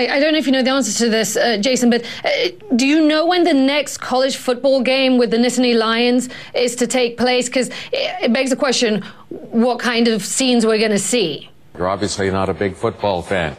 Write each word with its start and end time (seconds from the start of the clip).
I, 0.00 0.16
I, 0.16 0.20
don't 0.20 0.32
know 0.32 0.38
if 0.38 0.46
you 0.46 0.52
know 0.52 0.62
the 0.62 0.70
answer 0.70 0.96
to 1.04 1.10
this, 1.10 1.36
uh, 1.36 1.58
Jason, 1.58 1.90
but 1.90 2.02
uh, 2.24 2.28
do 2.74 2.86
you 2.86 3.06
know 3.06 3.26
when 3.26 3.44
the 3.44 3.52
next 3.52 3.98
college 3.98 4.36
football 4.36 4.80
game 4.80 5.18
with 5.18 5.30
the 5.30 5.36
Nittany 5.36 5.76
Lions 5.76 6.30
is 6.54 6.74
to 6.76 6.86
take 6.86 7.18
place? 7.18 7.48
Because 7.48 7.68
it, 7.92 8.24
it 8.24 8.32
begs 8.32 8.48
the 8.48 8.56
question 8.56 9.02
what 9.28 9.78
kind 9.78 10.08
of 10.08 10.24
scenes 10.24 10.64
we're 10.64 10.78
going 10.78 10.90
to 10.90 10.98
see. 10.98 11.50
You're 11.76 11.88
obviously 11.88 12.30
not 12.30 12.48
a 12.48 12.54
big 12.54 12.76
football 12.76 13.20
fan. 13.20 13.58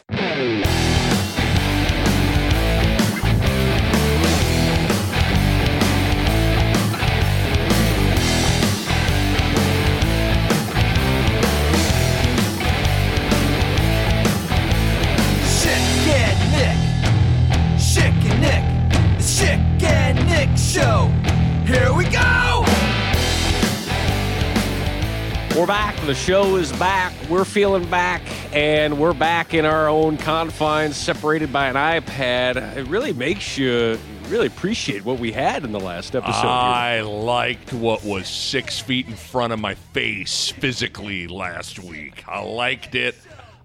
The 26.11 26.15
show 26.15 26.57
is 26.57 26.73
back. 26.73 27.13
We're 27.29 27.45
feeling 27.45 27.89
back, 27.89 28.21
and 28.53 28.99
we're 28.99 29.13
back 29.13 29.53
in 29.53 29.63
our 29.63 29.87
own 29.87 30.17
confines, 30.17 30.97
separated 30.97 31.53
by 31.53 31.69
an 31.69 31.75
iPad. 31.75 32.75
It 32.75 32.85
really 32.89 33.13
makes 33.13 33.57
you 33.57 33.97
really 34.27 34.47
appreciate 34.47 35.05
what 35.05 35.19
we 35.19 35.31
had 35.31 35.63
in 35.63 35.71
the 35.71 35.79
last 35.79 36.13
episode. 36.13 36.49
I 36.49 36.95
here. 36.95 37.05
liked 37.05 37.71
what 37.71 38.03
was 38.03 38.27
six 38.27 38.77
feet 38.77 39.07
in 39.07 39.15
front 39.15 39.53
of 39.53 39.61
my 39.61 39.75
face 39.75 40.49
physically 40.49 41.29
last 41.29 41.79
week. 41.79 42.25
I 42.27 42.41
liked 42.41 42.93
it 42.93 43.15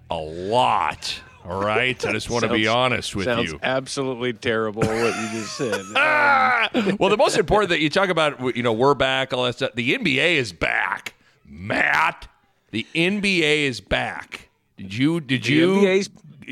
a 0.08 0.16
lot. 0.16 1.20
All 1.44 1.60
right, 1.60 2.06
I 2.06 2.12
just 2.12 2.30
want 2.30 2.44
to 2.44 2.52
be 2.52 2.68
honest 2.68 3.16
with 3.16 3.24
sounds 3.24 3.50
you. 3.50 3.58
Absolutely 3.60 4.34
terrible 4.34 4.82
what 4.82 5.16
you 5.20 5.40
just 5.40 5.56
said. 5.56 5.82
Um, 5.96 6.96
well, 7.00 7.10
the 7.10 7.16
most 7.16 7.38
important 7.38 7.70
that 7.70 7.80
you 7.80 7.90
talk 7.90 8.08
about, 8.08 8.54
you 8.54 8.62
know, 8.62 8.72
we're 8.72 8.94
back. 8.94 9.32
All 9.32 9.42
that 9.46 9.56
stuff. 9.56 9.72
The 9.74 9.98
NBA 9.98 10.36
is 10.36 10.52
back. 10.52 11.14
Matt, 11.44 12.28
the 12.70 12.86
NBA 12.94 13.66
is 13.66 13.80
back. 13.80 14.48
Did 14.76 14.94
you 14.94 15.20
did 15.20 15.44
the 15.44 15.52
you 15.52 15.68
NBA's... 15.76 16.10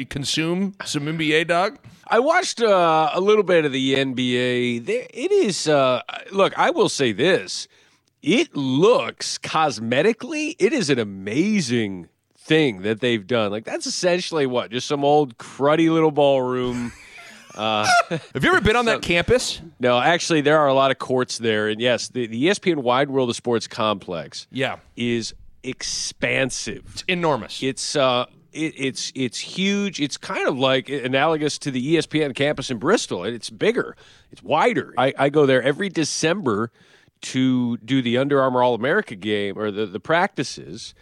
consume 0.08 0.74
some 0.84 1.04
NBA, 1.04 1.48
dog? 1.48 1.78
I 2.06 2.20
watched 2.20 2.60
uh, 2.62 3.10
a 3.12 3.20
little 3.20 3.42
bit 3.42 3.64
of 3.64 3.72
the 3.72 3.94
NBA. 3.94 4.84
There, 4.84 5.06
it 5.10 5.32
is. 5.32 5.68
Uh, 5.68 6.02
look, 6.32 6.56
I 6.58 6.70
will 6.70 6.88
say 6.88 7.12
this: 7.12 7.68
it 8.22 8.56
looks 8.56 9.36
cosmetically, 9.38 10.56
it 10.58 10.72
is 10.72 10.88
an 10.88 10.98
amazing 10.98 12.08
thing 12.38 12.82
that 12.82 13.00
they've 13.00 13.26
done. 13.26 13.50
Like 13.50 13.64
that's 13.64 13.86
essentially 13.86 14.46
what 14.46 14.70
just 14.70 14.86
some 14.86 15.04
old 15.04 15.36
cruddy 15.36 15.90
little 15.90 16.10
ballroom. 16.10 16.92
Uh, 17.54 17.86
Have 18.08 18.42
you 18.42 18.50
ever 18.50 18.60
been 18.60 18.76
on 18.76 18.86
so, 18.86 18.92
that 18.92 19.02
campus? 19.02 19.60
No, 19.78 20.00
actually, 20.00 20.40
there 20.40 20.58
are 20.58 20.68
a 20.68 20.74
lot 20.74 20.90
of 20.90 20.98
courts 20.98 21.38
there, 21.38 21.68
and 21.68 21.80
yes, 21.80 22.08
the, 22.08 22.26
the 22.26 22.46
ESPN 22.46 22.76
Wide 22.76 23.10
World 23.10 23.30
of 23.30 23.36
Sports 23.36 23.66
complex, 23.68 24.46
yeah, 24.50 24.78
is 24.96 25.34
expansive. 25.64 26.84
It's 26.92 27.04
enormous. 27.08 27.62
It's 27.62 27.96
uh, 27.96 28.26
it, 28.52 28.74
it's 28.76 29.12
it's 29.14 29.38
huge. 29.38 30.00
It's 30.00 30.16
kind 30.16 30.46
of 30.46 30.58
like 30.58 30.88
analogous 30.88 31.58
to 31.58 31.70
the 31.70 31.96
ESPN 31.96 32.34
campus 32.34 32.70
in 32.70 32.78
Bristol. 32.78 33.24
It's 33.24 33.50
bigger. 33.50 33.96
It's 34.30 34.42
wider. 34.42 34.94
I, 34.96 35.12
I 35.18 35.28
go 35.28 35.46
there 35.46 35.62
every 35.62 35.88
December 35.88 36.70
to 37.22 37.78
do 37.78 38.02
the 38.02 38.18
Under 38.18 38.40
Armour 38.40 38.62
All 38.62 38.74
America 38.74 39.14
game 39.14 39.58
or 39.58 39.70
the 39.70 39.86
the 39.86 40.00
practices 40.00 40.94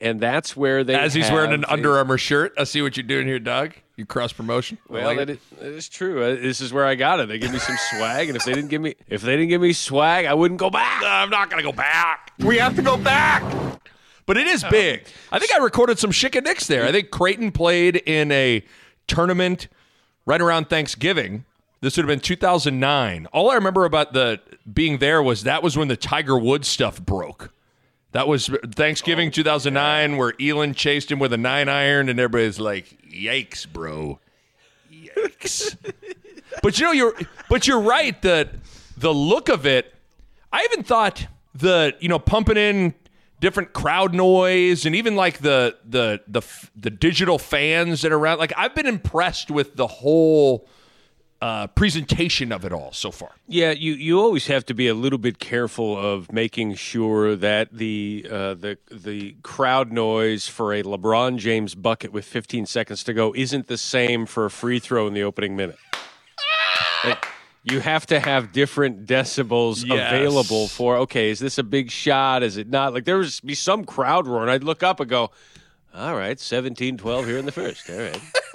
and 0.00 0.20
that's 0.20 0.56
where 0.56 0.84
they. 0.84 0.94
As 0.94 1.14
he's 1.14 1.30
wearing 1.30 1.52
an 1.52 1.64
a, 1.64 1.72
Under 1.72 1.96
Armour 1.96 2.18
shirt, 2.18 2.52
I 2.58 2.64
see 2.64 2.82
what 2.82 2.96
you're 2.96 3.06
doing 3.06 3.26
here, 3.26 3.38
Doug. 3.38 3.74
You 3.96 4.04
cross 4.04 4.32
promotion. 4.32 4.78
Well, 4.88 5.04
like 5.04 5.18
that, 5.18 5.30
is, 5.30 5.38
that 5.60 5.72
is 5.72 5.88
true. 5.88 6.22
Uh, 6.22 6.34
this 6.34 6.60
is 6.60 6.72
where 6.72 6.84
I 6.84 6.94
got 6.94 7.20
it. 7.20 7.28
They 7.28 7.38
give 7.38 7.52
me 7.52 7.58
some 7.58 7.76
swag, 7.90 8.28
and 8.28 8.36
if 8.36 8.44
they 8.44 8.52
didn't 8.52 8.70
give 8.70 8.82
me, 8.82 8.96
if 9.08 9.22
they 9.22 9.32
didn't 9.32 9.48
give 9.48 9.62
me 9.62 9.72
swag, 9.72 10.26
I 10.26 10.34
wouldn't 10.34 10.60
go 10.60 10.68
back. 10.68 11.02
I'm 11.04 11.30
not 11.30 11.48
going 11.48 11.62
to 11.62 11.68
go 11.68 11.74
back. 11.74 12.32
We 12.40 12.58
have 12.58 12.76
to 12.76 12.82
go 12.82 12.96
back. 12.96 13.42
But 14.26 14.36
it 14.36 14.46
is 14.46 14.64
oh. 14.64 14.70
big. 14.70 15.04
I 15.30 15.38
think 15.38 15.52
I 15.52 15.58
recorded 15.58 15.98
some 15.98 16.10
Nicks 16.10 16.66
there. 16.66 16.84
I 16.84 16.92
think 16.92 17.10
Creighton 17.10 17.52
played 17.52 17.96
in 17.96 18.32
a 18.32 18.64
tournament 19.06 19.68
right 20.26 20.40
around 20.40 20.70
Thanksgiving. 20.70 21.44
This 21.80 21.96
would 21.96 22.04
have 22.04 22.08
been 22.08 22.20
2009. 22.20 23.26
All 23.26 23.50
I 23.50 23.54
remember 23.56 23.84
about 23.84 24.14
the 24.14 24.40
being 24.72 24.98
there 24.98 25.22
was 25.22 25.42
that 25.42 25.62
was 25.62 25.76
when 25.76 25.88
the 25.88 25.96
Tiger 25.96 26.38
Woods 26.38 26.66
stuff 26.66 27.00
broke. 27.04 27.52
That 28.12 28.28
was 28.28 28.46
Thanksgiving 28.46 29.28
oh, 29.28 29.32
2009, 29.32 30.10
yeah. 30.12 30.16
where 30.16 30.32
Elin 30.40 30.72
chased 30.72 31.10
him 31.10 31.18
with 31.18 31.32
a 31.32 31.36
nine 31.36 31.68
iron, 31.68 32.08
and 32.08 32.18
everybody's 32.18 32.60
like, 32.60 32.96
"Yikes, 33.10 33.70
bro! 33.70 34.20
Yikes!" 34.90 35.76
but 36.62 36.78
you 36.78 36.86
know, 36.86 36.92
you're 36.92 37.14
but 37.50 37.66
you're 37.66 37.80
right 37.80 38.20
that 38.22 38.50
the 38.96 39.12
look 39.12 39.48
of 39.48 39.66
it. 39.66 39.92
I 40.52 40.66
even 40.72 40.84
thought 40.84 41.26
the 41.54 41.96
you 41.98 42.08
know 42.08 42.20
pumping 42.20 42.56
in 42.56 42.94
different 43.40 43.72
crowd 43.72 44.14
noise 44.14 44.86
and 44.86 44.94
even 44.94 45.16
like 45.16 45.38
the 45.38 45.76
the 45.84 46.20
the 46.26 46.42
the 46.76 46.90
digital 46.90 47.38
fans 47.38 48.02
that 48.02 48.12
are 48.12 48.18
around. 48.18 48.38
Like 48.38 48.52
I've 48.56 48.74
been 48.74 48.86
impressed 48.86 49.50
with 49.50 49.76
the 49.76 49.86
whole 49.86 50.66
uh, 51.44 51.66
presentation 51.66 52.52
of 52.52 52.64
it 52.64 52.72
all 52.72 52.90
so 52.92 53.10
far. 53.10 53.32
Yeah, 53.46 53.72
you, 53.72 53.92
you 53.92 54.18
always 54.18 54.46
have 54.46 54.64
to 54.64 54.74
be 54.74 54.88
a 54.88 54.94
little 54.94 55.18
bit 55.18 55.38
careful 55.38 55.94
of 55.94 56.32
making 56.32 56.76
sure 56.76 57.36
that 57.36 57.68
the 57.70 58.26
uh, 58.30 58.54
the 58.54 58.78
the 58.90 59.36
crowd 59.42 59.92
noise 59.92 60.48
for 60.48 60.72
a 60.72 60.82
LeBron 60.82 61.36
James 61.36 61.74
bucket 61.74 62.12
with 62.12 62.24
15 62.24 62.64
seconds 62.64 63.04
to 63.04 63.12
go 63.12 63.34
isn't 63.36 63.66
the 63.66 63.76
same 63.76 64.24
for 64.24 64.46
a 64.46 64.50
free 64.50 64.78
throw 64.78 65.06
in 65.06 65.12
the 65.12 65.22
opening 65.22 65.54
minute. 65.54 65.76
like, 67.04 67.26
you 67.64 67.80
have 67.80 68.06
to 68.06 68.20
have 68.20 68.52
different 68.52 69.06
decibels 69.06 69.84
yes. 69.84 70.12
available 70.12 70.68
for 70.68 70.98
okay, 70.98 71.30
is 71.30 71.38
this 71.38 71.58
a 71.58 71.62
big 71.62 71.90
shot? 71.90 72.42
Is 72.42 72.58
it 72.58 72.68
not? 72.68 72.92
Like 72.92 73.04
there 73.04 73.16
was 73.16 73.40
be 73.40 73.54
some 73.54 73.84
crowd 73.84 74.26
roar, 74.26 74.42
and 74.42 74.50
I'd 74.50 74.64
look 74.64 74.82
up 74.82 75.00
and 75.00 75.08
go, 75.08 75.30
all 75.94 76.14
right, 76.14 76.36
17-12 76.36 77.26
here 77.26 77.38
in 77.38 77.46
the 77.46 77.52
first. 77.52 77.88
All 77.88 77.96
right. 77.96 78.20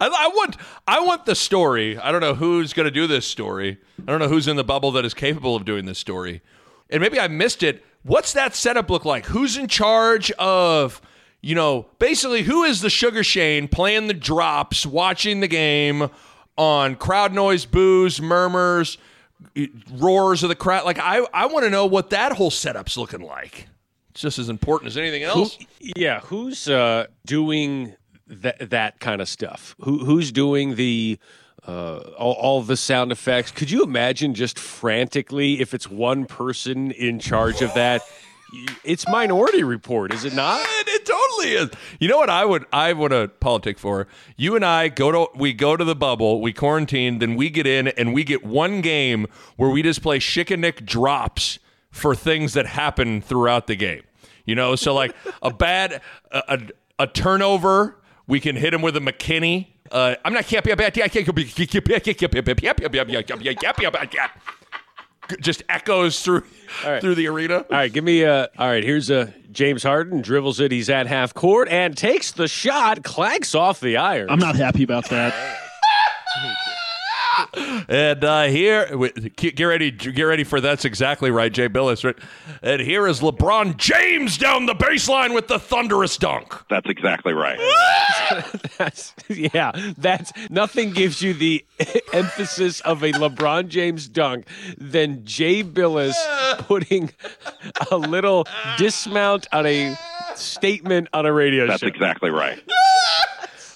I, 0.00 0.06
I, 0.06 0.28
want 0.28 0.56
I 0.86 1.00
want 1.00 1.26
the 1.26 1.34
story. 1.34 1.98
I 1.98 2.10
don't 2.10 2.20
know 2.20 2.34
who's 2.34 2.72
going 2.72 2.84
to 2.84 2.90
do 2.90 3.06
this 3.06 3.26
story. 3.26 3.78
I 4.00 4.10
don't 4.10 4.20
know 4.20 4.28
who's 4.28 4.48
in 4.48 4.56
the 4.56 4.64
bubble 4.64 4.92
that 4.92 5.04
is 5.04 5.12
capable 5.12 5.54
of 5.54 5.64
doing 5.64 5.84
this 5.84 5.98
story. 5.98 6.40
And 6.88 7.00
maybe 7.00 7.20
I 7.20 7.28
missed 7.28 7.62
it. 7.62 7.84
What's 8.02 8.32
that 8.32 8.54
setup 8.54 8.90
look 8.90 9.04
like? 9.04 9.26
Who's 9.26 9.56
in 9.56 9.68
charge 9.68 10.30
of, 10.32 11.02
you 11.40 11.54
know, 11.54 11.86
basically 11.98 12.42
who 12.42 12.64
is 12.64 12.80
the 12.80 12.90
Sugar 12.90 13.22
Shane 13.22 13.68
playing 13.68 14.06
the 14.06 14.14
drops, 14.14 14.86
watching 14.86 15.40
the 15.40 15.48
game 15.48 16.10
on 16.56 16.96
crowd 16.96 17.32
noise, 17.32 17.64
boos, 17.64 18.20
murmurs, 18.20 18.98
roars 19.92 20.42
of 20.42 20.48
the 20.48 20.54
crowd? 20.54 20.84
Like 20.84 20.98
I 20.98 21.26
I 21.32 21.46
want 21.46 21.64
to 21.64 21.70
know 21.70 21.86
what 21.86 22.10
that 22.10 22.32
whole 22.32 22.50
setup's 22.50 22.96
looking 22.96 23.22
like. 23.22 23.68
It's 24.10 24.20
just 24.20 24.38
as 24.38 24.48
important 24.48 24.88
as 24.88 24.96
anything 24.98 25.22
else. 25.22 25.56
Who, 25.56 25.64
yeah, 25.96 26.20
who's 26.20 26.68
uh, 26.68 27.06
doing 27.24 27.94
that 28.26 28.70
that 28.70 29.00
kind 29.00 29.20
of 29.20 29.28
stuff. 29.28 29.74
Who 29.80 30.04
who's 30.04 30.32
doing 30.32 30.76
the 30.76 31.18
uh, 31.66 31.98
all, 32.18 32.32
all, 32.32 32.62
the 32.62 32.76
sound 32.76 33.12
effects? 33.12 33.52
Could 33.52 33.70
you 33.70 33.84
imagine 33.84 34.34
just 34.34 34.58
frantically 34.58 35.60
if 35.60 35.74
it's 35.74 35.88
one 35.88 36.26
person 36.26 36.90
in 36.90 37.20
charge 37.20 37.62
of 37.62 37.72
that? 37.74 38.02
It's 38.84 39.08
Minority 39.08 39.62
Report, 39.62 40.12
is 40.12 40.24
it 40.24 40.34
not? 40.34 40.60
It, 40.60 40.88
it 40.88 41.06
totally 41.06 41.54
is. 41.54 41.70
You 42.00 42.08
know 42.08 42.18
what 42.18 42.30
I 42.30 42.44
would 42.44 42.66
I 42.72 42.92
would 42.92 43.12
a 43.12 43.28
politic 43.28 43.78
for? 43.78 44.06
You 44.36 44.56
and 44.56 44.64
I 44.64 44.88
go 44.88 45.10
to 45.12 45.28
we 45.34 45.52
go 45.52 45.76
to 45.76 45.84
the 45.84 45.94
bubble, 45.94 46.40
we 46.40 46.52
quarantine, 46.52 47.18
then 47.18 47.34
we 47.34 47.50
get 47.50 47.66
in 47.66 47.88
and 47.88 48.12
we 48.12 48.24
get 48.24 48.44
one 48.44 48.80
game 48.80 49.26
where 49.56 49.70
we 49.70 49.82
just 49.82 50.02
play 50.02 50.18
Schick 50.18 50.84
drops 50.84 51.58
for 51.90 52.14
things 52.14 52.52
that 52.54 52.66
happen 52.66 53.20
throughout 53.22 53.66
the 53.66 53.76
game. 53.76 54.02
You 54.44 54.54
know, 54.54 54.76
so 54.76 54.94
like 54.94 55.14
a 55.42 55.50
bad 55.50 56.02
a, 56.30 56.42
a, 56.48 56.60
a 57.00 57.06
turnover 57.06 57.98
we 58.26 58.40
can 58.40 58.56
hit 58.56 58.74
him 58.74 58.82
with 58.82 58.96
a 58.96 59.00
McKinney. 59.00 59.68
Uh, 59.90 60.14
I'm 60.24 60.32
not 60.32 60.46
happy 60.46 60.70
about 60.70 60.94
that. 60.94 60.96
Just 65.40 65.62
echoes 65.68 66.22
through 66.22 66.44
right. 66.84 67.00
through 67.00 67.14
the 67.14 67.28
arena. 67.28 67.58
All 67.58 67.66
right, 67.70 67.92
give 67.92 68.04
me 68.04 68.22
a. 68.22 68.48
All 68.58 68.68
right, 68.68 68.84
here's 68.84 69.10
a 69.10 69.34
James 69.52 69.82
Harden 69.82 70.22
dribbles 70.22 70.60
it. 70.60 70.72
He's 70.72 70.90
at 70.90 71.06
half 71.06 71.34
court 71.34 71.68
and 71.68 71.96
takes 71.96 72.32
the 72.32 72.48
shot, 72.48 73.02
clanks 73.02 73.54
off 73.54 73.80
the 73.80 73.96
iron. 73.96 74.30
I'm 74.30 74.38
not 74.38 74.56
happy 74.56 74.82
about 74.82 75.08
that. 75.10 75.58
And 77.54 78.24
uh, 78.24 78.44
here, 78.44 78.86
get 79.36 79.60
ready, 79.60 79.90
get 79.90 80.22
ready 80.22 80.44
for 80.44 80.60
that's 80.60 80.84
exactly 80.84 81.30
right, 81.30 81.52
Jay 81.52 81.68
Bilas. 81.68 82.04
Right? 82.04 82.16
And 82.62 82.80
here 82.80 83.06
is 83.06 83.20
LeBron 83.20 83.76
James 83.76 84.38
down 84.38 84.66
the 84.66 84.74
baseline 84.74 85.34
with 85.34 85.48
the 85.48 85.58
thunderous 85.58 86.16
dunk. 86.16 86.54
That's 86.70 86.88
exactly 86.88 87.34
right. 87.34 87.58
that's, 88.78 89.14
yeah, 89.28 89.72
that's 89.98 90.32
nothing 90.50 90.92
gives 90.92 91.20
you 91.20 91.34
the 91.34 91.64
emphasis 92.12 92.80
of 92.80 93.02
a 93.02 93.12
LeBron 93.12 93.68
James 93.68 94.08
dunk 94.08 94.46
than 94.78 95.24
Jay 95.24 95.62
Bilas 95.62 96.14
putting 96.60 97.10
a 97.90 97.96
little 97.96 98.46
dismount 98.78 99.46
on 99.52 99.66
a 99.66 99.94
statement 100.34 101.08
on 101.12 101.26
a 101.26 101.32
radio 101.32 101.66
that's 101.66 101.80
show. 101.80 101.86
That's 101.86 101.96
exactly 101.96 102.30
right. 102.30 102.62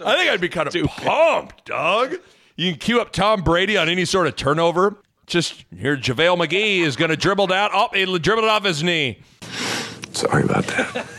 I 0.04 0.16
think 0.16 0.30
I'd 0.30 0.40
be 0.40 0.48
kind 0.48 0.68
of 0.68 0.74
pumped, 0.88 1.64
dog. 1.64 2.16
You 2.56 2.72
can 2.72 2.80
cue 2.80 3.00
up 3.00 3.12
Tom 3.12 3.42
Brady 3.42 3.76
on 3.76 3.88
any 3.88 4.04
sort 4.04 4.26
of 4.26 4.36
turnover. 4.36 4.96
Just 5.26 5.64
here, 5.76 5.96
JaVale 5.96 6.46
McGee 6.46 6.78
is 6.78 6.96
going 6.96 7.10
to 7.10 7.16
dribble 7.16 7.48
down. 7.48 7.70
Oh, 7.72 7.88
he 7.92 8.04
dribbled 8.18 8.44
it 8.44 8.50
off 8.50 8.64
his 8.64 8.82
knee. 8.82 9.20
Sorry 10.12 10.44
about 10.44 10.66
that. 10.66 11.06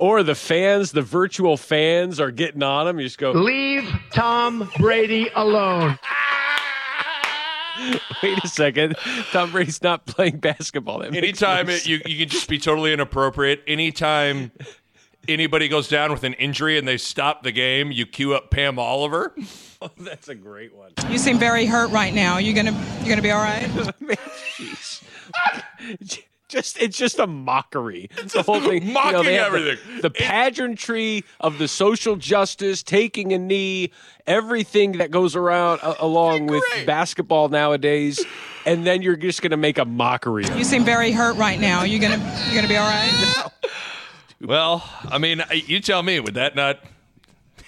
Or 0.00 0.22
the 0.22 0.34
fans, 0.34 0.92
the 0.92 1.02
virtual 1.02 1.58
fans 1.58 2.20
are 2.20 2.30
getting 2.30 2.62
on 2.62 2.88
him. 2.88 2.98
You 2.98 3.04
just 3.04 3.18
go, 3.18 3.32
Leave 3.32 3.86
Tom 4.10 4.70
Brady 4.78 5.28
alone. 5.34 5.98
wait 8.22 8.42
a 8.42 8.48
second. 8.48 8.96
Tom 9.30 9.52
Brady's 9.52 9.82
not 9.82 10.06
playing 10.06 10.38
basketball. 10.38 11.00
That 11.00 11.14
Anytime 11.14 11.66
no 11.66 11.74
it, 11.74 11.86
you, 11.86 12.00
you 12.06 12.16
can 12.16 12.30
just 12.30 12.48
be 12.48 12.58
totally 12.58 12.94
inappropriate. 12.94 13.62
Anytime 13.66 14.52
anybody 15.28 15.68
goes 15.68 15.88
down 15.88 16.10
with 16.12 16.24
an 16.24 16.34
injury 16.34 16.78
and 16.78 16.86
they 16.86 16.96
stop 16.96 17.42
the 17.42 17.52
game, 17.52 17.92
you 17.92 18.06
cue 18.06 18.34
up 18.34 18.50
Pam 18.50 18.78
Oliver. 18.78 19.32
sense. 19.36 19.66
That's 19.98 20.28
a 20.28 20.34
great 20.34 20.74
one. 20.74 20.92
You 21.08 21.18
seem 21.18 21.38
very 21.38 21.66
hurt 21.66 21.90
right 21.90 22.12
now. 22.12 22.38
You 22.38 22.52
gonna 22.52 22.72
you 23.02 23.08
gonna 23.08 23.22
be 23.22 23.30
all 23.30 23.42
right? 23.42 23.62
Jeez. 24.58 25.02
Just 26.48 26.82
it's 26.82 26.98
just 26.98 27.20
a 27.20 27.28
mockery. 27.28 28.10
It's 28.18 28.32
the 28.32 28.42
whole 28.42 28.60
thing, 28.60 28.92
mocking 28.92 29.22
they 29.22 29.34
have 29.34 29.52
the- 29.52 29.58
everything. 29.58 30.00
The, 30.00 30.10
pageantry 30.10 31.24
of 31.38 31.58
the 31.58 31.68
social 31.68 32.16
justice, 32.16 32.82
taking 32.82 33.32
a 33.32 33.38
knee, 33.38 33.92
everything 34.26 34.98
that 34.98 35.12
goes 35.12 35.36
around 35.36 35.78
uh, 35.80 35.94
along 36.00 36.48
with 36.48 36.64
basketball 36.86 37.50
nowadays, 37.50 38.18
and 38.66 38.84
then 38.84 39.00
you're 39.00 39.14
just 39.14 39.42
going 39.42 39.52
to 39.52 39.56
make 39.56 39.78
a 39.78 39.84
mockery. 39.84 40.44
You 40.56 40.64
seem 40.64 40.84
very 40.84 41.12
hurt 41.12 41.36
right 41.36 41.60
now. 41.60 41.84
You 41.84 42.00
gonna 42.00 42.16
you 42.48 42.56
gonna 42.56 42.66
be 42.66 42.76
all 42.76 42.90
right? 42.90 43.52
Well, 44.40 44.88
I 45.08 45.18
mean, 45.18 45.42
you 45.52 45.80
tell 45.80 46.02
me, 46.02 46.18
would 46.20 46.34
that 46.34 46.54
not? 46.56 46.80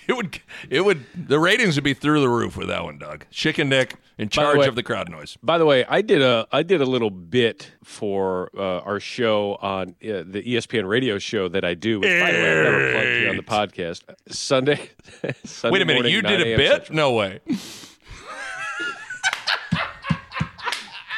It 0.09 0.15
would. 0.15 0.41
It 0.69 0.81
would. 0.85 1.05
The 1.15 1.39
ratings 1.39 1.77
would 1.77 1.85
be 1.85 1.95
through 1.95 2.21
the 2.21 2.29
roof 2.29 2.57
with 2.57 2.69
that 2.69 2.83
one, 2.83 2.99
Doug. 2.99 3.25
Chicken 3.31 3.69
Nick 3.69 3.97
in 4.19 4.29
charge 4.29 4.59
way- 4.59 4.67
of 4.67 4.75
the 4.75 4.83
crowd 4.83 5.09
noise. 5.09 5.37
By 5.43 5.59
the 5.59 5.67
way, 5.67 5.85
I 5.85 6.01
did 6.03 6.23
a 6.23 6.47
I 6.51 6.63
did 6.63 6.81
a 6.81 6.87
little 6.87 7.11
bit 7.11 7.71
for 7.85 8.51
uh, 8.57 8.81
our 8.81 8.99
show 9.01 9.59
on 9.61 9.91
uh, 10.03 10.25
the 10.27 10.43
ESPN 10.45 10.89
radio 10.89 11.19
show 11.19 11.49
that 11.49 11.65
I 11.65 11.75
do. 11.75 12.01
Which, 12.01 12.09
by 12.21 12.33
the 12.33 12.39
way, 12.39 12.51
I've 12.59 12.65
never 12.65 12.93
plugged 12.93 13.07
here 13.07 13.31
on 13.31 13.37
the 13.37 13.43
podcast. 13.43 14.03
Sunday. 14.29 14.91
Sunday 15.45 15.73
Wait 15.73 15.83
a 15.83 15.85
minute, 15.85 15.99
morning, 16.01 16.13
you 16.13 16.23
did 16.23 16.41
a 16.41 16.57
bit? 16.57 16.71
Central. 16.87 16.97
No 16.97 17.13
way. 17.13 17.41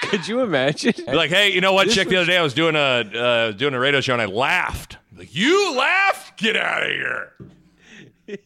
Could 0.03 0.29
you 0.29 0.41
imagine? 0.43 0.95
Like, 1.07 1.31
hey, 1.31 1.53
you 1.53 1.61
know 1.61 1.73
what? 1.73 1.87
This 1.87 1.95
Chick, 1.95 2.09
the 2.09 2.17
other 2.17 2.27
day 2.27 2.37
I 2.37 2.43
was 2.43 2.55
doing 2.55 2.77
a 2.77 2.79
uh, 2.79 3.51
doing 3.53 3.75
a 3.75 3.81
radio 3.81 4.01
show 4.01 4.13
and 4.13 4.23
I 4.23 4.27
laughed. 4.27 4.99
You 5.31 5.75
laugh? 5.77 6.33
Get 6.37 6.57
out 6.57 6.83
of 6.83 6.91
here. 6.91 7.33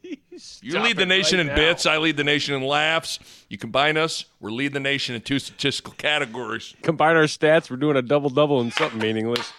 You 0.63 0.79
lead 0.81 0.97
the 0.97 1.05
nation 1.07 1.39
right 1.39 1.49
in 1.49 1.55
bits. 1.57 1.85
I 1.85 1.99
lead 1.99 2.17
the 2.17 2.23
nation 2.23 2.55
in 2.55 2.63
laughs. 2.63 3.19
You 3.49 3.59
combine 3.59 3.97
us, 3.97 4.25
we're 4.39 4.53
lead 4.53 4.73
the 4.73 4.79
nation 4.79 5.17
in 5.17 5.21
two 5.21 5.41
statistical 5.41 5.95
categories. 5.95 6.77
combine 6.83 7.17
our 7.17 7.25
stats. 7.25 7.69
We're 7.69 7.77
doing 7.77 7.97
a 7.97 8.03
double 8.03 8.31
double 8.31 8.61
and 8.61 8.73
something 8.73 9.01
meaningless. 9.01 9.53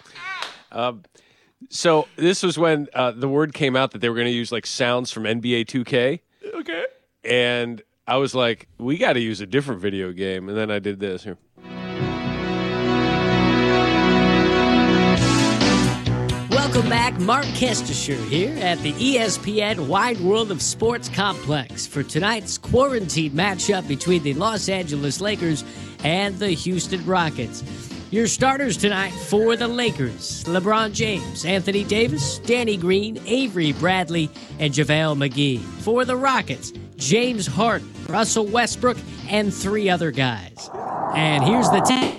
Um, 0.71 1.04
so 1.69 2.07
this 2.16 2.44
was 2.44 2.57
when 2.57 2.88
uh, 2.94 3.12
the 3.12 3.27
word 3.27 3.54
came 3.54 3.75
out 3.75 3.92
that 3.92 4.00
they 4.00 4.07
were 4.07 4.16
going 4.16 4.27
to 4.27 4.31
use 4.33 4.54
like 4.54 4.66
sounds 4.66 5.12
from 5.12 5.24
NBA 5.24 5.66
2K, 5.66 6.21
Okay. 6.56 6.86
and 7.25 7.81
I 8.07 8.16
was 8.16 8.33
like, 8.33 8.69
we 8.77 8.98
got 8.98 9.13
to 9.13 9.19
use 9.19 9.42
a 9.42 9.45
different 9.45 9.81
video 9.81 10.13
game. 10.13 10.48
And 10.48 10.57
then 10.57 10.71
I 10.71 10.80
did 10.80 11.01
this 11.01 11.25
here. 11.25 11.38
Welcome 16.80 16.98
back. 16.98 17.20
Mark 17.20 17.46
Kestecher 17.48 18.26
here 18.30 18.56
at 18.64 18.80
the 18.80 18.94
ESPN 18.94 19.86
Wide 19.88 20.18
World 20.22 20.50
of 20.50 20.62
Sports 20.62 21.10
Complex 21.10 21.86
for 21.86 22.04
tonight's 22.04 22.58
quarantine 22.58 23.34
matchup 23.34 23.86
between 23.86 24.24
the 24.24 24.34
Los 24.36 24.70
Angeles 24.70 25.20
Lakers 25.20 25.66
and 26.06 26.40
the 26.40 26.52
Houston 26.52 27.06
Rockets. 27.06 27.66
Your 28.12 28.28
starters 28.28 28.78
tonight 28.78 29.12
for 29.12 29.58
the 29.58 29.68
Lakers 29.68 30.46
LeBron 30.46 30.94
James, 30.94 31.44
Anthony 31.44 31.84
Davis, 31.84 32.40
Danny 32.40 32.78
Green, 32.78 33.22
Avery 33.26 33.74
Bradley, 33.74 34.30
and 34.58 34.74
JaVale 34.74 35.18
McGee. 35.18 35.60
For 35.60 36.06
the 36.06 36.16
Rockets, 36.16 36.72
James 36.96 37.46
Harden, 37.46 37.92
Russell 38.08 38.46
Westbrook, 38.46 38.98
and 39.28 39.54
three 39.54 39.90
other 39.90 40.12
guys. 40.12 40.70
And 41.14 41.44
here's 41.44 41.70
the 41.72 41.81
team. 41.81 42.19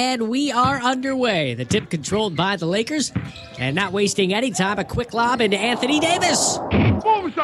And 0.00 0.30
we 0.30 0.50
are 0.50 0.80
underway. 0.80 1.52
The 1.52 1.66
tip 1.66 1.90
controlled 1.90 2.34
by 2.34 2.56
the 2.56 2.64
Lakers. 2.64 3.12
And 3.58 3.76
not 3.76 3.92
wasting 3.92 4.32
any 4.32 4.50
time, 4.50 4.78
a 4.78 4.84
quick 4.84 5.12
lob 5.12 5.42
into 5.42 5.58
Anthony 5.58 6.00
Davis. 6.00 6.56
Boom, 7.02 7.34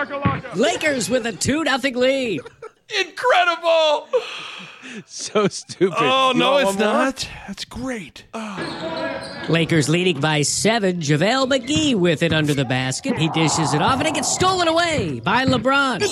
Lakers 0.55 1.11
with 1.11 1.27
a 1.27 1.33
2 1.33 1.67
0 1.67 1.95
lead. 2.01 2.41
Incredible. 2.99 4.09
So 5.07 5.49
stupid. 5.49 5.97
Oh, 5.99 6.33
no, 6.35 6.59
it's 6.59 6.79
more? 6.79 6.87
not. 6.87 7.29
That's 7.47 7.65
great. 7.65 8.25
Lakers 9.49 9.89
leading 9.89 10.21
by 10.21 10.43
seven. 10.43 11.01
JaVale 11.01 11.49
McGee 11.51 11.95
with 11.95 12.23
it 12.23 12.33
under 12.33 12.55
the 12.55 12.65
basket. 12.65 13.17
He 13.19 13.29
dishes 13.31 13.75
it 13.75 13.83
off 13.83 13.99
and 13.99 14.09
it 14.09 14.15
gets 14.15 14.33
stolen 14.33 14.69
away 14.69 15.21
by 15.21 15.45
LeBron. 15.45 16.03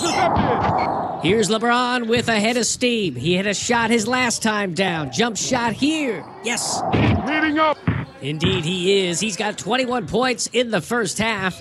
Here's 1.23 1.49
LeBron 1.49 2.09
with 2.09 2.29
a 2.29 2.38
head 2.38 2.56
of 2.56 2.67
steam. 2.67 3.15
He 3.15 3.37
hit 3.37 3.47
a 3.47 3.55
shot 3.55 3.91
his 3.91 4.06
last 4.06 4.43
time 4.43 4.75
down. 4.75 5.11
Jump 5.12 5.37
shot 5.37 5.73
here. 5.73 6.25
Yes. 6.44 6.82
Leading 7.27 7.59
up. 7.59 7.79
Indeed, 8.20 8.65
he 8.65 9.06
is. 9.06 9.20
He's 9.20 9.37
got 9.37 9.59
21 9.59 10.06
points 10.06 10.49
in 10.53 10.70
the 10.70 10.81
first 10.81 11.19
half. 11.19 11.61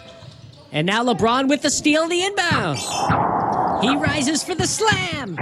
And 0.72 0.88
now 0.88 1.04
LeBron 1.04 1.50
with 1.50 1.62
the 1.62 1.70
steal, 1.70 2.08
the 2.08 2.24
inbound. 2.24 2.80
He 3.84 3.96
rises 3.96 4.44
for 4.44 4.56
the 4.56 4.66
slam. 4.66 5.36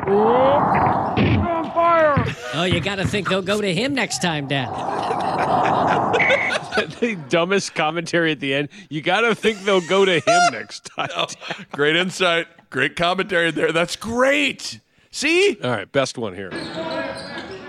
On 2.07 2.25
fire. 2.25 2.35
Oh, 2.53 2.63
you 2.63 2.79
got 2.79 2.95
to 2.95 3.07
think 3.07 3.29
they'll 3.29 3.41
go 3.41 3.61
to 3.61 3.73
him 3.73 3.95
next 3.95 4.21
time 4.21 4.47
down. 4.47 4.73
the 6.99 7.17
dumbest 7.29 7.75
commentary 7.75 8.31
at 8.31 8.39
the 8.39 8.53
end. 8.53 8.69
You 8.89 9.01
got 9.01 9.21
to 9.21 9.35
think 9.35 9.59
they'll 9.59 9.81
go 9.81 10.05
to 10.05 10.19
him 10.19 10.23
next 10.51 10.85
time. 10.85 11.09
Oh, 11.15 11.27
great 11.71 11.95
insight. 11.95 12.47
Great 12.69 12.95
commentary 12.95 13.51
there. 13.51 13.71
That's 13.71 13.95
great. 13.95 14.79
See? 15.11 15.57
All 15.63 15.71
right, 15.71 15.91
best 15.91 16.17
one 16.17 16.33
here. 16.33 16.51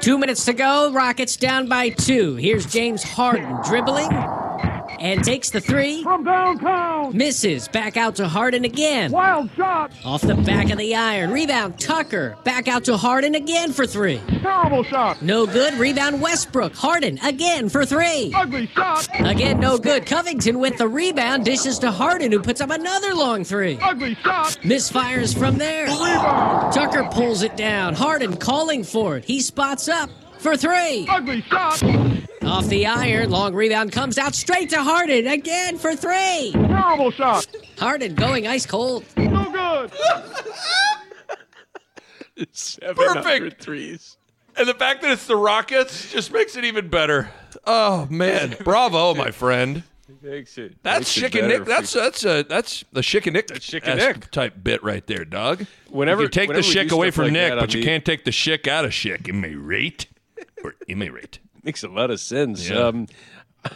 Two 0.01 0.19
minutes 0.19 0.45
to 0.45 0.53
go. 0.53 0.93
Rockets 0.93 1.37
down 1.37 1.69
by 1.69 1.91
two. 1.91 2.37
Here's 2.37 2.67
James 2.67 3.03
Harden 3.03 3.59
dribbling 3.65 4.11
and 5.03 5.25
takes 5.25 5.51
the 5.51 5.61
three. 5.61 6.03
From 6.05 6.23
downtown. 6.23 7.15
Misses. 7.15 7.67
Back 7.67 7.97
out 7.97 8.15
to 8.17 8.29
Harden 8.29 8.65
again. 8.65 9.11
Wild 9.11 9.51
shot. 9.57 9.93
Off 10.05 10.23
the 10.23 10.37
back 10.37 10.71
of 10.71 10.79
the 10.79 10.95
iron. 10.95 11.31
Rebound 11.33 11.79
Tucker. 11.79 12.39
Back 12.45 12.69
out 12.69 12.85
to 12.85 12.97
Harden 12.97 13.35
again 13.35 13.73
for 13.73 13.85
three. 13.85 14.21
Terrible 14.41 14.85
shot. 14.85 15.21
No 15.21 15.45
good. 15.45 15.75
Rebound 15.75 16.23
Westbrook. 16.23 16.75
Harden 16.75 17.19
again 17.25 17.69
for 17.69 17.85
three. 17.85 18.33
Ugly 18.33 18.69
shot. 18.69 19.09
Again, 19.21 19.59
no 19.59 19.77
good. 19.77 20.07
Covington 20.07 20.61
with 20.61 20.79
the 20.79 20.87
rebound 20.87 21.45
dishes 21.45 21.81
to 21.81 21.91
Harden, 21.91 22.31
who 22.31 22.41
puts 22.41 22.61
up 22.61 22.71
another 22.71 23.13
long 23.13 23.43
three. 23.43 23.79
Ugly 23.83 24.15
shot. 24.15 24.57
Misfires 24.63 25.37
from 25.37 25.59
there. 25.59 25.87
Rebound. 25.87 26.73
Tucker 26.73 27.09
pulls 27.11 27.43
it 27.43 27.57
down. 27.57 27.95
Harden 27.95 28.37
calling 28.37 28.85
for 28.85 29.17
it. 29.17 29.25
He 29.25 29.41
spots 29.41 29.89
up 29.89 30.11
for 30.43 30.57
three. 30.57 31.07
Ugly 31.09 31.43
shot. 31.43 31.83
Off 32.43 32.67
the 32.67 32.87
iron, 32.87 33.31
long 33.31 33.55
rebound 33.55 33.93
comes 33.93 34.19
out 34.19 34.35
straight 34.35 34.69
to 34.71 34.83
Harden 34.83 35.27
again 35.29 35.79
for 35.79 35.95
three. 35.95 36.51
Terrible 36.53 37.11
shot. 37.13 37.47
Harden 37.79 38.15
going 38.15 38.47
ice 38.47 38.67
cold. 38.67 39.05
No 39.17 39.51
good. 39.51 39.93
Seven 42.53 42.95
Perfect. 42.97 43.63
threes. 43.63 44.17
And 44.57 44.69
the 44.69 44.75
fact 44.75 45.03
that 45.03 45.13
it's 45.13 45.27
the 45.27 45.37
Rockets 45.37 46.11
just 46.13 46.33
makes 46.33 46.57
it 46.57 46.65
even 46.65 46.89
better. 46.89 47.31
Oh 47.67 48.07
man, 48.11 48.57
bravo, 48.65 49.15
my 49.15 49.31
friend. 49.31 49.83
Makes 50.21 50.59
it. 50.59 50.77
That's 50.83 50.99
makes 51.01 51.17
it 51.17 51.21
chicken 51.21 51.41
better 51.49 51.59
Nick. 51.61 51.69
That's 51.69 51.93
that's 51.93 52.25
a 52.25 52.43
that's 52.43 52.85
the 52.93 53.03
chicken 53.03 53.33
Nick. 53.33 53.47
That's 53.49 53.65
Chick 53.65 53.85
and 53.87 53.99
Nick. 53.99 54.31
type 54.31 54.55
bit 54.63 54.83
right 54.83 55.07
there, 55.07 55.25
Doug. 55.25 55.67
Whenever- 55.89 56.23
you 56.23 56.29
take 56.29 56.49
the 56.49 56.55
whenever 56.55 56.67
we 56.67 56.73
shick 56.73 56.93
away 56.93 57.11
from 57.11 57.25
like 57.25 57.33
Nick, 57.33 57.51
but 57.53 57.59
on 57.63 57.71
you 57.71 57.81
the- 57.81 57.85
can't 57.85 58.05
take 58.05 58.25
the 58.25 58.33
shick 58.33 58.67
out 58.69 58.85
of 58.85 58.93
shick. 58.93 59.29
Am 59.29 59.43
I 59.45 59.55
right? 59.55 60.07
Or 60.65 60.75
am 60.89 61.03
I 61.03 61.09
right? 61.09 61.39
makes 61.65 61.83
a 61.85 61.89
lot 61.89 62.11
of 62.11 62.19
sense. 62.21 62.69
Yeah. 62.69 62.77
Um, 62.77 63.07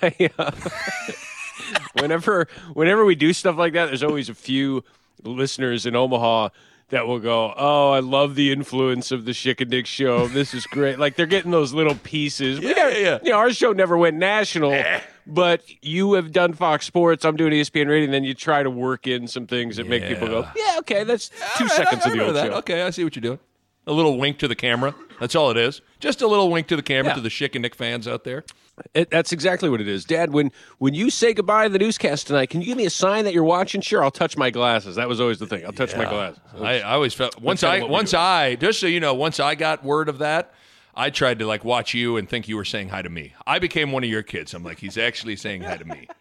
I, 0.02 0.30
uh, 0.38 0.50
whenever 2.00 2.48
whenever 2.74 3.04
we 3.04 3.14
do 3.14 3.32
stuff 3.32 3.56
like 3.56 3.72
that, 3.74 3.86
there's 3.86 4.02
always 4.02 4.28
a 4.28 4.34
few 4.34 4.84
listeners 5.22 5.86
in 5.86 5.94
Omaha 5.96 6.50
that 6.90 7.06
will 7.06 7.18
go, 7.20 7.52
"Oh, 7.56 7.90
I 7.92 8.00
love 8.00 8.34
the 8.34 8.52
influence 8.52 9.10
of 9.10 9.24
the 9.24 9.32
Chick 9.32 9.60
and 9.60 9.70
Dick 9.70 9.86
show. 9.86 10.26
This 10.28 10.54
is 10.54 10.66
great." 10.66 10.98
like 10.98 11.16
they're 11.16 11.26
getting 11.26 11.50
those 11.50 11.72
little 11.72 11.94
pieces. 11.96 12.58
Yeah, 12.60 12.72
never- 12.72 12.90
yeah, 12.92 12.98
yeah. 12.98 13.18
You 13.22 13.30
know, 13.30 13.38
our 13.38 13.52
show 13.52 13.72
never 13.72 13.96
went 13.96 14.16
national. 14.16 14.82
But 15.28 15.62
you 15.82 16.12
have 16.12 16.30
done 16.30 16.52
Fox 16.52 16.86
Sports. 16.86 17.24
I'm 17.24 17.34
doing 17.36 17.52
ESPN 17.52 17.88
Radio, 17.88 18.04
and 18.04 18.14
then 18.14 18.22
you 18.22 18.32
try 18.32 18.62
to 18.62 18.70
work 18.70 19.08
in 19.08 19.26
some 19.26 19.48
things 19.48 19.76
that 19.76 19.88
make 19.88 20.04
people 20.06 20.28
go, 20.28 20.46
"Yeah, 20.54 20.76
okay, 20.80 21.02
that's 21.04 21.30
two 21.56 21.64
right, 21.64 21.72
seconds 21.72 22.02
I, 22.04 22.08
I 22.08 22.12
of 22.12 22.18
the 22.18 22.24
old 22.26 22.36
that. 22.36 22.46
show." 22.46 22.52
Okay, 22.58 22.82
I 22.82 22.90
see 22.90 23.02
what 23.02 23.16
you're 23.16 23.22
doing. 23.22 23.38
A 23.86 23.92
little 23.92 24.18
wink 24.18 24.38
to 24.38 24.48
the 24.48 24.56
camera. 24.56 24.94
That's 25.20 25.34
all 25.34 25.50
it 25.50 25.56
is. 25.56 25.80
Just 26.00 26.20
a 26.20 26.26
little 26.26 26.50
wink 26.50 26.66
to 26.68 26.76
the 26.76 26.82
camera 26.82 27.10
Yeah. 27.12 27.14
to 27.16 27.20
the 27.20 27.28
Schick 27.28 27.54
and 27.54 27.62
Nick 27.62 27.74
fans 27.74 28.06
out 28.08 28.24
there. 28.24 28.44
It, 28.92 29.08
that's 29.10 29.32
exactly 29.32 29.70
what 29.70 29.80
it 29.80 29.88
is, 29.88 30.04
Dad. 30.04 30.32
When 30.32 30.52
when 30.78 30.92
you 30.92 31.08
say 31.08 31.32
goodbye 31.32 31.68
to 31.68 31.72
the 31.72 31.78
newscast 31.78 32.26
tonight, 32.26 32.50
can 32.50 32.60
you 32.60 32.66
give 32.66 32.76
me 32.76 32.84
a 32.84 32.90
sign 32.90 33.24
that 33.24 33.32
you're 33.32 33.44
watching? 33.44 33.80
Sure, 33.80 34.04
I'll 34.04 34.10
touch 34.10 34.36
my 34.36 34.50
glasses. 34.50 34.96
That 34.96 35.08
was 35.08 35.18
always 35.20 35.38
the 35.38 35.46
thing. 35.46 35.64
I'll 35.64 35.72
touch 35.72 35.96
my 35.96 36.04
glasses. 36.04 36.40
I, 36.60 36.80
I 36.80 36.92
always 36.92 37.14
felt 37.14 37.40
once 37.40 37.62
I 37.62 37.82
once. 37.84 38.12
I 38.12 38.56
just 38.56 38.78
so 38.80 38.86
you 38.86 39.00
know 39.00 39.14
once 39.14 39.40
I 39.40 39.54
got 39.54 39.82
word 39.82 40.10
of 40.10 40.18
that, 40.18 40.52
I 40.94 41.08
tried 41.08 41.38
to 41.38 41.46
like 41.46 41.64
watch 41.64 41.94
you 41.94 42.18
and 42.18 42.28
think 42.28 42.48
you 42.48 42.56
were 42.56 42.66
saying 42.66 42.90
hi 42.90 43.00
to 43.00 43.08
me. 43.08 43.32
I 43.46 43.58
became 43.58 43.92
one 43.92 44.04
of 44.04 44.10
your 44.10 44.22
kids. 44.22 44.52
I'm 44.52 44.62
like 44.62 44.78
he's 44.78 44.98
actually 44.98 45.36
saying 45.36 45.62
hi 45.62 45.76
to 45.76 45.84
me. 45.84 46.08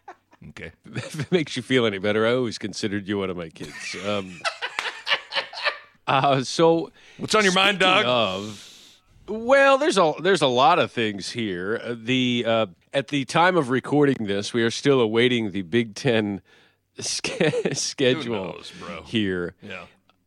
Okay. 0.50 0.70
if 0.94 1.18
it 1.18 1.32
makes 1.32 1.56
you 1.56 1.62
feel 1.62 1.86
any 1.86 1.98
better, 1.98 2.24
I 2.26 2.32
always 2.34 2.56
considered 2.56 3.08
you 3.08 3.18
one 3.18 3.30
of 3.30 3.36
my 3.36 3.48
kids. 3.48 3.96
Um, 4.06 4.38
uh, 6.06 6.42
so 6.44 6.92
What's 7.18 7.34
on 7.34 7.44
your 7.44 7.52
mind, 7.54 7.78
Speaking 7.78 8.02
Doug? 8.02 8.06
Of, 8.06 8.98
well, 9.28 9.78
there's 9.78 9.98
a 9.98 10.12
there's 10.22 10.42
a 10.42 10.46
lot 10.46 10.78
of 10.78 10.92
things 10.92 11.30
here. 11.30 11.80
Uh, 11.82 11.94
The 11.98 12.44
uh, 12.46 12.66
at 12.92 13.08
the 13.08 13.24
time 13.24 13.56
of 13.56 13.70
recording 13.70 14.16
this, 14.20 14.52
we 14.52 14.62
are 14.62 14.70
still 14.70 15.00
awaiting 15.00 15.50
the 15.50 15.62
Big 15.62 15.94
Ten 15.94 16.42
sch- 17.00 17.20
schedule 17.72 18.44
knows, 18.52 18.72
bro? 18.78 19.02
here. 19.02 19.54
Yeah. 19.62 19.84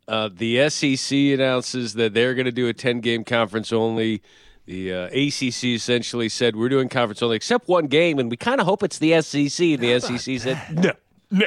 Uh, 0.07 0.29
the 0.33 0.67
SEC 0.69 1.15
announces 1.17 1.93
that 1.93 2.13
they're 2.15 2.33
going 2.33 2.45
to 2.47 2.51
do 2.51 2.67
a 2.67 2.73
10 2.73 2.99
game 2.99 3.23
conference 3.23 3.71
only. 3.71 4.23
The 4.65 4.91
uh, 4.91 5.05
ACC 5.05 5.65
essentially 5.65 6.29
said 6.29 6.55
we're 6.55 6.69
doing 6.69 6.89
conference 6.89 7.21
only 7.21 7.35
except 7.35 7.67
one 7.67 7.85
game, 7.87 8.17
and 8.17 8.29
we 8.31 8.35
kind 8.37 8.59
of 8.59 8.65
hope 8.65 8.81
it's 8.83 8.97
the 8.97 9.21
SEC. 9.21 9.63
And 9.65 9.79
the 9.79 9.99
SEC 9.99 10.39
said 10.39 10.59
no. 10.75 10.93
No. 11.29 11.45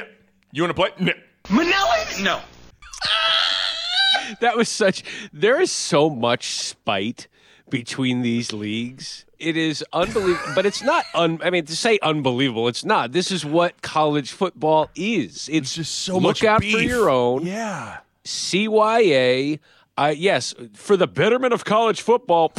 You 0.53 0.63
want 0.63 0.69
to 0.69 0.81
play? 0.81 0.89
No. 0.99 1.11
Manelli? 1.49 2.23
No. 2.23 2.39
That 4.39 4.55
was 4.57 4.69
such 4.69 5.03
there 5.31 5.59
is 5.59 5.71
so 5.71 6.09
much 6.09 6.51
spite 6.51 7.27
between 7.69 8.21
these 8.21 8.53
leagues. 8.53 9.25
It 9.39 9.57
is 9.57 9.83
unbelievable 9.91 10.53
but 10.55 10.65
it's 10.65 10.81
not 10.83 11.05
un, 11.15 11.39
i 11.43 11.49
mean 11.49 11.65
to 11.65 11.75
say 11.75 11.99
unbelievable 12.01 12.67
it's 12.67 12.85
not. 12.85 13.11
This 13.11 13.31
is 13.31 13.45
what 13.45 13.81
college 13.81 14.31
football 14.31 14.89
is. 14.95 15.49
It's 15.51 15.75
just 15.75 15.93
so 15.93 16.13
look 16.15 16.23
much 16.23 16.43
out 16.43 16.61
for 16.61 16.67
your 16.67 17.09
own. 17.09 17.45
Yeah. 17.45 17.99
cya 18.25 19.59
uh, 19.97 20.13
yes 20.15 20.53
for 20.73 20.97
the 20.97 21.07
betterment 21.07 21.53
of 21.53 21.65
college 21.65 22.01
football 22.01 22.51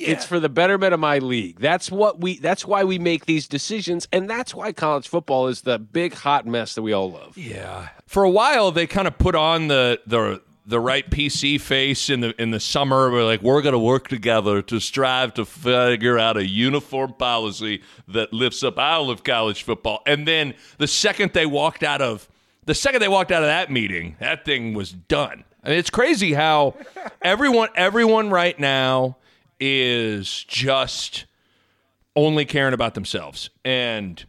it's 0.00 0.24
for 0.24 0.40
the 0.40 0.48
betterment 0.48 0.94
of 0.94 1.00
my 1.00 1.18
league. 1.18 1.60
That's 1.60 1.90
what 1.90 2.20
we 2.20 2.38
that's 2.38 2.64
why 2.66 2.84
we 2.84 2.98
make 2.98 3.26
these 3.26 3.46
decisions 3.46 4.08
and 4.12 4.28
that's 4.28 4.54
why 4.54 4.72
college 4.72 5.08
football 5.08 5.48
is 5.48 5.62
the 5.62 5.78
big 5.78 6.14
hot 6.14 6.46
mess 6.46 6.74
that 6.74 6.82
we 6.82 6.92
all 6.92 7.10
love. 7.10 7.36
Yeah. 7.36 7.88
For 8.06 8.24
a 8.24 8.30
while, 8.30 8.72
they 8.72 8.86
kind 8.86 9.06
of 9.06 9.18
put 9.18 9.34
on 9.34 9.68
the 9.68 10.00
the 10.06 10.42
the 10.70 10.80
right 10.80 11.08
PC 11.10 11.60
face 11.60 12.08
in 12.08 12.20
the 12.20 12.40
in 12.40 12.50
the 12.50 12.60
summer. 12.60 13.10
We're 13.10 13.24
like, 13.24 13.42
we're 13.42 13.60
going 13.60 13.74
to 13.74 13.78
work 13.78 14.08
together 14.08 14.62
to 14.62 14.80
strive 14.80 15.34
to 15.34 15.44
figure 15.44 16.18
out 16.18 16.36
a 16.36 16.46
uniform 16.46 17.14
policy 17.14 17.82
that 18.08 18.32
lifts 18.32 18.62
up 18.62 18.78
all 18.78 19.10
of 19.10 19.22
college 19.24 19.62
football. 19.62 20.02
And 20.06 20.26
then 20.26 20.54
the 20.78 20.86
second 20.86 21.32
they 21.32 21.46
walked 21.46 21.82
out 21.82 22.00
of 22.00 22.28
the 22.64 22.74
second 22.74 23.00
they 23.00 23.08
walked 23.08 23.32
out 23.32 23.42
of 23.42 23.48
that 23.48 23.70
meeting, 23.70 24.16
that 24.20 24.44
thing 24.44 24.74
was 24.74 24.92
done. 24.92 25.44
I 25.62 25.70
mean, 25.70 25.78
it's 25.78 25.90
crazy 25.90 26.32
how 26.32 26.74
everyone 27.20 27.68
everyone 27.74 28.30
right 28.30 28.58
now 28.58 29.18
is 29.58 30.44
just 30.44 31.26
only 32.16 32.44
caring 32.44 32.74
about 32.74 32.94
themselves 32.94 33.50
and 33.64 34.24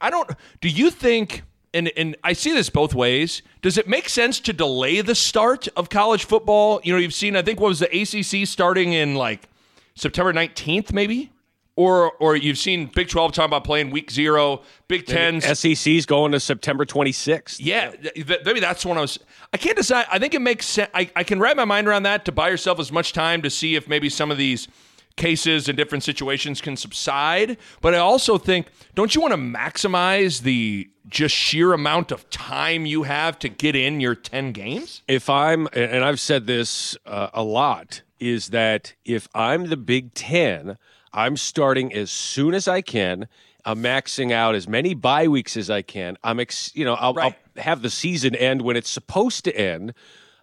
I 0.00 0.10
don't. 0.10 0.30
Do 0.60 0.68
you 0.68 0.90
think? 0.90 1.42
And 1.76 1.92
and 1.96 2.16
I 2.24 2.32
see 2.32 2.52
this 2.52 2.70
both 2.70 2.94
ways. 2.94 3.42
Does 3.60 3.76
it 3.76 3.86
make 3.86 4.08
sense 4.08 4.40
to 4.40 4.52
delay 4.52 5.00
the 5.02 5.14
start 5.14 5.68
of 5.76 5.90
college 5.90 6.24
football? 6.24 6.80
You 6.82 6.94
know, 6.94 6.98
you've 6.98 7.14
seen. 7.14 7.36
I 7.36 7.42
think 7.42 7.60
what 7.60 7.68
was 7.68 7.80
the 7.80 7.90
ACC 7.92 8.46
starting 8.48 8.92
in 8.94 9.14
like 9.14 9.48
September 9.94 10.32
nineteenth, 10.32 10.92
maybe, 10.92 11.32
or 11.76 12.12
or 12.12 12.34
you've 12.34 12.58
seen 12.58 12.86
Big 12.94 13.08
Twelve 13.08 13.32
talking 13.32 13.50
about 13.50 13.64
playing 13.64 13.90
week 13.90 14.10
zero. 14.10 14.62
Big 14.88 15.04
Ten. 15.06 15.40
sec's 15.40 16.06
going 16.06 16.32
to 16.32 16.40
september 16.40 16.86
26th 16.86 17.56
Yeah, 17.60 17.90
th- 17.90 18.14
th- 18.14 18.40
maybe 18.44 18.60
that's 18.60 18.84
one 18.86 18.96
I 18.96 19.02
was. 19.02 19.18
I 19.52 19.56
can't 19.58 19.76
decide. 19.76 20.06
I 20.10 20.18
think 20.18 20.32
it 20.34 20.40
makes 20.40 20.64
sense. 20.66 20.90
I, 20.94 21.10
I 21.14 21.24
can 21.24 21.40
wrap 21.40 21.56
my 21.56 21.64
mind 21.64 21.88
around 21.88 22.04
that 22.04 22.24
to 22.24 22.32
buy 22.32 22.48
yourself 22.48 22.80
as 22.80 22.90
much 22.90 23.12
time 23.12 23.42
to 23.42 23.50
see 23.50 23.74
if 23.74 23.86
maybe 23.88 24.08
some 24.08 24.30
of 24.30 24.38
these 24.38 24.68
cases 25.16 25.68
and 25.68 25.76
different 25.76 26.04
situations 26.04 26.60
can 26.60 26.76
subside. 26.76 27.56
But 27.80 27.94
I 27.94 27.98
also 27.98 28.38
think, 28.38 28.68
don't 28.94 29.14
you 29.14 29.20
want 29.20 29.32
to 29.32 29.38
maximize 29.38 30.42
the 30.42 30.88
just 31.08 31.34
sheer 31.34 31.72
amount 31.72 32.10
of 32.12 32.28
time 32.30 32.86
you 32.86 33.04
have 33.04 33.38
to 33.40 33.48
get 33.48 33.74
in 33.74 34.00
your 34.00 34.14
10 34.14 34.52
games? 34.52 35.02
if 35.08 35.30
I'm, 35.30 35.68
and 35.72 36.04
I've 36.04 36.20
said 36.20 36.46
this 36.46 36.96
uh, 37.06 37.30
a 37.32 37.42
lot, 37.42 38.02
is 38.18 38.48
that 38.48 38.94
if 39.04 39.28
I'm 39.34 39.68
the 39.68 39.76
Big 39.76 40.14
Ten, 40.14 40.78
I'm 41.12 41.36
starting 41.36 41.92
as 41.92 42.10
soon 42.10 42.54
as 42.54 42.68
I 42.68 42.80
can. 42.82 43.28
I'm 43.64 43.82
maxing 43.82 44.32
out 44.32 44.54
as 44.54 44.68
many 44.68 44.94
bye 44.94 45.26
weeks 45.28 45.56
as 45.56 45.70
I 45.70 45.82
can. 45.82 46.16
I'm, 46.22 46.38
ex, 46.38 46.70
you 46.74 46.84
know, 46.84 46.94
I'll, 46.94 47.14
Right. 47.14 47.34
I'll 47.56 47.62
have 47.62 47.82
the 47.82 47.90
season 47.90 48.34
end 48.36 48.62
when 48.62 48.76
it's 48.76 48.88
supposed 48.88 49.44
to 49.44 49.56
end. 49.56 49.92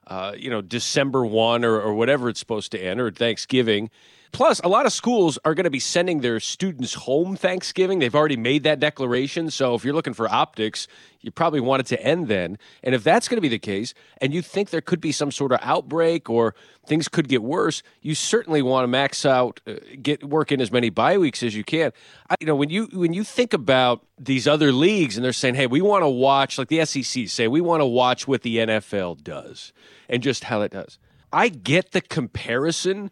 Uh, 0.06 0.34
you 0.38 0.50
know, 0.50 0.62
December 0.62 1.25
one 1.25 1.63
or, 1.63 1.80
or 1.80 1.94
whatever 1.94 2.27
it's 2.27 2.39
supposed 2.39 2.74
to 2.74 2.80
end, 2.80 3.00
or 3.00 3.10
Thanksgiving. 3.10 3.89
Plus, 4.33 4.59
a 4.61 4.67
lot 4.67 4.87
of 4.87 4.91
schools 4.91 5.37
are 5.45 5.53
going 5.53 5.65
to 5.65 5.69
be 5.69 5.79
sending 5.79 6.21
their 6.21 6.39
students 6.39 6.95
home 6.95 7.35
Thanksgiving. 7.35 7.99
They've 7.99 8.15
already 8.15 8.35
made 8.35 8.63
that 8.63 8.79
declaration. 8.79 9.51
So 9.51 9.75
if 9.75 9.85
you're 9.85 9.93
looking 9.93 10.15
for 10.15 10.27
optics, 10.27 10.87
you 11.21 11.29
probably 11.29 11.59
want 11.59 11.81
it 11.81 11.85
to 11.95 12.01
end 12.01 12.29
then. 12.29 12.57
And 12.81 12.95
if 12.95 13.03
that's 13.03 13.27
going 13.27 13.37
to 13.37 13.41
be 13.41 13.47
the 13.47 13.59
case, 13.59 13.93
and 14.17 14.33
you 14.33 14.41
think 14.41 14.71
there 14.71 14.81
could 14.81 14.99
be 14.99 15.11
some 15.11 15.29
sort 15.29 15.51
of 15.51 15.59
outbreak 15.61 16.31
or 16.31 16.55
things 16.87 17.07
could 17.07 17.29
get 17.29 17.43
worse, 17.43 17.83
you 18.01 18.15
certainly 18.15 18.63
want 18.63 18.85
to 18.85 18.87
max 18.87 19.23
out, 19.23 19.61
uh, 19.67 19.75
get 20.01 20.23
work 20.23 20.51
in 20.51 20.59
as 20.59 20.71
many 20.71 20.89
bye 20.89 21.19
weeks 21.19 21.43
as 21.43 21.55
you 21.55 21.63
can. 21.63 21.91
I, 22.27 22.35
you 22.39 22.47
know, 22.47 22.55
when 22.55 22.71
you 22.71 22.87
when 22.91 23.13
you 23.13 23.23
think 23.23 23.53
about 23.53 24.03
these 24.17 24.47
other 24.47 24.71
leagues 24.71 25.15
and 25.15 25.23
they're 25.23 25.31
saying, 25.31 25.53
"Hey, 25.53 25.67
we 25.67 25.79
want 25.79 26.01
to 26.01 26.09
watch," 26.09 26.57
like 26.57 26.69
the 26.69 26.83
SEC 26.85 27.27
say, 27.27 27.47
"We 27.47 27.61
want 27.61 27.81
to 27.81 27.85
watch 27.85 28.27
what 28.27 28.41
the 28.41 28.57
NFL 28.57 29.23
does 29.23 29.73
and 30.09 30.23
just 30.23 30.45
how 30.45 30.61
it 30.61 30.71
does." 30.71 30.97
I 31.31 31.49
get 31.49 31.91
the 31.91 32.01
comparison 32.01 33.11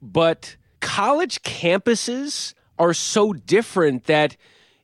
but 0.00 0.56
college 0.80 1.42
campuses 1.42 2.54
are 2.78 2.94
so 2.94 3.32
different 3.32 4.04
that 4.04 4.36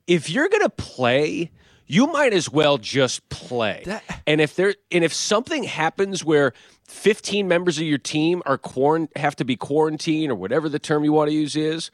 if 0.07 0.31
you're 0.31 0.49
going 0.49 0.63
to 0.63 0.71
play 0.71 1.51
you 1.93 2.07
might 2.07 2.33
as 2.33 2.51
well 2.51 2.79
just 2.79 3.29
play. 3.29 3.83
And 4.27 4.41
if 4.41 4.57
there 4.57 4.75
and 4.91 5.05
if 5.05 5.13
something 5.13 5.65
happens 5.65 6.25
where 6.25 6.55
15 6.85 7.47
members 7.47 7.77
of 7.77 7.85
your 7.85 7.99
team 7.99 8.43
are 8.47 8.57
quarant- 8.57 9.15
have 9.17 9.37
to 9.37 9.45
be 9.45 9.57
quarantined 9.57 10.33
or 10.33 10.35
whatever 10.35 10.71
the 10.71 10.79
term 10.79 11.05
you 11.05 11.13
want 11.13 11.29
to 11.29 11.35
use 11.35 11.55
is 11.55 11.91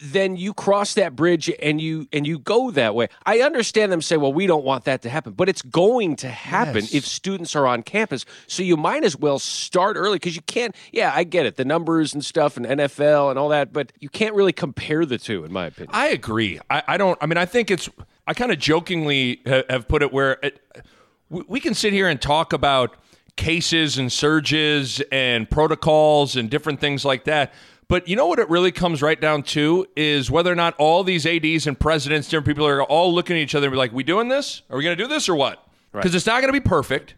then 0.00 0.36
you 0.36 0.54
cross 0.54 0.94
that 0.94 1.14
bridge 1.14 1.50
and 1.60 1.80
you 1.80 2.08
and 2.12 2.26
you 2.26 2.38
go 2.38 2.70
that 2.70 2.94
way. 2.94 3.08
I 3.26 3.40
understand 3.40 3.92
them 3.92 4.00
say, 4.00 4.16
"Well, 4.16 4.32
we 4.32 4.46
don't 4.46 4.64
want 4.64 4.84
that 4.84 5.02
to 5.02 5.10
happen," 5.10 5.34
but 5.34 5.48
it's 5.48 5.62
going 5.62 6.16
to 6.16 6.28
happen 6.28 6.84
if 6.92 7.06
students 7.06 7.54
are 7.54 7.66
on 7.66 7.82
campus. 7.82 8.24
So 8.46 8.62
you 8.62 8.76
might 8.76 9.04
as 9.04 9.16
well 9.16 9.38
start 9.38 9.96
early 9.96 10.16
because 10.16 10.36
you 10.36 10.42
can't. 10.42 10.74
Yeah, 10.92 11.12
I 11.14 11.24
get 11.24 11.46
it, 11.46 11.56
the 11.56 11.64
numbers 11.64 12.14
and 12.14 12.24
stuff, 12.24 12.56
and 12.56 12.64
NFL 12.64 13.30
and 13.30 13.38
all 13.38 13.50
that, 13.50 13.72
but 13.72 13.92
you 14.00 14.08
can't 14.08 14.34
really 14.34 14.52
compare 14.52 15.04
the 15.04 15.18
two, 15.18 15.44
in 15.44 15.52
my 15.52 15.66
opinion. 15.66 15.90
I 15.92 16.08
agree. 16.08 16.60
I, 16.70 16.82
I 16.88 16.96
don't. 16.96 17.18
I 17.20 17.26
mean, 17.26 17.38
I 17.38 17.44
think 17.44 17.70
it's. 17.70 17.88
I 18.26 18.34
kind 18.34 18.52
of 18.52 18.58
jokingly 18.58 19.42
have 19.44 19.88
put 19.88 20.02
it 20.02 20.12
where 20.12 20.38
it, 20.42 20.60
we 21.28 21.60
can 21.60 21.74
sit 21.74 21.92
here 21.92 22.08
and 22.08 22.20
talk 22.20 22.52
about 22.52 22.96
cases 23.36 23.98
and 23.98 24.12
surges 24.12 25.00
and 25.12 25.48
protocols 25.48 26.36
and 26.36 26.50
different 26.50 26.80
things 26.80 27.04
like 27.04 27.24
that. 27.24 27.52
But 27.90 28.06
you 28.06 28.14
know 28.14 28.26
what 28.26 28.38
it 28.38 28.48
really 28.48 28.70
comes 28.70 29.02
right 29.02 29.20
down 29.20 29.42
to 29.42 29.84
is 29.96 30.30
whether 30.30 30.52
or 30.52 30.54
not 30.54 30.76
all 30.78 31.02
these 31.02 31.26
ads 31.26 31.66
and 31.66 31.78
presidents, 31.78 32.28
different 32.28 32.46
people 32.46 32.64
are 32.64 32.84
all 32.84 33.12
looking 33.12 33.34
at 33.36 33.42
each 33.42 33.56
other 33.56 33.66
and 33.66 33.72
be 33.72 33.78
like, 33.78 33.92
"We 33.92 34.04
doing 34.04 34.28
this? 34.28 34.62
Are 34.70 34.76
we 34.76 34.84
going 34.84 34.96
to 34.96 35.02
do 35.02 35.08
this 35.08 35.28
or 35.28 35.34
what?" 35.34 35.66
Because 35.90 36.14
it's 36.14 36.24
not 36.24 36.40
going 36.40 36.54
to 36.54 36.60
be 36.60 36.64
perfect, 36.64 37.16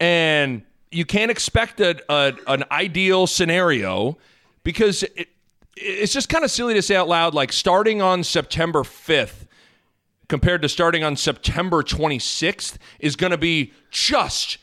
and 0.00 0.62
you 0.90 1.04
can't 1.04 1.30
expect 1.30 1.80
a, 1.80 2.02
a 2.12 2.34
an 2.48 2.64
ideal 2.72 3.28
scenario 3.28 4.18
because 4.64 5.04
it, 5.04 5.28
it's 5.76 6.12
just 6.12 6.28
kind 6.28 6.42
of 6.42 6.50
silly 6.50 6.74
to 6.74 6.82
say 6.82 6.96
out 6.96 7.06
loud 7.06 7.32
like 7.32 7.52
starting 7.52 8.02
on 8.02 8.24
September 8.24 8.80
5th 8.80 9.46
compared 10.28 10.60
to 10.62 10.68
starting 10.68 11.04
on 11.04 11.14
September 11.14 11.84
26th 11.84 12.78
is 12.98 13.14
going 13.14 13.30
to 13.30 13.38
be 13.38 13.72
just 13.92 14.58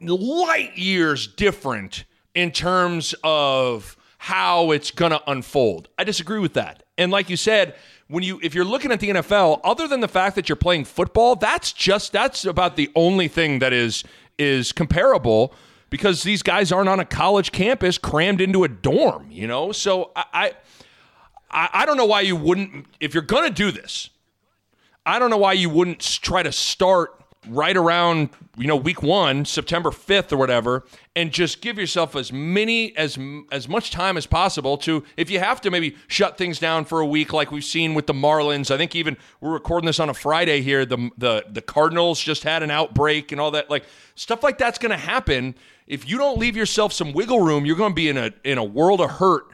light 0.00 0.76
years 0.76 1.28
different 1.28 2.02
in 2.34 2.50
terms 2.50 3.14
of 3.22 3.96
how 4.18 4.72
it's 4.72 4.90
going 4.90 5.12
to 5.12 5.22
unfold. 5.30 5.88
I 5.96 6.04
disagree 6.04 6.40
with 6.40 6.54
that. 6.54 6.82
And 6.98 7.10
like 7.10 7.30
you 7.30 7.36
said, 7.36 7.76
when 8.08 8.24
you 8.24 8.40
if 8.42 8.54
you're 8.54 8.64
looking 8.64 8.90
at 8.90 9.00
the 9.00 9.10
NFL, 9.10 9.60
other 9.62 9.86
than 9.86 10.00
the 10.00 10.08
fact 10.08 10.34
that 10.36 10.48
you're 10.48 10.56
playing 10.56 10.84
football, 10.84 11.36
that's 11.36 11.72
just 11.72 12.12
that's 12.12 12.44
about 12.44 12.76
the 12.76 12.90
only 12.94 13.28
thing 13.28 13.60
that 13.60 13.72
is 13.72 14.04
is 14.38 14.72
comparable 14.72 15.54
because 15.90 16.22
these 16.22 16.42
guys 16.42 16.72
aren't 16.72 16.88
on 16.88 17.00
a 17.00 17.04
college 17.04 17.52
campus 17.52 17.96
crammed 17.98 18.40
into 18.40 18.64
a 18.64 18.68
dorm, 18.68 19.26
you 19.30 19.46
know? 19.46 19.72
So 19.72 20.10
I 20.16 20.52
I, 21.50 21.68
I 21.72 21.86
don't 21.86 21.96
know 21.96 22.06
why 22.06 22.22
you 22.22 22.36
wouldn't 22.36 22.86
if 23.00 23.14
you're 23.14 23.22
going 23.22 23.48
to 23.48 23.54
do 23.54 23.70
this. 23.70 24.10
I 25.06 25.18
don't 25.18 25.30
know 25.30 25.38
why 25.38 25.54
you 25.54 25.70
wouldn't 25.70 26.00
try 26.00 26.42
to 26.42 26.52
start 26.52 27.17
right 27.46 27.76
around 27.76 28.30
you 28.56 28.66
know 28.66 28.76
week 28.76 29.02
one 29.02 29.44
september 29.44 29.90
5th 29.90 30.32
or 30.32 30.36
whatever 30.36 30.84
and 31.14 31.32
just 31.32 31.60
give 31.60 31.78
yourself 31.78 32.16
as 32.16 32.32
many 32.32 32.96
as 32.96 33.18
as 33.52 33.68
much 33.68 33.90
time 33.90 34.16
as 34.16 34.26
possible 34.26 34.76
to 34.76 35.04
if 35.16 35.30
you 35.30 35.38
have 35.38 35.60
to 35.60 35.70
maybe 35.70 35.96
shut 36.08 36.36
things 36.36 36.58
down 36.58 36.84
for 36.84 37.00
a 37.00 37.06
week 37.06 37.32
like 37.32 37.50
we've 37.52 37.64
seen 37.64 37.94
with 37.94 38.06
the 38.06 38.12
marlins. 38.12 38.70
I 38.70 38.76
think 38.76 38.94
even 38.96 39.16
we're 39.40 39.52
recording 39.52 39.86
this 39.86 40.00
on 40.00 40.08
a 40.08 40.14
friday 40.14 40.60
here. 40.60 40.84
The 40.84 41.10
the, 41.16 41.44
the 41.50 41.62
cardinals 41.62 42.20
just 42.20 42.42
had 42.42 42.62
an 42.62 42.70
outbreak 42.70 43.32
and 43.32 43.40
all 43.40 43.52
that. 43.52 43.70
Like 43.70 43.84
stuff 44.14 44.42
like 44.42 44.58
that's 44.58 44.78
going 44.78 44.90
to 44.90 44.96
happen. 44.96 45.54
If 45.86 46.08
you 46.08 46.18
don't 46.18 46.38
leave 46.38 46.56
yourself 46.56 46.92
some 46.92 47.12
wiggle 47.12 47.40
room 47.40 47.64
you're 47.64 47.76
going 47.76 47.92
to 47.92 47.96
be 47.96 48.08
in 48.08 48.16
a 48.16 48.32
in 48.44 48.58
a 48.58 48.64
world 48.64 49.00
of 49.00 49.12
hurt 49.12 49.46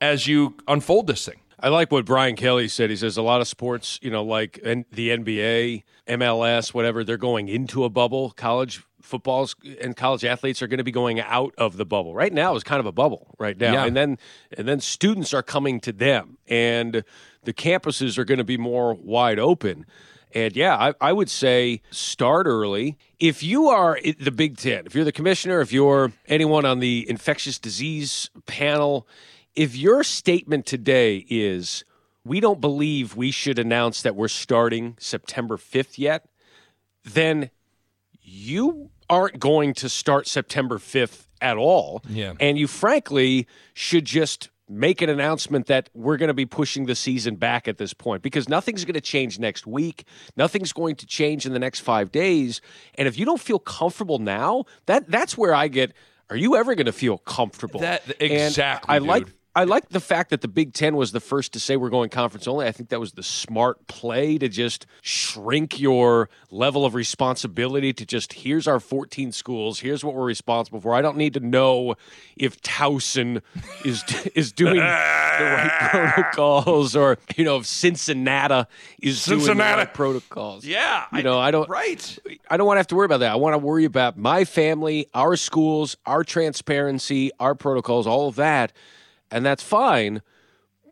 as 0.00 0.26
you 0.26 0.54
unfold 0.66 1.06
this 1.06 1.24
thing 1.24 1.40
I 1.60 1.68
like 1.68 1.90
what 1.90 2.04
Brian 2.04 2.36
Kelly 2.36 2.68
said. 2.68 2.90
He 2.90 2.96
says 2.96 3.16
a 3.16 3.22
lot 3.22 3.40
of 3.40 3.48
sports, 3.48 3.98
you 4.02 4.10
know, 4.10 4.22
like 4.22 4.60
N- 4.62 4.84
the 4.92 5.10
NBA, 5.10 5.82
MLS, 6.08 6.72
whatever, 6.72 7.02
they're 7.02 7.16
going 7.16 7.48
into 7.48 7.84
a 7.84 7.88
bubble. 7.88 8.30
College 8.30 8.82
footballs 9.02 9.56
and 9.80 9.96
college 9.96 10.24
athletes 10.24 10.62
are 10.62 10.66
going 10.66 10.78
to 10.78 10.84
be 10.84 10.92
going 10.92 11.20
out 11.20 11.54
of 11.58 11.76
the 11.76 11.84
bubble. 11.84 12.14
Right 12.14 12.32
now 12.32 12.54
is 12.54 12.62
kind 12.62 12.78
of 12.78 12.86
a 12.86 12.92
bubble 12.92 13.34
right 13.38 13.58
now. 13.58 13.72
Yeah. 13.72 13.84
And 13.86 13.96
then 13.96 14.18
and 14.56 14.68
then 14.68 14.80
students 14.80 15.34
are 15.34 15.42
coming 15.42 15.80
to 15.80 15.92
them 15.92 16.38
and 16.46 17.02
the 17.44 17.52
campuses 17.52 18.18
are 18.18 18.24
going 18.24 18.38
to 18.38 18.44
be 18.44 18.58
more 18.58 18.94
wide 18.94 19.38
open. 19.38 19.86
And 20.34 20.54
yeah, 20.54 20.76
I, 20.76 20.94
I 21.00 21.12
would 21.12 21.30
say 21.30 21.80
start 21.90 22.46
early. 22.46 22.98
If 23.18 23.42
you 23.42 23.68
are 23.68 23.98
the 24.20 24.30
Big 24.30 24.58
Ten, 24.58 24.86
if 24.86 24.94
you're 24.94 25.04
the 25.04 25.12
commissioner, 25.12 25.60
if 25.60 25.72
you're 25.72 26.12
anyone 26.26 26.66
on 26.66 26.80
the 26.80 27.06
infectious 27.08 27.58
disease 27.58 28.28
panel, 28.46 29.08
if 29.58 29.74
your 29.76 30.04
statement 30.04 30.66
today 30.66 31.26
is, 31.28 31.84
we 32.24 32.38
don't 32.38 32.60
believe 32.60 33.16
we 33.16 33.32
should 33.32 33.58
announce 33.58 34.02
that 34.02 34.14
we're 34.14 34.28
starting 34.28 34.94
September 35.00 35.56
5th 35.56 35.98
yet, 35.98 36.28
then 37.02 37.50
you 38.22 38.90
aren't 39.10 39.40
going 39.40 39.74
to 39.74 39.88
start 39.88 40.28
September 40.28 40.78
5th 40.78 41.26
at 41.40 41.56
all. 41.56 42.02
Yeah. 42.08 42.34
And 42.38 42.56
you 42.56 42.68
frankly 42.68 43.48
should 43.74 44.04
just 44.04 44.48
make 44.68 45.02
an 45.02 45.08
announcement 45.10 45.66
that 45.66 45.90
we're 45.92 46.18
going 46.18 46.28
to 46.28 46.34
be 46.34 46.46
pushing 46.46 46.86
the 46.86 46.94
season 46.94 47.34
back 47.34 47.66
at 47.66 47.78
this 47.78 47.92
point 47.92 48.22
because 48.22 48.48
nothing's 48.48 48.84
going 48.84 48.94
to 48.94 49.00
change 49.00 49.40
next 49.40 49.66
week. 49.66 50.04
Nothing's 50.36 50.72
going 50.72 50.94
to 50.96 51.06
change 51.06 51.46
in 51.46 51.52
the 51.52 51.58
next 51.58 51.80
5 51.80 52.12
days. 52.12 52.60
And 52.94 53.08
if 53.08 53.18
you 53.18 53.24
don't 53.24 53.40
feel 53.40 53.58
comfortable 53.58 54.20
now, 54.20 54.66
that 54.86 55.10
that's 55.10 55.36
where 55.36 55.54
I 55.54 55.66
get 55.66 55.94
are 56.30 56.36
you 56.36 56.56
ever 56.56 56.74
going 56.74 56.86
to 56.86 56.92
feel 56.92 57.18
comfortable? 57.18 57.80
That- 57.80 58.04
And 58.20 58.30
exactly, 58.30 58.94
I 58.94 58.98
like. 58.98 59.26
I 59.58 59.64
like 59.64 59.88
the 59.88 59.98
fact 59.98 60.30
that 60.30 60.40
the 60.40 60.46
Big 60.46 60.72
Ten 60.72 60.94
was 60.94 61.10
the 61.10 61.18
first 61.18 61.52
to 61.54 61.58
say 61.58 61.76
we're 61.76 61.88
going 61.88 62.10
conference 62.10 62.46
only. 62.46 62.68
I 62.68 62.70
think 62.70 62.90
that 62.90 63.00
was 63.00 63.14
the 63.14 63.24
smart 63.24 63.88
play 63.88 64.38
to 64.38 64.48
just 64.48 64.86
shrink 65.02 65.80
your 65.80 66.28
level 66.52 66.84
of 66.84 66.94
responsibility 66.94 67.92
to 67.92 68.06
just 68.06 68.34
here's 68.34 68.68
our 68.68 68.78
14 68.78 69.32
schools, 69.32 69.80
here's 69.80 70.04
what 70.04 70.14
we're 70.14 70.24
responsible 70.24 70.80
for. 70.80 70.94
I 70.94 71.02
don't 71.02 71.16
need 71.16 71.34
to 71.34 71.40
know 71.40 71.96
if 72.36 72.62
Towson 72.62 73.42
is 73.84 74.04
is 74.36 74.52
doing 74.52 74.76
the 74.76 74.80
right 74.80 75.88
protocols 76.14 76.94
or 76.94 77.18
you 77.34 77.42
know 77.42 77.56
if 77.56 77.66
Cincinnati 77.66 78.68
is 79.02 79.24
doing 79.24 79.44
the 79.44 79.54
right 79.56 79.92
protocols. 79.92 80.64
yeah 80.64 81.06
you 81.12 81.24
know 81.24 81.36
I 81.36 81.50
don't 81.50 81.68
right 81.68 82.16
I 82.48 82.56
don't 82.56 82.66
want 82.68 82.76
to 82.76 82.78
have 82.80 82.86
to 82.86 82.94
worry 82.94 83.06
about 83.06 83.18
that. 83.18 83.32
I 83.32 83.36
want 83.36 83.54
to 83.54 83.58
worry 83.58 83.86
about 83.86 84.16
my 84.16 84.44
family, 84.44 85.08
our 85.14 85.34
schools, 85.34 85.96
our 86.06 86.22
transparency, 86.22 87.32
our 87.40 87.56
protocols, 87.56 88.06
all 88.06 88.28
of 88.28 88.36
that. 88.36 88.72
And 89.30 89.44
that's 89.44 89.62
fine. 89.62 90.22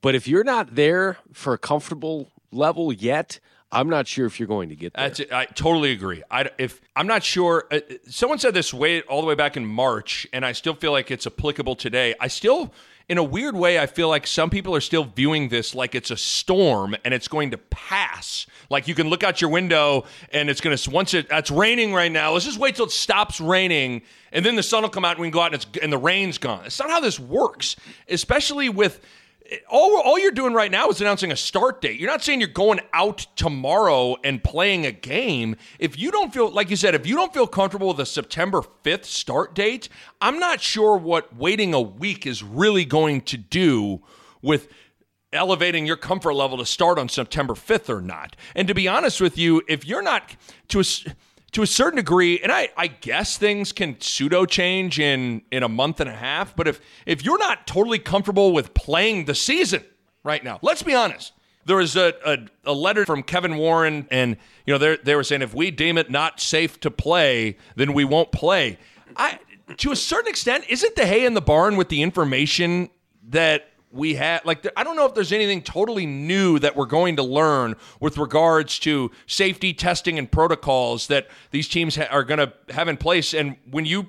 But 0.03 0.15
if 0.15 0.29
you're 0.29 0.45
not 0.45 0.75
there 0.75 1.19
for 1.33 1.53
a 1.53 1.59
comfortable 1.59 2.31
level 2.53 2.93
yet, 2.93 3.41
I'm 3.73 3.89
not 3.89 4.07
sure 4.07 4.27
if 4.27 4.39
you're 4.39 4.47
going 4.47 4.69
to 4.69 4.77
get 4.77 4.95
there. 4.95 5.09
That's. 5.09 5.33
I 5.33 5.47
totally 5.47 5.91
agree. 5.93 6.23
I 6.31 6.51
if 6.59 6.81
I'm 6.95 7.07
not 7.07 7.23
sure. 7.25 7.67
Uh, 7.71 7.81
someone 8.09 8.39
said 8.39 8.55
this 8.55 8.73
way 8.73 9.03
all 9.03 9.21
the 9.21 9.27
way 9.27 9.35
back 9.35 9.57
in 9.57 9.67
March, 9.67 10.27
and 10.33 10.47
I 10.47 10.53
still 10.53 10.75
feel 10.75 10.93
like 10.93 11.11
it's 11.11 11.27
applicable 11.27 11.75
today. 11.75 12.15
I 12.21 12.29
still, 12.29 12.73
in 13.09 13.19
a 13.19 13.23
weird 13.23 13.55
way, 13.55 13.79
I 13.79 13.87
feel 13.87 14.09
like 14.09 14.27
some 14.27 14.51
people 14.51 14.75
are 14.75 14.81
still 14.81 15.05
viewing 15.05 15.49
this 15.49 15.75
like 15.75 15.95
it's 15.95 16.11
a 16.11 16.17
storm 16.17 16.97
and 17.05 17.15
it's 17.15 17.29
going 17.29 17.53
to 17.53 17.59
pass. 17.59 18.47
Like 18.69 18.89
you 18.89 18.97
can 18.97 19.09
look 19.09 19.23
out 19.23 19.41
your 19.41 19.51
window 19.51 20.05
and 20.33 20.51
it's 20.51 20.61
going 20.61 20.77
to 20.77 20.91
once 20.91 21.15
it 21.15 21.27
it's 21.31 21.51
raining 21.51 21.95
right 21.95 22.11
now. 22.11 22.33
Let's 22.33 22.45
just 22.45 22.59
wait 22.59 22.75
till 22.75 22.87
it 22.87 22.91
stops 22.91 23.41
raining, 23.41 24.03
and 24.33 24.45
then 24.45 24.57
the 24.57 24.63
sun 24.63 24.83
will 24.83 24.91
come 24.91 25.05
out 25.05 25.13
and 25.13 25.21
we 25.21 25.29
can 25.29 25.33
go 25.33 25.41
out 25.41 25.55
and 25.55 25.63
it's 25.63 25.83
and 25.83 25.93
the 25.93 25.99
rain's 25.99 26.39
gone. 26.39 26.65
It's 26.65 26.79
not 26.81 26.91
how 26.91 27.01
this 27.01 27.21
works, 27.21 27.77
especially 28.09 28.69
with 28.69 29.01
all, 29.69 30.01
all 30.01 30.19
you're 30.19 30.33
doing 30.33 30.53
right 30.53 30.71
now 30.71 30.89
is 30.89 31.01
announcing 31.01 31.33
a 31.33 31.37
start 31.37 31.81
date. 31.81 32.01
You're 32.01 32.11
not 32.11 32.23
saying 32.23 32.41
you're 32.41 32.49
going 32.49 32.81
out 32.93 33.27
tomorrow 33.37 34.17
and 34.25 34.43
playing 34.43 34.87
a 34.87 34.93
game. 34.93 35.57
If 35.79 35.99
you 35.99 36.11
don't 36.11 36.33
feel, 36.33 36.51
like 36.51 36.71
you 36.71 36.77
said, 36.77 36.95
if 36.95 37.07
you 37.07 37.17
don't 37.17 37.33
feel 37.33 37.47
comfortable 37.47 37.89
with 37.89 38.01
a 38.01 38.07
September 38.07 38.63
5th 38.85 39.05
start 39.05 39.55
date, 39.55 39.89
I'm 40.21 40.39
not 40.39 40.61
sure 40.61 40.97
what 40.97 41.37
waiting 41.37 41.75
a 41.75 41.81
week 41.81 42.27
is 42.27 42.43
really 42.43 42.85
going 42.85 43.23
to 43.23 43.37
do 43.37 44.03
with 44.43 44.69
elevating 45.33 45.87
your 45.87 45.97
comfort 45.97 46.35
level 46.35 46.59
to 46.59 46.67
start 46.67 46.99
on 46.99 47.09
September 47.09 47.55
5th 47.55 47.89
or 47.89 48.01
not. 48.01 48.37
And 48.55 48.67
to 48.69 48.75
be 48.75 48.89
honest 48.89 49.21
with 49.21 49.37
you, 49.37 49.63
if 49.69 49.85
you're 49.85 50.03
not 50.03 50.37
to 50.69 50.83
to 51.57 51.63
a 51.63 51.67
certain 51.67 51.97
degree, 51.97 52.39
and 52.41 52.53
I, 52.53 52.69
I 52.77 52.87
guess 52.87 53.39
things 53.39 53.73
can 53.73 53.99
pseudo 53.99 54.45
change 54.45 55.01
in 55.01 55.41
in 55.51 55.63
a 55.63 55.71
month 55.71 56.01
and 56.01 56.11
a 56.11 56.13
half, 56.13 56.55
but 56.55 56.69
if 56.69 56.83
if 57.07 57.25
you're 57.25 57.39
not 57.39 57.67
totally 57.67 57.99
comfortable 57.99 58.53
with 58.53 58.75
playing 58.75 59.25
the 59.25 59.35
season 59.35 59.83
right 60.23 60.45
now, 60.45 60.59
let's 60.61 60.83
be 60.83 60.95
honest. 60.95 61.33
There 61.65 61.77
was 61.77 61.97
a, 61.97 62.13
a, 62.27 62.39
a 62.67 62.75
letter 62.75 63.07
from 63.07 63.23
Kevin 63.23 63.57
Warren, 63.57 64.07
and 64.11 64.37
you 64.67 64.75
know 64.75 64.77
they 64.77 64.99
they 65.03 65.15
were 65.15 65.25
saying 65.25 65.41
if 65.41 65.55
we 65.55 65.71
deem 65.71 65.97
it 65.97 66.11
not 66.11 66.41
safe 66.41 66.79
to 66.81 66.91
play, 66.91 67.57
then 67.75 67.95
we 67.95 68.05
won't 68.05 68.33
play. 68.33 68.79
I 69.17 69.39
to 69.79 69.93
a 69.93 69.97
certain 69.97 70.29
extent, 70.29 70.67
isn't 70.69 70.95
the 70.95 71.07
hay 71.07 71.25
in 71.25 71.33
the 71.33 71.41
barn 71.41 71.79
with 71.79 71.89
the 71.89 72.03
information 72.03 72.91
that 73.29 73.71
we 73.93 74.15
had 74.15 74.45
like 74.45 74.67
i 74.77 74.85
don't 74.85 74.97
know 74.97 75.07
if 75.07 75.15
there's 75.15 75.33
anything 75.33 75.63
totally 75.63 76.07
new 76.07 76.59
that 76.59 76.77
we're 76.77 76.87
going 76.87 77.17
to 77.17 77.23
learn 77.23 77.75
with 78.01 78.19
regards 78.19 78.79
to 78.79 79.11
safety 79.27 79.73
testing 79.73 80.19
and 80.19 80.31
protocols 80.31 81.07
that 81.07 81.29
these 81.51 81.69
teams 81.69 81.97
ha- 81.97 82.09
are 82.11 82.25
going 82.25 82.39
to 82.39 82.53
have 82.73 82.89
in 82.89 82.97
place. 82.97 83.35
And 83.35 83.57
when 83.71 83.85
you 83.85 84.09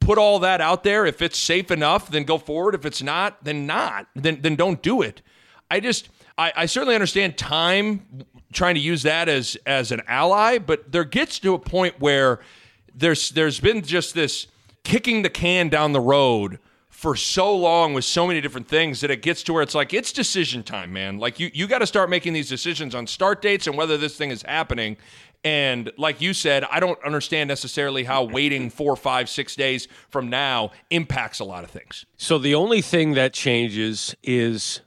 put 0.00 0.18
all 0.18 0.38
that 0.40 0.60
out 0.60 0.82
there 0.82 1.06
if 1.06 1.20
it's 1.22 1.38
safe 1.38 1.70
enough 1.70 2.10
then 2.10 2.24
go 2.24 2.38
forward. 2.38 2.74
If 2.74 2.84
it's 2.84 3.02
not 3.02 3.44
then 3.44 3.66
not. 3.66 4.06
Then 4.14 4.40
then 4.40 4.56
don't 4.56 4.82
do 4.82 5.02
it. 5.02 5.22
I 5.70 5.80
just 5.80 6.08
i, 6.38 6.52
I 6.56 6.66
certainly 6.66 6.94
understand 6.94 7.36
time 7.36 8.24
trying 8.52 8.74
to 8.74 8.80
use 8.80 9.02
that 9.02 9.28
as 9.28 9.56
as 9.66 9.92
an 9.92 10.00
ally 10.08 10.58
but 10.58 10.90
there 10.90 11.04
gets 11.04 11.38
to 11.40 11.54
a 11.54 11.58
point 11.58 12.00
where 12.00 12.40
there's 12.94 13.30
there's 13.30 13.60
been 13.60 13.82
just 13.82 14.14
this 14.14 14.46
kicking 14.82 15.22
the 15.22 15.30
can 15.30 15.68
down 15.68 15.92
the 15.92 16.00
road 16.00 16.58
for 17.00 17.16
so 17.16 17.56
long 17.56 17.94
with 17.94 18.04
so 18.04 18.26
many 18.26 18.42
different 18.42 18.68
things 18.68 19.00
that 19.00 19.10
it 19.10 19.22
gets 19.22 19.42
to 19.42 19.54
where 19.54 19.62
it's 19.62 19.74
like 19.74 19.94
it's 19.94 20.12
decision 20.12 20.62
time, 20.62 20.92
man. 20.92 21.16
Like 21.16 21.40
you 21.40 21.50
you 21.54 21.66
got 21.66 21.78
to 21.78 21.86
start 21.86 22.10
making 22.10 22.34
these 22.34 22.46
decisions 22.46 22.94
on 22.94 23.06
start 23.06 23.40
dates 23.40 23.66
and 23.66 23.74
whether 23.74 23.96
this 23.96 24.18
thing 24.18 24.30
is 24.30 24.42
happening. 24.42 24.98
And 25.42 25.90
like 25.96 26.20
you 26.20 26.34
said, 26.34 26.62
I 26.70 26.78
don't 26.78 27.02
understand 27.02 27.48
necessarily 27.48 28.04
how 28.04 28.24
waiting 28.24 28.68
four, 28.68 28.96
five, 28.96 29.30
six 29.30 29.56
days 29.56 29.88
from 30.10 30.28
now 30.28 30.72
impacts 30.90 31.40
a 31.40 31.44
lot 31.44 31.64
of 31.64 31.70
things. 31.70 32.04
So 32.18 32.36
the 32.36 32.54
only 32.54 32.82
thing 32.82 33.14
that 33.14 33.32
changes 33.32 34.14
is 34.22 34.82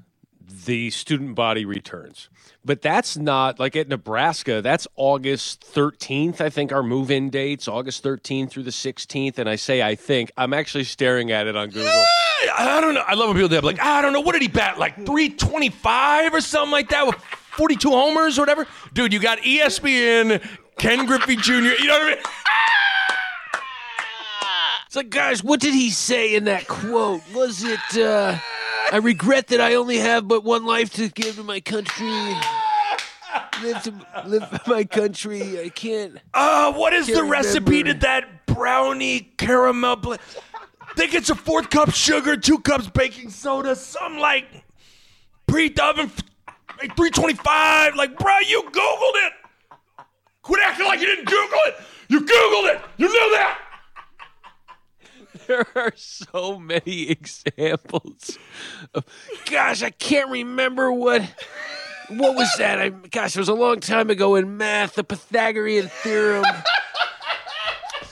the 0.66 0.90
student 0.92 1.36
body 1.36 1.66
returns. 1.66 2.30
But 2.66 2.82
that's 2.82 3.18
not 3.18 3.60
like 3.60 3.76
at 3.76 3.90
Nebraska, 3.90 4.62
that's 4.62 4.88
August 4.96 5.66
13th, 5.74 6.40
I 6.40 6.50
think 6.50 6.72
our 6.72 6.84
move 6.84 7.12
in 7.12 7.30
dates, 7.30 7.68
August 7.68 8.04
13th 8.04 8.52
through 8.52 8.64
the 8.64 8.72
16th. 8.72 9.38
And 9.38 9.50
I 9.50 9.56
say, 9.56 9.82
I 9.82 9.96
think, 9.96 10.32
I'm 10.38 10.54
actually 10.54 10.86
staring 10.86 11.32
at 11.32 11.48
it 11.48 11.58
on 11.58 11.70
Google. 11.70 11.92
I 12.58 12.80
don't 12.80 12.94
know. 12.94 13.04
I 13.06 13.16
love 13.16 13.30
when 13.30 13.36
people 13.36 13.50
do 13.50 13.56
that. 13.56 13.64
Like, 13.64 13.82
I 13.82 14.02
don't 14.02 14.14
know. 14.14 14.22
What 14.22 14.34
did 14.34 14.42
he 14.42 14.48
bat? 14.48 14.80
Like 14.80 14.96
325 14.96 16.34
or 16.34 16.42
something 16.42 16.72
like 16.72 16.90
that 16.90 17.06
with 17.06 17.16
42 17.16 17.90
homers 17.90 18.38
or 18.38 18.44
whatever? 18.44 18.68
Dude, 18.94 19.12
you 19.12 19.20
got 19.20 19.40
ESPN, 19.40 20.46
Ken 20.78 21.06
Griffey 21.06 21.36
Jr. 21.36 21.52
You 21.54 21.88
know 21.88 22.00
what 22.00 22.04
I 22.04 22.10
mean? 22.10 22.18
It's 24.86 24.96
like, 24.96 25.10
guys, 25.10 25.44
what 25.44 25.60
did 25.60 25.74
he 25.74 25.90
say 25.90 26.36
in 26.36 26.46
that 26.46 26.68
quote? 26.68 27.22
Was 27.34 27.64
it, 27.64 27.98
uh, 27.98 28.38
I 28.94 28.98
regret 28.98 29.48
that 29.48 29.60
I 29.60 29.74
only 29.74 29.98
have 29.98 30.28
but 30.28 30.44
one 30.44 30.68
life 30.68 30.94
to 30.94 31.10
give 31.10 31.38
to 31.38 31.44
my 31.44 31.60
country? 31.60 32.06
Live 33.64 33.82
to 33.84 34.08
live 34.28 34.48
for 34.48 34.70
my 34.70 34.84
country. 34.84 35.60
I 35.60 35.70
can't. 35.70 36.20
Uh, 36.32 36.72
what 36.74 36.94
is 36.94 37.08
the 37.08 37.14
Can't 37.14 37.30
recipe 37.32 37.80
remember. 37.80 37.94
to 37.94 38.00
that 38.02 38.46
brownie 38.46 39.34
caramel? 39.40 39.96
Bl- 39.96 40.14
think 40.96 41.16
it's 41.16 41.32
a 41.32 41.36
fourth 41.36 41.72
cup 41.72 41.90
sugar, 41.90 42.38
two 42.38 42.60
cups 42.60 42.88
baking 42.88 43.32
soda, 43.32 43.76
some 43.76 44.20
like 44.20 44.46
pre 45.48 45.74
oven, 45.82 46.12
like 46.78 46.96
325. 46.96 47.96
Like, 47.96 48.20
bro, 48.20 48.38
you 48.48 48.62
Googled 48.62 49.26
it. 49.26 49.34
Quit 50.44 50.62
acting 50.64 50.86
like 50.86 51.00
you 51.00 51.08
didn't 51.08 51.26
Google 51.26 51.60
it. 51.66 51.76
You 52.10 52.20
Googled 52.20 52.76
it. 52.76 52.82
You 52.98 53.08
knew 53.08 53.32
that. 53.32 53.58
There 55.48 55.66
are 55.76 55.94
so 55.96 56.58
many 56.60 57.10
examples. 57.10 58.38
Of, 58.94 59.06
gosh, 59.50 59.84
I 59.84 59.90
can't 59.90 60.30
remember 60.30 60.92
what. 60.92 61.22
What 62.10 62.36
was 62.36 62.54
that? 62.58 62.80
I, 62.80 62.90
gosh, 62.90 63.36
it 63.36 63.40
was 63.40 63.50
a 63.50 63.54
long 63.54 63.80
time 63.80 64.10
ago 64.10 64.36
in 64.36 64.58
math. 64.58 64.96
The 64.96 65.04
Pythagorean 65.04 65.88
theorem. 65.88 66.44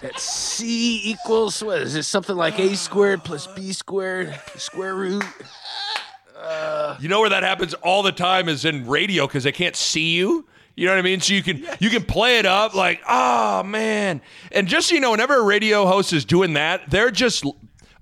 That 0.02 0.20
C 0.20 1.12
equals 1.12 1.64
what 1.64 1.82
is 1.82 1.96
it? 1.96 2.04
Something 2.04 2.36
like 2.36 2.58
A 2.60 2.76
squared 2.76 3.24
plus 3.24 3.46
B 3.48 3.72
squared 3.72 4.40
square 4.56 4.96
root. 4.96 5.24
You 7.00 7.08
know 7.08 7.20
where 7.22 7.30
that 7.30 7.44
happens 7.44 7.74
all 7.76 8.02
the 8.02 8.12
time 8.12 8.50
is 8.50 8.66
in 8.66 8.88
radio 8.88 9.28
because 9.28 9.44
they 9.44 9.52
can't 9.52 9.76
see 9.76 10.16
you. 10.16 10.48
You 10.82 10.88
know 10.88 10.94
what 10.94 11.00
I 11.00 11.04
mean? 11.04 11.22
So 11.22 11.36
you 11.36 11.44
can 11.44 11.64
you 11.80 11.92
can 11.92 12.04
play 12.04 12.40
it 12.40 12.48
up 12.48 12.74
like, 12.74 13.02
oh 13.08 13.62
man. 13.62 14.20
And 14.52 14.68
just 14.68 14.90
so 14.90 14.96
you 14.96 15.02
know, 15.02 15.12
whenever 15.12 15.36
a 15.36 15.44
radio 15.44 15.86
host 15.86 16.12
is 16.12 16.26
doing 16.26 16.54
that, 16.54 16.90
they're 16.90 17.12
just 17.12 17.46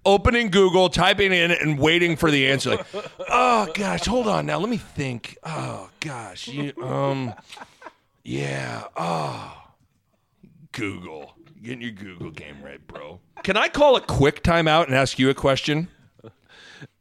opening 0.06 0.50
Google, 0.50 0.88
typing 0.88 1.34
in 1.34 1.52
and 1.52 1.78
waiting 1.78 2.15
for 2.15 2.32
the 2.32 2.48
answer. 2.50 2.78
Like, 2.78 2.86
oh 3.28 3.68
gosh, 3.74 4.06
hold 4.06 4.30
on 4.30 4.46
now. 4.46 4.60
Let 4.60 4.70
me 4.70 4.78
think. 4.78 5.38
Oh 5.44 5.89
gosh. 6.00 6.48
You, 6.48 6.72
um 6.82 7.34
yeah. 8.24 8.86
Oh 8.96 9.62
Google. 10.72 11.34
Getting 11.62 11.82
your 11.82 11.92
Google 11.92 12.32
game 12.32 12.63
right, 12.63 12.80
bro. 12.88 13.20
Can 13.44 13.58
I 13.58 13.68
call 13.68 13.98
a 13.98 14.02
quick 14.02 14.42
timeout 14.42 14.86
and 14.86 14.96
ask 14.96 15.20
you 15.20 15.30
a 15.30 15.34
question? 15.34 15.89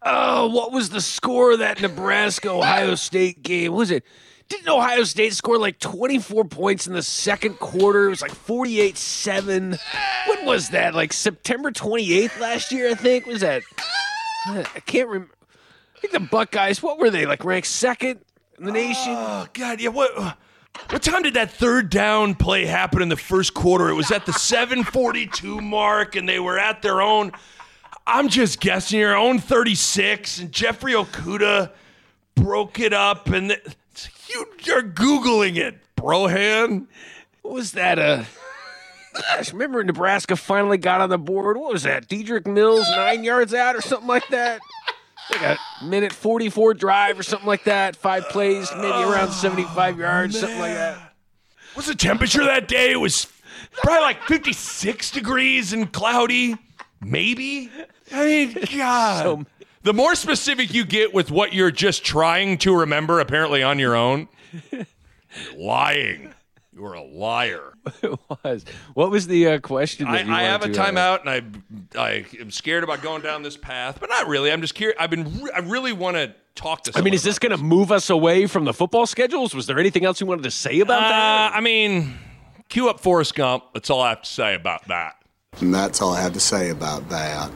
Oh, 0.03 0.49
what 0.49 0.73
was 0.73 0.91
the 0.91 1.01
score 1.01 1.53
of 1.53 1.61
that 1.61 1.81
Nebraska 1.81 2.51
Ohio 2.51 2.97
State 2.97 3.45
game? 3.45 3.71
What 3.71 3.79
was 3.79 3.91
it? 3.93 4.05
Didn't 4.49 4.69
Ohio 4.69 5.05
State 5.05 5.35
score 5.35 5.59
like 5.59 5.79
24 5.79 6.45
points 6.47 6.87
in 6.87 6.95
the 6.95 7.03
second 7.03 7.59
quarter? 7.59 8.07
It 8.07 8.11
was 8.11 8.23
like 8.23 8.35
48 8.35 8.97
7. 8.97 9.79
When 10.29 10.47
was 10.47 10.71
that? 10.71 10.95
Like 10.95 11.13
September 11.13 11.71
28th 11.71 12.41
last 12.41 12.73
year, 12.73 12.91
I 12.91 12.95
think? 12.95 13.27
Was 13.27 13.41
that? 13.43 13.63
I 14.47 14.81
can't 14.87 15.09
remember. 15.09 15.35
I 15.97 16.01
think 16.01 16.13
the 16.13 16.21
Buckeyes, 16.21 16.83
what 16.83 16.99
were 16.99 17.11
they? 17.11 17.27
Like 17.27 17.45
ranked 17.45 17.67
second 17.67 18.21
in 18.59 18.65
the 18.65 18.73
nation? 18.73 19.15
Oh 19.15 19.47
God, 19.53 19.81
yeah. 19.81 19.91
What 19.91 20.39
what 20.91 21.03
time 21.03 21.23
did 21.23 21.35
that 21.35 21.51
third 21.51 21.91
down 21.91 22.35
play 22.35 22.65
happen 22.65 23.03
in 23.03 23.09
the 23.09 23.17
first 23.17 23.53
quarter? 23.53 23.89
It 23.89 23.95
was 23.95 24.11
at 24.11 24.27
the 24.27 24.33
7:42 24.33 25.61
mark, 25.63 26.17
and 26.17 26.29
they 26.29 26.39
were 26.39 26.59
at 26.59 26.83
their 26.83 27.03
own. 27.03 27.33
I'm 28.07 28.29
just 28.29 28.61
guessing 28.61 29.01
your 29.01 29.15
own 29.15 29.39
36, 29.39 30.39
and 30.39 30.53
Jeffrey 30.53 30.95
Okudah 30.95 31.73
broke 32.35 32.81
it 32.81 32.95
up, 32.95 33.29
and 33.29 33.61
you, 34.29 34.47
you're 34.65 34.83
googling 34.83 35.57
it, 35.57 35.77
Brohan. 35.97 36.87
What 37.43 37.55
was 37.55 37.73
that? 37.73 37.99
Uh, 37.99 38.25
gosh, 39.15 39.53
remember 39.53 39.83
Nebraska 39.85 40.37
finally 40.37 40.79
got 40.79 41.01
on 41.01 41.09
the 41.11 41.19
board? 41.19 41.57
What 41.57 41.73
was 41.73 41.83
that? 41.85 42.09
Dedrick 42.09 42.47
Mills 42.47 42.87
nine 42.91 43.25
yards 43.25 43.55
out 43.55 43.75
or 43.77 43.81
something 43.81 44.09
like 44.09 44.27
that? 44.29 44.61
Like 45.31 45.43
a 45.81 45.85
minute 45.85 46.13
44 46.13 46.75
drive 46.75 47.19
or 47.19 47.23
something 47.23 47.47
like 47.47 47.65
that. 47.65 47.97
Five 47.97 48.29
plays, 48.31 48.71
maybe 48.75 48.87
around 48.89 49.33
75 49.33 49.99
yards, 49.99 50.39
something 50.41 50.59
like 50.59 50.75
that. 50.75 51.15
What's 51.75 51.89
the 51.89 51.95
temperature 51.95 52.45
that 52.45 52.67
day? 52.69 52.93
It 52.93 53.01
was 53.01 53.27
probably 53.73 54.03
like 54.03 54.23
56 54.25 55.11
degrees 55.11 55.73
and 55.73 55.93
cloudy, 55.93 56.57
maybe. 57.03 57.71
I 58.13 58.25
mean, 58.25 58.53
God. 58.77 59.23
So- 59.23 59.47
the 59.83 59.95
more 59.95 60.15
specific 60.15 60.73
you 60.75 60.85
get 60.85 61.13
with 61.15 61.31
what 61.31 61.53
you're 61.53 61.71
just 61.71 62.05
trying 62.05 62.59
to 62.59 62.75
remember, 62.81 63.21
apparently 63.21 63.63
on 63.63 63.79
your 63.79 63.95
own, 63.97 64.29
you're 64.71 64.87
lying. 65.57 66.33
You 66.75 66.85
are 66.87 66.95
a 66.95 67.03
liar. 67.03 67.73
It 68.03 68.19
was. 68.45 68.65
What 68.93 69.11
was 69.11 69.27
the 69.27 69.47
uh, 69.49 69.61
question? 69.61 70.07
I, 70.09 70.21
you 70.23 70.31
I 70.33 70.43
have 70.43 70.61
a 70.61 70.65
wanted 70.69 70.75
to, 70.75 70.83
uh, 70.83 70.87
timeout, 70.91 71.21
and 71.25 71.65
I, 71.97 71.99
I 72.01 72.27
am 72.39 72.51
scared 72.51 72.85
about 72.85 73.01
going 73.03 73.23
down 73.23 73.43
this 73.43 73.57
path, 73.57 73.97
but 73.99 74.11
not 74.11 74.29
really. 74.29 74.53
I'm 74.53 74.61
just 74.61 74.75
curious. 74.75 74.97
I've 75.01 75.09
been. 75.09 75.41
Re- 75.43 75.51
I 75.55 75.61
really 75.61 75.93
want 75.95 76.17
to 76.19 76.35
talk 76.55 76.83
to. 76.85 76.93
I 76.95 77.01
mean, 77.01 77.15
is 77.15 77.23
this 77.23 77.39
going 77.39 77.57
to 77.57 77.63
move 77.63 77.91
us 77.91 78.11
away 78.11 78.47
from 78.47 78.67
the 78.67 78.75
football 78.75 79.07
schedules? 79.07 79.55
Was 79.55 79.67
there 79.67 79.79
anything 79.79 80.05
else 80.05 80.21
you 80.21 80.27
wanted 80.27 80.43
to 80.43 80.51
say 80.51 80.81
about 80.81 81.03
Uh, 81.03 81.09
that? 81.09 81.53
I 81.55 81.61
mean, 81.61 82.19
cue 82.69 82.91
up 82.91 83.01
Forrest 83.01 83.35
Gump. 83.35 83.65
That's 83.73 83.89
all 83.89 84.03
I 84.03 84.11
have 84.11 84.23
to 84.23 84.31
say 84.31 84.55
about 84.55 84.87
that. 84.89 85.15
And 85.61 85.75
that's 85.75 86.03
all 86.03 86.13
I 86.13 86.21
have 86.21 86.35
to 86.35 86.41
say 86.41 86.69
about 86.69 87.09
that. 87.09 87.51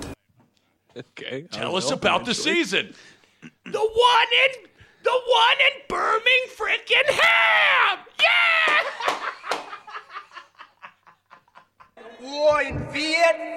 Okay. 0.97 1.47
Tell 1.51 1.77
us 1.77 1.91
about 1.91 2.25
the 2.25 2.35
season. 2.35 2.95
The 3.43 3.79
one 3.79 4.29
in 4.45 4.69
the 5.03 5.11
one 5.11 5.59
in 5.73 5.83
Birmingham 5.89 6.49
frickin' 6.57 7.09
Ham. 7.09 7.99
Yeah. 8.21 8.83
War 12.21 12.63
in 12.63 12.79
Vietnam. 12.93 13.57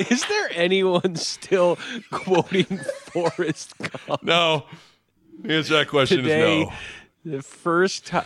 Is 0.10 0.24
there 0.26 0.50
anyone 0.52 1.14
still 1.16 1.78
quoting 2.10 2.78
Forrest 3.12 3.74
Gump 3.78 4.22
No. 4.22 4.64
The 5.42 5.54
answer 5.54 5.68
to 5.68 5.74
that 5.74 5.88
question 5.88 6.22
today? 6.22 6.62
is 6.62 6.66
no. 6.66 6.72
The 7.36 7.42
first 7.42 8.06
time. 8.06 8.24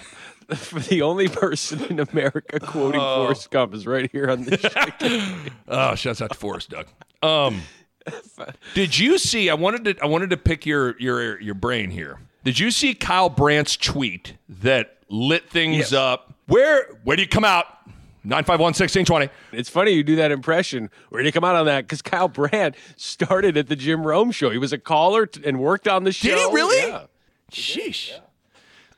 The 0.88 1.02
only 1.02 1.28
person 1.28 1.84
in 1.84 2.00
America 2.00 2.60
quoting 2.60 3.00
Forrest 3.00 3.50
Gump 3.50 3.74
is 3.74 3.86
right 3.86 4.10
here 4.10 4.30
on 4.30 4.44
this. 4.44 4.60
show. 5.00 5.34
Oh, 5.68 5.94
shouts 5.94 6.20
out 6.22 6.30
to 6.32 6.38
Forrest, 6.38 6.70
Doug. 6.70 6.86
Um, 7.22 7.62
did 8.74 8.98
you 8.98 9.18
see? 9.18 9.48
I 9.50 9.54
wanted 9.54 9.84
to. 9.84 10.02
I 10.02 10.06
wanted 10.06 10.30
to 10.30 10.36
pick 10.36 10.66
your 10.66 10.98
your 11.00 11.40
your 11.40 11.54
brain 11.54 11.90
here. 11.90 12.18
Did 12.44 12.58
you 12.58 12.70
see 12.70 12.94
Kyle 12.94 13.30
Brandt's 13.30 13.76
tweet 13.76 14.34
that 14.48 14.98
lit 15.08 15.48
things 15.48 15.76
Yes. 15.76 15.92
up? 15.92 16.34
Where 16.46 16.86
where 17.04 17.16
do 17.16 17.22
you 17.22 17.28
come 17.28 17.44
out? 17.44 17.66
951 18.26 18.68
1620. 18.72 19.28
It's 19.52 19.68
funny 19.68 19.90
you 19.92 20.02
do 20.02 20.16
that 20.16 20.30
impression. 20.32 20.88
Where 21.10 21.22
did 21.22 21.28
you 21.28 21.32
come 21.32 21.44
out 21.44 21.56
on 21.56 21.66
that? 21.66 21.82
Because 21.82 22.00
Kyle 22.02 22.28
Brandt 22.28 22.74
started 22.96 23.56
at 23.58 23.68
the 23.68 23.76
Jim 23.76 24.06
Rome 24.06 24.30
show. 24.30 24.48
He 24.50 24.56
was 24.58 24.72
a 24.72 24.78
caller 24.78 25.26
t- 25.26 25.42
and 25.44 25.60
worked 25.60 25.86
on 25.88 26.04
the 26.04 26.12
show. 26.12 26.28
Did 26.28 26.38
he 26.38 26.54
really? 26.54 26.88
Yeah. 26.88 27.02
Sheesh. 27.52 28.18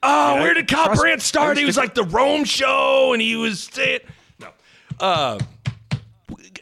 Oh, 0.07 0.35
Yeah, 0.35 0.43
where 0.43 0.55
did 0.55 0.69
Kyle 0.69 0.87
trust- 0.87 1.01
Brandt 1.01 1.23
start? 1.23 1.59
He 1.59 1.65
was 1.65 1.77
like 1.77 1.95
the 1.95 2.05
Rome 2.05 2.45
show, 2.45 3.13
and 3.13 3.21
he 3.21 3.37
was 3.37 3.71
no. 4.39 4.49
Uh, 5.01 5.39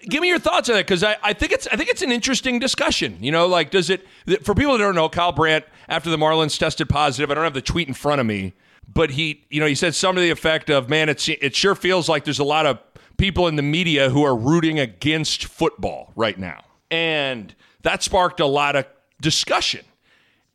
give 0.09 0.21
me 0.21 0.29
your 0.29 0.39
thoughts 0.39 0.69
on 0.69 0.77
that 0.77 0.87
because 0.87 1.03
I, 1.05 1.17
I 1.23 1.33
think 1.33 1.53
it's 1.53 1.67
I 1.71 1.77
think 1.77 1.89
it's 1.91 2.03
an 2.03 2.13
interesting 2.13 2.59
discussion. 2.59 3.19
You 3.21 3.33
know, 3.33 3.47
like 3.47 3.71
does 3.71 3.91
it 3.91 4.07
for 4.43 4.55
people 4.55 4.73
that 4.73 4.79
don't 4.79 4.95
know, 4.95 5.09
Kyle 5.09 5.33
Brandt 5.33 5.65
after 5.89 6.11
the 6.11 6.17
Marlins 6.17 6.59
tested 6.59 6.89
positive. 6.89 7.31
I 7.31 7.35
don't 7.35 7.45
have 7.45 7.55
the 7.55 7.63
tweet 7.63 7.89
in 7.89 7.95
front 7.95 8.21
of 8.21 8.27
me, 8.27 8.55
but 8.93 9.11
he 9.11 9.45
you 9.51 9.61
know 9.61 9.67
he 9.67 9.75
said 9.75 9.95
something 9.95 10.17
to 10.17 10.23
the 10.23 10.31
effect 10.31 10.71
of, 10.71 10.89
"Man, 10.89 11.09
it's 11.09 11.29
it 11.29 11.55
sure 11.55 11.75
feels 11.75 12.09
like 12.09 12.25
there's 12.25 12.39
a 12.39 12.45
lot 12.45 12.67
of 12.67 12.79
people 13.17 13.47
in 13.47 13.57
the 13.57 13.63
media 13.63 14.11
who 14.11 14.25
are 14.25 14.35
rooting 14.37 14.79
against 14.79 15.45
football 15.45 16.13
right 16.17 16.39
now," 16.39 16.63
and 16.91 17.55
that 17.83 18.03
sparked 18.03 18.41
a 18.41 18.47
lot 18.47 18.77
of 18.77 18.87
discussion. 19.21 19.85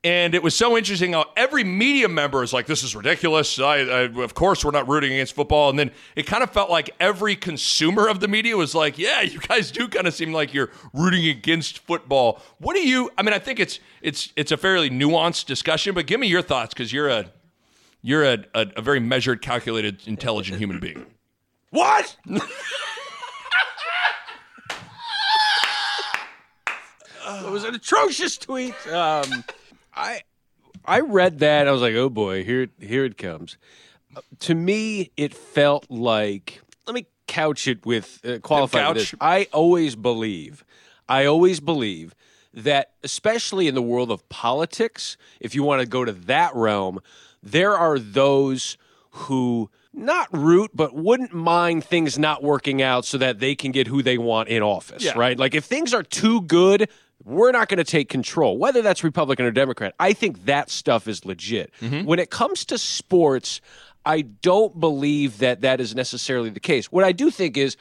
And 0.10 0.34
it 0.34 0.41
was 0.41 0.56
so 0.56 0.76
interesting 0.76 1.13
how 1.13 1.26
every 1.38 1.63
media 1.63 2.10
member 2.10 2.41
is 2.41 2.52
like, 2.52 2.65
"This 2.65 2.82
is 2.82 2.95
ridiculous." 2.95 3.60
I, 3.60 3.76
I, 3.76 4.00
of 4.24 4.34
course, 4.34 4.65
we're 4.65 4.72
not 4.72 4.88
rooting 4.88 5.13
against 5.13 5.36
football. 5.36 5.69
And 5.69 5.78
then 5.78 5.91
it 6.15 6.26
kind 6.26 6.41
of 6.41 6.50
felt 6.50 6.72
like 6.72 6.89
every 7.00 7.36
consumer 7.36 8.08
of 8.08 8.19
the 8.19 8.28
media 8.28 8.58
was 8.58 8.74
like, 8.74 8.98
"Yeah, 8.98 9.22
you 9.22 9.38
guys 9.39 9.69
do 9.69 9.88
kind 9.88 10.08
of 10.08 10.15
seem 10.15 10.34
like 10.34 10.52
you're 10.52 10.72
rooting 10.93 11.28
against 11.28 11.78
football." 11.86 12.41
What 12.58 12.76
do 12.76 12.82
you? 12.82 13.12
I 13.19 13.22
mean, 13.22 13.34
I 13.34 13.39
think 13.39 13.60
it's 13.60 13.80
it's 14.02 14.34
it's 14.36 14.52
a 14.52 14.58
fairly 14.58 14.89
nuanced 14.89 15.45
discussion, 15.45 15.93
but 15.93 16.08
give 16.08 16.19
me 16.19 16.26
your 16.26 16.41
thoughts 16.41 16.74
because 16.74 16.91
you're 16.91 17.10
a 17.10 17.32
you're 18.02 18.24
a, 18.24 18.45
a, 18.56 18.65
a 18.78 18.82
very 18.82 19.00
measured, 19.00 19.43
calculated, 19.43 20.08
intelligent 20.08 20.58
human 20.58 20.80
being. 20.80 21.06
What? 21.69 22.17
it 22.26 22.41
was 27.52 27.63
an 27.63 27.76
atrocious 27.76 28.39
tweet. 28.39 28.74
Um, 28.88 29.43
I 29.93 30.21
I 30.86 31.02
read 31.02 31.39
that. 31.39 31.67
I 31.67 31.71
was 31.71 31.82
like, 31.82 31.95
oh 31.95 32.10
boy, 32.10 32.43
here 32.43 32.67
here 32.80 33.06
it 33.06 33.17
comes. 33.17 33.58
Uh, 34.15 34.21
to 34.39 34.56
me, 34.56 35.12
it 35.17 35.34
felt 35.34 35.86
like. 35.89 36.62
Let 36.88 36.95
me 36.95 37.06
couch 37.28 37.67
it 37.67 37.86
with 37.86 38.19
uh, 38.25 38.39
qualify 38.39 38.91
this. 38.93 39.13
I 39.21 39.47
always 39.54 39.95
believe. 39.95 40.63
I 41.08 41.25
always 41.25 41.60
believe 41.60 42.15
that, 42.54 42.91
especially 43.04 43.67
in 43.67 43.75
the 43.75 43.82
world 43.82 44.12
of 44.12 44.28
politics, 44.30 45.17
if 45.39 45.54
you 45.54 45.62
want 45.63 45.82
to 45.82 45.88
go 45.88 46.04
to 46.06 46.12
that 46.12 46.54
realm, 46.56 46.99
there 47.43 47.75
are 47.75 47.99
those 47.99 48.78
who 49.12 49.69
not 49.93 50.28
root, 50.32 50.71
but 50.73 50.93
wouldn't 50.95 51.34
mind 51.34 51.84
things 51.84 52.17
not 52.17 52.41
working 52.43 52.82
out 52.82 53.06
so 53.06 53.17
that 53.17 53.39
they 53.39 53.56
can 53.56 53.71
get 53.71 53.88
who 53.88 54.02
they 54.02 54.17
want 54.17 54.49
in 54.49 54.62
office, 54.63 55.04
Yeah. 55.04 55.13
right? 55.15 55.38
Like 55.38 55.54
if 55.56 55.65
things 55.65 55.93
are 55.93 56.04
too 56.04 56.41
good, 56.41 56.89
we're 57.23 57.51
not 57.51 57.67
going 57.69 57.77
to 57.77 57.84
take 57.84 58.10
control, 58.10 58.58
whether 58.58 58.82
that's 58.82 59.03
Republican 59.03 59.45
or 59.45 59.51
Democrat. 59.51 59.93
I 59.99 60.13
think 60.13 60.45
that 60.45 60.69
stuff 60.69 61.08
is 61.08 61.25
legit. 61.25 61.71
Mm-hmm. 61.82 62.05
When 62.05 62.19
it 62.19 62.29
comes 62.29 62.65
to 62.65 62.77
sports, 62.77 63.62
I 64.05 64.21
don't 64.21 64.79
believe 64.79 65.39
that 65.39 65.62
that 65.62 65.82
is 65.82 65.95
necessarily 65.95 66.49
the 66.49 66.60
case. 66.60 66.91
What 66.91 67.03
I 67.03 67.12
do 67.12 67.29
think 67.29 67.58
is 67.58 67.77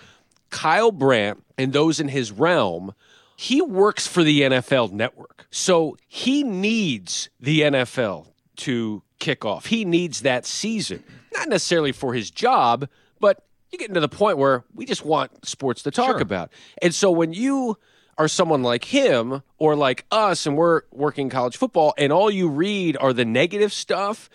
Kyle 0.50 0.92
Brandt 0.92 1.42
and 1.56 1.72
those 1.72 2.00
in 2.00 2.08
his 2.08 2.32
realm, 2.32 2.92
he 3.36 3.62
works 3.62 4.06
for 4.06 4.22
the 4.22 4.42
NFL 4.42 4.92
network. 4.92 5.46
So 5.50 5.96
he 6.08 6.42
needs 6.42 7.30
the 7.40 7.62
NFL 7.62 8.26
to 8.56 9.02
kick 9.18 9.44
off. 9.44 9.66
He 9.66 9.84
needs 9.84 10.22
that 10.22 10.44
season. 10.44 11.04
Not 11.32 11.48
necessarily 11.48 11.92
for 11.92 12.14
his 12.14 12.30
job, 12.30 12.88
but 13.20 13.44
you 13.70 13.78
get 13.78 13.88
into 13.88 14.00
the 14.00 14.08
point 14.08 14.38
where 14.38 14.64
we 14.74 14.84
just 14.86 15.04
want 15.04 15.46
sports 15.46 15.82
to 15.82 15.90
talk 15.90 16.20
about. 16.20 16.50
And 16.82 16.94
so 16.94 17.10
when 17.10 17.32
you 17.32 17.78
are 18.18 18.28
someone 18.28 18.62
like 18.62 18.84
him 18.84 19.42
or 19.58 19.76
like 19.76 20.04
us 20.10 20.44
and 20.44 20.56
we're 20.56 20.82
working 20.92 21.30
college 21.30 21.56
football 21.56 21.94
and 21.96 22.12
all 22.12 22.30
you 22.30 22.48
read 22.48 22.96
are 23.00 23.12
the 23.12 23.24
negative 23.24 23.72
stuff, 23.72 24.28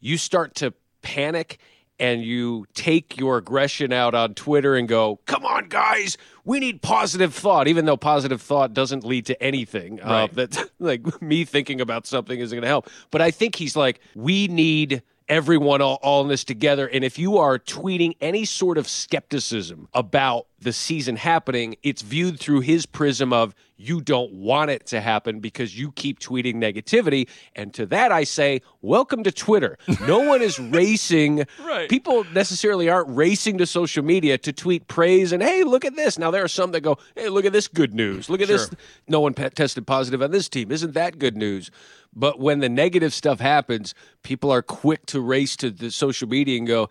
you 0.00 0.18
start 0.18 0.54
to 0.56 0.74
panic 1.00 1.58
and 1.98 2.22
you 2.22 2.66
take 2.74 3.16
your 3.16 3.38
aggression 3.38 3.92
out 3.92 4.14
on 4.14 4.34
Twitter 4.34 4.74
and 4.74 4.88
go, 4.88 5.20
"Come 5.26 5.46
on, 5.46 5.68
guys, 5.68 6.18
we 6.44 6.58
need 6.58 6.82
positive 6.82 7.32
thought," 7.32 7.68
even 7.68 7.84
though 7.84 7.96
positive 7.96 8.42
thought 8.42 8.74
doesn't 8.74 9.04
lead 9.04 9.26
to 9.26 9.40
anything. 9.42 10.00
Uh, 10.00 10.26
that 10.32 10.70
like 10.80 11.22
me 11.22 11.44
thinking 11.44 11.80
about 11.80 12.06
something 12.06 12.38
isn't 12.38 12.56
going 12.56 12.62
to 12.62 12.68
help. 12.68 12.90
But 13.10 13.20
I 13.20 13.30
think 13.30 13.54
he's 13.54 13.76
like, 13.76 14.00
we 14.16 14.48
need 14.48 15.02
everyone 15.28 15.80
all, 15.80 15.98
all 16.02 16.22
in 16.22 16.28
this 16.28 16.44
together. 16.44 16.88
And 16.88 17.04
if 17.04 17.18
you 17.18 17.38
are 17.38 17.58
tweeting 17.58 18.16
any 18.20 18.44
sort 18.44 18.78
of 18.78 18.88
skepticism 18.88 19.88
about 19.94 20.46
the 20.62 20.72
season 20.72 21.16
happening, 21.16 21.76
it's 21.82 22.02
viewed 22.02 22.38
through 22.38 22.60
his 22.60 22.86
prism 22.86 23.32
of 23.32 23.54
you 23.76 24.00
don't 24.00 24.32
want 24.32 24.70
it 24.70 24.86
to 24.86 25.00
happen 25.00 25.40
because 25.40 25.76
you 25.76 25.90
keep 25.92 26.20
tweeting 26.20 26.54
negativity. 26.54 27.28
And 27.56 27.74
to 27.74 27.84
that, 27.86 28.12
I 28.12 28.24
say, 28.24 28.62
welcome 28.80 29.24
to 29.24 29.32
Twitter. 29.32 29.76
No 30.06 30.20
one 30.28 30.40
is 30.40 30.58
racing. 30.58 31.46
Right. 31.64 31.88
People 31.90 32.24
necessarily 32.32 32.88
aren't 32.88 33.08
racing 33.08 33.58
to 33.58 33.66
social 33.66 34.04
media 34.04 34.38
to 34.38 34.52
tweet 34.52 34.86
praise 34.86 35.32
and, 35.32 35.42
hey, 35.42 35.64
look 35.64 35.84
at 35.84 35.96
this. 35.96 36.18
Now, 36.18 36.30
there 36.30 36.44
are 36.44 36.48
some 36.48 36.70
that 36.72 36.82
go, 36.82 36.98
hey, 37.16 37.28
look 37.28 37.44
at 37.44 37.52
this 37.52 37.66
good 37.66 37.92
news. 37.92 38.30
Look 38.30 38.40
at 38.40 38.48
this. 38.48 38.70
No 39.08 39.20
one 39.20 39.34
pe- 39.34 39.50
tested 39.50 39.86
positive 39.86 40.22
on 40.22 40.30
this 40.30 40.48
team. 40.48 40.70
Isn't 40.70 40.94
that 40.94 41.18
good 41.18 41.36
news? 41.36 41.70
But 42.14 42.38
when 42.38 42.60
the 42.60 42.68
negative 42.68 43.14
stuff 43.14 43.40
happens, 43.40 43.94
people 44.22 44.50
are 44.50 44.62
quick 44.62 45.06
to 45.06 45.20
race 45.20 45.56
to 45.56 45.70
the 45.70 45.90
social 45.90 46.28
media 46.28 46.58
and 46.58 46.66
go, 46.66 46.90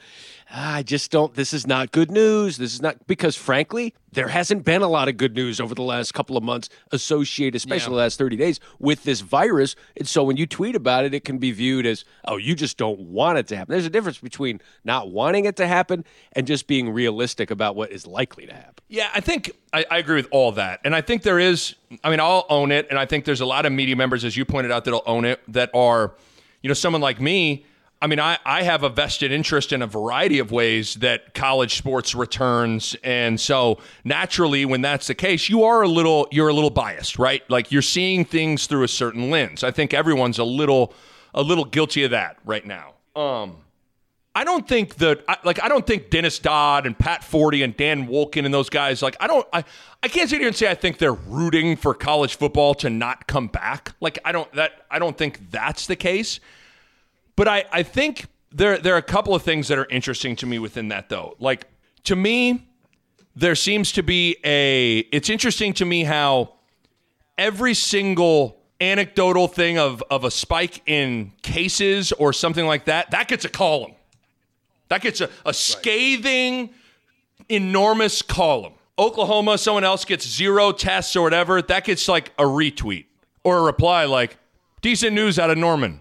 Ah, 0.53 0.75
I 0.75 0.83
just 0.83 1.11
don't, 1.11 1.33
this 1.33 1.53
is 1.53 1.65
not 1.65 1.91
good 1.91 2.11
news. 2.11 2.57
This 2.57 2.73
is 2.73 2.81
not, 2.81 3.07
because 3.07 3.37
frankly, 3.37 3.93
there 4.11 4.27
hasn't 4.27 4.65
been 4.65 4.81
a 4.81 4.87
lot 4.87 5.07
of 5.07 5.15
good 5.15 5.33
news 5.33 5.61
over 5.61 5.73
the 5.73 5.81
last 5.81 6.13
couple 6.13 6.35
of 6.35 6.43
months 6.43 6.67
associated, 6.91 7.55
especially 7.55 7.91
the 7.91 7.99
last 7.99 8.17
30 8.17 8.35
days, 8.35 8.59
with 8.77 9.05
this 9.05 9.21
virus. 9.21 9.77
And 9.95 10.05
so 10.05 10.23
when 10.23 10.35
you 10.35 10.45
tweet 10.45 10.75
about 10.75 11.05
it, 11.05 11.13
it 11.13 11.23
can 11.23 11.37
be 11.37 11.51
viewed 11.51 11.85
as, 11.85 12.03
oh, 12.25 12.35
you 12.35 12.53
just 12.53 12.77
don't 12.77 12.99
want 12.99 13.37
it 13.37 13.47
to 13.47 13.55
happen. 13.55 13.71
There's 13.71 13.85
a 13.85 13.89
difference 13.89 14.17
between 14.17 14.59
not 14.83 15.09
wanting 15.09 15.45
it 15.45 15.55
to 15.55 15.67
happen 15.67 16.03
and 16.33 16.45
just 16.45 16.67
being 16.67 16.91
realistic 16.91 17.49
about 17.49 17.77
what 17.77 17.91
is 17.91 18.05
likely 18.05 18.45
to 18.45 18.53
happen. 18.53 18.83
Yeah, 18.89 19.09
I 19.13 19.21
think 19.21 19.51
I, 19.71 19.85
I 19.89 19.99
agree 19.99 20.17
with 20.17 20.27
all 20.31 20.51
that. 20.53 20.81
And 20.83 20.93
I 20.93 20.99
think 20.99 21.23
there 21.23 21.39
is, 21.39 21.75
I 22.03 22.09
mean, 22.09 22.19
I'll 22.19 22.45
own 22.49 22.73
it. 22.73 22.87
And 22.89 22.99
I 22.99 23.05
think 23.05 23.23
there's 23.23 23.39
a 23.39 23.45
lot 23.45 23.65
of 23.65 23.71
media 23.71 23.95
members, 23.95 24.25
as 24.25 24.35
you 24.35 24.43
pointed 24.43 24.73
out, 24.73 24.83
that'll 24.83 25.03
own 25.05 25.23
it 25.23 25.39
that 25.47 25.69
are, 25.73 26.13
you 26.61 26.67
know, 26.67 26.73
someone 26.73 27.01
like 27.01 27.21
me. 27.21 27.65
I 28.01 28.07
mean, 28.07 28.19
I, 28.19 28.39
I 28.43 28.63
have 28.63 28.81
a 28.83 28.89
vested 28.89 29.31
interest 29.31 29.71
in 29.71 29.83
a 29.83 29.87
variety 29.87 30.39
of 30.39 30.51
ways 30.51 30.95
that 30.95 31.35
college 31.35 31.75
sports 31.75 32.15
returns. 32.15 32.95
And 33.03 33.39
so 33.39 33.77
naturally, 34.03 34.65
when 34.65 34.81
that's 34.81 35.05
the 35.05 35.13
case, 35.13 35.49
you 35.49 35.63
are 35.63 35.83
a 35.83 35.87
little, 35.87 36.27
you're 36.31 36.47
a 36.47 36.53
little 36.53 36.71
biased, 36.71 37.19
right? 37.19 37.47
Like 37.47 37.71
you're 37.71 37.83
seeing 37.83 38.25
things 38.25 38.65
through 38.65 38.83
a 38.83 38.87
certain 38.87 39.29
lens. 39.29 39.63
I 39.63 39.69
think 39.69 39.93
everyone's 39.93 40.39
a 40.39 40.43
little, 40.43 40.95
a 41.35 41.43
little 41.43 41.65
guilty 41.65 42.03
of 42.03 42.11
that 42.11 42.37
right 42.43 42.65
now. 42.65 42.95
Um, 43.15 43.57
I 44.33 44.45
don't 44.45 44.67
think 44.67 44.95
that 44.95 45.23
like 45.45 45.61
I 45.61 45.67
don't 45.67 45.85
think 45.85 46.09
Dennis 46.09 46.39
Dodd 46.39 46.85
and 46.85 46.97
Pat 46.97 47.21
Forde 47.21 47.61
and 47.63 47.75
Dan 47.75 48.07
Wolken 48.07 48.45
and 48.45 48.53
those 48.53 48.69
guys 48.69 49.01
like 49.01 49.17
I 49.19 49.27
don't 49.27 49.45
I 49.51 49.65
I 50.01 50.07
can't 50.07 50.29
sit 50.29 50.39
here 50.39 50.47
and 50.47 50.55
say 50.55 50.71
I 50.71 50.73
think 50.73 50.99
they're 50.99 51.11
rooting 51.11 51.75
for 51.75 51.93
college 51.93 52.37
football 52.37 52.73
to 52.75 52.89
not 52.89 53.27
come 53.27 53.47
back. 53.47 53.93
Like 53.99 54.19
I 54.23 54.31
don't 54.31 54.49
that 54.53 54.85
I 54.89 54.99
don't 54.99 55.17
think 55.17 55.51
that's 55.51 55.85
the 55.85 55.97
case. 55.97 56.39
But 57.35 57.47
I 57.47 57.65
I 57.71 57.83
think 57.83 58.27
there 58.51 58.77
there 58.77 58.93
are 58.93 58.97
a 58.97 59.01
couple 59.03 59.33
of 59.33 59.43
things 59.43 59.67
that 59.69 59.77
are 59.77 59.87
interesting 59.89 60.35
to 60.37 60.45
me 60.45 60.59
within 60.59 60.89
that 60.89 61.09
though. 61.09 61.35
Like 61.39 61.67
to 62.03 62.15
me 62.15 62.67
there 63.35 63.55
seems 63.55 63.91
to 63.93 64.03
be 64.03 64.37
a 64.43 64.99
it's 65.11 65.29
interesting 65.29 65.73
to 65.73 65.85
me 65.85 66.03
how 66.03 66.53
every 67.37 67.73
single 67.73 68.57
anecdotal 68.79 69.47
thing 69.47 69.77
of 69.77 70.03
of 70.09 70.23
a 70.23 70.31
spike 70.31 70.81
in 70.85 71.31
cases 71.41 72.11
or 72.13 72.33
something 72.33 72.65
like 72.65 72.85
that 72.85 73.11
that 73.11 73.27
gets 73.27 73.45
a 73.45 73.49
column. 73.49 73.93
That 74.89 75.01
gets 75.01 75.21
a, 75.21 75.29
a 75.45 75.53
scathing 75.53 76.71
enormous 77.47 78.21
column. 78.21 78.73
Oklahoma 78.99 79.57
someone 79.57 79.85
else 79.85 80.03
gets 80.03 80.27
zero 80.27 80.73
tests 80.73 81.15
or 81.15 81.21
whatever 81.21 81.61
that 81.61 81.85
gets 81.85 82.07
like 82.07 82.33
a 82.37 82.43
retweet 82.43 83.05
or 83.43 83.59
a 83.59 83.61
reply 83.61 84.03
like 84.05 84.37
decent 84.81 85.13
news 85.13 85.39
out 85.39 85.49
of 85.49 85.57
norman 85.57 86.00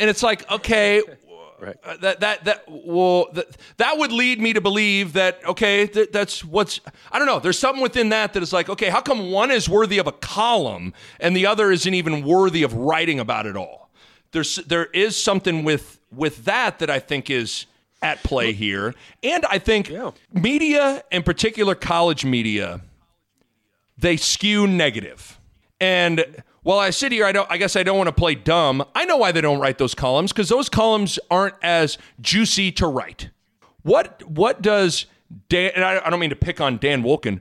and 0.00 0.10
it's 0.10 0.22
like 0.22 0.50
okay 0.50 1.02
uh, 1.84 1.96
that 1.98 2.20
that 2.20 2.44
that 2.44 2.64
well 2.68 3.28
that, 3.34 3.56
that 3.76 3.98
would 3.98 4.10
lead 4.10 4.40
me 4.40 4.52
to 4.52 4.60
believe 4.60 5.12
that 5.12 5.44
okay 5.46 5.86
th- 5.86 6.10
that's 6.10 6.44
what's 6.44 6.80
I 7.12 7.18
don't 7.18 7.26
know. 7.26 7.38
There's 7.38 7.58
something 7.58 7.82
within 7.82 8.08
that 8.08 8.32
that 8.32 8.42
is 8.42 8.52
like 8.52 8.68
okay 8.68 8.88
how 8.88 9.00
come 9.00 9.30
one 9.30 9.50
is 9.50 9.68
worthy 9.68 9.98
of 9.98 10.06
a 10.06 10.12
column 10.12 10.94
and 11.20 11.36
the 11.36 11.46
other 11.46 11.70
isn't 11.70 11.94
even 11.94 12.24
worthy 12.24 12.62
of 12.62 12.72
writing 12.74 13.20
about 13.20 13.46
it 13.46 13.56
all? 13.56 13.90
There's 14.32 14.56
there 14.56 14.86
is 14.86 15.16
something 15.16 15.62
with 15.62 16.00
with 16.10 16.44
that 16.46 16.78
that 16.80 16.90
I 16.90 16.98
think 16.98 17.30
is 17.30 17.66
at 18.02 18.22
play 18.22 18.52
here. 18.52 18.94
And 19.22 19.44
I 19.46 19.58
think 19.58 19.92
media 20.32 21.04
in 21.10 21.22
particular 21.22 21.74
college 21.74 22.24
media 22.24 22.80
they 23.98 24.16
skew 24.16 24.66
negative. 24.66 25.38
And 25.78 26.42
while 26.62 26.78
I 26.78 26.90
sit 26.90 27.12
here, 27.12 27.24
I 27.24 27.32
don't. 27.32 27.50
I 27.50 27.56
guess 27.56 27.76
I 27.76 27.82
don't 27.82 27.96
want 27.96 28.08
to 28.08 28.12
play 28.14 28.34
dumb. 28.34 28.84
I 28.94 29.04
know 29.04 29.16
why 29.16 29.32
they 29.32 29.40
don't 29.40 29.60
write 29.60 29.78
those 29.78 29.94
columns 29.94 30.32
because 30.32 30.48
those 30.48 30.68
columns 30.68 31.18
aren't 31.30 31.54
as 31.62 31.98
juicy 32.20 32.70
to 32.72 32.86
write. 32.86 33.30
What 33.82 34.22
What 34.28 34.60
does 34.62 35.06
Dan? 35.48 35.72
And 35.74 35.84
I, 35.84 36.04
I 36.04 36.10
don't 36.10 36.20
mean 36.20 36.30
to 36.30 36.36
pick 36.36 36.60
on 36.60 36.78
Dan 36.78 37.02
Wolken. 37.02 37.40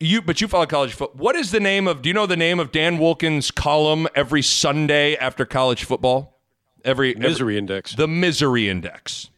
You, 0.00 0.20
but 0.20 0.40
you 0.40 0.48
follow 0.48 0.66
college 0.66 0.94
football. 0.94 1.16
What 1.22 1.36
is 1.36 1.52
the 1.52 1.60
name 1.60 1.86
of? 1.86 2.02
Do 2.02 2.08
you 2.08 2.14
know 2.14 2.26
the 2.26 2.36
name 2.36 2.58
of 2.58 2.72
Dan 2.72 2.98
Wolken's 2.98 3.50
column 3.52 4.08
every 4.16 4.42
Sunday 4.42 5.14
after 5.16 5.44
college 5.44 5.84
football? 5.84 6.40
Every 6.84 7.10
every- 7.14 7.20
Misery 7.28 7.58
index. 7.58 7.94
the 7.94 8.08
misery 8.08 8.68
index. 8.68 9.30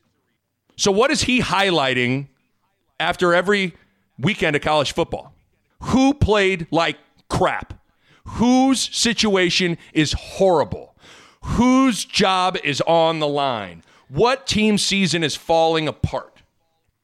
So 0.76 0.90
what 0.92 1.11
is 1.11 1.22
he 1.22 1.40
highlighting 1.40 2.28
after 3.00 3.35
every 3.35 3.74
weekend 4.18 4.54
of 4.57 4.62
college 4.62 4.92
football? 4.92 5.35
Who 5.81 6.14
played 6.14 6.66
like 6.70 6.96
crap? 7.28 7.78
Whose 8.33 8.81
situation 8.97 9.79
is 9.93 10.12
horrible? 10.12 10.95
Whose 11.43 12.05
job 12.05 12.57
is 12.62 12.81
on 12.83 13.21
the 13.21 13.29
line? 13.29 13.83
What 14.09 14.47
team 14.47 14.79
season 14.79 15.23
is 15.23 15.37
falling 15.37 15.88
apart? 15.88 16.43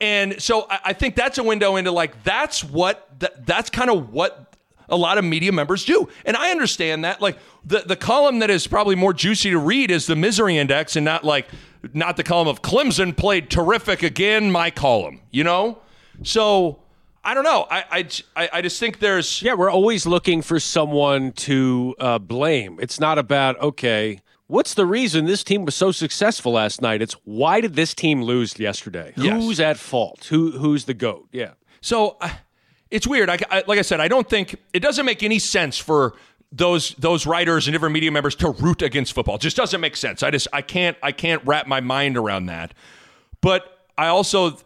And 0.01 0.41
so 0.43 0.67
I 0.69 0.93
think 0.93 1.17
that's 1.17 1.39
a 1.39 1.43
window 1.43 1.77
into 1.77 1.91
like 1.91 2.23
that's 2.25 2.63
what 2.63 3.09
that, 3.21 3.47
that's 3.47 3.71
kind 3.71 3.91
of 3.91 4.13
what 4.13 4.55
a 4.89 4.97
lot 4.97 5.19
of 5.19 5.25
media 5.25 5.53
members 5.53 5.85
do. 5.85 6.09
And 6.27 6.37
I 6.37 6.51
understand 6.51 7.05
that. 7.05 7.21
Like 7.21 7.39
the 7.65 7.81
the 7.87 7.97
column 7.97 8.41
that 8.41 8.51
is 8.51 8.67
probably 8.67 8.97
more 8.97 9.15
juicy 9.15 9.51
to 9.51 9.59
read 9.59 9.91
is 9.91 10.07
the 10.07 10.17
misery 10.17 10.59
index 10.59 10.97
and 10.97 11.05
not 11.05 11.25
like 11.25 11.49
not 11.93 12.17
the 12.17 12.23
column 12.23 12.49
of 12.49 12.61
Clemson 12.61 13.17
played 13.17 13.51
terrific 13.51 14.03
again, 14.03 14.51
my 14.51 14.71
column, 14.71 15.21
you 15.31 15.45
know? 15.45 15.79
So 16.23 16.81
I 17.25 17.35
don't 17.35 17.45
know. 17.45 17.67
I 17.71 18.07
I, 18.37 18.49
I- 18.53 18.63
just 18.63 18.79
think 18.79 18.99
there's 18.99 19.43
Yeah, 19.43 19.55
we're 19.55 19.71
always 19.71 20.07
looking 20.07 20.43
for 20.43 20.61
someone 20.61 21.33
to 21.33 21.95
uh, 21.99 22.19
blame. 22.19 22.79
It's 22.81 23.01
not 23.01 23.19
about, 23.19 23.59
okay, 23.61 24.21
what's 24.47 24.75
the 24.75 24.85
reason 24.87 25.25
this 25.25 25.43
team 25.43 25.65
was 25.65 25.75
so 25.75 25.91
successful 25.93 26.53
last 26.53 26.83
night? 26.83 27.01
It's 27.03 27.15
why 27.25 27.61
did 27.61 27.75
this 27.75 27.95
team 27.95 28.23
lose 28.23 28.59
yesterday? 28.59 29.13
Yes. 29.17 29.43
Who's 29.43 29.61
at 29.61 29.79
fault? 29.79 30.27
Who 30.31 30.53
Who's 30.53 30.85
the 30.85 30.95
GOAT? 30.95 31.29
Yeah. 31.33 31.53
So 31.81 32.17
uh, 32.21 32.31
it's 32.91 33.07
weird. 33.07 33.29
I, 33.31 33.39
I, 33.51 33.65
like 33.67 33.79
I 33.79 33.83
said, 33.83 34.01
I 34.01 34.09
don't 34.09 34.29
think 34.29 34.57
it 34.73 34.81
doesn't 34.81 35.07
make 35.07 35.23
any 35.23 35.39
sense 35.39 35.79
for 35.79 36.15
those 36.53 36.91
those 36.99 37.27
writers 37.27 37.67
and 37.67 37.73
different 37.75 37.95
media 37.95 38.13
members 38.13 38.35
to 38.37 38.51
root 38.51 38.83
against 38.83 39.13
football. 39.13 39.37
It 39.37 39.41
just 39.41 39.57
doesn't 39.57 39.81
make 39.81 39.97
sense. 39.97 40.23
I 40.23 40.31
just 40.31 40.47
I 40.53 40.63
can't 40.63 40.97
I 41.03 41.11
can't 41.13 41.43
wrap 41.45 41.67
my 41.67 41.81
mind 41.81 42.17
around 42.17 42.47
that. 42.47 42.75
But 43.41 43.87
I 43.99 44.07
also 44.09 44.59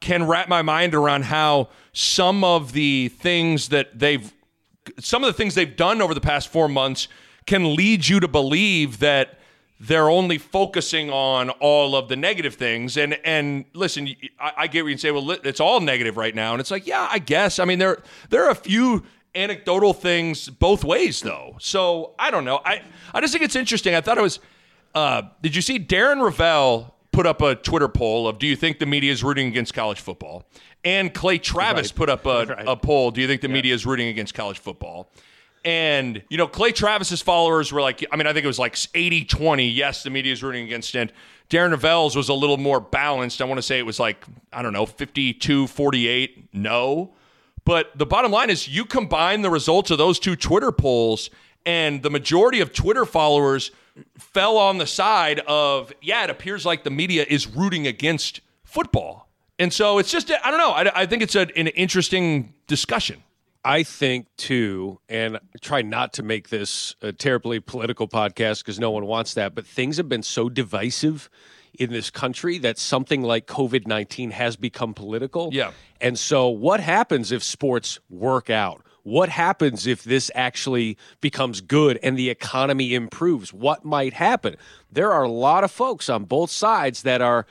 can 0.00 0.26
wrap 0.26 0.48
my 0.48 0.62
mind 0.62 0.94
around 0.94 1.24
how 1.24 1.68
some 1.98 2.44
of 2.44 2.72
the 2.72 3.08
things 3.08 3.70
that 3.70 3.98
they've 3.98 4.30
some 5.00 5.24
of 5.24 5.28
the 5.28 5.32
things 5.32 5.54
they've 5.54 5.76
done 5.76 6.02
over 6.02 6.12
the 6.12 6.20
past 6.20 6.48
four 6.48 6.68
months 6.68 7.08
can 7.46 7.74
lead 7.74 8.06
you 8.06 8.20
to 8.20 8.28
believe 8.28 8.98
that 8.98 9.38
they're 9.80 10.10
only 10.10 10.36
focusing 10.36 11.08
on 11.10 11.48
all 11.50 11.96
of 11.96 12.08
the 12.08 12.16
negative 12.16 12.54
things. 12.54 12.98
And 12.98 13.14
and 13.24 13.64
listen, 13.72 14.10
I, 14.38 14.52
I 14.58 14.66
get 14.66 14.84
where 14.84 14.90
you 14.90 14.98
say, 14.98 15.10
well, 15.10 15.30
it's 15.30 15.58
all 15.58 15.80
negative 15.80 16.18
right 16.18 16.34
now, 16.34 16.52
and 16.52 16.60
it's 16.60 16.70
like, 16.70 16.86
yeah, 16.86 17.08
I 17.10 17.18
guess. 17.18 17.58
I 17.58 17.64
mean, 17.64 17.78
there 17.78 18.02
there 18.28 18.44
are 18.44 18.50
a 18.50 18.54
few 18.54 19.02
anecdotal 19.34 19.94
things 19.94 20.50
both 20.50 20.84
ways, 20.84 21.22
though. 21.22 21.56
So 21.60 22.14
I 22.18 22.30
don't 22.30 22.44
know. 22.44 22.60
I 22.62 22.82
I 23.14 23.22
just 23.22 23.32
think 23.32 23.42
it's 23.42 23.56
interesting. 23.56 23.94
I 23.94 24.02
thought 24.02 24.18
it 24.18 24.22
was. 24.22 24.38
Uh, 24.94 25.22
did 25.40 25.56
you 25.56 25.62
see 25.62 25.78
Darren 25.78 26.20
Rovell 26.20 26.92
put 27.16 27.26
up 27.26 27.40
a 27.40 27.54
Twitter 27.54 27.88
poll 27.88 28.28
of 28.28 28.38
Do 28.38 28.46
you 28.46 28.54
think 28.54 28.78
the 28.78 28.84
media 28.84 29.10
is 29.10 29.24
rooting 29.24 29.48
against 29.48 29.72
college 29.72 30.00
football? 30.00 30.44
And 30.84 31.14
Clay 31.14 31.38
Travis 31.38 31.90
put 31.90 32.10
up 32.10 32.26
a, 32.26 32.40
a 32.66 32.76
poll 32.76 33.10
Do 33.10 33.22
you 33.22 33.26
think 33.26 33.40
the 33.40 33.48
media 33.48 33.74
is 33.74 33.86
rooting 33.86 34.08
against 34.08 34.34
college 34.34 34.58
football? 34.58 35.10
And, 35.64 36.22
you 36.28 36.36
know, 36.36 36.46
Clay 36.46 36.70
Travis's 36.70 37.22
followers 37.22 37.72
were 37.72 37.80
like, 37.80 38.04
I 38.12 38.16
mean, 38.16 38.26
I 38.26 38.32
think 38.34 38.44
it 38.44 38.46
was 38.46 38.58
like 38.58 38.76
80 38.94 39.24
20. 39.24 39.66
Yes, 39.66 40.02
the 40.02 40.10
media 40.10 40.32
is 40.32 40.42
rooting 40.42 40.64
against 40.64 40.94
it. 40.94 41.10
Darren 41.48 41.74
Rovell's 41.74 42.14
was 42.14 42.28
a 42.28 42.34
little 42.34 42.58
more 42.58 42.80
balanced. 42.80 43.40
I 43.40 43.46
want 43.46 43.58
to 43.58 43.62
say 43.62 43.78
it 43.78 43.86
was 43.86 43.98
like, 43.98 44.24
I 44.52 44.60
don't 44.60 44.74
know, 44.74 44.86
52 44.86 45.66
48. 45.66 46.54
No. 46.54 47.14
But 47.64 47.96
the 47.96 48.06
bottom 48.06 48.30
line 48.30 48.50
is 48.50 48.68
you 48.68 48.84
combine 48.84 49.40
the 49.40 49.50
results 49.50 49.90
of 49.90 49.98
those 49.98 50.20
two 50.20 50.36
Twitter 50.36 50.70
polls, 50.70 51.30
and 51.64 52.02
the 52.02 52.10
majority 52.10 52.60
of 52.60 52.72
Twitter 52.72 53.06
followers 53.06 53.72
fell 54.18 54.56
on 54.56 54.78
the 54.78 54.86
side 54.86 55.40
of 55.46 55.92
yeah, 56.00 56.24
it 56.24 56.30
appears 56.30 56.64
like 56.64 56.84
the 56.84 56.90
media 56.90 57.24
is 57.28 57.46
rooting 57.46 57.86
against 57.86 58.40
football, 58.64 59.28
and 59.58 59.72
so 59.72 59.98
it's 59.98 60.10
just 60.10 60.30
I 60.30 60.50
don't 60.50 60.58
know. 60.58 60.72
I, 60.72 61.02
I 61.02 61.06
think 61.06 61.22
it's 61.22 61.34
a, 61.34 61.42
an 61.58 61.68
interesting 61.68 62.54
discussion. 62.66 63.22
I 63.64 63.82
think 63.82 64.28
too, 64.36 65.00
and 65.08 65.40
try 65.60 65.82
not 65.82 66.12
to 66.14 66.22
make 66.22 66.50
this 66.50 66.94
a 67.02 67.12
terribly 67.12 67.58
political 67.58 68.06
podcast 68.06 68.60
because 68.60 68.78
no 68.78 68.92
one 68.92 69.06
wants 69.06 69.34
that, 69.34 69.56
but 69.56 69.66
things 69.66 69.96
have 69.96 70.08
been 70.08 70.22
so 70.22 70.48
divisive 70.48 71.28
in 71.76 71.90
this 71.90 72.08
country 72.08 72.58
that 72.58 72.78
something 72.78 73.22
like 73.22 73.46
COVID 73.46 73.88
19 73.88 74.30
has 74.30 74.54
become 74.54 74.94
political. 74.94 75.50
Yeah. 75.52 75.72
And 76.00 76.16
so, 76.16 76.48
what 76.48 76.78
happens 76.78 77.32
if 77.32 77.42
sports 77.42 77.98
work 78.08 78.50
out? 78.50 78.85
What 79.06 79.28
happens 79.28 79.86
if 79.86 80.02
this 80.02 80.32
actually 80.34 80.98
becomes 81.20 81.60
good 81.60 81.96
and 82.02 82.18
the 82.18 82.28
economy 82.28 82.92
improves? 82.92 83.52
What 83.52 83.84
might 83.84 84.14
happen? 84.14 84.56
There 84.90 85.12
are 85.12 85.22
a 85.22 85.30
lot 85.30 85.62
of 85.62 85.70
folks 85.70 86.08
on 86.08 86.24
both 86.24 86.50
sides 86.50 87.02
that 87.02 87.20
are 87.20 87.46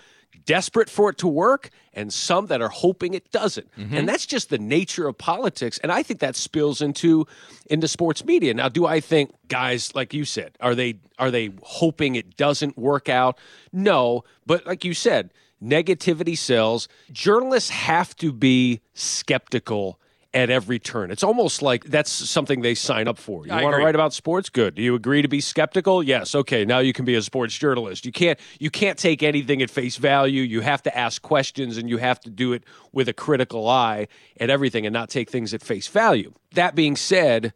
desperate 0.46 0.90
for 0.90 1.12
it 1.12 1.18
to 1.20 1.30
work 1.30 1.70
and 1.94 2.12
some 2.12 2.48
that 2.48 2.62
are 2.62 2.68
hoping 2.68 3.14
it 3.14 3.32
doesn't. 3.32 3.74
Mm-hmm. 3.78 3.96
And 3.96 4.10
that's 4.10 4.26
just 4.26 4.50
the 4.50 4.58
nature 4.58 5.08
of 5.08 5.18
politics 5.18 5.78
and 5.78 5.94
I 5.94 6.04
think 6.04 6.20
that 6.20 6.36
spills 6.36 6.82
into 6.82 7.26
into 7.68 7.88
sports 7.88 8.26
media. 8.26 8.54
Now, 8.54 8.68
do 8.68 8.86
I 8.86 9.00
think 9.00 9.34
guys 9.48 9.96
like 9.96 10.14
you 10.14 10.26
said, 10.26 10.58
are 10.60 10.76
they 10.76 10.96
are 11.20 11.32
they 11.32 11.52
hoping 11.64 12.16
it 12.16 12.36
doesn't 12.36 12.78
work 12.78 13.08
out? 13.08 13.38
No, 13.72 14.26
but 14.46 14.68
like 14.68 14.84
you 14.84 14.94
said, 14.94 15.32
negativity 15.64 16.38
sells. 16.38 16.90
Journalists 17.14 17.70
have 17.70 18.14
to 18.18 18.34
be 18.34 18.82
skeptical 18.94 20.02
at 20.36 20.50
every 20.50 20.78
turn. 20.78 21.10
It's 21.12 21.24
almost 21.24 21.62
like 21.62 21.86
that's 21.86 22.12
something 22.12 22.62
they 22.62 22.76
sign 22.76 23.08
up 23.08 23.18
for. 23.18 23.48
You 23.48 23.54
I 23.54 23.64
want 23.64 23.74
to 23.78 23.84
write 23.84 23.96
about 23.96 24.14
sports? 24.14 24.50
Good. 24.50 24.76
Do 24.76 24.82
you 24.82 24.94
agree 24.94 25.22
to 25.22 25.30
be 25.30 25.40
skeptical? 25.40 26.04
Yes. 26.04 26.36
Okay. 26.36 26.66
Now 26.66 26.80
you 26.80 26.92
can 26.92 27.06
be 27.06 27.16
a 27.16 27.22
sports 27.22 27.58
journalist. 27.58 28.06
You 28.06 28.12
can't 28.12 28.38
you 28.60 28.70
can't 28.70 29.00
take 29.00 29.24
anything 29.24 29.62
at 29.62 29.70
face 29.70 29.96
value. 29.96 30.42
You 30.42 30.60
have 30.60 30.84
to 30.84 30.96
ask 30.96 31.22
questions 31.22 31.78
and 31.78 31.90
you 31.90 31.98
have 31.98 32.20
to 32.20 32.30
do 32.30 32.52
it 32.52 32.66
with 32.92 33.08
a 33.08 33.14
critical 33.14 33.68
eye 33.70 34.10
at 34.38 34.50
everything 34.50 34.86
and 34.86 34.94
not 34.94 35.10
take 35.10 35.32
things 35.32 35.54
at 35.54 35.62
face 35.62 35.88
value. 35.88 36.34
That 36.54 36.76
being 36.76 36.98
said, 36.98 37.54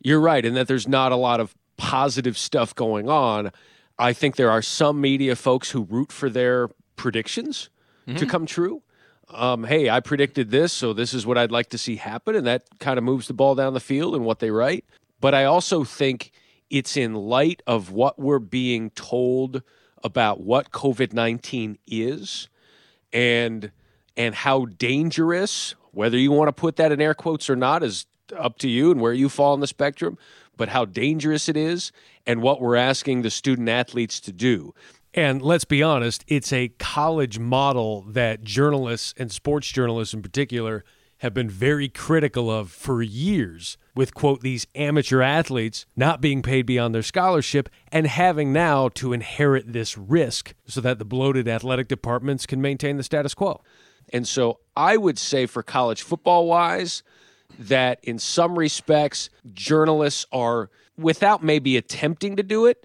you're 0.00 0.20
right 0.20 0.44
in 0.44 0.54
that 0.54 0.66
there's 0.66 0.88
not 0.88 1.12
a 1.12 1.16
lot 1.16 1.40
of 1.40 1.54
positive 1.76 2.38
stuff 2.38 2.74
going 2.74 3.08
on. 3.10 3.52
I 3.98 4.14
think 4.14 4.36
there 4.36 4.50
are 4.50 4.62
some 4.62 4.98
media 4.98 5.36
folks 5.36 5.70
who 5.70 5.84
root 5.84 6.10
for 6.10 6.30
their 6.30 6.68
predictions 6.96 7.68
to 8.06 8.14
mm-hmm. 8.14 8.26
come 8.28 8.46
true. 8.46 8.82
Um, 9.30 9.64
hey, 9.64 9.90
I 9.90 10.00
predicted 10.00 10.50
this, 10.50 10.72
so 10.72 10.92
this 10.92 11.14
is 11.14 11.26
what 11.26 11.38
I'd 11.38 11.50
like 11.50 11.70
to 11.70 11.78
see 11.78 11.96
happen, 11.96 12.36
and 12.36 12.46
that 12.46 12.64
kind 12.78 12.98
of 12.98 13.04
moves 13.04 13.26
the 13.26 13.34
ball 13.34 13.54
down 13.54 13.74
the 13.74 13.80
field 13.80 14.14
and 14.14 14.24
what 14.24 14.38
they 14.38 14.50
write. 14.50 14.84
But 15.20 15.34
I 15.34 15.44
also 15.44 15.84
think 15.84 16.30
it's 16.70 16.96
in 16.96 17.14
light 17.14 17.62
of 17.66 17.90
what 17.90 18.18
we're 18.18 18.38
being 18.38 18.90
told 18.90 19.62
about 20.02 20.40
what 20.40 20.70
COVID 20.70 21.12
nineteen 21.12 21.78
is, 21.86 22.48
and 23.12 23.72
and 24.16 24.34
how 24.34 24.66
dangerous, 24.66 25.74
whether 25.92 26.18
you 26.18 26.30
want 26.30 26.48
to 26.48 26.52
put 26.52 26.76
that 26.76 26.92
in 26.92 27.00
air 27.00 27.14
quotes 27.14 27.48
or 27.48 27.56
not, 27.56 27.82
is 27.82 28.06
up 28.36 28.58
to 28.58 28.68
you 28.68 28.90
and 28.90 29.00
where 29.00 29.12
you 29.12 29.28
fall 29.28 29.52
on 29.52 29.60
the 29.60 29.66
spectrum, 29.66 30.18
but 30.56 30.68
how 30.68 30.84
dangerous 30.84 31.48
it 31.48 31.56
is 31.56 31.92
and 32.26 32.42
what 32.42 32.60
we're 32.60 32.76
asking 32.76 33.22
the 33.22 33.30
student 33.30 33.68
athletes 33.68 34.20
to 34.20 34.32
do. 34.32 34.74
And 35.14 35.40
let's 35.40 35.64
be 35.64 35.80
honest, 35.80 36.24
it's 36.26 36.52
a 36.52 36.70
college 36.80 37.38
model 37.38 38.02
that 38.08 38.42
journalists 38.42 39.14
and 39.16 39.30
sports 39.30 39.70
journalists 39.70 40.12
in 40.12 40.22
particular 40.22 40.84
have 41.18 41.32
been 41.32 41.48
very 41.48 41.88
critical 41.88 42.50
of 42.50 42.72
for 42.72 43.00
years 43.00 43.78
with 43.94 44.12
quote 44.12 44.40
these 44.40 44.66
amateur 44.74 45.22
athletes 45.22 45.86
not 45.94 46.20
being 46.20 46.42
paid 46.42 46.66
beyond 46.66 46.92
their 46.92 47.02
scholarship 47.02 47.68
and 47.92 48.08
having 48.08 48.52
now 48.52 48.88
to 48.88 49.12
inherit 49.12 49.72
this 49.72 49.96
risk 49.96 50.52
so 50.66 50.80
that 50.80 50.98
the 50.98 51.04
bloated 51.04 51.46
athletic 51.46 51.86
departments 51.86 52.44
can 52.44 52.60
maintain 52.60 52.96
the 52.96 53.04
status 53.04 53.34
quo. 53.34 53.62
And 54.12 54.26
so 54.26 54.58
I 54.76 54.96
would 54.96 55.18
say 55.18 55.46
for 55.46 55.62
college 55.62 56.02
football 56.02 56.48
wise 56.48 57.04
that 57.56 58.00
in 58.02 58.18
some 58.18 58.58
respects 58.58 59.30
journalists 59.52 60.26
are 60.32 60.70
without 60.98 61.44
maybe 61.44 61.76
attempting 61.76 62.34
to 62.34 62.42
do 62.42 62.66
it 62.66 62.84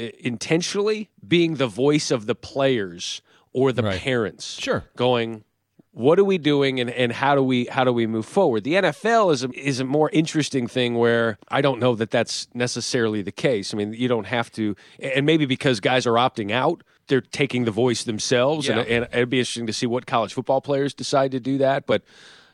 Uh, 0.00 0.08
intentionally 0.20 1.10
being 1.26 1.56
the 1.56 1.66
voice 1.66 2.10
of 2.10 2.26
the 2.26 2.34
players 2.34 3.20
or 3.52 3.72
the 3.72 3.82
parents. 3.82 4.58
Sure. 4.58 4.84
going 4.96 5.44
what 5.92 6.20
are 6.20 6.24
we 6.24 6.38
doing 6.38 6.78
and, 6.78 6.88
and 6.88 7.10
how 7.10 7.34
do 7.34 7.42
we 7.42 7.66
how 7.66 7.82
do 7.82 7.92
we 7.92 8.06
move 8.06 8.24
forward? 8.24 8.62
The 8.64 8.74
nfl 8.74 9.32
is 9.32 9.42
a, 9.44 9.50
is 9.50 9.80
a 9.80 9.84
more 9.84 10.08
interesting 10.10 10.68
thing 10.68 10.94
where 10.94 11.36
i 11.48 11.60
don't 11.60 11.80
know 11.80 11.94
that 11.96 12.10
that's 12.10 12.46
necessarily 12.54 13.22
the 13.22 13.32
case. 13.32 13.74
I 13.74 13.76
mean 13.76 13.92
you 13.92 14.08
don't 14.08 14.26
have 14.26 14.50
to 14.52 14.76
and 15.00 15.26
maybe 15.26 15.46
because 15.46 15.80
guys 15.80 16.06
are 16.06 16.14
opting 16.14 16.50
out 16.52 16.82
they're 17.10 17.20
taking 17.20 17.64
the 17.64 17.70
voice 17.70 18.04
themselves. 18.04 18.68
Yeah. 18.68 18.78
and, 18.78 18.88
and 18.88 19.08
it'd 19.12 19.28
be 19.28 19.40
interesting 19.40 19.66
to 19.66 19.72
see 19.72 19.86
what 19.86 20.06
college 20.06 20.32
football 20.32 20.62
players 20.62 20.94
decide 20.94 21.32
to 21.32 21.40
do 21.40 21.58
that. 21.58 21.84
But 21.84 22.02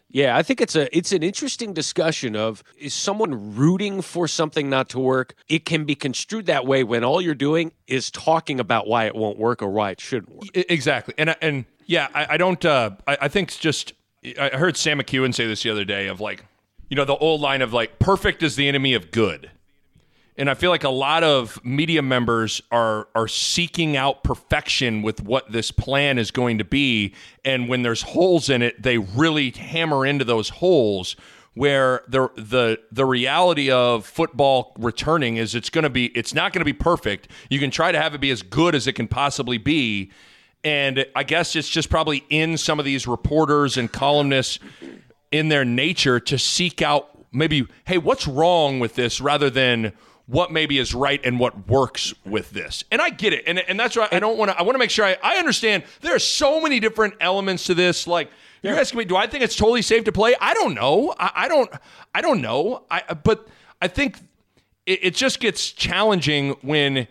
yeah, 0.08 0.36
I 0.36 0.42
think 0.42 0.60
it's 0.60 0.76
a 0.76 0.96
it's 0.96 1.12
an 1.12 1.22
interesting 1.22 1.72
discussion 1.74 2.36
of 2.36 2.62
is 2.78 2.94
someone 2.94 3.56
rooting 3.56 4.02
for 4.02 4.28
something 4.28 4.70
not 4.70 4.88
to 4.90 4.98
work? 4.98 5.34
It 5.48 5.64
can 5.64 5.84
be 5.84 5.94
construed 5.94 6.46
that 6.46 6.66
way 6.66 6.84
when 6.84 7.04
all 7.04 7.20
you're 7.20 7.34
doing 7.34 7.72
is 7.86 8.10
talking 8.10 8.60
about 8.60 8.86
why 8.86 9.06
it 9.06 9.14
won't 9.14 9.38
work 9.38 9.62
or 9.62 9.68
why 9.68 9.90
it 9.90 10.00
shouldn't 10.00 10.34
work. 10.34 10.44
Exactly, 10.54 11.14
and 11.18 11.34
and 11.42 11.64
yeah, 11.86 12.08
I, 12.14 12.26
I 12.30 12.36
don't. 12.36 12.64
Uh, 12.64 12.90
I, 13.06 13.18
I 13.22 13.28
think 13.28 13.48
it's 13.48 13.58
just. 13.58 13.94
I 14.40 14.48
heard 14.50 14.76
Sam 14.76 14.98
McKewon 14.98 15.32
say 15.34 15.46
this 15.46 15.62
the 15.62 15.70
other 15.70 15.84
day 15.84 16.08
of 16.08 16.20
like, 16.20 16.44
you 16.88 16.96
know, 16.96 17.04
the 17.04 17.16
old 17.16 17.40
line 17.40 17.62
of 17.62 17.72
like, 17.72 18.00
perfect 18.00 18.42
is 18.42 18.56
the 18.56 18.66
enemy 18.66 18.92
of 18.94 19.12
good, 19.12 19.52
and 20.38 20.50
I 20.50 20.54
feel 20.54 20.70
like 20.70 20.84
a 20.84 20.90
lot 20.90 21.24
of 21.24 21.62
media 21.64 22.02
members 22.02 22.62
are 22.70 23.08
are 23.14 23.28
seeking 23.28 23.96
out 23.96 24.22
perfection 24.22 25.02
with 25.02 25.22
what 25.22 25.50
this 25.50 25.70
plan 25.70 26.18
is 26.18 26.30
going 26.30 26.58
to 26.58 26.64
be, 26.64 27.14
and 27.44 27.68
when 27.68 27.82
there's 27.82 28.02
holes 28.02 28.50
in 28.50 28.62
it, 28.62 28.82
they 28.82 28.98
really 28.98 29.50
hammer 29.50 30.04
into 30.04 30.24
those 30.24 30.48
holes. 30.48 31.16
Where 31.54 32.02
the 32.06 32.28
the 32.36 32.78
the 32.92 33.06
reality 33.06 33.70
of 33.70 34.04
football 34.04 34.74
returning 34.78 35.38
is 35.38 35.54
it's 35.54 35.70
going 35.70 35.84
to 35.84 35.90
be 35.90 36.06
it's 36.08 36.34
not 36.34 36.52
going 36.52 36.60
to 36.60 36.66
be 36.66 36.74
perfect. 36.74 37.28
You 37.48 37.58
can 37.58 37.70
try 37.70 37.92
to 37.92 37.98
have 38.00 38.14
it 38.14 38.20
be 38.20 38.30
as 38.30 38.42
good 38.42 38.74
as 38.74 38.86
it 38.86 38.92
can 38.92 39.08
possibly 39.08 39.56
be, 39.56 40.12
and 40.62 41.06
I 41.14 41.22
guess 41.22 41.56
it's 41.56 41.70
just 41.70 41.88
probably 41.88 42.24
in 42.28 42.58
some 42.58 42.78
of 42.78 42.84
these 42.84 43.06
reporters 43.06 43.78
and 43.78 43.90
columnists 43.90 44.58
in 45.32 45.48
their 45.48 45.64
nature 45.64 46.20
to 46.20 46.38
seek 46.38 46.82
out 46.82 47.16
maybe, 47.32 47.66
hey, 47.84 47.98
what's 47.98 48.26
wrong 48.26 48.78
with 48.78 48.94
this 48.94 49.20
rather 49.20 49.48
than 49.50 49.92
what 50.26 50.50
maybe 50.50 50.78
is 50.78 50.94
right 50.94 51.20
and 51.24 51.38
what 51.38 51.68
works 51.68 52.12
with 52.24 52.50
this. 52.50 52.84
And 52.90 53.00
I 53.00 53.10
get 53.10 53.32
it. 53.32 53.44
And, 53.46 53.58
and 53.60 53.78
that's 53.78 53.96
why 53.96 54.08
I 54.10 54.18
don't 54.18 54.36
want 54.36 54.50
to, 54.50 54.58
I 54.58 54.62
want 54.62 54.74
to 54.74 54.78
make 54.78 54.90
sure 54.90 55.04
I, 55.04 55.16
I 55.22 55.36
understand 55.36 55.84
there 56.00 56.14
are 56.14 56.20
so 56.20 56.60
many 56.60 56.80
different 56.80 57.14
elements 57.20 57.64
to 57.64 57.74
this. 57.74 58.06
Like, 58.06 58.30
you're 58.62 58.76
asking 58.76 58.98
me, 58.98 59.04
do 59.04 59.16
I 59.16 59.26
think 59.26 59.44
it's 59.44 59.54
totally 59.54 59.82
safe 59.82 60.04
to 60.04 60.12
play? 60.12 60.34
I 60.40 60.54
don't 60.54 60.74
know. 60.74 61.14
I, 61.18 61.30
I 61.34 61.48
don't, 61.48 61.70
I 62.14 62.20
don't 62.20 62.40
know. 62.40 62.84
I, 62.90 63.14
but 63.14 63.46
I 63.80 63.86
think 63.88 64.18
it, 64.86 65.00
it 65.02 65.14
just 65.14 65.38
gets 65.38 65.70
challenging 65.70 66.56
when 66.62 67.06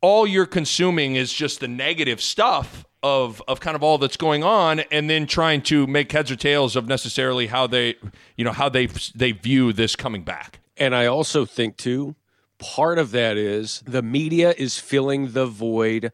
all 0.00 0.26
you're 0.26 0.46
consuming 0.46 1.16
is 1.16 1.32
just 1.32 1.60
the 1.60 1.68
negative 1.68 2.20
stuff 2.20 2.84
of 3.02 3.42
of 3.48 3.60
kind 3.60 3.74
of 3.74 3.82
all 3.82 3.96
that's 3.96 4.18
going 4.18 4.44
on 4.44 4.80
and 4.90 5.08
then 5.08 5.26
trying 5.26 5.62
to 5.62 5.86
make 5.86 6.12
heads 6.12 6.30
or 6.30 6.36
tails 6.36 6.76
of 6.76 6.86
necessarily 6.86 7.46
how 7.46 7.66
they 7.66 7.94
you 8.36 8.44
know 8.44 8.52
how 8.52 8.68
they 8.68 8.86
they 9.14 9.32
view 9.32 9.72
this 9.72 9.96
coming 9.96 10.22
back 10.22 10.60
And 10.76 10.94
I 10.94 11.06
also 11.06 11.44
think 11.44 11.76
too, 11.76 12.16
part 12.60 12.98
of 12.98 13.10
that 13.10 13.36
is 13.36 13.82
the 13.86 14.02
media 14.02 14.54
is 14.56 14.78
filling 14.78 15.32
the 15.32 15.46
void 15.46 16.12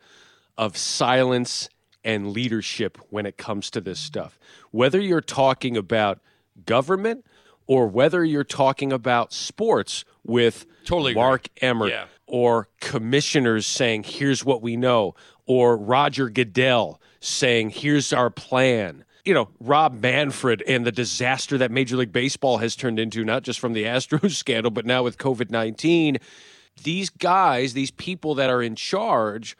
of 0.56 0.76
silence 0.76 1.68
and 2.04 2.30
leadership 2.30 2.98
when 3.10 3.26
it 3.26 3.36
comes 3.36 3.70
to 3.72 3.80
this 3.80 3.98
stuff. 4.00 4.38
Whether 4.70 5.00
you're 5.00 5.20
talking 5.20 5.76
about 5.76 6.20
government 6.64 7.26
or 7.66 7.88
whether 7.88 8.24
you're 8.24 8.44
talking 8.44 8.92
about 8.92 9.32
sports 9.32 10.04
with 10.24 10.66
Totally 10.84 11.10
agree. 11.12 11.22
Mark 11.22 11.48
Emmert 11.60 11.90
Yeah. 11.90 12.06
or 12.26 12.68
commissioners 12.80 13.66
saying, 13.66 14.04
here's 14.04 14.44
what 14.44 14.62
we 14.62 14.76
know, 14.76 15.14
or 15.46 15.76
Roger 15.76 16.30
Goodell 16.30 17.00
saying, 17.20 17.70
here's 17.70 18.12
our 18.12 18.30
plan. 18.30 19.04
You 19.26 19.34
know, 19.34 19.48
Rob 19.60 20.00
Manfred 20.00 20.62
and 20.66 20.86
the 20.86 20.92
disaster 20.92 21.58
that 21.58 21.70
Major 21.70 21.96
League 21.96 22.12
Baseball 22.12 22.58
has 22.58 22.76
turned 22.76 22.98
into, 22.98 23.24
not 23.24 23.42
just 23.42 23.60
from 23.60 23.72
the 23.72 23.84
Astros 23.84 24.32
scandal, 24.32 24.70
but 24.70 24.86
now 24.86 25.02
with 25.02 25.18
COVID 25.18 25.50
19. 25.50 26.18
These 26.82 27.10
guys, 27.10 27.72
these 27.72 27.90
people 27.90 28.34
that 28.36 28.50
are 28.50 28.62
in 28.62 28.76
charge, 28.76 29.56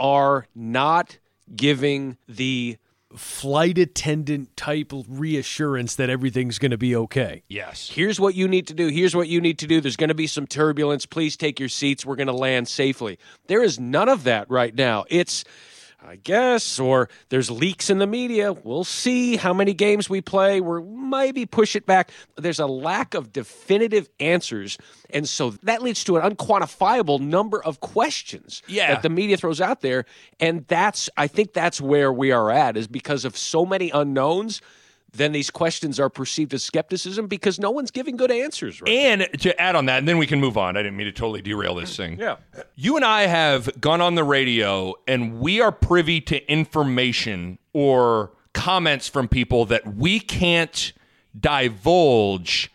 are 0.00 0.46
not 0.54 1.18
giving 1.54 2.16
the 2.28 2.76
flight 3.14 3.78
attendant 3.78 4.56
type 4.56 4.92
reassurance 5.08 5.94
that 5.94 6.10
everything's 6.10 6.58
going 6.58 6.70
to 6.70 6.78
be 6.78 6.94
okay. 6.94 7.42
yes 7.48 7.88
Here's 7.88 8.18
what 8.18 8.34
you 8.34 8.48
need 8.48 8.66
to 8.66 8.74
do. 8.74 8.88
Here's 8.88 9.14
what 9.14 9.28
you 9.28 9.40
need 9.40 9.58
to 9.60 9.66
do. 9.66 9.80
There's 9.80 9.96
going 9.96 10.08
to 10.08 10.14
be 10.14 10.26
some 10.26 10.46
turbulence. 10.46 11.06
Please 11.06 11.36
take 11.36 11.58
your 11.60 11.68
seats. 11.68 12.04
We're 12.04 12.16
going 12.16 12.26
to 12.26 12.32
land 12.32 12.68
safely. 12.68 13.18
There 13.46 13.62
is 13.62 13.78
none 13.78 14.08
of 14.08 14.24
that 14.24 14.50
right 14.50 14.74
now. 14.74 15.04
It's 15.08 15.44
I 16.06 16.16
guess. 16.16 16.78
Or 16.78 17.08
there's 17.28 17.50
leaks 17.50 17.90
in 17.90 17.98
the 17.98 18.06
media. 18.06 18.52
We'll 18.52 18.84
see 18.84 19.36
how 19.36 19.52
many 19.52 19.74
games 19.74 20.08
we 20.08 20.20
play. 20.20 20.60
We're 20.60 20.80
maybe 20.80 21.46
push 21.46 21.74
it 21.76 21.84
back. 21.86 22.10
There's 22.36 22.60
a 22.60 22.66
lack 22.66 23.14
of 23.14 23.32
definitive 23.32 24.08
answers. 24.20 24.78
And 25.10 25.28
so 25.28 25.50
that 25.62 25.82
leads 25.82 26.04
to 26.04 26.16
an 26.16 26.30
unquantifiable 26.34 27.20
number 27.20 27.62
of 27.62 27.80
questions 27.80 28.62
Yeah. 28.66 28.94
that 28.94 29.02
the 29.02 29.10
media 29.10 29.36
throws 29.36 29.60
out 29.60 29.80
there. 29.80 30.04
And 30.40 30.66
that's, 30.68 31.10
I 31.16 31.26
think 31.26 31.52
that's 31.52 31.80
where 31.80 32.12
we 32.12 32.30
are 32.32 32.50
at, 32.50 32.76
is 32.76 32.86
because 32.86 33.24
of 33.24 33.36
so 33.36 33.66
many 33.66 33.90
unknowns. 33.90 34.60
Then 35.16 35.32
these 35.32 35.50
questions 35.50 35.98
are 35.98 36.08
perceived 36.08 36.54
as 36.54 36.62
skepticism 36.62 37.26
because 37.26 37.58
no 37.58 37.70
one's 37.70 37.90
giving 37.90 38.16
good 38.16 38.30
answers. 38.30 38.80
Right? 38.80 38.90
And 38.90 39.28
to 39.40 39.60
add 39.60 39.76
on 39.76 39.86
that, 39.86 39.98
and 39.98 40.08
then 40.08 40.18
we 40.18 40.26
can 40.26 40.40
move 40.40 40.56
on. 40.56 40.76
I 40.76 40.82
didn't 40.82 40.96
mean 40.96 41.06
to 41.06 41.12
totally 41.12 41.42
derail 41.42 41.74
this 41.74 41.96
thing. 41.96 42.18
Yeah. 42.18 42.36
You 42.74 42.96
and 42.96 43.04
I 43.04 43.22
have 43.22 43.80
gone 43.80 44.00
on 44.00 44.14
the 44.14 44.24
radio 44.24 44.94
and 45.06 45.40
we 45.40 45.60
are 45.60 45.72
privy 45.72 46.20
to 46.22 46.50
information 46.50 47.58
or 47.72 48.32
comments 48.52 49.08
from 49.08 49.28
people 49.28 49.66
that 49.66 49.94
we 49.96 50.20
can't 50.20 50.92
divulge 51.38 52.72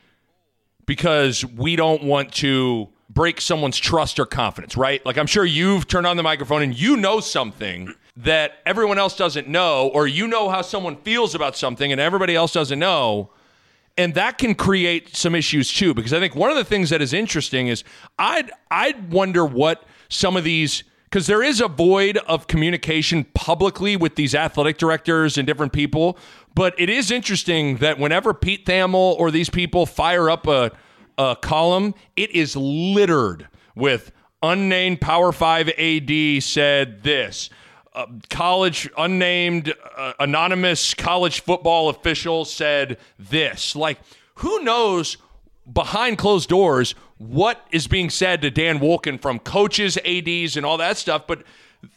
because 0.86 1.44
we 1.46 1.76
don't 1.76 2.04
want 2.04 2.34
to 2.34 2.90
break 3.10 3.42
someone's 3.42 3.78
trust 3.78 4.20
or 4.20 4.26
confidence, 4.26 4.78
right? 4.78 5.06
Like 5.06 5.18
I'm 5.18 5.28
sure 5.28 5.44
you've 5.44 5.88
turned 5.88 6.08
on 6.08 6.18
the 6.18 6.24
microphone 6.24 6.62
and 6.62 6.78
you 6.78 6.98
know 6.98 7.20
something 7.20 7.94
that 8.18 8.54
everyone 8.66 8.98
else 8.98 9.16
doesn't 9.16 9.48
know, 9.48 9.90
or 9.94 10.08
you 10.08 10.28
know 10.28 10.50
how 10.50 10.62
someone 10.62 10.98
feels 10.98 11.34
about 11.34 11.56
something 11.56 11.92
and 11.92 12.02
everybody 12.02 12.36
else 12.36 12.54
doesn't 12.54 12.80
know. 12.80 13.32
And 13.98 14.14
that 14.16 14.38
can 14.38 14.56
create 14.56 15.16
some 15.16 15.36
issues 15.36 15.72
too, 15.72 15.94
because 15.94 16.14
I 16.14 16.20
think 16.20 16.36
one 16.36 16.50
of 16.50 16.58
the 16.58 16.64
things 16.64 16.90
that 16.90 17.02
is 17.02 17.14
interesting 17.14 17.68
is 17.68 17.84
I'd 18.18 18.52
I'd 18.70 19.12
wonder 19.12 19.46
what 19.46 19.84
some 20.10 20.38
of 20.38 20.44
these 20.44 20.84
because 21.12 21.28
there 21.28 21.44
is 21.44 21.60
a 21.60 21.68
void 21.68 22.18
of 22.26 22.48
communication 22.48 23.26
publicly 23.34 23.98
with 23.98 24.16
these 24.16 24.34
athletic 24.34 24.78
directors 24.78 25.38
and 25.38 25.46
different 25.46 25.74
people. 25.74 26.18
But 26.56 26.74
it 26.78 26.90
is 26.90 27.12
interesting 27.12 27.78
that 27.78 28.00
whenever 28.00 28.34
Pete 28.34 28.66
Thamel 28.66 29.18
or 29.20 29.30
these 29.30 29.50
people 29.50 29.86
fire 29.86 30.30
up 30.30 30.48
a, 30.48 30.72
a 31.18 31.36
column, 31.42 31.96
it 32.16 32.32
is 32.32 32.56
littered 32.56 33.50
with 33.76 34.14
unnamed 34.42 35.02
Power 35.02 35.34
5 35.34 35.70
AD 35.70 36.44
said 36.44 37.04
this. 37.04 37.50
Uh, 37.94 38.06
college 38.30 38.90
unnamed 38.98 39.74
uh, 39.98 40.14
anonymous 40.18 40.94
college 40.94 41.42
football 41.42 41.90
official 41.90 42.46
said 42.46 42.98
this. 43.20 43.76
Like, 43.76 44.00
who 44.36 44.64
knows 44.64 45.18
behind 45.72 46.18
closed 46.18 46.48
doors 46.48 46.96
what 47.18 47.68
is 47.72 47.88
being 47.88 48.10
said 48.10 48.42
to 48.44 48.50
Dan 48.50 48.80
Wolken 48.80 49.22
from 49.22 49.40
coaches, 49.40 49.98
ads, 50.06 50.56
and 50.56 50.66
all 50.66 50.78
that 50.78 50.96
stuff? 50.96 51.28
But 51.28 51.44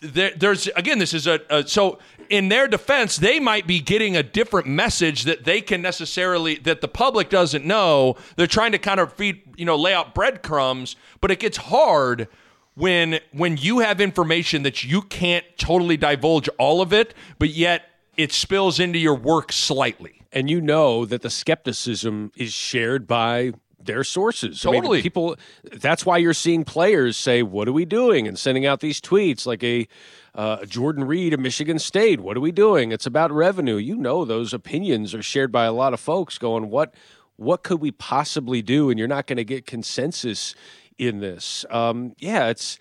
there, 0.01 0.33
there's 0.37 0.67
again, 0.69 0.99
this 0.99 1.15
is 1.15 1.29
a, 1.29 1.41
a 1.49 1.67
so 1.67 2.01
in 2.29 2.49
their 2.49 2.67
defense, 2.67 3.17
they 3.17 3.39
might 3.39 3.67
be 3.67 3.81
getting 3.81 4.17
a 4.17 4.23
different 4.25 4.67
message 4.67 5.23
that 5.23 5.45
they 5.45 5.61
can 5.61 5.81
necessarily 5.81 6.57
that 6.57 6.81
the 6.81 6.89
public 6.89 7.29
doesn't 7.31 7.65
know. 7.65 8.17
They're 8.35 8.47
trying 8.47 8.73
to 8.73 8.79
kind 8.79 8.99
of 8.99 9.13
feed, 9.13 9.43
you 9.57 9.65
know, 9.65 9.77
lay 9.77 9.95
out 9.95 10.13
breadcrumbs, 10.13 10.97
but 11.21 11.31
it 11.31 11.39
gets 11.39 11.57
hard 11.57 12.29
when 12.75 13.21
when 13.33 13.57
you 13.57 13.79
have 13.81 14.01
information 14.01 14.63
that 14.65 14.85
you 14.85 15.03
can't 15.03 15.45
totally 15.59 15.97
divulge 15.97 16.49
all 16.59 16.81
of 16.81 16.93
it, 16.93 17.15
but 17.39 17.51
yet 17.51 17.83
it 18.17 18.33
spills 18.33 18.79
into 18.81 18.99
your 18.99 19.15
work 19.15 19.53
slightly. 19.53 20.21
and 20.33 20.51
you 20.51 20.61
know 20.61 21.05
that 21.07 21.23
the 21.23 21.31
skepticism 21.31 22.33
is 22.37 22.53
shared 22.53 23.07
by 23.07 23.53
their 23.81 24.03
sources. 24.03 24.65
I 24.65 24.71
mean, 24.71 24.81
Totally. 24.81 25.03
people. 25.03 25.37
That's 25.73 26.05
why 26.07 26.17
you're 26.19 26.33
seeing 26.35 26.65
players 26.65 27.17
say, 27.17 27.43
"What 27.43 27.69
are 27.69 27.73
we 27.73 27.85
doing?" 27.85 28.27
and 28.27 28.37
sending 28.39 28.65
out 28.67 28.81
these 28.81 29.01
tweets 29.01 29.47
like 29.47 29.63
a 29.63 29.87
uh, 30.35 30.65
Jordan 30.65 31.05
Reed 31.05 31.35
of 31.35 31.41
Michigan 31.41 31.79
State. 31.79 32.21
What 32.21 32.37
are 32.37 32.41
we 32.41 32.51
doing? 32.51 32.91
It's 32.93 33.07
about 33.07 33.31
revenue. 33.31 33.77
You 33.77 33.97
know, 33.97 34.25
those 34.25 34.53
opinions 34.55 35.15
are 35.15 35.23
shared 35.23 35.53
by 35.53 35.65
a 35.67 35.73
lot 35.73 35.93
of 35.95 36.01
folks. 36.01 36.39
Going, 36.39 36.71
what? 36.71 36.95
What 37.37 37.63
could 37.65 37.81
we 37.81 37.91
possibly 37.91 38.63
do? 38.63 38.91
And 38.91 38.99
you're 38.99 39.09
not 39.09 39.27
going 39.27 39.37
to 39.39 39.45
get 39.45 39.67
consensus 39.67 40.55
in 40.99 41.21
this. 41.21 41.65
Um, 41.71 42.15
yeah, 42.19 42.49
it's. 42.49 42.79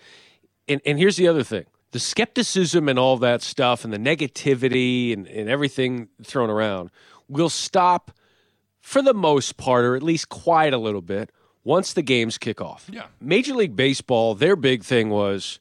And, 0.66 0.80
and 0.86 0.98
here's 0.98 1.16
the 1.16 1.28
other 1.28 1.42
thing 1.42 1.66
the 1.90 2.00
skepticism 2.00 2.88
and 2.88 2.98
all 2.98 3.16
that 3.18 3.40
stuff 3.42 3.84
and 3.84 3.92
the 3.92 3.98
negativity 3.98 5.12
and, 5.12 5.28
and 5.28 5.48
everything 5.48 6.08
thrown 6.22 6.50
around 6.50 6.90
will 7.28 7.48
stop 7.48 8.10
for 8.80 9.00
the 9.00 9.14
most 9.14 9.56
part, 9.56 9.84
or 9.84 9.94
at 9.94 10.02
least 10.02 10.28
quiet 10.28 10.74
a 10.74 10.78
little 10.78 11.00
bit, 11.00 11.30
once 11.62 11.92
the 11.92 12.02
games 12.02 12.36
kick 12.36 12.60
off. 12.60 12.88
Yeah. 12.92 13.06
Major 13.20 13.54
League 13.54 13.76
Baseball, 13.76 14.34
their 14.34 14.56
big 14.56 14.82
thing 14.82 15.08
was 15.08 15.60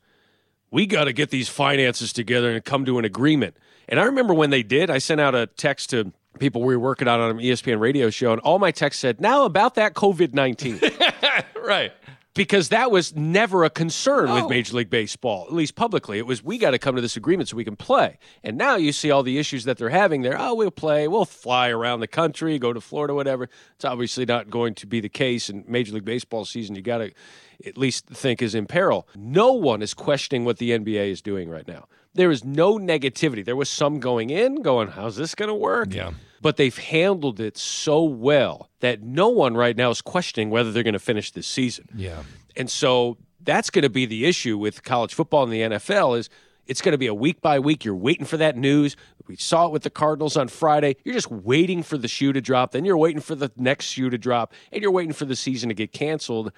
we 0.71 0.85
got 0.87 1.03
to 1.03 1.13
get 1.13 1.29
these 1.29 1.47
finances 1.47 2.11
together 2.11 2.51
and 2.51 2.65
come 2.65 2.83
to 2.85 2.97
an 2.97 3.05
agreement. 3.05 3.55
And 3.87 3.99
I 3.99 4.03
remember 4.05 4.33
when 4.33 4.49
they 4.49 4.63
did, 4.63 4.89
I 4.89 4.97
sent 4.97 5.21
out 5.21 5.35
a 5.35 5.45
text 5.45 5.91
to 5.91 6.11
people 6.39 6.63
we 6.63 6.75
were 6.75 6.81
working 6.81 7.07
on 7.07 7.19
on 7.19 7.29
an 7.31 7.37
ESPN 7.37 7.79
radio 7.79 8.09
show, 8.09 8.31
and 8.31 8.41
all 8.41 8.57
my 8.57 8.71
texts 8.71 9.01
said, 9.01 9.21
now 9.21 9.45
about 9.45 9.75
that 9.75 9.93
COVID 9.93 10.33
19 10.33 10.81
Right. 11.63 11.93
Because 12.33 12.69
that 12.69 12.89
was 12.91 13.15
never 13.15 13.63
a 13.63 13.69
concern 13.69 14.25
No. 14.25 14.35
with 14.35 14.49
Major 14.49 14.77
League 14.77 14.89
Baseball, 14.89 15.45
at 15.47 15.53
least 15.53 15.75
publicly. 15.75 16.17
It 16.17 16.25
was 16.25 16.43
we 16.43 16.57
got 16.57 16.71
to 16.71 16.79
come 16.79 16.95
to 16.95 17.01
this 17.01 17.15
agreement 17.15 17.49
so 17.49 17.57
we 17.57 17.63
can 17.63 17.75
play. 17.75 18.17
And 18.43 18.57
now 18.57 18.75
you 18.75 18.91
see 18.91 19.11
all 19.11 19.23
the 19.23 19.37
issues 19.37 19.65
that 19.65 19.77
they're 19.77 19.89
having 19.89 20.21
there. 20.23 20.35
Oh, 20.39 20.55
we'll 20.55 20.71
play, 20.71 21.07
we'll 21.07 21.25
fly 21.25 21.69
around 21.69 21.99
the 21.99 22.07
country, 22.07 22.57
go 22.57 22.73
to 22.73 22.81
Florida, 22.81 23.13
whatever. 23.13 23.49
It's 23.75 23.85
obviously 23.85 24.25
not 24.25 24.49
going 24.49 24.73
to 24.75 24.87
be 24.87 24.99
the 24.99 25.09
case 25.09 25.49
in 25.49 25.63
Major 25.67 25.93
League 25.93 26.05
Baseball 26.05 26.45
season. 26.45 26.75
You 26.75 26.81
got 26.81 26.99
to 26.99 27.11
at 27.65 27.77
least 27.77 28.07
think 28.07 28.41
is 28.41 28.55
in 28.55 28.65
peril. 28.65 29.07
No 29.15 29.53
one 29.53 29.81
is 29.81 29.93
questioning 29.93 30.43
what 30.43 30.57
the 30.57 30.71
NBA 30.71 31.11
is 31.11 31.21
doing 31.21 31.49
right 31.49 31.67
now. 31.67 31.87
There 32.15 32.31
is 32.31 32.43
no 32.43 32.77
negativity. 32.77 33.43
There 33.43 33.55
was 33.55 33.69
some 33.69 33.99
going 33.99 34.29
in, 34.29 34.61
going, 34.61 34.89
"How's 34.89 35.15
this 35.15 35.35
going 35.35 35.49
to 35.49 35.55
work?" 35.55 35.93
Yeah. 35.93 36.11
but 36.41 36.57
they've 36.57 36.77
handled 36.77 37.39
it 37.39 37.57
so 37.57 38.03
well 38.03 38.69
that 38.81 39.01
no 39.01 39.29
one 39.29 39.55
right 39.55 39.77
now 39.77 39.89
is 39.89 40.01
questioning 40.01 40.49
whether 40.49 40.71
they're 40.71 40.83
going 40.83 40.93
to 40.93 40.99
finish 40.99 41.31
this 41.31 41.47
season. 41.47 41.87
Yeah. 41.95 42.23
And 42.55 42.69
so 42.69 43.17
that's 43.41 43.69
going 43.69 43.83
to 43.83 43.89
be 43.89 44.05
the 44.05 44.25
issue 44.25 44.57
with 44.57 44.83
college 44.83 45.13
football 45.13 45.43
and 45.43 45.51
the 45.53 45.61
NFL 45.61 46.17
is 46.19 46.29
it's 46.67 46.81
going 46.81 46.91
to 46.93 46.97
be 46.97 47.07
a 47.07 47.13
week 47.13 47.41
by 47.41 47.59
week. 47.59 47.83
You're 47.85 47.95
waiting 47.95 48.25
for 48.25 48.37
that 48.37 48.55
news. 48.57 48.95
We 49.27 49.35
saw 49.37 49.67
it 49.67 49.71
with 49.71 49.83
the 49.83 49.89
Cardinals 49.89 50.35
on 50.37 50.47
Friday. 50.49 50.97
You're 51.03 51.15
just 51.15 51.31
waiting 51.31 51.81
for 51.81 51.97
the 51.97 52.07
shoe 52.09 52.31
to 52.33 52.41
drop. 52.41 52.71
Then 52.71 52.83
you're 52.85 52.97
waiting 52.97 53.21
for 53.21 53.35
the 53.35 53.51
next 53.57 53.85
shoe 53.85 54.09
to 54.09 54.17
drop, 54.17 54.53
and 54.71 54.81
you're 54.81 54.91
waiting 54.91 55.13
for 55.13 55.25
the 55.25 55.35
season 55.35 55.69
to 55.69 55.75
get 55.75 55.91
canceled. 55.93 56.51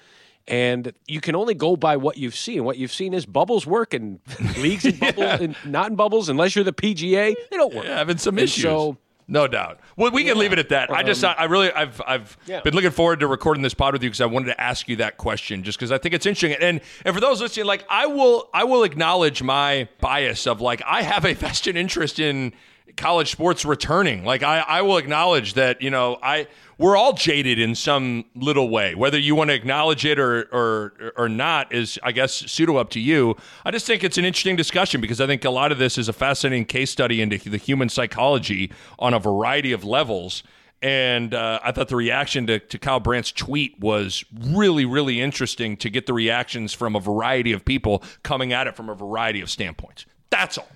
And 0.48 0.92
you 1.08 1.20
can 1.20 1.34
only 1.34 1.54
go 1.54 1.76
by 1.76 1.96
what 1.96 2.18
you've 2.18 2.36
seen. 2.36 2.64
What 2.64 2.76
you've 2.78 2.92
seen 2.92 3.14
is 3.14 3.26
bubbles 3.26 3.66
work 3.66 3.94
and 3.98 4.20
leagues 4.58 4.84
in 4.84 4.96
bubbles 4.96 5.40
and 5.40 5.56
not 5.64 5.90
in 5.90 5.96
bubbles 5.96 6.28
unless 6.28 6.54
you're 6.54 6.64
the 6.64 6.72
PGA. 6.72 7.34
They 7.50 7.56
don't 7.56 7.74
work. 7.74 7.84
Yeah, 7.84 7.96
having 7.98 8.18
some 8.18 8.36
And 8.38 8.44
issues. 8.44 8.62
So 8.62 8.96
no 9.28 9.48
doubt. 9.48 9.80
Well, 9.96 10.12
we 10.12 10.22
can 10.22 10.38
leave 10.38 10.52
it 10.52 10.60
at 10.60 10.68
that. 10.68 10.88
I 10.92 11.02
just, 11.02 11.24
um, 11.24 11.34
I 11.36 11.46
really, 11.46 11.72
I've, 11.72 12.00
I've 12.06 12.38
Yeah. 12.46 12.60
been 12.60 12.74
looking 12.74 12.92
forward 12.92 13.18
to 13.20 13.26
recording 13.26 13.64
this 13.64 13.74
pod 13.74 13.92
with 13.92 14.04
you 14.04 14.08
because 14.08 14.20
I 14.20 14.26
wanted 14.26 14.46
to 14.46 14.60
ask 14.60 14.88
you 14.88 14.94
that 14.96 15.16
question, 15.16 15.64
just 15.64 15.78
because 15.78 15.90
I 15.90 15.98
think 15.98 16.14
it's 16.14 16.26
interesting. 16.26 16.56
And 16.62 16.80
and 17.04 17.12
for 17.12 17.20
those 17.20 17.40
listening, 17.40 17.66
like 17.66 17.84
I 17.90 18.06
will, 18.06 18.48
I 18.54 18.62
will 18.62 18.84
acknowledge 18.84 19.42
my 19.42 19.88
bias 20.00 20.46
of 20.46 20.60
like 20.60 20.80
I 20.86 21.02
have 21.02 21.24
a 21.24 21.34
vested 21.34 21.76
interest 21.76 22.20
in 22.20 22.52
college 22.96 23.30
sports 23.30 23.64
returning. 23.64 24.24
Like 24.24 24.42
I, 24.42 24.60
I 24.60 24.82
will 24.82 24.96
acknowledge 24.96 25.54
that 25.54 25.82
you 25.82 25.90
know 25.90 26.18
I 26.22 26.46
we're 26.78 26.96
all 26.96 27.12
jaded 27.12 27.58
in 27.58 27.74
some 27.74 28.24
little 28.34 28.68
way. 28.68 28.94
Whether 28.94 29.18
you 29.18 29.34
want 29.34 29.50
to 29.50 29.54
acknowledge 29.54 30.04
it 30.04 30.18
or 30.18 30.42
or 30.52 31.12
or 31.16 31.28
not 31.28 31.72
is 31.72 31.98
I 32.02 32.12
guess 32.12 32.34
pseudo 32.34 32.76
up 32.76 32.90
to 32.90 33.00
you. 33.00 33.36
I 33.64 33.70
just 33.70 33.86
think 33.86 34.04
it's 34.04 34.18
an 34.18 34.24
interesting 34.24 34.56
discussion 34.56 35.00
because 35.00 35.20
I 35.20 35.26
think 35.26 35.44
a 35.44 35.50
lot 35.50 35.72
of 35.72 35.78
this 35.78 35.98
is 35.98 36.08
a 36.08 36.12
fascinating 36.12 36.64
case 36.64 36.90
study 36.90 37.20
into 37.20 37.50
the 37.50 37.58
human 37.58 37.88
psychology 37.88 38.72
on 38.98 39.14
a 39.14 39.18
variety 39.18 39.72
of 39.72 39.84
levels. 39.84 40.42
And 40.82 41.32
uh, 41.32 41.58
I 41.64 41.72
thought 41.72 41.88
the 41.88 41.96
reaction 41.96 42.46
to, 42.48 42.58
to 42.58 42.78
Kyle 42.78 43.00
Brandt's 43.00 43.32
tweet 43.32 43.80
was 43.80 44.24
really, 44.50 44.84
really 44.84 45.22
interesting 45.22 45.76
to 45.78 45.88
get 45.88 46.04
the 46.04 46.12
reactions 46.12 46.74
from 46.74 46.94
a 46.94 47.00
variety 47.00 47.52
of 47.52 47.64
people 47.64 48.02
coming 48.22 48.52
at 48.52 48.66
it 48.66 48.76
from 48.76 48.90
a 48.90 48.94
variety 48.94 49.40
of 49.40 49.48
standpoints. 49.48 50.04
That's 50.28 50.58
all. 50.58 50.68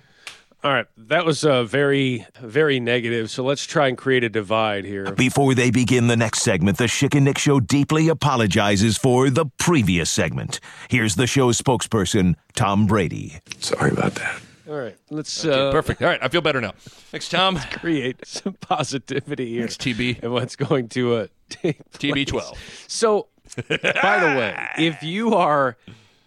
All 0.63 0.71
right, 0.71 0.85
that 0.95 1.25
was 1.25 1.43
uh, 1.43 1.63
very, 1.63 2.25
very 2.39 2.79
negative. 2.79 3.31
So 3.31 3.43
let's 3.43 3.65
try 3.65 3.87
and 3.87 3.97
create 3.97 4.23
a 4.23 4.29
divide 4.29 4.85
here. 4.85 5.11
Before 5.11 5.55
they 5.55 5.71
begin 5.71 6.05
the 6.05 6.15
next 6.15 6.43
segment, 6.43 6.77
the 6.77 6.83
Schick 6.83 7.15
and 7.15 7.25
Nick 7.25 7.39
Show 7.39 7.59
deeply 7.59 8.07
apologizes 8.09 8.95
for 8.95 9.31
the 9.31 9.47
previous 9.57 10.11
segment. 10.11 10.59
Here's 10.87 11.15
the 11.15 11.25
show's 11.25 11.59
spokesperson, 11.59 12.35
Tom 12.53 12.85
Brady. 12.85 13.39
Sorry 13.57 13.89
about 13.89 14.13
that. 14.15 14.39
All 14.69 14.75
right, 14.77 14.95
let's 15.09 15.43
uh, 15.43 15.71
Perfect. 15.71 15.99
All 16.03 16.07
right, 16.07 16.19
I 16.21 16.27
feel 16.27 16.41
better 16.41 16.61
now. 16.61 16.73
Thanks, 16.77 17.27
Tom. 17.27 17.57
create 17.71 18.25
some 18.27 18.53
positivity 18.53 19.49
here. 19.49 19.67
Thanks, 19.67 19.77
TB. 19.77 20.21
and 20.21 20.31
what's 20.31 20.55
going 20.55 20.89
to 20.89 21.15
uh, 21.15 21.27
take 21.49 21.81
TB 21.93 22.27
twelve. 22.27 22.57
So, 22.87 23.29
by 23.67 24.19
the 24.19 24.35
way, 24.37 24.67
if 24.77 25.01
you 25.01 25.33
are 25.33 25.75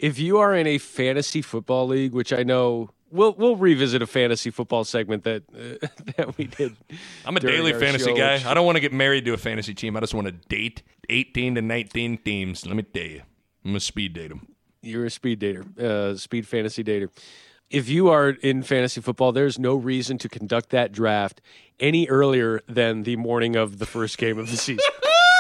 if 0.01 0.19
you 0.19 0.39
are 0.39 0.55
in 0.55 0.67
a 0.67 0.79
fantasy 0.79 1.41
football 1.41 1.87
league, 1.87 2.13
which 2.13 2.33
I 2.33 2.43
know 2.43 2.91
we'll 3.15 3.35
we'll 3.35 3.57
revisit 3.57 4.03
a 4.03 4.07
fantasy 4.07 4.51
football 4.51 4.85
segment 4.85 5.25
that 5.25 5.45
uh, 5.55 5.87
that 6.17 6.37
we 6.37 6.47
did. 6.47 6.77
I'm 7.25 7.37
a 7.37 7.41
daily 7.41 7.73
fantasy 7.73 8.11
show, 8.11 8.17
guy. 8.17 8.43
I 8.45 8.53
don't 8.53 8.67
want 8.67 8.77
to 8.77 8.81
get 8.81 8.93
married 8.93 9.25
to 9.27 9.33
a 9.33 9.39
fantasy 9.39 9.73
team. 9.73 9.97
I 9.97 10.01
just 10.01 10.15
want 10.15 10.27
to 10.27 10.33
date 10.33 10.83
18 11.09 11.55
to 11.55 11.63
19 11.63 12.19
teams. 12.19 12.67
Let 12.67 12.77
me 12.77 12.83
tell 12.83 13.05
you, 13.05 13.23
I'm 13.65 13.77
a 13.77 13.81
speed 13.81 14.13
date 14.15 14.29
them. 14.29 14.49
You're 14.83 15.07
a 15.07 15.11
speed 15.11 15.41
dater, 15.41 15.79
uh, 15.79 16.15
speed 16.19 16.47
fantasy 16.47 16.85
dater. 16.85 17.09
if 17.71 17.89
you 17.89 18.09
are 18.11 18.31
in 18.31 18.63
fantasy 18.63 19.01
football, 19.01 19.33
there's 19.33 19.59
no 19.59 19.75
reason 19.75 20.19
to 20.19 20.29
conduct 20.29 20.69
that 20.71 20.93
draft 20.93 21.41
any 21.81 22.07
earlier 22.09 22.61
than 22.69 23.05
the 23.05 23.17
morning 23.17 23.57
of 23.57 23.79
the 23.79 23.87
first 23.87 24.19
game 24.19 24.39
of 24.39 24.51
the 24.51 24.59
season. 24.59 24.85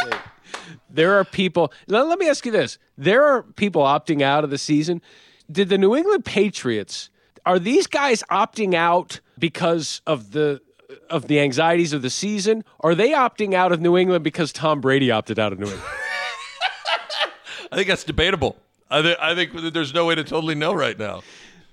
there 0.88 1.18
are 1.18 1.24
people. 1.24 1.72
Let 1.88 2.18
me 2.18 2.28
ask 2.28 2.46
you 2.46 2.52
this: 2.52 2.78
There 2.96 3.22
are 3.24 3.42
people 3.42 3.82
opting 3.82 4.22
out 4.22 4.44
of 4.44 4.50
the 4.50 4.58
season. 4.58 5.02
Did 5.52 5.68
the 5.68 5.76
New 5.76 5.94
England 5.94 6.24
Patriots? 6.24 7.10
Are 7.47 7.59
these 7.59 7.86
guys 7.86 8.22
opting 8.30 8.74
out 8.74 9.20
because 9.38 10.01
of 10.07 10.32
the 10.32 10.61
of 11.11 11.26
the 11.28 11.40
anxieties 11.40 11.92
of 11.92 12.03
the 12.03 12.11
season? 12.11 12.64
Are 12.80 12.95
they 12.95 13.11
opting 13.11 13.55
out 13.55 13.72
of 13.72 13.80
New 13.80 13.97
England 13.97 14.24
because 14.24 14.53
Tom 14.53 14.80
Brady 14.80 15.11
opted 15.11 15.38
out 15.38 15.53
of 15.53 15.59
New 15.59 15.66
England? 15.66 15.82
I 17.72 17.76
think 17.76 17.88
that's 17.88 18.05
debatable. 18.05 18.57
I, 18.90 19.03
th- 19.03 19.16
I 19.20 19.34
think 19.34 19.53
there's 19.72 19.92
no 19.92 20.07
way 20.07 20.14
to 20.14 20.22
totally 20.22 20.55
know 20.55 20.72
right 20.72 20.99
now. 20.99 21.22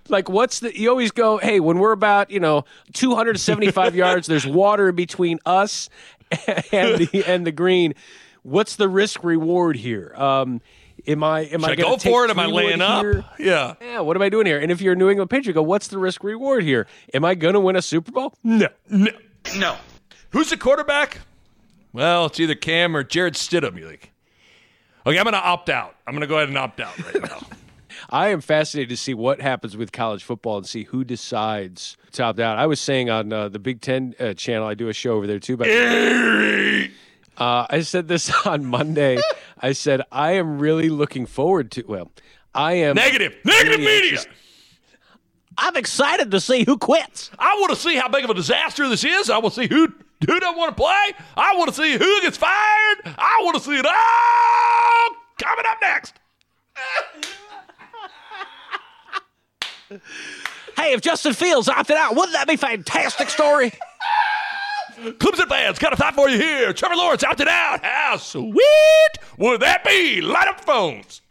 Like, 0.09 0.29
what's 0.29 0.59
the? 0.59 0.77
You 0.77 0.89
always 0.89 1.11
go, 1.11 1.37
hey, 1.37 1.59
when 1.59 1.77
we're 1.77 1.91
about 1.91 2.31
you 2.31 2.39
know 2.39 2.65
275 2.93 3.95
yards, 3.95 4.27
there's 4.27 4.47
water 4.47 4.89
in 4.89 4.95
between 4.95 5.39
us 5.45 5.89
and 6.71 6.97
the 6.97 7.23
and 7.25 7.45
the 7.45 7.51
green. 7.51 7.93
What's 8.43 8.75
the 8.75 8.89
risk 8.89 9.23
reward 9.23 9.75
here? 9.75 10.13
Um, 10.15 10.61
am 11.07 11.23
I 11.23 11.41
am 11.41 11.61
Should 11.61 11.69
I 11.69 11.71
I 11.71 11.75
going 11.75 11.89
go 11.89 11.97
to 11.97 12.01
take 12.01 12.13
for 12.13 12.25
it? 12.25 12.31
Am 12.31 12.39
I 12.39 12.45
laying 12.45 12.81
up? 12.81 13.01
here? 13.03 13.25
Yeah. 13.39 13.73
Yeah. 13.81 13.99
What 14.01 14.15
am 14.15 14.21
I 14.21 14.29
doing 14.29 14.45
here? 14.45 14.59
And 14.59 14.71
if 14.71 14.81
you're 14.81 14.93
a 14.93 14.95
New 14.95 15.09
England 15.09 15.29
Patriot, 15.29 15.53
go, 15.53 15.61
what's 15.61 15.87
the 15.87 15.97
risk 15.97 16.23
reward 16.23 16.63
here? 16.63 16.87
Am 17.13 17.25
I 17.25 17.35
going 17.35 17.53
to 17.53 17.59
win 17.59 17.75
a 17.75 17.81
Super 17.81 18.11
Bowl? 18.11 18.33
No. 18.43 18.67
No. 18.89 19.11
No. 19.57 19.77
Who's 20.31 20.49
the 20.49 20.57
quarterback? 20.57 21.19
Well, 21.93 22.27
it's 22.27 22.39
either 22.39 22.55
Cam 22.55 22.95
or 22.95 23.03
Jarrett 23.03 23.33
Stidham. 23.33 23.77
You 23.77 23.87
think? 23.87 24.11
Okay, 25.05 25.17
I'm 25.17 25.23
going 25.23 25.33
to 25.33 25.39
opt 25.39 25.69
out. 25.69 25.95
I'm 26.05 26.13
going 26.13 26.21
to 26.21 26.27
go 26.27 26.37
ahead 26.37 26.47
and 26.47 26.57
opt 26.57 26.79
out 26.79 26.97
right 27.05 27.21
now. 27.23 27.41
I 28.09 28.29
am 28.29 28.41
fascinated 28.41 28.89
to 28.89 28.97
see 28.97 29.13
what 29.13 29.41
happens 29.41 29.75
with 29.77 29.91
college 29.91 30.23
football 30.23 30.57
and 30.57 30.65
see 30.65 30.83
who 30.83 31.03
decides 31.03 31.97
to 32.13 32.23
opt 32.23 32.39
out. 32.39 32.57
I 32.57 32.65
was 32.65 32.79
saying 32.79 33.09
on 33.09 33.31
uh, 33.31 33.49
the 33.49 33.59
Big 33.59 33.81
Ten 33.81 34.15
uh, 34.19 34.33
channel, 34.33 34.67
I 34.67 34.73
do 34.73 34.87
a 34.87 34.93
show 34.93 35.13
over 35.13 35.27
there 35.27 35.39
too. 35.39 35.57
But 35.57 35.67
uh, 37.41 37.65
I 37.69 37.81
said 37.81 38.07
this 38.07 38.31
on 38.45 38.65
Monday. 38.65 39.19
I 39.59 39.71
said 39.73 40.01
I 40.11 40.33
am 40.33 40.59
really 40.59 40.89
looking 40.89 41.25
forward 41.25 41.71
to. 41.71 41.83
Well, 41.87 42.11
I 42.53 42.73
am 42.73 42.95
Negative. 42.95 43.35
Negative 43.43 43.79
really 43.79 43.85
media. 43.85 44.11
anxious- 44.19 44.27
I'm 45.57 45.75
excited 45.75 46.31
to 46.31 46.39
see 46.39 46.63
who 46.63 46.77
quits. 46.77 47.29
I 47.37 47.55
want 47.59 47.71
to 47.71 47.75
see 47.75 47.95
how 47.95 48.07
big 48.07 48.23
of 48.23 48.29
a 48.29 48.33
disaster 48.33 48.87
this 48.89 49.03
is. 49.03 49.29
I 49.29 49.37
want 49.39 49.53
to 49.55 49.61
see 49.61 49.67
who 49.67 49.87
who 50.25 50.39
doesn't 50.39 50.57
want 50.57 50.75
to 50.77 50.81
play. 50.81 51.25
I 51.35 51.55
want 51.55 51.69
to 51.69 51.75
see 51.75 51.93
who 51.97 52.21
gets 52.21 52.37
fired. 52.37 52.97
I 53.05 53.39
want 53.41 53.57
to 53.57 53.61
see 53.63 53.77
it 53.77 53.85
all 53.85 55.15
coming 55.39 55.65
up 55.67 55.77
next. 55.81 56.13
Hey, 60.77 60.93
if 60.93 61.01
Justin 61.01 61.33
Fields 61.33 61.67
opted 61.67 61.97
out, 61.97 62.15
wouldn't 62.15 62.33
that 62.33 62.47
be 62.47 62.53
a 62.53 62.57
fantastic 62.57 63.29
story? 63.29 63.73
Clemson 65.01 65.47
fans, 65.47 65.79
got 65.79 65.93
a 65.93 65.95
thought 65.95 66.13
for 66.13 66.29
you 66.29 66.37
here. 66.37 66.73
Trevor 66.73 66.95
Lawrence 66.95 67.23
opted 67.23 67.47
out. 67.47 67.83
How 67.83 68.17
sweet 68.17 68.55
would 69.37 69.61
that 69.61 69.83
be? 69.83 70.21
Light 70.21 70.47
up 70.47 70.61
phones. 70.61 71.21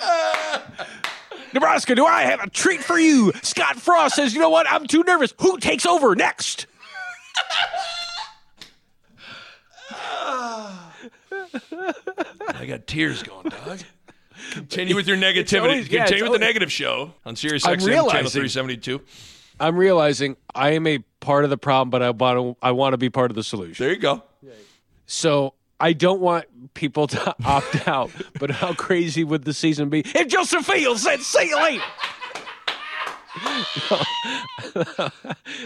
Nebraska, 1.52 1.94
do 1.94 2.06
I 2.06 2.22
have 2.22 2.40
a 2.40 2.48
treat 2.48 2.82
for 2.82 2.98
you? 2.98 3.32
Scott 3.42 3.76
Frost 3.76 4.16
says, 4.16 4.32
you 4.34 4.40
know 4.40 4.48
what? 4.50 4.66
I'm 4.70 4.86
too 4.86 5.02
nervous. 5.06 5.34
Who 5.40 5.58
takes 5.58 5.84
over 5.84 6.14
next? 6.14 6.66
I 12.48 12.64
got 12.66 12.86
tears 12.86 13.22
going, 13.22 13.50
Doug. 13.50 13.80
Continue 14.52 14.94
with 14.94 15.06
your 15.08 15.16
negativity. 15.16 15.60
always- 15.60 15.88
yeah, 15.88 16.04
Continue 16.04 16.24
with 16.30 16.40
the 16.40 16.46
negative 16.46 16.72
show 16.72 17.12
on 17.24 17.36
Sirius 17.36 17.66
I'm 17.66 17.78
XM 17.78 17.86
channel 17.88 18.10
372. 18.10 19.00
I'm 19.58 19.76
realizing 19.76 20.36
I 20.54 20.70
am 20.70 20.86
a 20.86 20.98
part 21.20 21.44
of 21.44 21.50
the 21.50 21.56
problem, 21.58 21.90
but 21.90 22.02
I 22.02 22.10
want 22.10 22.38
to 22.38 22.56
I 22.66 22.72
want 22.72 22.92
to 22.92 22.98
be 22.98 23.08
part 23.10 23.30
of 23.30 23.34
the 23.36 23.42
solution. 23.44 23.82
There 23.84 23.92
you 23.92 23.98
go. 24.00 24.22
So 25.06 25.54
I 25.80 25.92
don't 25.92 26.20
want 26.20 26.74
people 26.74 27.06
to 27.08 27.34
opt 27.44 27.86
out. 27.88 28.10
But 28.38 28.50
how 28.50 28.74
crazy 28.74 29.24
would 29.24 29.44
the 29.44 29.54
season 29.54 29.88
be 29.88 30.00
if 30.00 30.28
Joseph 30.28 30.66
Fields 30.66 31.02
said, 31.02 31.20
"See 31.20 31.48
you 31.48 31.56
later"? 31.56 31.84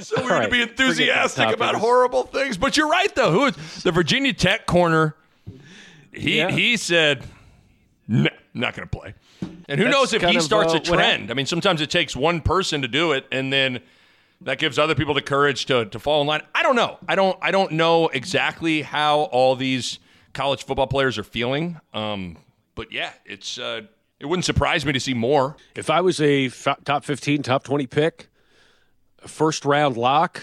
So 0.01 0.23
we're 0.23 0.29
going 0.29 0.43
to 0.43 0.49
be 0.51 0.63
enthusiastic 0.63 1.51
about 1.51 1.75
horrible 1.77 2.25
things. 2.25 2.57
But 2.59 2.77
you're 2.77 2.89
right, 2.89 3.13
though. 3.15 3.31
Who 3.33 3.45
is 3.47 3.83
the 3.83 3.93
Virginia 3.93 4.33
Tech 4.33 4.67
corner? 4.67 5.15
He 6.13 6.39
Yeah. 6.39 6.51
he 6.51 6.77
said, 6.77 7.25
"No, 8.09 8.29
not 8.55 8.75
going 8.75 8.89
to 8.89 8.99
play." 8.99 9.15
And 9.69 9.79
who 9.79 9.85
That's 9.85 9.97
knows 9.97 10.13
if 10.13 10.23
he 10.23 10.41
starts 10.41 10.75
uh, 10.75 10.79
a 10.79 10.81
trend? 10.81 11.01
happened. 11.01 11.31
I 11.31 11.35
mean, 11.35 11.47
sometimes 11.47 11.81
it 11.81 11.91
takes 11.91 12.15
one 12.17 12.41
person 12.41 12.83
to 12.83 12.89
do 12.89 13.13
it, 13.13 13.27
and 13.31 13.53
then 13.53 13.81
that 14.43 14.59
gives 14.59 14.79
other 14.79 14.95
people 14.95 15.15
the 15.15 15.23
courage 15.23 15.67
to 15.67 15.85
to 15.87 15.99
fall 15.99 16.21
in 16.21 16.27
line. 16.27 16.43
I 16.55 16.63
don't 16.63 16.77
know. 16.77 16.99
I 17.09 17.15
don't. 17.15 17.39
I 17.43 17.51
don't 17.51 17.73
know 17.73 18.09
exactly 18.09 18.83
how 18.83 19.21
all 19.33 19.57
these 19.57 19.99
college 20.33 20.65
football 20.65 20.87
players 20.87 21.19
are 21.19 21.25
feeling. 21.25 21.81
Um, 21.95 22.37
but 22.75 22.93
yeah, 22.93 23.13
it's. 23.25 23.59
Uh, 23.59 23.83
it 24.19 24.27
wouldn't 24.27 24.45
surprise 24.45 24.85
me 24.85 24.93
to 24.93 25.01
see 25.01 25.15
more. 25.15 25.57
If 25.75 25.89
I 25.89 26.03
was 26.03 26.21
a 26.21 26.47
f- 26.49 26.77
top 26.85 27.05
15, 27.07 27.43
top 27.43 27.65
20 27.65 27.87
pick, 27.87 28.29
first 29.27 29.65
round 29.65 29.97
lock, 29.97 30.43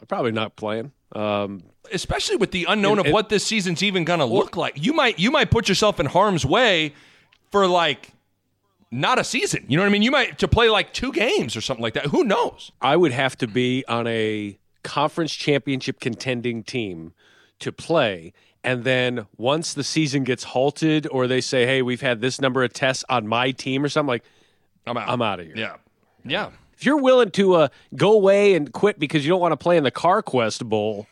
I'm 0.00 0.06
probably 0.06 0.32
not 0.32 0.56
playing. 0.56 0.92
Um, 1.14 1.64
especially 1.92 2.36
with 2.36 2.52
the 2.52 2.64
unknown 2.68 2.92
And- 2.92 3.00
of 3.00 3.06
and- 3.06 3.12
what 3.12 3.28
this 3.28 3.44
season's 3.46 3.82
even 3.82 4.04
going 4.04 4.20
to 4.20 4.24
look 4.24 4.56
like. 4.56 4.74
You 4.82 4.94
might 4.94 5.18
you 5.18 5.30
might 5.30 5.50
put 5.50 5.68
yourself 5.68 6.00
in 6.00 6.06
harm's 6.06 6.46
way 6.46 6.94
for 7.52 7.66
like 7.66 8.10
not 8.90 9.18
a 9.18 9.24
season. 9.24 9.64
You 9.68 9.76
know 9.76 9.84
what 9.84 9.88
I 9.88 9.92
mean? 9.92 10.02
You 10.02 10.10
might 10.10 10.38
to 10.38 10.48
play 10.48 10.68
like 10.68 10.92
two 10.92 11.12
games 11.12 11.56
or 11.56 11.60
something 11.60 11.82
like 11.82 11.94
that. 11.94 12.06
Who 12.06 12.24
knows? 12.24 12.72
I 12.80 12.96
would 12.96 13.12
have 13.12 13.36
to 13.38 13.46
be 13.46 13.84
on 13.86 14.06
a 14.06 14.58
conference 14.82 15.32
championship 15.32 16.00
contending 16.00 16.64
team 16.64 17.12
to 17.60 17.70
play. 17.70 18.32
And 18.64 18.84
then 18.84 19.26
once 19.36 19.74
the 19.74 19.84
season 19.84 20.24
gets 20.24 20.44
halted 20.44 21.06
or 21.10 21.26
they 21.26 21.40
say, 21.40 21.66
hey, 21.66 21.82
we've 21.82 22.00
had 22.00 22.20
this 22.20 22.40
number 22.40 22.62
of 22.62 22.72
tests 22.72 23.04
on 23.08 23.26
my 23.26 23.50
team 23.50 23.84
or 23.84 23.88
something, 23.88 24.08
like, 24.08 24.24
I'm 24.86 24.96
out. 24.96 25.08
I'm 25.08 25.22
out 25.22 25.40
of 25.40 25.46
here. 25.46 25.56
Yeah. 25.56 25.76
Yeah. 26.24 26.50
If 26.74 26.86
you're 26.86 27.00
willing 27.00 27.30
to 27.32 27.54
uh, 27.54 27.68
go 27.94 28.12
away 28.12 28.54
and 28.54 28.72
quit 28.72 28.98
because 28.98 29.24
you 29.24 29.30
don't 29.30 29.40
want 29.40 29.52
to 29.52 29.56
play 29.56 29.76
in 29.76 29.84
the 29.84 29.90
CarQuest 29.90 30.64
Bowl, 30.68 31.06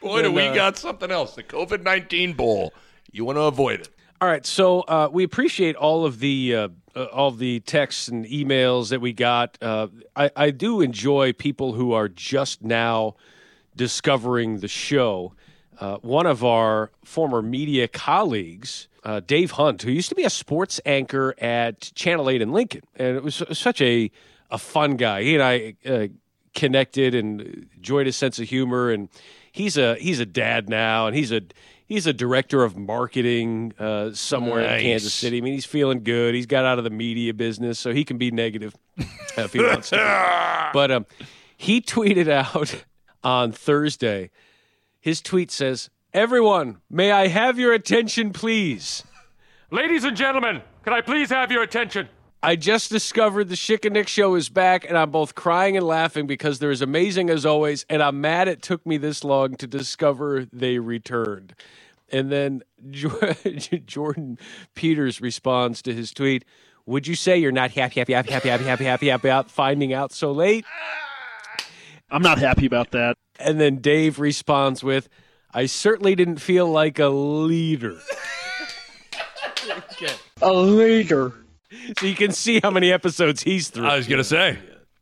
Boy, 0.00 0.22
do 0.22 0.30
we 0.30 0.46
uh, 0.46 0.54
got 0.54 0.76
something 0.76 1.10
else. 1.10 1.34
The 1.34 1.42
COVID 1.42 1.82
19 1.82 2.34
Bowl. 2.34 2.72
You 3.10 3.24
want 3.24 3.36
to 3.36 3.42
avoid 3.42 3.80
it. 3.80 3.88
All 4.18 4.28
right, 4.28 4.46
so 4.46 4.80
uh, 4.80 5.10
we 5.12 5.24
appreciate 5.24 5.76
all 5.76 6.06
of 6.06 6.20
the 6.20 6.54
uh, 6.54 6.68
uh, 6.94 7.04
all 7.04 7.28
of 7.28 7.38
the 7.38 7.60
texts 7.60 8.08
and 8.08 8.24
emails 8.24 8.88
that 8.88 9.02
we 9.02 9.12
got. 9.12 9.58
Uh, 9.60 9.88
I, 10.14 10.30
I 10.34 10.50
do 10.52 10.80
enjoy 10.80 11.34
people 11.34 11.74
who 11.74 11.92
are 11.92 12.08
just 12.08 12.64
now 12.64 13.16
discovering 13.76 14.60
the 14.60 14.68
show. 14.68 15.34
Uh, 15.78 15.98
one 15.98 16.24
of 16.24 16.42
our 16.42 16.90
former 17.04 17.42
media 17.42 17.88
colleagues, 17.88 18.88
uh, 19.04 19.20
Dave 19.20 19.50
Hunt, 19.50 19.82
who 19.82 19.90
used 19.90 20.08
to 20.08 20.14
be 20.14 20.24
a 20.24 20.30
sports 20.30 20.80
anchor 20.86 21.34
at 21.36 21.92
Channel 21.94 22.30
Eight 22.30 22.40
in 22.40 22.52
Lincoln, 22.52 22.84
and 22.94 23.18
it 23.18 23.22
was 23.22 23.42
such 23.52 23.82
a 23.82 24.10
a 24.50 24.56
fun 24.56 24.96
guy. 24.96 25.24
He 25.24 25.34
and 25.34 25.42
I 25.42 26.08
connected 26.54 27.14
and 27.14 27.68
enjoyed 27.76 28.06
his 28.06 28.16
sense 28.16 28.38
of 28.38 28.48
humor, 28.48 28.90
and 28.90 29.10
he's 29.52 29.76
a 29.76 29.96
he's 29.96 30.20
a 30.20 30.26
dad 30.26 30.70
now, 30.70 31.06
and 31.06 31.14
he's 31.14 31.32
a 31.32 31.42
he's 31.86 32.06
a 32.06 32.12
director 32.12 32.62
of 32.64 32.76
marketing 32.76 33.72
uh, 33.78 34.12
somewhere 34.12 34.62
Nice. 34.62 34.80
in 34.80 34.86
Kansas 34.86 35.14
City. 35.14 35.38
I 35.38 35.40
mean, 35.40 35.54
he's 35.54 35.64
feeling 35.64 36.02
good. 36.04 36.34
He's 36.34 36.46
got 36.46 36.64
out 36.64 36.78
of 36.78 36.84
the 36.84 36.90
media 36.90 37.32
business, 37.32 37.78
so 37.78 37.92
he 37.92 38.04
can 38.04 38.18
be 38.18 38.30
negative 38.30 38.74
if 38.96 39.52
he 39.52 39.60
wants 39.62 39.90
to. 39.90 40.70
But 40.72 40.90
um, 40.90 41.06
he 41.56 41.80
tweeted 41.80 42.28
out 42.28 42.84
on 43.24 43.52
Thursday. 43.52 44.30
His 45.00 45.20
tweet 45.20 45.50
says, 45.50 45.88
"Everyone, 46.12 46.78
may 46.90 47.12
I 47.12 47.28
have 47.28 47.58
your 47.58 47.72
attention, 47.72 48.32
please." 48.32 49.02
Ladies 49.70 50.04
and 50.04 50.16
gentlemen, 50.16 50.62
can 50.84 50.92
I 50.92 51.00
please 51.00 51.30
have 51.30 51.50
your 51.50 51.62
attention? 51.62 52.08
I 52.46 52.54
just 52.54 52.92
discovered 52.92 53.48
the 53.48 53.56
Schick 53.56 53.84
and 53.84 53.94
Nick 53.94 54.06
show 54.06 54.36
is 54.36 54.48
back, 54.48 54.84
and 54.88 54.96
I'm 54.96 55.10
both 55.10 55.34
crying 55.34 55.76
and 55.76 55.84
laughing 55.84 56.28
because 56.28 56.60
they're 56.60 56.70
as 56.70 56.80
amazing 56.80 57.28
as 57.28 57.44
always, 57.44 57.84
and 57.90 58.00
I'm 58.00 58.20
mad 58.20 58.46
it 58.46 58.62
took 58.62 58.86
me 58.86 58.98
this 58.98 59.24
long 59.24 59.56
to 59.56 59.66
discover 59.66 60.46
they 60.52 60.78
returned. 60.78 61.56
And 62.12 62.30
then 62.30 62.62
Jordan 63.84 64.38
Peters 64.76 65.20
responds 65.20 65.82
to 65.82 65.92
his 65.92 66.12
tweet, 66.12 66.44
Would 66.86 67.08
you 67.08 67.16
say 67.16 67.36
you're 67.36 67.50
not 67.50 67.72
happy, 67.72 67.98
happy, 67.98 68.12
happy, 68.12 68.30
happy, 68.30 68.48
happy, 68.48 68.64
happy, 68.64 68.84
happy 68.84 69.08
about 69.08 69.50
finding 69.50 69.92
out 69.92 70.12
so 70.12 70.30
late? 70.30 70.64
I'm 72.12 72.22
not 72.22 72.38
happy 72.38 72.66
about 72.66 72.92
that. 72.92 73.16
And 73.40 73.58
then 73.58 73.78
Dave 73.78 74.20
responds 74.20 74.84
with, 74.84 75.08
I 75.52 75.66
certainly 75.66 76.14
didn't 76.14 76.38
feel 76.38 76.70
like 76.70 77.00
a 77.00 77.08
leader. 77.08 77.98
okay. 79.68 80.14
A 80.42 80.52
leader. 80.52 81.32
So 81.98 82.06
you 82.06 82.14
can 82.14 82.32
see 82.32 82.60
how 82.62 82.70
many 82.70 82.92
episodes 82.92 83.42
he's 83.42 83.68
through. 83.68 83.86
I 83.86 83.96
was 83.96 84.06
going 84.06 84.18
to 84.18 84.24
say. 84.24 84.58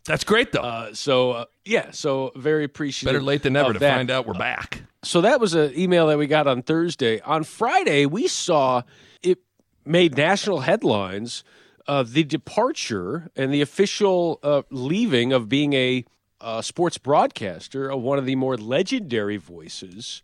That's 0.07 0.25
great, 0.25 0.53
though. 0.53 0.61
Uh, 0.61 0.95
so 0.95 1.31
uh, 1.33 1.45
yeah, 1.65 1.91
so 1.91 2.33
very 2.37 2.65
appreciative. 2.65 3.13
Better 3.13 3.23
late 3.23 3.43
than 3.43 3.55
never 3.55 3.73
to 3.73 3.79
that. 3.79 3.97
find 3.97 4.11
out 4.11 4.27
we're 4.27 4.35
back. 4.35 4.83
So 5.03 5.21
that 5.23 5.41
was 5.41 5.55
an 5.55 5.73
email 5.79 6.07
that 6.09 6.19
we 6.19 6.27
got 6.27 6.47
on 6.47 6.63
Thursday. 6.63 7.21
On 7.21 7.45
Friday, 7.45 8.07
we 8.07 8.29
saw 8.29 8.83
it 9.23 9.39
made 9.85 10.17
national 10.17 10.61
headlines 10.61 11.45
of 11.87 12.13
the 12.13 12.25
departure 12.25 13.31
and 13.37 13.53
the 13.53 13.61
official 13.61 14.41
uh, 14.43 14.63
leaving 14.71 15.33
of 15.33 15.49
being 15.49 15.73
a 15.73 16.05
uh, 16.41 16.61
sports 16.61 16.99
broadcaster 16.99 17.91
of 17.91 18.03
one 18.03 18.19
of 18.19 18.27
the 18.27 18.37
more 18.37 18.57
legendary 18.57 19.37
voices 19.37 20.23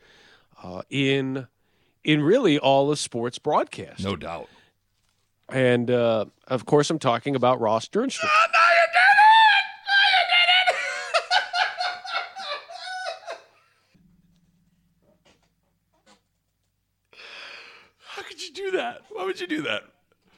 uh, 0.62 0.82
in 0.90 1.46
in 2.04 2.22
really 2.22 2.58
all 2.58 2.90
of 2.90 2.98
sports 2.98 3.38
broadcasting. 3.38 4.04
No 4.04 4.16
doubt. 4.16 4.48
And 5.52 5.90
uh, 5.90 6.26
of 6.46 6.66
course, 6.66 6.90
I'm 6.90 6.98
talking 6.98 7.34
about 7.34 7.60
Ross 7.60 7.88
Jernstrom. 7.88 8.28
How 18.06 18.22
could 18.22 18.42
you 18.42 18.52
do 18.52 18.70
that? 18.72 19.02
Why 19.10 19.24
would 19.24 19.40
you 19.40 19.46
do 19.46 19.62
that? 19.62 19.82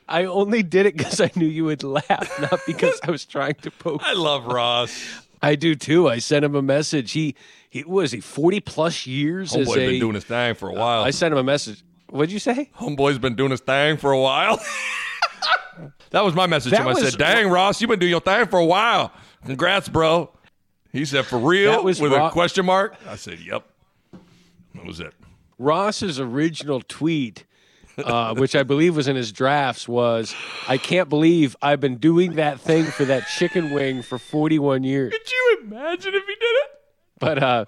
I 0.08 0.24
only 0.24 0.62
did 0.62 0.86
it 0.86 0.96
because 0.96 1.20
I 1.20 1.30
knew 1.36 1.46
you 1.46 1.64
would 1.64 1.82
laugh, 1.82 2.40
not 2.40 2.60
because 2.66 3.00
I 3.02 3.10
was 3.10 3.24
trying 3.24 3.54
to 3.56 3.70
poke. 3.70 4.02
I 4.04 4.12
love 4.14 4.46
Ross. 4.46 4.92
I 5.40 5.54
do 5.56 5.74
too. 5.74 6.08
I 6.08 6.18
sent 6.18 6.44
him 6.44 6.54
a 6.54 6.62
message. 6.62 7.12
He 7.12 7.34
he 7.68 7.82
was 7.84 8.12
he 8.12 8.20
forty 8.20 8.60
plus 8.60 9.06
years 9.06 9.56
as 9.56 9.68
Homeboy's 9.68 9.76
a. 9.76 9.86
been 9.88 10.00
doing 10.00 10.14
his 10.14 10.24
thing 10.24 10.54
for 10.54 10.68
a 10.68 10.74
while. 10.74 11.02
I 11.02 11.10
sent 11.10 11.32
him 11.32 11.38
a 11.38 11.44
message. 11.44 11.82
What'd 12.12 12.30
you 12.30 12.38
say? 12.38 12.68
Homeboy's 12.78 13.18
been 13.18 13.36
doing 13.36 13.52
his 13.52 13.60
thing 13.60 13.96
for 13.96 14.12
a 14.12 14.20
while. 14.20 14.60
that 16.10 16.22
was 16.22 16.34
my 16.34 16.46
message 16.46 16.72
to 16.72 16.76
him. 16.78 16.88
I 16.88 16.92
was- 16.92 17.10
said, 17.10 17.18
"Dang, 17.18 17.48
Ross, 17.48 17.80
you've 17.80 17.88
been 17.88 17.98
doing 17.98 18.10
your 18.10 18.20
thing 18.20 18.46
for 18.48 18.58
a 18.58 18.64
while. 18.66 19.12
Congrats, 19.46 19.88
bro." 19.88 20.30
He 20.92 21.06
said, 21.06 21.24
"For 21.24 21.38
real?" 21.38 21.82
Was 21.82 22.02
with 22.02 22.12
Ro- 22.12 22.26
a 22.26 22.30
question 22.30 22.66
mark. 22.66 22.96
I 23.08 23.16
said, 23.16 23.40
"Yep." 23.40 23.64
That 24.74 24.84
was 24.84 25.00
it. 25.00 25.14
Ross's 25.58 26.20
original 26.20 26.82
tweet, 26.86 27.46
uh, 27.96 28.34
which 28.34 28.54
I 28.54 28.62
believe 28.62 28.94
was 28.94 29.08
in 29.08 29.16
his 29.16 29.32
drafts, 29.32 29.88
was 29.88 30.34
I 30.68 30.76
can't 30.76 31.08
believe 31.08 31.56
I've 31.62 31.80
been 31.80 31.96
doing 31.96 32.34
that 32.34 32.60
thing 32.60 32.84
for 32.84 33.06
that 33.06 33.26
chicken 33.38 33.70
wing 33.70 34.02
for 34.02 34.18
41 34.18 34.84
years. 34.84 35.12
Could 35.12 35.30
you 35.30 35.58
imagine 35.62 36.14
if 36.14 36.26
he 36.26 36.34
did 36.34 36.42
it? 36.42 36.70
But 37.18 37.42
uh, 37.42 37.64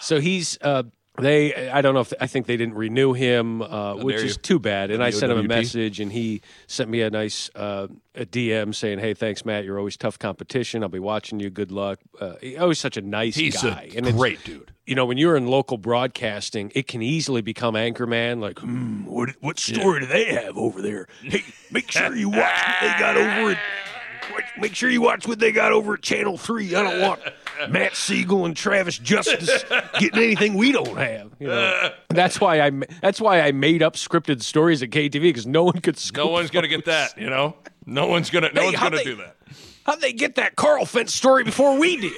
so 0.00 0.18
he's. 0.18 0.58
Uh, 0.60 0.82
they, 1.18 1.68
I 1.70 1.80
don't 1.82 1.94
know 1.94 2.00
if 2.00 2.12
I 2.20 2.26
think 2.26 2.46
they 2.46 2.56
didn't 2.56 2.74
renew 2.74 3.12
him, 3.12 3.62
uh, 3.62 3.94
which 3.96 4.22
is 4.22 4.36
too 4.36 4.58
bad. 4.58 4.90
And 4.90 5.02
I 5.02 5.10
sent 5.10 5.32
him 5.32 5.38
a 5.38 5.42
message, 5.42 6.00
and 6.00 6.12
he 6.12 6.42
sent 6.66 6.90
me 6.90 7.02
a 7.02 7.10
nice 7.10 7.50
uh, 7.54 7.88
a 8.14 8.24
DM 8.26 8.74
saying, 8.74 8.98
"Hey, 8.98 9.14
thanks, 9.14 9.44
Matt. 9.44 9.64
You're 9.64 9.78
always 9.78 9.96
tough 9.96 10.18
competition. 10.18 10.82
I'll 10.82 10.88
be 10.88 10.98
watching 10.98 11.40
you. 11.40 11.50
Good 11.50 11.70
luck." 11.72 11.98
Uh, 12.20 12.34
always 12.58 12.78
such 12.78 12.96
a 12.96 13.02
nice 13.02 13.36
He's 13.36 13.60
guy. 13.62 13.90
a 13.92 13.96
and 13.96 14.06
it's- 14.06 14.14
great 14.14 14.42
dude. 14.44 14.70
you 14.86 14.94
know, 14.94 15.04
when 15.06 15.18
you're 15.18 15.36
in 15.36 15.46
local 15.46 15.78
broadcasting, 15.78 16.70
it 16.74 16.86
can 16.86 17.02
easily 17.02 17.40
become 17.42 17.74
anchorman. 17.74 18.40
Like, 18.40 18.58
hmm, 18.58 19.04
what 19.04 19.30
what 19.40 19.58
story 19.58 20.00
do 20.00 20.06
they 20.06 20.26
have 20.34 20.56
over 20.56 20.80
there? 20.82 21.08
Hey, 21.22 21.42
make 21.70 21.90
sure 21.90 22.14
you 22.14 22.28
watch 22.30 22.38
what 22.40 22.80
they 22.80 22.98
got 22.98 23.16
over 23.16 23.50
at. 23.52 23.58
Make 24.58 24.74
sure 24.74 24.90
you 24.90 25.02
watch 25.02 25.28
what 25.28 25.38
they 25.38 25.52
got 25.52 25.70
over 25.72 25.94
at 25.94 26.02
Channel 26.02 26.36
Three. 26.38 26.74
I 26.74 26.82
don't 26.82 27.00
want 27.00 27.20
Matt 27.70 27.94
Siegel 27.96 28.44
and 28.44 28.56
Travis 28.56 28.98
Justice 28.98 29.64
getting 29.98 30.22
anything 30.22 30.54
we 30.54 30.72
don't 30.72 30.96
have. 30.96 31.30
You 31.38 31.48
know? 31.48 31.90
that's 32.08 32.40
why 32.40 32.60
I 32.60 32.70
that's 33.02 33.20
why 33.20 33.40
I 33.40 33.52
made 33.52 33.82
up 33.82 33.94
scripted 33.94 34.42
stories 34.42 34.82
at 34.82 34.90
KTV 34.90 35.20
because 35.20 35.46
no 35.46 35.64
one 35.64 35.80
could. 35.80 35.98
No 36.16 36.28
one's 36.28 36.50
gonna 36.50 36.68
get 36.68 36.84
that. 36.86 37.16
You 37.18 37.30
know, 37.30 37.56
no 37.86 38.06
one's 38.06 38.30
gonna. 38.30 38.50
No 38.52 38.60
Hey, 38.62 38.66
one's 38.68 38.78
gonna 38.80 38.96
they- 38.96 39.04
do 39.04 39.16
that. 39.16 39.36
How'd 39.84 40.00
they 40.00 40.12
get 40.12 40.34
that 40.34 40.56
Carl 40.56 40.84
Fentz 40.84 41.14
story 41.14 41.44
before 41.44 41.78
we 41.78 41.96
did? 41.96 42.12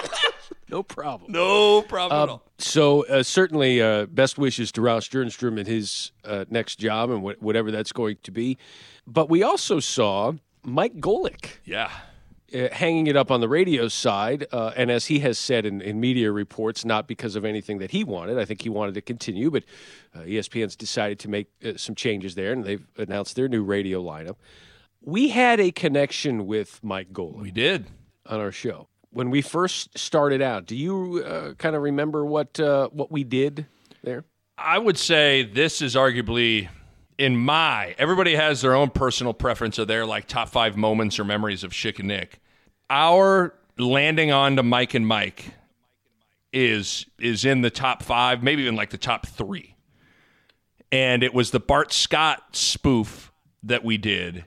no 0.70 0.82
problem. 0.82 1.30
No 1.32 1.82
problem 1.82 2.22
at 2.22 2.28
Uh, 2.28 2.32
all. 2.32 2.42
so 2.58 3.04
uh, 3.06 3.22
certainly, 3.22 3.82
uh, 3.82 4.06
best 4.06 4.38
wishes 4.38 4.72
to 4.72 4.80
Ross 4.80 5.06
Jernstrom 5.08 5.58
in 5.58 5.66
his 5.66 6.12
uh, 6.24 6.46
next 6.48 6.76
job 6.76 7.10
and 7.10 7.22
wh- 7.22 7.42
whatever 7.42 7.70
that's 7.70 7.92
going 7.92 8.16
to 8.22 8.30
be. 8.30 8.56
But 9.06 9.28
we 9.28 9.42
also 9.42 9.80
saw 9.80 10.32
Mike 10.62 10.98
Golic 10.98 11.58
Yeah. 11.66 11.90
Uh, 12.54 12.68
hanging 12.72 13.08
it 13.08 13.16
up 13.16 13.30
on 13.32 13.40
the 13.40 13.48
radio 13.48 13.88
side, 13.88 14.46
uh, 14.52 14.70
and 14.76 14.90
as 14.90 15.06
he 15.06 15.18
has 15.18 15.38
said 15.38 15.66
in, 15.66 15.80
in 15.80 15.98
media 15.98 16.30
reports, 16.30 16.84
not 16.84 17.08
because 17.08 17.34
of 17.34 17.44
anything 17.44 17.78
that 17.78 17.90
he 17.90 18.04
wanted. 18.04 18.38
I 18.38 18.44
think 18.44 18.62
he 18.62 18.68
wanted 18.68 18.94
to 18.94 19.00
continue, 19.00 19.50
but 19.50 19.64
uh, 20.14 20.20
ESPN's 20.20 20.76
decided 20.76 21.18
to 21.20 21.28
make 21.28 21.48
uh, 21.64 21.72
some 21.76 21.96
changes 21.96 22.36
there, 22.36 22.52
and 22.52 22.62
they've 22.62 22.86
announced 22.96 23.34
their 23.34 23.48
new 23.48 23.64
radio 23.64 24.00
lineup. 24.00 24.36
We 25.00 25.30
had 25.30 25.58
a 25.58 25.72
connection 25.72 26.46
with 26.46 26.78
Mike 26.84 27.12
Golic 27.12 27.40
We 27.40 27.50
did. 27.50 27.86
on 28.26 28.38
our 28.38 28.52
show 28.52 28.86
when 29.10 29.30
we 29.30 29.42
first 29.42 29.98
started 29.98 30.40
out. 30.40 30.66
Do 30.66 30.76
you 30.76 31.24
uh, 31.26 31.54
kind 31.54 31.74
of 31.74 31.82
remember 31.82 32.24
what 32.24 32.60
uh, 32.60 32.88
what 32.88 33.10
we 33.10 33.24
did 33.24 33.66
there? 34.02 34.24
I 34.56 34.78
would 34.78 34.98
say 34.98 35.42
this 35.42 35.82
is 35.82 35.96
arguably 35.96 36.68
in 37.18 37.36
my 37.36 37.94
everybody 37.98 38.34
has 38.36 38.60
their 38.60 38.74
own 38.74 38.90
personal 38.90 39.32
preference 39.32 39.78
of 39.78 39.88
their 39.88 40.06
like 40.06 40.26
top 40.26 40.48
five 40.48 40.76
moments 40.76 41.18
or 41.18 41.24
memories 41.24 41.64
of 41.64 41.72
Schick 41.72 41.98
and 41.98 42.08
Nick. 42.08 42.40
Our 42.90 43.54
landing 43.78 44.30
on 44.30 44.56
to 44.56 44.62
Mike 44.62 44.94
and 44.94 45.06
Mike 45.06 45.46
is 46.52 47.06
is 47.18 47.44
in 47.44 47.62
the 47.62 47.70
top 47.70 48.02
five, 48.02 48.42
maybe 48.42 48.62
even 48.62 48.76
like 48.76 48.90
the 48.90 48.98
top 48.98 49.26
three. 49.26 49.74
And 50.92 51.22
it 51.22 51.34
was 51.34 51.50
the 51.50 51.60
Bart 51.60 51.92
Scott 51.92 52.40
spoof 52.52 53.32
that 53.64 53.84
we 53.84 53.96
did 53.96 54.44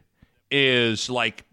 is 0.50 1.10
like 1.10 1.44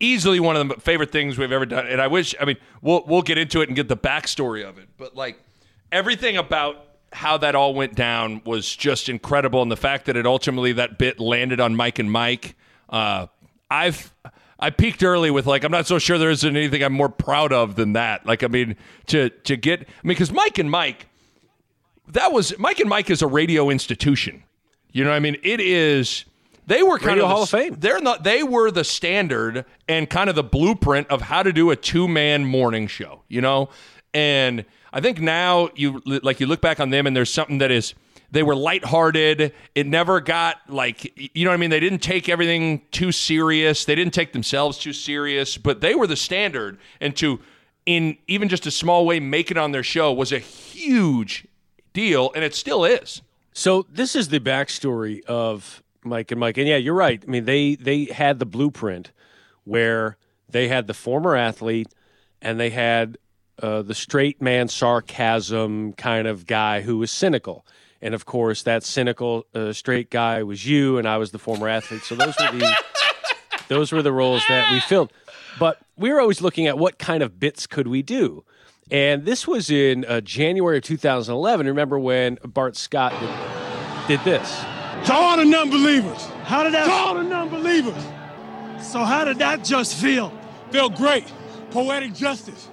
easily 0.00 0.40
one 0.40 0.56
of 0.56 0.68
the 0.68 0.74
favorite 0.74 1.10
things 1.10 1.38
we've 1.38 1.52
ever 1.52 1.64
done. 1.64 1.86
And 1.86 2.00
I 2.00 2.08
wish 2.08 2.34
I 2.40 2.44
mean 2.44 2.58
we'll 2.82 3.04
we'll 3.06 3.22
get 3.22 3.38
into 3.38 3.62
it 3.62 3.68
and 3.68 3.76
get 3.76 3.88
the 3.88 3.96
backstory 3.96 4.68
of 4.68 4.78
it. 4.78 4.88
But 4.98 5.16
like 5.16 5.40
everything 5.90 6.36
about 6.36 6.84
how 7.12 7.38
that 7.38 7.54
all 7.54 7.74
went 7.74 7.94
down 7.94 8.42
was 8.44 8.74
just 8.74 9.08
incredible, 9.08 9.62
and 9.62 9.70
the 9.70 9.76
fact 9.76 10.06
that 10.06 10.16
it 10.16 10.26
ultimately 10.26 10.72
that 10.72 10.98
bit 10.98 11.20
landed 11.20 11.60
on 11.60 11.76
Mike 11.76 11.98
and 11.98 12.10
Mike. 12.10 12.56
Uh, 12.88 13.26
I've 13.70 14.14
I 14.62 14.70
peaked 14.70 15.02
early 15.02 15.30
with 15.30 15.46
like 15.46 15.64
I'm 15.64 15.72
not 15.72 15.86
so 15.86 15.98
sure 15.98 16.16
there 16.16 16.30
isn't 16.30 16.56
anything 16.56 16.82
I'm 16.82 16.92
more 16.94 17.08
proud 17.10 17.52
of 17.52 17.74
than 17.74 17.92
that. 17.94 18.24
Like 18.24 18.42
I 18.42 18.46
mean 18.46 18.76
to 19.08 19.28
to 19.28 19.56
get 19.56 19.80
I 19.80 19.84
mean 20.02 20.14
because 20.14 20.32
Mike 20.32 20.56
and 20.58 20.70
Mike 20.70 21.08
that 22.08 22.32
was 22.32 22.56
Mike 22.58 22.80
and 22.80 22.88
Mike 22.88 23.10
is 23.10 23.22
a 23.22 23.26
radio 23.26 23.68
institution. 23.70 24.44
You 24.92 25.04
know 25.04 25.10
what 25.10 25.16
I 25.16 25.20
mean? 25.20 25.36
It 25.42 25.60
is 25.60 26.24
they 26.66 26.82
were 26.82 26.98
kind 26.98 27.08
Radio 27.18 27.24
of 27.24 27.28
the- 27.28 27.34
Hall 27.34 27.42
of 27.42 27.50
Fame. 27.50 27.76
They're 27.78 28.00
not 28.00 28.24
they 28.24 28.42
were 28.42 28.70
the 28.70 28.84
standard 28.84 29.64
and 29.88 30.08
kind 30.08 30.30
of 30.30 30.36
the 30.36 30.44
blueprint 30.44 31.08
of 31.10 31.22
how 31.22 31.42
to 31.42 31.52
do 31.52 31.70
a 31.70 31.76
two-man 31.76 32.44
morning 32.44 32.86
show, 32.86 33.22
you 33.28 33.40
know? 33.40 33.68
And 34.14 34.64
I 34.92 35.00
think 35.00 35.20
now 35.20 35.70
you 35.74 36.00
like 36.04 36.38
you 36.38 36.46
look 36.46 36.60
back 36.60 36.78
on 36.78 36.90
them 36.90 37.06
and 37.06 37.16
there's 37.16 37.32
something 37.32 37.58
that 37.58 37.70
is 37.70 37.94
they 38.32 38.42
were 38.42 38.56
lighthearted. 38.56 39.52
It 39.74 39.86
never 39.86 40.20
got 40.20 40.58
like 40.68 41.16
you 41.16 41.44
know 41.44 41.50
what 41.50 41.54
I 41.54 41.58
mean. 41.58 41.70
They 41.70 41.80
didn't 41.80 42.00
take 42.00 42.28
everything 42.28 42.82
too 42.90 43.12
serious. 43.12 43.84
They 43.84 43.94
didn't 43.94 44.14
take 44.14 44.32
themselves 44.32 44.78
too 44.78 44.92
serious. 44.92 45.56
But 45.56 45.80
they 45.80 45.94
were 45.94 46.06
the 46.06 46.16
standard, 46.16 46.78
and 47.00 47.14
to 47.16 47.40
in 47.86 48.16
even 48.26 48.48
just 48.48 48.66
a 48.66 48.70
small 48.70 49.06
way 49.06 49.20
make 49.20 49.50
it 49.50 49.56
on 49.56 49.72
their 49.72 49.82
show 49.82 50.12
was 50.12 50.32
a 50.32 50.38
huge 50.38 51.46
deal, 51.92 52.32
and 52.34 52.42
it 52.42 52.54
still 52.54 52.84
is. 52.84 53.22
So 53.52 53.86
this 53.90 54.16
is 54.16 54.28
the 54.28 54.40
backstory 54.40 55.24
of 55.26 55.82
Mike 56.02 56.30
and 56.30 56.40
Mike, 56.40 56.56
and 56.56 56.66
yeah, 56.66 56.76
you're 56.76 56.94
right. 56.94 57.22
I 57.24 57.30
mean, 57.30 57.44
they 57.44 57.74
they 57.76 58.06
had 58.06 58.38
the 58.38 58.46
blueprint 58.46 59.12
where 59.64 60.16
they 60.48 60.68
had 60.68 60.86
the 60.86 60.94
former 60.94 61.36
athlete 61.36 61.88
and 62.40 62.58
they 62.58 62.70
had 62.70 63.18
uh, 63.62 63.82
the 63.82 63.94
straight 63.94 64.40
man 64.40 64.68
sarcasm 64.68 65.92
kind 65.94 66.26
of 66.26 66.46
guy 66.46 66.80
who 66.82 66.98
was 66.98 67.10
cynical. 67.10 67.64
And 68.02 68.14
of 68.14 68.26
course, 68.26 68.64
that 68.64 68.82
cynical 68.82 69.46
uh, 69.54 69.72
straight 69.72 70.10
guy 70.10 70.42
was 70.42 70.66
you, 70.66 70.98
and 70.98 71.08
I 71.08 71.18
was 71.18 71.30
the 71.30 71.38
former 71.38 71.68
athlete. 71.68 72.02
So 72.02 72.16
those 72.16 72.34
were 72.38 72.58
the 72.58 72.76
those 73.68 73.92
were 73.92 74.02
the 74.02 74.12
roles 74.12 74.42
that 74.48 74.72
we 74.72 74.80
filled. 74.80 75.12
But 75.58 75.78
we 75.96 76.12
were 76.12 76.20
always 76.20 76.40
looking 76.40 76.66
at 76.66 76.76
what 76.76 76.98
kind 76.98 77.22
of 77.22 77.38
bits 77.38 77.66
could 77.66 77.86
we 77.86 78.02
do. 78.02 78.44
And 78.90 79.24
this 79.24 79.46
was 79.46 79.70
in 79.70 80.04
uh, 80.04 80.20
January 80.20 80.78
of 80.78 80.84
2011. 80.84 81.66
Remember 81.66 81.98
when 81.98 82.38
Bart 82.44 82.76
Scott 82.76 83.12
did, 84.08 84.18
did 84.18 84.24
this? 84.24 84.60
To 85.06 85.14
all 85.14 85.36
the 85.36 85.44
non-believers. 85.44 86.24
How 86.44 86.64
did 86.64 86.74
that? 86.74 86.86
To 86.86 86.90
all 86.90 87.14
the 87.14 87.22
non-believers. 87.22 88.04
So 88.82 89.04
how 89.04 89.24
did 89.24 89.38
that 89.38 89.64
just 89.64 89.94
feel? 89.94 90.36
Feel 90.70 90.90
great. 90.90 91.24
Poetic 91.70 92.14
justice. 92.14 92.68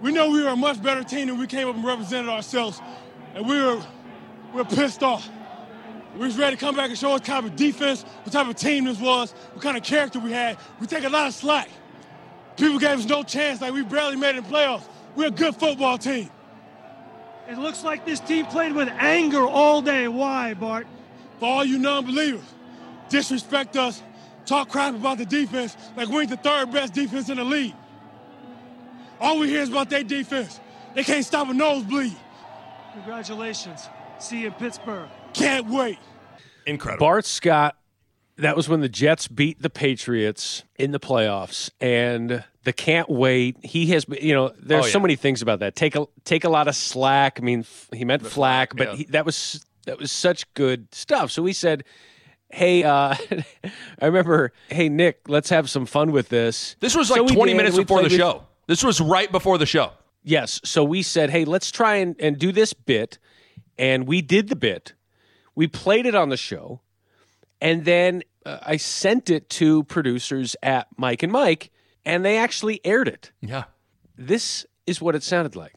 We 0.00 0.12
know 0.12 0.30
we 0.30 0.42
were 0.42 0.50
a 0.50 0.56
much 0.56 0.80
better 0.82 1.02
team 1.02 1.28
than 1.28 1.38
we 1.38 1.46
came 1.46 1.68
up 1.68 1.74
and 1.74 1.84
represented 1.84 2.30
ourselves, 2.30 2.80
and 3.34 3.48
we 3.48 3.60
were 3.60 3.76
we 3.76 3.82
were 4.52 4.64
pissed 4.64 5.02
off. 5.02 5.28
We 6.14 6.26
was 6.26 6.38
ready 6.38 6.56
to 6.56 6.60
come 6.60 6.74
back 6.74 6.88
and 6.88 6.98
show 6.98 7.10
what 7.10 7.24
type 7.24 7.44
of 7.44 7.56
defense, 7.56 8.02
what 8.22 8.32
type 8.32 8.48
of 8.48 8.56
team 8.56 8.84
this 8.84 8.98
was, 8.98 9.32
what 9.52 9.62
kind 9.62 9.76
of 9.76 9.82
character 9.82 10.18
we 10.18 10.32
had. 10.32 10.56
We 10.80 10.86
take 10.86 11.04
a 11.04 11.08
lot 11.08 11.26
of 11.26 11.34
slack. 11.34 11.68
People 12.56 12.78
gave 12.78 12.98
us 12.98 13.04
no 13.04 13.22
chance, 13.22 13.60
like 13.60 13.74
we 13.74 13.82
barely 13.82 14.16
made 14.16 14.30
it 14.30 14.38
in 14.38 14.44
the 14.44 14.48
playoffs. 14.48 14.84
We're 15.14 15.28
a 15.28 15.30
good 15.30 15.54
football 15.54 15.98
team. 15.98 16.30
It 17.48 17.58
looks 17.58 17.84
like 17.84 18.06
this 18.06 18.18
team 18.18 18.46
played 18.46 18.72
with 18.72 18.88
anger 18.88 19.46
all 19.46 19.82
day. 19.82 20.08
Why, 20.08 20.54
Bart? 20.54 20.86
For 21.38 21.46
all 21.46 21.64
you 21.64 21.78
non-believers, 21.78 22.42
disrespect 23.10 23.76
us, 23.76 24.02
talk 24.46 24.70
crap 24.70 24.94
about 24.94 25.18
the 25.18 25.26
defense 25.26 25.76
like 25.96 26.08
we 26.08 26.20
ain't 26.20 26.30
the 26.30 26.38
third 26.38 26.72
best 26.72 26.94
defense 26.94 27.28
in 27.28 27.36
the 27.36 27.44
league. 27.44 27.74
All 29.20 29.38
we 29.38 29.48
hear 29.48 29.60
is 29.60 29.68
about 29.68 29.90
their 29.90 30.02
defense. 30.02 30.60
They 30.94 31.04
can't 31.04 31.24
stop 31.24 31.48
a 31.48 31.54
nosebleed. 31.54 32.16
Congratulations. 32.94 33.88
See 34.18 34.40
you 34.40 34.46
in 34.48 34.52
Pittsburgh. 34.54 35.08
Can't 35.34 35.68
wait. 35.68 35.98
Incredible. 36.66 37.06
Bart 37.06 37.24
Scott 37.26 37.76
That 38.38 38.56
was 38.56 38.68
when 38.68 38.80
the 38.80 38.88
Jets 38.88 39.28
beat 39.28 39.62
the 39.62 39.70
Patriots 39.70 40.64
in 40.78 40.90
the 40.90 40.98
playoffs, 41.00 41.70
and 41.80 42.44
the 42.64 42.72
can't 42.72 43.08
wait. 43.08 43.56
He 43.64 43.86
has, 43.88 44.04
you 44.20 44.34
know, 44.34 44.52
there's 44.60 44.86
Oh, 44.86 44.88
so 44.88 45.00
many 45.00 45.16
things 45.16 45.42
about 45.42 45.60
that. 45.60 45.76
Take 45.76 45.96
a 45.96 46.06
take 46.24 46.44
a 46.44 46.48
lot 46.48 46.66
of 46.68 46.74
slack. 46.74 47.38
I 47.40 47.44
mean, 47.44 47.60
f- 47.60 47.88
he 47.94 48.04
meant 48.04 48.26
flack, 48.26 48.74
but 48.76 48.88
yeah. 48.88 48.94
he, 48.96 49.04
that 49.06 49.24
was 49.24 49.64
that 49.86 49.98
was 49.98 50.10
such 50.10 50.52
good 50.54 50.92
stuff. 50.94 51.30
So 51.30 51.42
we 51.42 51.52
said, 51.52 51.84
"Hey, 52.50 52.82
uh, 52.82 53.14
I 54.00 54.06
remember, 54.06 54.52
hey 54.68 54.88
Nick, 54.88 55.20
let's 55.28 55.50
have 55.50 55.70
some 55.70 55.86
fun 55.86 56.10
with 56.10 56.28
this." 56.28 56.76
This 56.80 56.96
was 56.96 57.10
like 57.10 57.22
we 57.22 57.34
20 57.34 57.52
did. 57.52 57.56
minutes 57.56 57.76
before 57.76 57.98
the 58.02 58.08
played 58.08 58.12
with- 58.12 58.20
show. 58.20 58.42
This 58.66 58.82
was 58.82 59.00
right 59.00 59.30
before 59.30 59.58
the 59.58 59.66
show. 59.66 59.92
Yes. 60.24 60.60
So 60.64 60.82
we 60.82 61.02
said, 61.04 61.30
hey, 61.30 61.44
let's 61.44 61.70
try 61.70 61.94
and, 61.96 62.16
and 62.18 62.36
do 62.36 62.50
this 62.50 62.72
bit. 62.72 63.20
And 63.78 64.06
we 64.06 64.22
did 64.22 64.48
the 64.48 64.56
bit. 64.56 64.94
We 65.54 65.66
played 65.66 66.06
it 66.06 66.14
on 66.14 66.28
the 66.28 66.36
show. 66.36 66.80
And 67.60 67.84
then 67.84 68.22
uh, 68.44 68.58
I 68.62 68.76
sent 68.76 69.30
it 69.30 69.48
to 69.50 69.84
producers 69.84 70.56
at 70.62 70.88
Mike 70.96 71.22
and 71.22 71.32
Mike, 71.32 71.70
and 72.04 72.24
they 72.24 72.36
actually 72.36 72.80
aired 72.84 73.08
it. 73.08 73.32
Yeah. 73.40 73.64
This 74.16 74.66
is 74.86 75.00
what 75.00 75.14
it 75.14 75.22
sounded 75.22 75.56
like. 75.56 75.74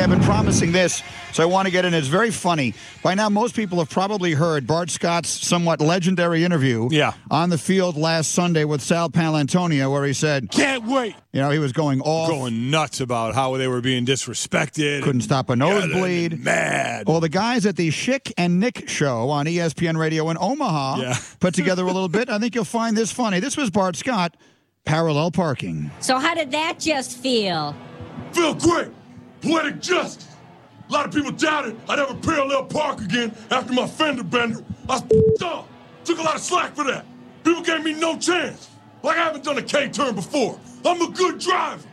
I've 0.00 0.10
been 0.10 0.20
promising 0.20 0.70
this, 0.72 1.02
so 1.32 1.42
I 1.42 1.46
want 1.46 1.66
to 1.66 1.72
get 1.72 1.84
in. 1.84 1.92
It's 1.92 2.06
very 2.06 2.30
funny. 2.30 2.72
By 3.02 3.14
now, 3.14 3.28
most 3.28 3.56
people 3.56 3.78
have 3.78 3.90
probably 3.90 4.32
heard 4.32 4.66
Bart 4.66 4.90
Scott's 4.90 5.28
somewhat 5.28 5.80
legendary 5.80 6.44
interview 6.44 6.88
Yeah. 6.90 7.12
on 7.30 7.50
the 7.50 7.58
field 7.58 7.96
last 7.96 8.30
Sunday 8.32 8.64
with 8.64 8.80
Sal 8.80 9.10
Paolantonio, 9.10 9.90
where 9.90 10.04
he 10.04 10.12
said, 10.12 10.50
Can't 10.52 10.84
wait. 10.86 11.16
you 11.32 11.40
know, 11.40 11.50
he 11.50 11.58
was 11.58 11.72
going 11.72 12.00
off, 12.00 12.28
Going 12.28 12.70
nuts 12.70 13.00
about 13.00 13.34
how 13.34 13.56
they 13.56 13.66
were 13.66 13.80
being 13.80 14.06
disrespected. 14.06 15.02
couldn't 15.02 15.22
stop 15.22 15.50
a 15.50 15.56
nosebleed. 15.56 16.42
Mad. 16.44 17.06
Well, 17.08 17.20
the 17.20 17.28
guys 17.28 17.66
at 17.66 17.76
the 17.76 17.88
Schick 17.88 18.32
and 18.38 18.60
Nick 18.60 18.88
show 18.88 19.30
on 19.30 19.46
ESPN 19.46 19.98
Radio 19.98 20.30
in 20.30 20.38
Omaha 20.38 21.00
Yeah. 21.00 21.16
put 21.40 21.54
together 21.54 21.82
a 21.82 21.86
little 21.92 22.08
bit. 22.08 22.30
I 22.30 22.38
think 22.38 22.54
you'll 22.54 22.64
find 22.64 22.96
this 22.96 23.10
funny. 23.10 23.40
This 23.40 23.56
was 23.56 23.68
Bart 23.70 23.96
Scott, 23.96 24.36
parallel 24.84 25.32
parking. 25.32 25.90
So 26.00 26.18
how 26.18 26.34
did 26.34 26.52
that 26.52 26.78
just 26.78 27.18
feel? 27.18 27.74
Feel 28.32 28.54
great. 28.54 28.88
Poetic 29.40 29.80
justice. 29.80 30.28
A 30.88 30.92
lot 30.92 31.06
of 31.06 31.12
people 31.12 31.30
doubted 31.32 31.78
I'd 31.88 31.98
ever 31.98 32.14
parallel 32.14 32.64
park 32.64 33.00
again 33.00 33.34
after 33.50 33.72
my 33.72 33.86
fender 33.86 34.24
bender. 34.24 34.64
I 34.88 35.00
was 35.00 35.42
up. 35.42 35.68
Took 36.04 36.18
a 36.18 36.22
lot 36.22 36.36
of 36.36 36.40
slack 36.40 36.74
for 36.74 36.84
that. 36.84 37.04
People 37.44 37.62
gave 37.62 37.84
me 37.84 37.92
no 37.92 38.18
chance. 38.18 38.70
Like 39.02 39.18
I 39.18 39.24
haven't 39.24 39.44
done 39.44 39.58
a 39.58 39.62
K 39.62 39.88
turn 39.88 40.14
before. 40.14 40.58
I'm 40.84 41.00
a 41.02 41.10
good 41.10 41.38
driver. 41.38 41.86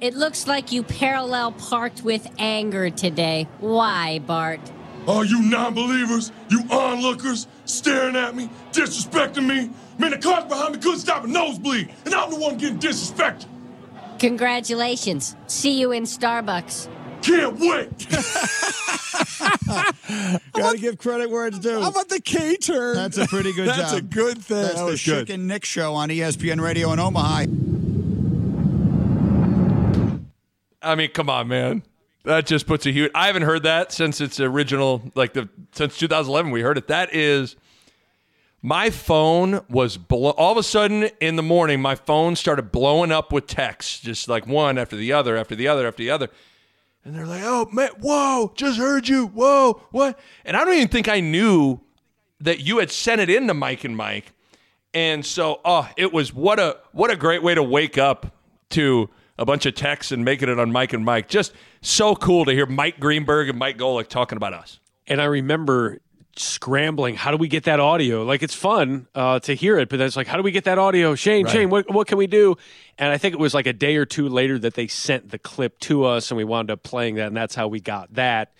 It 0.00 0.14
looks 0.14 0.46
like 0.46 0.72
you 0.72 0.82
parallel 0.82 1.52
parked 1.52 2.02
with 2.02 2.28
anger 2.38 2.90
today. 2.90 3.48
Why, 3.60 4.18
Bart? 4.18 4.60
All 5.06 5.24
you 5.24 5.40
non-believers, 5.40 6.32
you 6.50 6.64
onlookers, 6.70 7.46
staring 7.64 8.16
at 8.16 8.34
me, 8.34 8.50
disrespecting 8.72 9.46
me. 9.46 9.70
Man, 9.98 10.10
the 10.10 10.18
cars 10.18 10.44
behind 10.44 10.74
me 10.74 10.80
couldn't 10.80 10.98
stop 10.98 11.24
a 11.24 11.26
nosebleed, 11.26 11.94
and 12.04 12.14
I'm 12.14 12.30
the 12.30 12.38
one 12.38 12.58
getting 12.58 12.78
disrespected. 12.78 13.46
Congratulations. 14.18 15.36
See 15.46 15.78
you 15.80 15.92
in 15.92 16.04
Starbucks. 16.04 16.88
Can't 17.22 17.58
wait. 17.58 18.06
Gotta 20.52 20.78
give 20.78 20.98
credit 20.98 21.30
where 21.30 21.46
it's 21.46 21.58
due. 21.58 21.80
How 21.80 21.90
about 21.90 22.08
the 22.08 22.20
K 22.20 22.56
turn? 22.56 22.94
That's 22.94 23.18
a 23.18 23.26
pretty 23.26 23.52
good 23.52 23.68
That's 23.68 23.92
job. 23.92 23.98
a 23.98 24.02
good 24.02 24.38
thing. 24.42 24.62
That's 24.62 24.74
that 24.74 24.80
the 24.80 24.84
was 24.86 25.00
Schick 25.00 25.26
good. 25.26 25.30
and 25.30 25.46
Nick 25.48 25.64
show 25.64 25.94
on 25.94 26.08
ESPN 26.08 26.60
Radio 26.60 26.92
in 26.92 26.98
Omaha. 27.00 27.44
I 30.82 30.94
mean, 30.94 31.10
come 31.10 31.28
on, 31.28 31.48
man. 31.48 31.82
That 32.24 32.46
just 32.46 32.66
puts 32.66 32.86
a 32.86 32.92
huge. 32.92 33.10
I 33.14 33.26
haven't 33.28 33.42
heard 33.42 33.62
that 33.64 33.92
since 33.92 34.20
its 34.20 34.40
original, 34.40 35.02
like 35.14 35.32
the 35.32 35.48
since 35.72 35.96
2011. 35.98 36.50
We 36.50 36.60
heard 36.60 36.78
it. 36.78 36.88
That 36.88 37.14
is, 37.14 37.56
my 38.66 38.90
phone 38.90 39.60
was 39.70 39.96
blow. 39.96 40.30
All 40.30 40.50
of 40.50 40.58
a 40.58 40.62
sudden 40.64 41.04
in 41.20 41.36
the 41.36 41.42
morning, 41.42 41.80
my 41.80 41.94
phone 41.94 42.34
started 42.34 42.72
blowing 42.72 43.12
up 43.12 43.32
with 43.32 43.46
texts, 43.46 44.00
just 44.00 44.28
like 44.28 44.44
one 44.48 44.76
after 44.76 44.96
the 44.96 45.12
other, 45.12 45.36
after 45.36 45.54
the 45.54 45.68
other, 45.68 45.86
after 45.86 46.02
the 46.02 46.10
other. 46.10 46.28
And 47.04 47.14
they're 47.14 47.26
like, 47.26 47.44
"Oh 47.44 47.68
man, 47.72 47.90
whoa, 48.00 48.52
just 48.56 48.76
heard 48.76 49.06
you, 49.06 49.28
whoa, 49.28 49.82
what?" 49.92 50.18
And 50.44 50.56
I 50.56 50.64
don't 50.64 50.74
even 50.74 50.88
think 50.88 51.06
I 51.06 51.20
knew 51.20 51.78
that 52.40 52.58
you 52.58 52.78
had 52.78 52.90
sent 52.90 53.20
it 53.20 53.30
in 53.30 53.46
to 53.46 53.54
Mike 53.54 53.84
and 53.84 53.96
Mike. 53.96 54.32
And 54.92 55.24
so, 55.24 55.60
oh, 55.64 55.88
it 55.96 56.12
was 56.12 56.34
what 56.34 56.58
a 56.58 56.78
what 56.90 57.12
a 57.12 57.16
great 57.16 57.44
way 57.44 57.54
to 57.54 57.62
wake 57.62 57.98
up 57.98 58.34
to 58.70 59.08
a 59.38 59.44
bunch 59.44 59.66
of 59.66 59.76
texts 59.76 60.10
and 60.10 60.24
making 60.24 60.48
it 60.48 60.58
on 60.58 60.72
Mike 60.72 60.92
and 60.92 61.04
Mike. 61.04 61.28
Just 61.28 61.52
so 61.82 62.16
cool 62.16 62.44
to 62.44 62.50
hear 62.50 62.66
Mike 62.66 62.98
Greenberg 62.98 63.48
and 63.48 63.60
Mike 63.60 63.78
Golic 63.78 64.08
talking 64.08 64.36
about 64.36 64.54
us. 64.54 64.80
And 65.06 65.22
I 65.22 65.26
remember 65.26 66.00
scrambling. 66.38 67.14
How 67.16 67.30
do 67.30 67.36
we 67.36 67.48
get 67.48 67.64
that 67.64 67.80
audio? 67.80 68.22
Like 68.24 68.42
it's 68.42 68.54
fun 68.54 69.06
uh, 69.14 69.40
to 69.40 69.54
hear 69.54 69.78
it, 69.78 69.88
but 69.88 69.98
then 69.98 70.06
it's 70.06 70.16
like, 70.16 70.26
how 70.26 70.36
do 70.36 70.42
we 70.42 70.50
get 70.52 70.64
that 70.64 70.78
audio? 70.78 71.14
Shane, 71.14 71.44
Right. 71.44 71.52
Shane, 71.52 71.70
what, 71.70 71.90
what 71.90 72.06
can 72.06 72.18
we 72.18 72.26
do? 72.26 72.56
And 72.98 73.10
I 73.12 73.18
think 73.18 73.34
it 73.34 73.40
was 73.40 73.54
like 73.54 73.66
a 73.66 73.72
day 73.72 73.96
or 73.96 74.04
two 74.06 74.28
later 74.28 74.58
that 74.58 74.74
they 74.74 74.86
sent 74.86 75.30
the 75.30 75.38
clip 75.38 75.78
to 75.80 76.04
us, 76.04 76.30
and 76.30 76.38
we 76.38 76.44
wound 76.44 76.70
up 76.70 76.82
playing 76.82 77.16
that, 77.16 77.28
and 77.28 77.36
that's 77.36 77.54
how 77.54 77.68
we 77.68 77.80
got 77.80 78.12
that. 78.14 78.52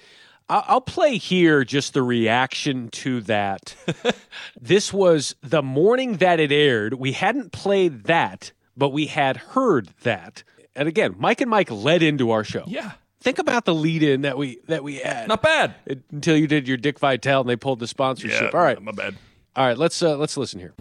I- 0.48 0.64
I'll 0.68 0.80
play 0.80 1.16
here 1.18 1.64
just 1.64 1.94
the 1.94 2.02
reaction 2.02 2.88
to 2.90 3.20
that. 3.22 3.74
this 4.60 4.92
was 4.92 5.34
the 5.42 5.62
morning 5.62 6.18
that 6.18 6.38
it 6.40 6.52
aired. 6.52 6.94
We 6.94 7.12
hadn't 7.12 7.52
played 7.52 8.04
that, 8.04 8.52
but 8.76 8.90
we 8.90 9.06
had 9.06 9.36
heard 9.36 9.88
that. 10.02 10.42
And 10.74 10.88
again, 10.88 11.14
Mike 11.18 11.40
and 11.40 11.50
Mike 11.50 11.70
led 11.70 12.02
into 12.02 12.30
our 12.30 12.44
show. 12.44 12.64
Yeah. 12.66 12.92
Think 13.26 13.40
about 13.40 13.64
the 13.64 13.74
lead 13.74 14.04
in 14.04 14.20
that 14.20 14.38
we 14.38 14.60
that 14.68 14.84
we 14.84 14.98
had. 14.98 15.26
Not 15.26 15.42
bad. 15.42 15.74
Until 16.12 16.36
you 16.36 16.46
did 16.46 16.68
your 16.68 16.76
Dick 16.76 17.00
Vitale 17.00 17.40
and 17.40 17.50
they 17.50 17.56
pulled 17.56 17.80
the 17.80 17.88
sponsorship. 17.88 18.54
All 18.54 18.60
right. 18.60 18.80
my 18.80 18.92
bad. 18.92 19.16
All 19.56 19.66
right, 19.66 19.76
let's 19.76 20.00
uh, 20.00 20.16
let's 20.16 20.36
listen 20.36 20.60
here. 20.60 20.74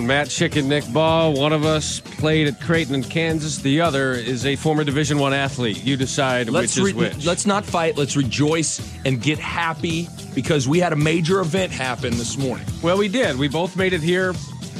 Matt 0.00 0.30
Chicken, 0.30 0.70
Nick 0.70 0.90
Ball. 0.90 1.34
One 1.34 1.52
of 1.52 1.66
us 1.66 2.00
played 2.00 2.46
at 2.46 2.62
Creighton 2.62 2.94
in 2.94 3.04
Kansas. 3.04 3.58
The 3.58 3.82
other 3.82 4.12
is 4.12 4.46
a 4.46 4.56
former 4.56 4.84
Division 4.84 5.18
One 5.18 5.34
athlete. 5.34 5.84
You 5.84 5.98
decide 5.98 6.48
Let's 6.48 6.78
which 6.78 6.86
is 6.86 6.94
re- 6.94 7.08
which. 7.10 7.26
let's 7.26 7.44
not 7.44 7.66
fight. 7.66 7.98
Let's 7.98 8.16
rejoice 8.16 8.80
and 9.04 9.20
get 9.20 9.38
happy 9.38 10.08
because 10.34 10.66
we 10.66 10.80
had 10.80 10.94
a 10.94 10.96
major 10.96 11.40
event 11.40 11.72
happen 11.72 12.16
this 12.16 12.38
morning. 12.38 12.64
Well, 12.80 12.96
we 12.96 13.08
did. 13.08 13.36
We 13.36 13.48
both 13.48 13.76
made 13.76 13.92
it 13.92 14.00
here 14.00 14.32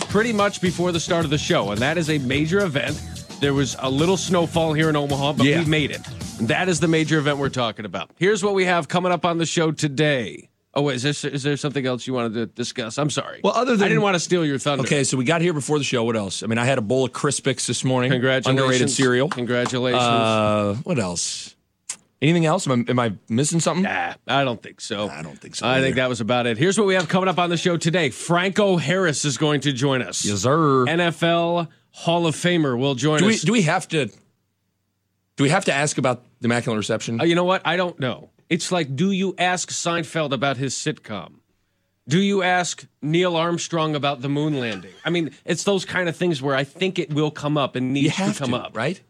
pretty 0.08 0.32
much 0.32 0.62
before 0.62 0.92
the 0.92 1.00
start 1.00 1.26
of 1.26 1.30
the 1.30 1.36
show, 1.36 1.72
and 1.72 1.80
that 1.82 1.98
is 1.98 2.08
a 2.08 2.16
major 2.16 2.60
event. 2.60 2.98
There 3.40 3.54
was 3.54 3.74
a 3.78 3.88
little 3.88 4.18
snowfall 4.18 4.74
here 4.74 4.90
in 4.90 4.96
Omaha, 4.96 5.32
but 5.34 5.46
Yeah. 5.46 5.60
we 5.60 5.64
made 5.64 5.90
it. 5.90 6.02
That 6.42 6.68
is 6.68 6.80
the 6.80 6.88
major 6.88 7.18
event 7.18 7.38
we're 7.38 7.48
talking 7.48 7.86
about. 7.86 8.10
Here's 8.18 8.44
what 8.44 8.54
we 8.54 8.66
have 8.66 8.86
coming 8.88 9.12
up 9.12 9.24
on 9.24 9.38
the 9.38 9.46
show 9.46 9.72
today. 9.72 10.50
Oh, 10.74 10.82
wait, 10.82 11.02
is 11.02 11.22
there, 11.22 11.32
is 11.32 11.42
there 11.42 11.56
something 11.56 11.84
else 11.86 12.06
you 12.06 12.12
wanted 12.12 12.34
to 12.34 12.46
discuss? 12.46 12.98
I'm 12.98 13.10
sorry. 13.10 13.40
Well, 13.42 13.54
other 13.54 13.76
than 13.76 13.86
I 13.86 13.88
didn't 13.88 14.02
want 14.02 14.14
to 14.14 14.20
steal 14.20 14.44
your 14.44 14.58
thunder. 14.58 14.84
Okay, 14.84 15.04
so 15.04 15.16
we 15.16 15.24
got 15.24 15.40
here 15.40 15.52
before 15.52 15.78
the 15.78 15.84
show. 15.84 16.04
What 16.04 16.16
else? 16.16 16.42
I 16.42 16.46
mean, 16.46 16.58
I 16.58 16.64
had 16.64 16.78
a 16.78 16.82
bowl 16.82 17.06
of 17.06 17.12
Crispix 17.12 17.66
this 17.66 17.82
morning. 17.82 18.10
Congratulations. 18.10 18.60
Underrated 18.60 18.90
cereal. 18.90 19.28
Congratulations. 19.28 20.02
Uh, 20.02 20.76
what 20.84 20.98
else? 20.98 21.56
Anything 22.22 22.44
else? 22.44 22.68
Am 22.68 22.84
I, 22.86 22.90
am 22.90 22.98
I 22.98 23.12
missing 23.30 23.60
something? 23.60 23.82
Nah, 23.84 24.12
I 24.28 24.44
don't 24.44 24.62
think 24.62 24.80
so. 24.82 25.08
I 25.08 25.22
don't 25.22 25.40
think 25.40 25.54
so. 25.56 25.66
I 25.66 25.76
either. 25.76 25.86
think 25.86 25.96
that 25.96 26.08
was 26.10 26.20
about 26.20 26.46
it. 26.46 26.58
Here's 26.58 26.76
what 26.78 26.86
we 26.86 26.94
have 26.94 27.08
coming 27.08 27.28
up 27.30 27.38
on 27.38 27.48
the 27.48 27.56
show 27.56 27.78
today. 27.78 28.10
Franco 28.10 28.76
Harris 28.76 29.24
is 29.24 29.38
going 29.38 29.62
to 29.62 29.72
join 29.72 30.02
us. 30.02 30.24
Yes, 30.24 30.40
sir. 30.40 30.84
NFL 30.84 31.68
Hall 31.92 32.26
of 32.26 32.34
Famer 32.34 32.78
will 32.78 32.94
join 32.94 33.18
do 33.18 33.26
we 33.26 33.34
us. 33.34 33.42
do 33.42 33.52
we 33.52 33.62
have 33.62 33.86
to? 33.88 34.06
Do 35.36 35.44
we 35.44 35.48
have 35.50 35.64
to 35.66 35.72
ask 35.72 35.96
about 35.98 36.22
the 36.40 36.46
Immaculate 36.46 36.76
Reception? 36.78 37.20
Uh, 37.20 37.24
you 37.24 37.34
know 37.34 37.44
what? 37.44 37.62
I 37.64 37.76
don't 37.76 37.98
know. 37.98 38.30
It's 38.48 38.70
like, 38.72 38.94
do 38.96 39.10
you 39.10 39.34
ask 39.38 39.70
Seinfeld 39.70 40.32
about 40.32 40.56
his 40.56 40.74
sitcom? 40.74 41.34
Do 42.08 42.20
you 42.20 42.42
ask 42.42 42.86
Neil 43.00 43.36
Armstrong 43.36 43.94
about 43.94 44.20
the 44.20 44.28
moon 44.28 44.58
landing? 44.58 44.92
I 45.04 45.10
mean, 45.10 45.30
it's 45.44 45.62
those 45.64 45.84
kind 45.84 46.08
of 46.08 46.16
things 46.16 46.42
where 46.42 46.56
I 46.56 46.64
think 46.64 46.98
it 46.98 47.12
will 47.12 47.30
come 47.30 47.56
up 47.56 47.76
and 47.76 47.92
needs 47.92 48.16
to 48.16 48.34
come 48.34 48.52
up. 48.54 48.76
right? 48.76 49.00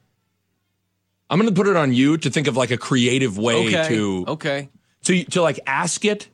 I'm 1.31 1.39
going 1.39 1.49
to 1.49 1.55
put 1.55 1.69
it 1.69 1.77
on 1.77 1.93
you 1.95 2.17
to 2.19 2.29
think 2.31 2.47
of 2.49 2.57
like 2.57 2.71
a 2.71 2.77
creative 2.77 3.39
way 3.39 3.69
Okay. 3.69 3.89
to 3.89 4.25
Okay. 4.29 4.69
to 5.05 5.25
to 5.25 5.41
like 5.43 5.61
ask 5.67 6.05
it. 6.05 6.29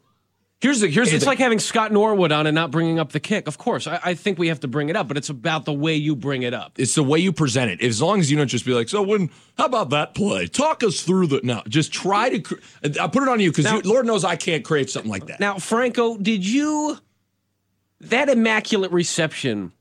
Here's 0.62 0.80
the 0.80 0.88
here's 0.88 1.10
the 1.10 1.16
It's 1.16 1.24
thing. 1.24 1.30
like 1.30 1.38
having 1.38 1.58
Scott 1.58 1.92
Norwood 1.92 2.32
on 2.32 2.46
and 2.46 2.54
not 2.54 2.70
bringing 2.70 2.98
up 2.98 3.12
the 3.12 3.20
kick. 3.20 3.46
Of 3.46 3.58
course, 3.58 3.86
I, 3.86 4.00
I 4.02 4.14
think 4.14 4.38
we 4.38 4.48
have 4.48 4.60
to 4.60 4.68
bring 4.68 4.88
it 4.88 4.96
up, 4.96 5.06
but 5.06 5.18
it's 5.18 5.28
about 5.28 5.66
the 5.66 5.72
way 5.74 5.94
you 5.94 6.16
bring 6.16 6.42
it 6.44 6.54
up. 6.54 6.72
it's 6.78 6.94
the 6.94 7.02
way 7.02 7.18
you 7.18 7.30
present 7.30 7.70
it. 7.70 7.82
As 7.82 8.00
long 8.00 8.20
as 8.20 8.30
you 8.30 8.38
don't 8.38 8.48
just 8.48 8.64
be 8.64 8.72
like, 8.72 8.88
so 8.88 9.02
when, 9.02 9.30
how 9.58 9.66
about 9.66 9.90
that 9.90 10.14
play? 10.14 10.46
Talk 10.46 10.82
us 10.82 11.02
through 11.02 11.26
the. 11.26 11.40
No, 11.42 11.62
just 11.68 11.92
try 11.92 12.30
to. 12.30 12.40
cr- 12.40 12.54
I'll 12.98 13.10
put 13.10 13.22
it 13.22 13.28
on 13.28 13.38
you 13.38 13.52
because 13.52 13.84
Lord 13.84 14.06
knows 14.06 14.24
I 14.24 14.36
can't 14.36 14.64
create 14.64 14.88
something 14.88 15.10
like 15.10 15.26
that. 15.26 15.40
Now, 15.40 15.58
Franco, 15.58 16.16
did 16.16 16.46
you 16.46 16.98
that 18.00 18.30
immaculate 18.30 18.92
reception? 18.92 19.72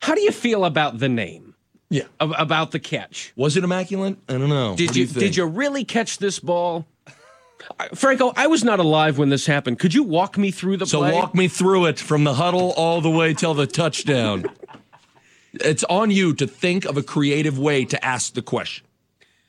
How 0.00 0.14
do 0.14 0.22
you 0.22 0.32
feel 0.32 0.64
about 0.64 0.98
the 1.00 1.08
name? 1.10 1.54
Yeah. 1.90 2.04
Ab- 2.18 2.32
about 2.38 2.70
the 2.70 2.78
catch. 2.80 3.32
Was 3.36 3.56
it 3.58 3.62
immaculate? 3.64 4.16
I 4.28 4.32
don't 4.32 4.48
know. 4.48 4.74
Did 4.74 4.86
What 4.88 4.94
do 4.94 5.00
you, 5.00 5.06
did 5.06 5.36
you 5.36 5.44
really 5.44 5.84
catch 5.84 6.16
this 6.18 6.38
ball? 6.40 6.86
Franco, 7.94 8.32
I 8.36 8.46
was 8.46 8.62
not 8.64 8.78
alive 8.78 9.18
when 9.18 9.28
this 9.28 9.46
happened. 9.46 9.78
Could 9.78 9.94
you 9.94 10.02
walk 10.02 10.36
me 10.38 10.50
through 10.50 10.76
the 10.78 10.86
So 10.86 10.98
play? 11.00 11.12
walk 11.12 11.34
me 11.34 11.48
through 11.48 11.86
it 11.86 11.98
from 11.98 12.24
the 12.24 12.34
huddle 12.34 12.72
all 12.72 13.00
the 13.00 13.10
way 13.10 13.34
till 13.34 13.54
the 13.54 13.66
touchdown. 13.66 14.46
it's 15.54 15.84
on 15.84 16.10
you 16.10 16.34
to 16.34 16.46
think 16.46 16.84
of 16.84 16.96
a 16.96 17.02
creative 17.02 17.58
way 17.58 17.84
to 17.86 18.04
ask 18.04 18.34
the 18.34 18.42
question. 18.42 18.84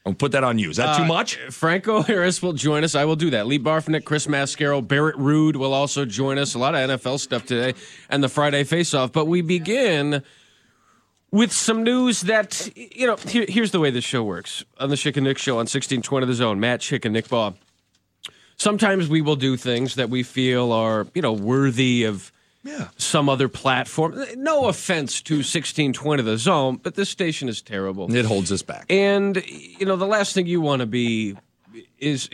I'll 0.06 0.14
put 0.14 0.32
that 0.32 0.44
on 0.46 0.58
you. 0.58 0.70
Is 0.70 0.78
that 0.78 0.96
too 0.96 1.04
Uh, 1.04 1.08
much? 1.08 1.36
Franco 1.50 2.02
Harris 2.10 2.42
will 2.42 2.54
join 2.54 2.86
us. 2.86 2.96
I 2.96 3.04
will 3.04 3.18
do 3.18 3.30
that. 3.32 3.46
Lee 3.46 3.60
Barfknecht, 3.60 4.06
Chris 4.06 4.26
Mascaro, 4.26 4.86
Barrett 4.86 5.18
Ruud 5.18 5.58
will 5.58 5.74
also 5.74 6.06
join 6.06 6.38
us. 6.38 6.54
A 6.56 6.60
lot 6.60 6.76
of 6.76 6.90
NFL 6.90 7.20
stuff 7.20 7.46
today 7.46 7.74
and 8.10 8.24
the 8.24 8.30
Friday 8.30 8.64
face-off. 8.64 9.12
But 9.12 9.26
we 9.26 9.42
begin 9.42 10.24
with 11.30 11.52
some 11.52 11.84
news 11.84 12.22
that, 12.22 12.70
you 12.76 13.06
know, 13.06 13.18
here, 13.18 13.46
here's 13.50 13.72
the 13.72 13.82
way 13.82 13.92
this 13.92 14.06
show 14.06 14.24
works. 14.24 14.64
On 14.80 14.90
the 14.90 14.96
Schick 14.96 15.18
and 15.18 15.26
Nick 15.26 15.38
show 15.38 15.54
on 15.56 15.68
1620 15.68 16.26
The 16.26 16.34
Zone, 16.34 16.58
Matt 16.58 16.80
Schick 16.80 17.04
and 17.04 17.12
Nick 17.14 17.28
Baugh. 17.28 17.54
Sometimes 18.58 19.08
we 19.08 19.22
will 19.22 19.36
do 19.36 19.56
things 19.56 19.96
that 19.96 20.10
we 20.10 20.24
feel 20.24 20.72
are, 20.72 21.08
you 21.14 21.22
know, 21.22 21.34
worthy 21.34 22.04
of 22.04 22.32
some 22.98 23.30
other 23.30 23.48
platform. 23.48 24.22
No 24.36 24.68
offense 24.68 25.22
to 25.24 25.36
1620 25.36 26.24
The 26.24 26.38
Zone, 26.38 26.80
but 26.82 26.96
this 26.96 27.10
station 27.10 27.48
is 27.48 27.62
terrible. 27.62 28.14
It 28.14 28.26
holds 28.26 28.52
us 28.52 28.62
back. 28.62 28.86
And 28.90 29.42
you 29.48 29.86
know, 29.86 29.96
the 29.96 30.08
last 30.08 30.34
thing 30.34 30.48
you 30.48 30.62
want 30.62 30.82
to 30.82 30.86
be 30.86 31.38
is 32.00 32.30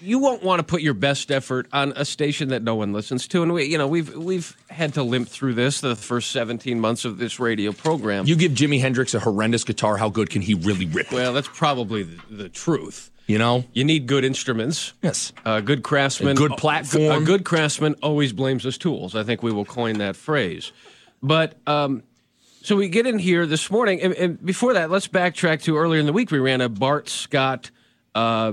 you 0.00 0.18
won't 0.18 0.42
want 0.42 0.60
to 0.60 0.62
put 0.62 0.82
your 0.82 0.94
best 0.94 1.30
effort 1.30 1.66
on 1.72 1.92
a 1.96 2.04
station 2.04 2.48
that 2.48 2.62
no 2.62 2.74
one 2.74 2.92
listens 2.92 3.26
to. 3.28 3.42
And 3.42 3.52
we, 3.52 3.64
you 3.64 3.78
know, 3.78 3.88
we've 3.88 4.14
we've 4.14 4.56
had 4.70 4.94
to 4.94 5.02
limp 5.02 5.28
through 5.28 5.54
this 5.54 5.80
the 5.80 5.96
first 5.96 6.30
17 6.30 6.78
months 6.78 7.04
of 7.04 7.18
this 7.18 7.40
radio 7.40 7.72
program. 7.72 8.26
You 8.26 8.36
give 8.36 8.52
Jimi 8.52 8.80
Hendrix 8.80 9.14
a 9.14 9.20
horrendous 9.20 9.64
guitar, 9.64 9.96
how 9.96 10.10
good 10.10 10.30
can 10.30 10.42
he 10.42 10.54
really 10.54 10.86
rip 10.86 11.06
it? 11.06 11.12
well, 11.12 11.32
that's 11.32 11.48
probably 11.48 12.02
the, 12.02 12.20
the 12.30 12.48
truth. 12.48 13.10
You 13.26 13.38
know, 13.38 13.64
You 13.72 13.84
need 13.84 14.06
good 14.06 14.22
instruments. 14.24 14.92
Yes. 15.02 15.32
A 15.46 15.62
good 15.62 15.82
craftsman. 15.82 16.32
A 16.32 16.34
good 16.34 16.52
platform. 16.58 17.22
A 17.22 17.24
good 17.24 17.44
craftsman 17.44 17.94
always 18.02 18.32
blames 18.34 18.64
his 18.64 18.76
tools. 18.76 19.14
I 19.14 19.22
think 19.22 19.42
we 19.42 19.50
will 19.50 19.64
coin 19.64 19.96
that 19.98 20.14
phrase. 20.14 20.72
But 21.22 21.54
um, 21.66 22.02
so 22.62 22.76
we 22.76 22.88
get 22.88 23.06
in 23.06 23.18
here 23.18 23.46
this 23.46 23.70
morning, 23.70 24.02
and, 24.02 24.12
and 24.14 24.44
before 24.44 24.74
that, 24.74 24.90
let's 24.90 25.08
backtrack 25.08 25.62
to 25.62 25.76
earlier 25.78 26.00
in 26.00 26.06
the 26.06 26.12
week. 26.12 26.30
We 26.30 26.38
ran 26.38 26.60
a 26.60 26.68
Bart 26.68 27.08
Scott. 27.08 27.70
Uh, 28.14 28.52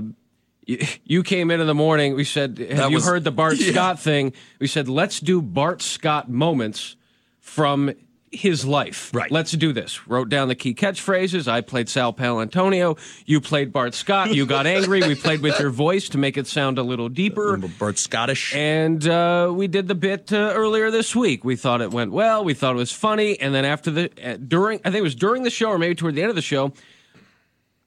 you 0.66 1.22
came 1.22 1.50
in 1.50 1.60
in 1.60 1.66
the 1.66 1.74
morning. 1.74 2.14
We 2.14 2.24
said, 2.24 2.56
"Have 2.58 2.76
That 2.78 2.90
you 2.90 2.96
was- 2.96 3.04
heard 3.04 3.24
the 3.24 3.30
Bart 3.30 3.56
Yeah. 3.58 3.72
Scott 3.72 4.00
thing?" 4.00 4.32
We 4.58 4.68
said, 4.68 4.88
"Let's 4.88 5.20
do 5.20 5.42
Bart 5.42 5.82
Scott 5.82 6.30
moments 6.30 6.96
from 7.40 7.92
his 8.32 8.64
life. 8.64 9.10
Right. 9.14 9.30
Let's 9.30 9.52
do 9.52 9.72
this." 9.72 10.08
Wrote 10.08 10.28
down 10.28 10.48
the 10.48 10.54
key 10.54 10.74
catchphrases. 10.74 11.46
I 11.46 11.60
played 11.60 11.88
Sal 11.88 12.12
Paolantonio. 12.12 12.98
You 13.26 13.40
played 13.40 13.72
Bart 13.72 13.94
Scott. 13.94 14.34
You 14.34 14.46
got 14.46 14.66
angry. 14.66 15.02
we 15.02 15.14
played 15.14 15.40
with 15.40 15.58
your 15.60 15.70
voice 15.70 16.08
to 16.10 16.18
make 16.18 16.36
it 16.36 16.46
sound 16.46 16.78
a 16.78 16.82
little 16.82 17.08
deeper. 17.08 17.56
Bart 17.56 17.98
Scottish. 17.98 18.54
And 18.54 19.06
uh, 19.06 19.52
we 19.54 19.68
did 19.68 19.88
the 19.88 19.94
bit 19.94 20.32
uh, 20.32 20.52
earlier 20.54 20.90
this 20.90 21.14
week. 21.14 21.44
We 21.44 21.56
thought 21.56 21.80
it 21.80 21.90
went 21.90 22.12
well. 22.12 22.44
We 22.44 22.54
thought 22.54 22.74
it 22.74 22.78
was 22.78 22.92
funny. 22.92 23.38
And 23.40 23.54
then 23.54 23.64
after 23.64 23.90
the 23.90 24.10
uh, 24.22 24.36
during, 24.36 24.80
I 24.84 24.90
think 24.90 24.96
it 24.96 25.02
was 25.02 25.14
during 25.14 25.42
the 25.42 25.50
show 25.50 25.68
or 25.70 25.78
maybe 25.78 25.94
toward 25.94 26.14
the 26.14 26.22
end 26.22 26.30
of 26.30 26.36
the 26.36 26.42
show, 26.42 26.72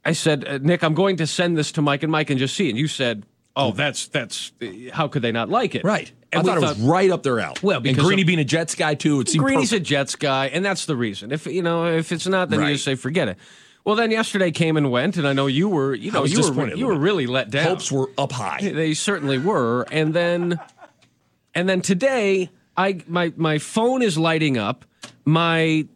I 0.06 0.12
said, 0.12 0.46
uh, 0.48 0.60
Nick, 0.62 0.84
I'm 0.84 0.94
going 0.94 1.18
to 1.18 1.28
send 1.28 1.58
this 1.58 1.72
to 1.74 1.82
Mike 1.82 2.04
and 2.04 2.12
Mike 2.12 2.30
and 2.30 2.38
just 2.38 2.56
see. 2.56 2.70
And 2.70 2.78
you 2.78 2.88
said, 2.88 3.26
Oh, 3.56 3.72
that's 3.72 4.08
that's 4.08 4.52
how 4.92 5.08
could 5.08 5.22
they 5.22 5.32
not 5.32 5.50
like 5.50 5.76
it? 5.76 5.84
Right. 5.84 6.12
And 6.32 6.42
I 6.42 6.44
we 6.44 6.50
thought, 6.50 6.58
it 6.58 6.80
was 6.80 6.80
right 6.82 7.10
up 7.10 7.24
their 7.24 7.40
alley. 7.40 7.56
Well, 7.62 7.82
and 7.86 7.98
Greeny 7.98 8.24
of- 8.24 8.28
being 8.28 8.40
a 8.40 8.44
Jets 8.44 8.76
guy 8.76 8.96
too, 8.96 9.22
it 9.22 9.30
seemed 9.30 9.44
Greeny's 9.46 9.70
perfect. 9.70 9.88
a 9.88 9.90
Jets 9.90 10.16
guy, 10.16 10.48
and 10.48 10.66
that's 10.66 10.86
the 10.86 10.96
reason. 10.98 11.32
If 11.32 11.46
you 11.46 11.62
know, 11.62 11.86
if 11.86 12.12
it's 12.12 12.28
not, 12.28 12.50
then 12.50 12.62
you 12.62 12.74
just 12.74 12.84
say 12.84 12.96
forget 12.96 13.30
it. 13.30 13.38
Well, 13.86 13.96
then 13.96 14.10
yesterday 14.10 14.52
came 14.52 14.78
and 14.78 14.92
went, 14.92 15.16
and 15.16 15.28
I 15.28 15.34
know 15.34 15.46
you 15.46 15.70
were, 15.70 15.94
you 15.94 16.12
know, 16.12 16.26
you 16.26 16.42
were, 16.52 16.76
you 16.76 16.88
were 16.88 16.98
really 16.98 17.28
let 17.28 17.52
down. 17.52 17.68
Hopes 17.68 17.92
were 17.92 18.10
up 18.18 18.32
high. 18.32 18.58
They 18.60 18.96
certainly 18.96 19.38
were. 19.38 19.86
And 19.92 20.14
then 20.14 20.60
and 21.54 21.70
then 21.70 21.82
today 21.82 22.50
I 22.76 23.02
my 23.08 23.32
my 23.38 23.60
phone 23.60 24.02
is 24.02 24.18
lighting 24.18 24.58
up. 24.58 24.86
My 25.24 25.88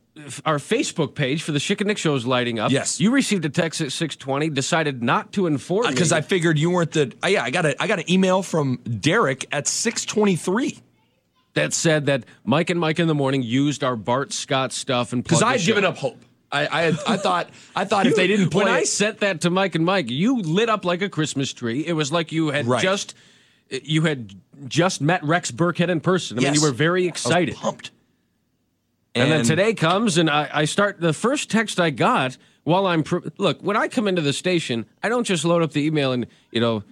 our 0.46 0.58
Facebook 0.58 1.16
page 1.16 1.44
for 1.44 1.52
the 1.52 1.60
Schick 1.60 1.80
and 1.82 1.88
Nick 1.88 1.98
show 1.98 2.16
is 2.16 2.26
lighting 2.26 2.60
up. 2.60 2.72
Yes. 2.72 3.00
You 3.00 3.12
received 3.12 3.46
a 3.46 3.50
text 3.50 3.82
at 3.82 3.92
620, 3.92 4.50
decided 4.50 5.02
not 5.04 5.32
to 5.34 5.48
inform 5.48 5.86
me. 5.88 5.92
Because 5.92 6.12
I 6.12 6.22
figured 6.22 6.58
you 6.60 6.70
weren't 6.72 6.92
the. 6.92 7.14
Uh, 7.24 7.28
yeah, 7.28 7.44
I 7.44 7.50
got 7.52 7.66
a 7.66 7.82
I 7.82 7.88
got 7.88 8.00
an 8.00 8.10
email 8.12 8.44
from 8.44 8.78
Derek 8.78 9.46
at 9.52 9.68
six 9.68 10.06
twenty 10.06 10.36
three. 10.36 10.80
that 11.54 11.74
said 11.74 12.06
that 12.08 12.24
Mike 12.44 12.70
and 12.70 12.80
Mike 12.80 13.00
in 13.00 13.08
the 13.08 13.16
morning 13.16 13.42
used 13.44 13.84
our 13.84 13.96
Bart 13.96 14.32
Scott 14.34 14.72
stuff 14.74 15.14
and 15.14 15.24
Because 15.24 15.42
I 15.42 15.54
had 15.58 15.62
given 15.62 15.86
up 15.86 15.98
hope. 15.98 16.18
I 16.52 16.68
I, 16.68 16.82
had, 16.84 16.96
I 17.08 17.18
thought 17.18 17.50
I 17.76 17.86
thought 17.86 18.08
if 18.08 18.16
they 18.16 18.28
didn't 18.28 18.50
play 18.50 18.64
when 18.66 18.74
I 18.74 18.80
it- 18.80 18.88
sent 18.88 19.20
that 19.20 19.42
to 19.42 19.50
Mike 19.50 19.76
and 19.76 19.86
Mike, 19.86 20.10
you 20.10 20.42
lit 20.42 20.68
up 20.70 20.84
like 20.86 21.02
a 21.02 21.10
Christmas 21.10 21.54
tree. 21.54 21.86
It 21.86 21.94
was 21.94 22.12
like 22.12 22.32
you 22.32 22.50
had 22.50 22.66
Right. 22.66 22.82
just 22.82 23.14
you 23.70 24.02
had 24.02 24.34
just 24.68 25.00
met 25.00 25.24
Rex 25.24 25.52
Burkhead 25.52 25.90
in 25.90 26.00
person. 26.02 26.40
I 26.40 26.42
mean, 26.42 26.56
you 26.56 26.62
were 26.62 26.72
very 26.72 27.04
I 27.04 27.12
was 27.12 27.24
excited. 27.24 27.56
pumped. 27.56 27.92
And, 29.16 29.32
then 29.32 29.44
today 29.44 29.74
comes, 29.74 30.18
and 30.18 30.30
I, 30.30 30.50
I 30.54 30.66
start 30.66 31.00
the 31.00 31.14
first 31.14 31.50
text 31.50 31.80
I 31.80 31.90
got 31.90 32.38
while 32.64 32.86
I'm 32.86 33.04
pr- 33.04 33.28
look 33.38 33.62
when 33.62 33.76
I 33.76 33.88
come 33.88 34.08
into 34.08 34.22
the 34.22 34.34
station, 34.34 34.86
I 35.02 35.10
don't 35.10 35.24
just 35.24 35.44
load 35.46 35.64
up 35.64 35.72
the 35.72 35.84
email 35.86 36.12
and 36.12 36.28
you 36.52 36.62
know 36.62 36.84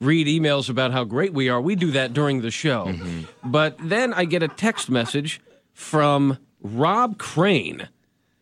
read 0.00 0.26
emails 0.26 0.68
about 0.68 0.92
how 0.92 1.04
great 1.04 1.32
we 1.32 1.48
are. 1.48 1.60
We 1.60 1.74
do 1.74 1.90
that 1.92 2.12
during 2.12 2.42
the 2.42 2.50
show, 2.50 2.86
mm-hmm. 2.86 3.22
but 3.44 3.76
then 3.80 4.14
I 4.14 4.24
get 4.24 4.42
a 4.42 4.48
text 4.48 4.88
message 4.88 5.40
from 5.72 6.38
Rob 6.62 7.18
Crane 7.18 7.88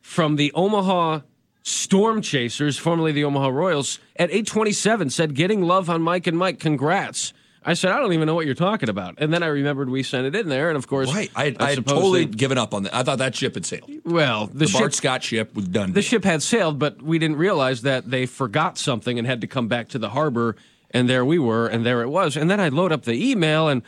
from 0.00 0.36
the 0.36 0.52
Omaha 0.52 1.20
Storm 1.62 2.20
Chasers, 2.20 2.76
formerly 2.76 3.10
the 3.10 3.24
Omaha 3.24 3.48
Royals, 3.48 3.98
at 4.16 4.30
827 4.30 5.08
said, 5.08 5.34
Getting 5.34 5.62
love 5.62 5.88
on 5.88 6.02
Mike 6.02 6.26
and 6.26 6.36
Mike, 6.36 6.60
congrats. 6.60 7.32
I 7.66 7.74
said, 7.74 7.92
I 7.92 7.98
don't 7.98 8.12
even 8.12 8.26
know 8.26 8.34
what 8.34 8.44
you're 8.46 8.54
talking 8.54 8.88
about. 8.90 9.14
And 9.18 9.32
then 9.32 9.42
I 9.42 9.46
remembered 9.46 9.88
we 9.88 10.02
sent 10.02 10.26
it 10.26 10.36
in 10.36 10.48
there. 10.50 10.68
And 10.68 10.76
of 10.76 10.86
course, 10.86 11.12
Right, 11.12 11.30
I, 11.34 11.56
I, 11.58 11.70
had 11.70 11.86
totally 11.86 12.26
they- 12.26 12.32
given 12.32 12.58
up 12.58 12.74
on 12.74 12.82
that. 12.82 12.94
I 12.94 13.02
thought 13.02 13.18
that 13.18 13.34
ship 13.34 13.54
had 13.54 13.64
sailed. 13.64 13.90
well, 14.04 14.46
the, 14.48 14.66
The, 14.66 14.70
Bart 14.72 14.94
Scott 14.94 15.22
ship 15.22 15.54
was 15.54 15.66
done. 15.68 15.92
the 15.94 16.02
ship 16.02 16.24
had 16.24 16.42
sailed, 16.42 16.78
but 16.78 17.00
we 17.00 17.18
didn't 17.18 17.36
realize 17.38 17.82
that 17.82 18.10
they 18.10 18.26
forgot 18.26 18.76
something 18.76 19.18
and 19.18 19.26
had 19.26 19.40
to 19.40 19.46
come 19.46 19.66
back 19.68 19.88
to 19.90 19.98
the 19.98 20.10
harbor. 20.10 20.56
And 20.90 21.08
there 21.08 21.24
we 21.24 21.38
were, 21.38 21.66
and 21.66 21.84
there 21.84 22.02
it 22.02 22.08
was. 22.08 22.36
And 22.36 22.48
then 22.50 22.60
I 22.60 22.68
load 22.68 22.92
up 22.92 23.02
the 23.02 23.30
email, 23.30 23.68
and 23.68 23.82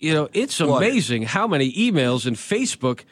you 0.00 0.12
know, 0.12 0.28
it's 0.32 0.58
amazing 0.60 1.22
how 1.22 1.46
many 1.46 1.72
emails 1.72 2.26
and 2.26 2.36
Facebook. 2.36 3.04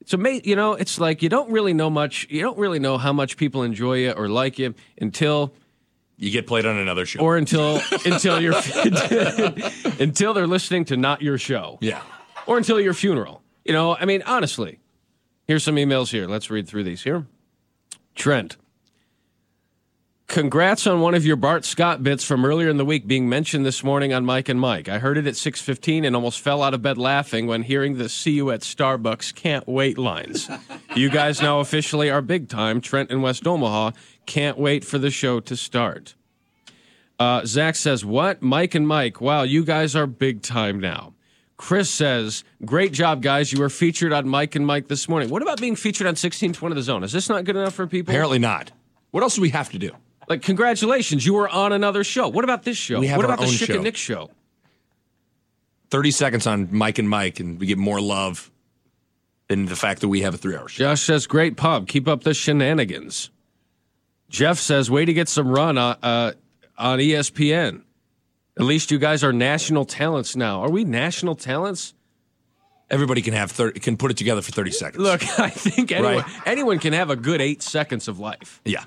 It's 0.00 0.14
amazing, 0.14 0.48
you 0.48 0.56
know. 0.56 0.72
It's 0.72 0.98
like 0.98 1.22
you 1.22 1.28
don't 1.28 1.50
really 1.50 1.74
know 1.74 1.90
much. 1.90 2.26
You 2.30 2.40
don't 2.40 2.56
really 2.56 2.78
know 2.78 2.96
how 2.96 3.12
much 3.12 3.36
people 3.36 3.62
enjoy 3.64 3.94
you 3.98 4.12
or 4.12 4.28
like 4.28 4.58
you 4.58 4.74
until 4.98 5.52
you 6.18 6.30
get 6.30 6.46
played 6.46 6.66
on 6.66 6.76
another 6.76 7.06
show, 7.06 7.20
or 7.20 7.36
until 7.36 7.80
until 8.04 8.40
you're 8.40 8.54
until 9.98 10.34
they're 10.34 10.46
listening 10.46 10.84
to 10.86 10.96
not 10.96 11.22
your 11.22 11.38
show. 11.38 11.78
Yeah. 11.80 12.02
Or 12.46 12.58
until 12.58 12.80
your 12.80 12.94
funeral. 12.94 13.42
You 13.64 13.72
know, 13.72 13.96
I 13.96 14.04
mean, 14.04 14.22
honestly. 14.26 14.80
Here's 15.46 15.64
some 15.64 15.76
emails 15.76 16.10
here. 16.10 16.26
Let's 16.26 16.50
read 16.50 16.68
through 16.68 16.84
these 16.84 17.02
here. 17.02 17.26
Trent. 18.14 18.58
Congrats 20.28 20.86
on 20.86 21.00
one 21.00 21.14
of 21.14 21.24
your 21.24 21.36
Bart 21.36 21.64
Scott 21.64 22.02
bits 22.02 22.22
from 22.22 22.44
earlier 22.44 22.68
in 22.68 22.76
the 22.76 22.84
week 22.84 23.06
being 23.06 23.30
mentioned 23.30 23.64
this 23.64 23.82
morning 23.82 24.12
on 24.12 24.26
Mike 24.26 24.50
and 24.50 24.60
Mike. 24.60 24.86
I 24.86 24.98
heard 24.98 25.16
it 25.16 25.26
at 25.26 25.36
6:15 25.36 26.04
and 26.04 26.14
almost 26.14 26.40
fell 26.40 26.62
out 26.62 26.74
of 26.74 26.82
bed 26.82 26.98
laughing 26.98 27.46
when 27.46 27.62
hearing 27.62 27.96
the 27.96 28.10
"See 28.10 28.32
you 28.32 28.50
at 28.50 28.60
Starbucks, 28.60 29.34
can't 29.34 29.66
wait" 29.66 29.96
lines. 29.96 30.50
you 30.94 31.08
guys 31.08 31.40
now 31.40 31.60
officially 31.60 32.10
are 32.10 32.20
big 32.20 32.50
time. 32.50 32.82
Trent 32.82 33.10
and 33.10 33.22
West 33.22 33.46
Omaha 33.46 33.92
can't 34.26 34.58
wait 34.58 34.84
for 34.84 34.98
the 34.98 35.10
show 35.10 35.40
to 35.40 35.56
start. 35.56 36.14
Uh, 37.18 37.46
Zach 37.46 37.74
says, 37.74 38.04
What? 38.04 38.42
Mike 38.42 38.74
and 38.74 38.86
Mike. 38.86 39.22
Wow, 39.22 39.44
you 39.44 39.64
guys 39.64 39.96
are 39.96 40.06
big 40.06 40.42
time 40.42 40.78
now. 40.78 41.14
Chris 41.56 41.88
says, 41.88 42.44
Great 42.66 42.92
job, 42.92 43.22
guys. 43.22 43.50
You 43.50 43.60
were 43.60 43.70
featured 43.70 44.12
on 44.12 44.28
Mike 44.28 44.54
and 44.54 44.66
Mike 44.66 44.88
this 44.88 45.08
morning. 45.08 45.30
What 45.30 45.40
about 45.40 45.58
being 45.58 45.74
featured 45.74 46.06
on 46.06 46.10
1620 46.10 46.74
The 46.74 46.82
Zone? 46.82 47.02
Is 47.02 47.12
this 47.12 47.30
not 47.30 47.44
good 47.44 47.56
enough 47.56 47.74
for 47.74 47.86
people? 47.86 48.12
Apparently 48.12 48.38
not. 48.38 48.72
What 49.10 49.22
else 49.22 49.34
do 49.34 49.40
we 49.40 49.48
have 49.50 49.70
to 49.70 49.78
do? 49.78 49.92
Like, 50.28 50.42
congratulations, 50.42 51.24
you 51.24 51.34
were 51.34 51.48
on 51.48 51.72
another 51.72 52.04
show. 52.04 52.28
What 52.28 52.44
about 52.44 52.62
this 52.62 52.76
show? 52.76 53.00
We 53.00 53.06
have 53.08 53.16
what 53.16 53.24
about 53.24 53.38
the 53.40 53.46
Schick 53.46 53.66
show. 53.66 53.74
and 53.74 53.84
Nick 53.84 53.96
show? 53.96 54.30
Thirty 55.90 56.10
seconds 56.10 56.46
on 56.46 56.68
Mike 56.70 56.98
and 56.98 57.08
Mike, 57.08 57.40
and 57.40 57.58
we 57.58 57.66
get 57.66 57.78
more 57.78 58.00
love 58.00 58.50
than 59.48 59.64
the 59.64 59.76
fact 59.76 60.02
that 60.02 60.08
we 60.08 60.20
have 60.20 60.34
a 60.34 60.36
three-hour 60.36 60.68
show. 60.68 60.84
Josh 60.84 61.02
says, 61.02 61.26
Great 61.26 61.56
pub. 61.56 61.88
Keep 61.88 62.06
up 62.06 62.24
the 62.24 62.34
shenanigans. 62.34 63.30
Jeff 64.28 64.58
says, 64.58 64.90
Way 64.90 65.06
to 65.06 65.14
get 65.14 65.28
some 65.28 65.48
run 65.48 65.78
uh, 65.78 65.96
uh, 66.02 66.32
on 66.76 66.98
ESPN. 66.98 67.82
At 68.58 68.64
least 68.66 68.90
you 68.90 68.98
guys 68.98 69.24
are 69.24 69.32
national 69.32 69.86
talents 69.86 70.36
now. 70.36 70.60
Are 70.60 70.70
we 70.70 70.84
national 70.84 71.36
talents? 71.36 71.94
Everybody 72.90 73.22
can 73.22 73.32
have 73.32 73.50
30, 73.50 73.80
can 73.80 73.96
put 73.96 74.10
it 74.10 74.16
together 74.18 74.42
for 74.42 74.50
thirty 74.52 74.70
seconds. 74.72 75.02
Look, 75.02 75.22
I 75.38 75.48
think 75.50 75.92
anyone, 75.92 76.16
Right. 76.16 76.24
anyone 76.46 76.78
can 76.78 76.92
have 76.92 77.08
a 77.08 77.16
good 77.16 77.40
eight 77.40 77.62
seconds 77.62 78.08
of 78.08 78.18
life. 78.18 78.60
yeah, 78.66 78.84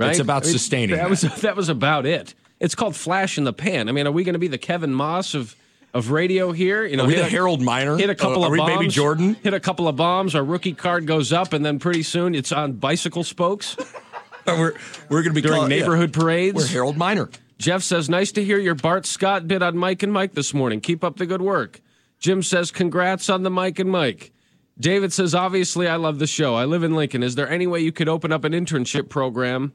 Right? 0.00 0.10
It's 0.10 0.18
about 0.20 0.42
I 0.42 0.46
mean, 0.46 0.52
sustaining. 0.52 0.96
That 0.96 1.02
that. 1.02 1.10
was 1.10 1.20
that 1.42 1.56
was 1.56 1.68
about 1.68 2.06
it. 2.06 2.34
It's 2.58 2.74
called 2.74 2.96
flash 2.96 3.38
in 3.38 3.44
the 3.44 3.52
pan. 3.52 3.88
I 3.88 3.92
mean, 3.92 4.06
are 4.06 4.12
we 4.12 4.24
going 4.24 4.34
to 4.34 4.38
be 4.38 4.48
the 4.48 4.58
Kevin 4.58 4.92
Maas 4.92 5.34
of 5.34 5.54
of 5.92 6.10
radio 6.10 6.52
here? 6.52 6.84
You 6.84 6.96
know, 6.96 7.04
Are 7.04 7.08
we 7.08 7.16
the 7.16 7.24
Harold 7.24 7.60
Miner? 7.60 7.96
Hit 7.96 8.10
a 8.10 8.14
couple 8.14 8.42
Uh, 8.42 8.46
of 8.46 8.52
we 8.52 8.58
bombs. 8.58 8.78
Baby 8.78 8.88
Jordan? 8.88 9.34
Hit 9.42 9.54
a 9.54 9.60
couple 9.60 9.88
of 9.88 9.96
bombs. 9.96 10.34
Our 10.34 10.44
rookie 10.44 10.72
card 10.74 11.06
goes 11.06 11.32
up, 11.32 11.52
and 11.52 11.64
then 11.64 11.78
pretty 11.78 12.02
soon 12.02 12.34
it's 12.34 12.52
on 12.52 12.74
bicycle 12.74 13.24
spokes 13.24 13.76
we're 14.46 14.74
we're 15.08 15.22
going 15.22 15.34
to 15.34 15.40
be 15.40 15.40
during 15.42 15.62
yeah. 15.62 15.68
neighborhood 15.68 16.12
parades. 16.12 16.56
We're 16.56 16.66
Harold 16.66 16.96
Miner. 16.96 17.28
Jeff 17.58 17.82
says, 17.82 18.08
nice 18.08 18.32
to 18.32 18.42
hear 18.44 18.58
your 18.58 18.74
Bart 18.74 19.04
Scott 19.04 19.46
bit 19.46 19.62
on 19.62 19.76
Mike 19.76 20.02
and 20.02 20.10
Mike 20.12 20.32
this 20.32 20.54
morning. 20.54 20.80
Keep 20.80 21.04
up 21.04 21.18
the 21.18 21.26
good 21.26 21.42
work. 21.42 21.82
Jim 22.18 22.42
says, 22.42 22.70
congrats 22.70 23.28
on 23.28 23.42
the 23.42 23.50
Mike 23.50 23.78
and 23.78 23.90
Mike. 23.90 24.32
David 24.78 25.12
says, 25.12 25.34
obviously, 25.34 25.86
I 25.86 25.96
love 25.96 26.18
the 26.18 26.26
show. 26.26 26.54
I 26.54 26.64
live 26.64 26.82
in 26.82 26.96
Lincoln. 26.96 27.22
Is 27.22 27.34
there 27.34 27.50
any 27.50 27.66
way 27.66 27.80
you 27.80 27.92
could 27.92 28.08
open 28.08 28.32
up 28.32 28.44
an 28.44 28.52
internship 28.52 29.10
program 29.10 29.74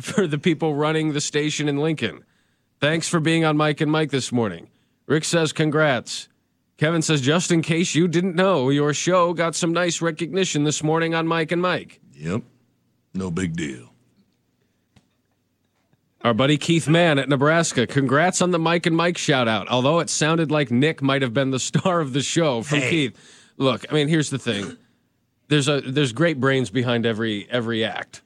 for 0.00 0.26
the 0.26 0.38
people 0.38 0.74
running 0.74 1.12
the 1.12 1.20
station 1.20 1.68
in 1.68 1.76
Lincoln. 1.78 2.24
Thanks 2.80 3.08
for 3.08 3.20
being 3.20 3.44
on 3.44 3.56
Mike 3.56 3.80
and 3.80 3.90
Mike 3.90 4.10
this 4.10 4.30
morning. 4.32 4.68
Rick 5.06 5.24
says, 5.24 5.52
congrats. 5.52 6.28
Kevin 6.76 7.02
says, 7.02 7.20
just 7.20 7.50
in 7.50 7.60
case 7.62 7.94
you 7.94 8.06
didn't 8.06 8.36
know, 8.36 8.70
your 8.70 8.94
show 8.94 9.32
got 9.32 9.56
some 9.56 9.72
nice 9.72 10.00
recognition 10.00 10.62
this 10.64 10.82
morning 10.82 11.14
on 11.14 11.26
Mike 11.26 11.50
and 11.50 11.60
Mike. 11.60 12.00
Yep. 12.14 12.42
No 13.14 13.30
big 13.30 13.56
deal. 13.56 13.92
Our 16.22 16.34
buddy 16.34 16.58
Keith 16.58 16.88
Mann 16.88 17.18
at 17.18 17.28
Nebraska, 17.28 17.86
congrats 17.86 18.42
on 18.42 18.50
the 18.50 18.58
Mike 18.58 18.86
and 18.86 18.96
Mike 18.96 19.16
shout 19.16 19.46
out. 19.48 19.68
Although 19.68 20.00
it 20.00 20.10
sounded 20.10 20.50
like 20.50 20.70
Nick 20.70 21.00
might 21.00 21.22
have 21.22 21.32
been 21.32 21.50
the 21.50 21.58
star 21.60 22.00
of 22.00 22.12
the 22.12 22.22
show 22.22 22.62
from 22.62 22.80
Hey. 22.80 22.90
Keith. 22.90 23.16
Look, 23.56 23.84
I 23.90 23.94
mean, 23.94 24.08
here's 24.08 24.30
the 24.30 24.38
thing. 24.38 24.76
There's 25.48 25.68
a 25.68 25.80
there's 25.80 26.12
great 26.12 26.38
brains 26.38 26.70
behind 26.70 27.06
every 27.06 27.48
every 27.50 27.84
act. 27.84 28.22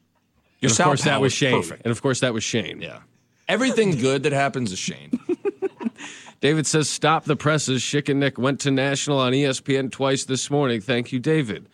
Your 0.62 0.70
and 0.70 0.78
of 0.80 0.84
course 0.84 1.04
that 1.04 1.20
was 1.20 1.32
Shane. 1.32 1.60
perfect. 1.60 1.82
And 1.84 1.92
of 1.92 2.00
course 2.00 2.20
that 2.20 2.32
was 2.32 2.42
Shane. 2.44 2.80
Yeah. 2.80 3.00
Everything 3.48 3.98
good 3.98 4.22
that 4.22 4.32
happens 4.32 4.72
is 4.72 4.78
Shane. 4.78 5.10
David 6.40 6.66
says, 6.66 6.88
"Stop 6.88 7.24
the 7.24 7.36
presses." 7.36 7.82
Schick 7.82 8.08
and 8.08 8.18
Nick 8.20 8.38
went 8.38 8.60
to 8.60 8.70
national 8.70 9.18
on 9.18 9.32
ESPN 9.32 9.90
twice 9.92 10.24
this 10.24 10.50
morning. 10.50 10.80
Thank 10.80 11.12
you, 11.12 11.18
David. 11.20 11.68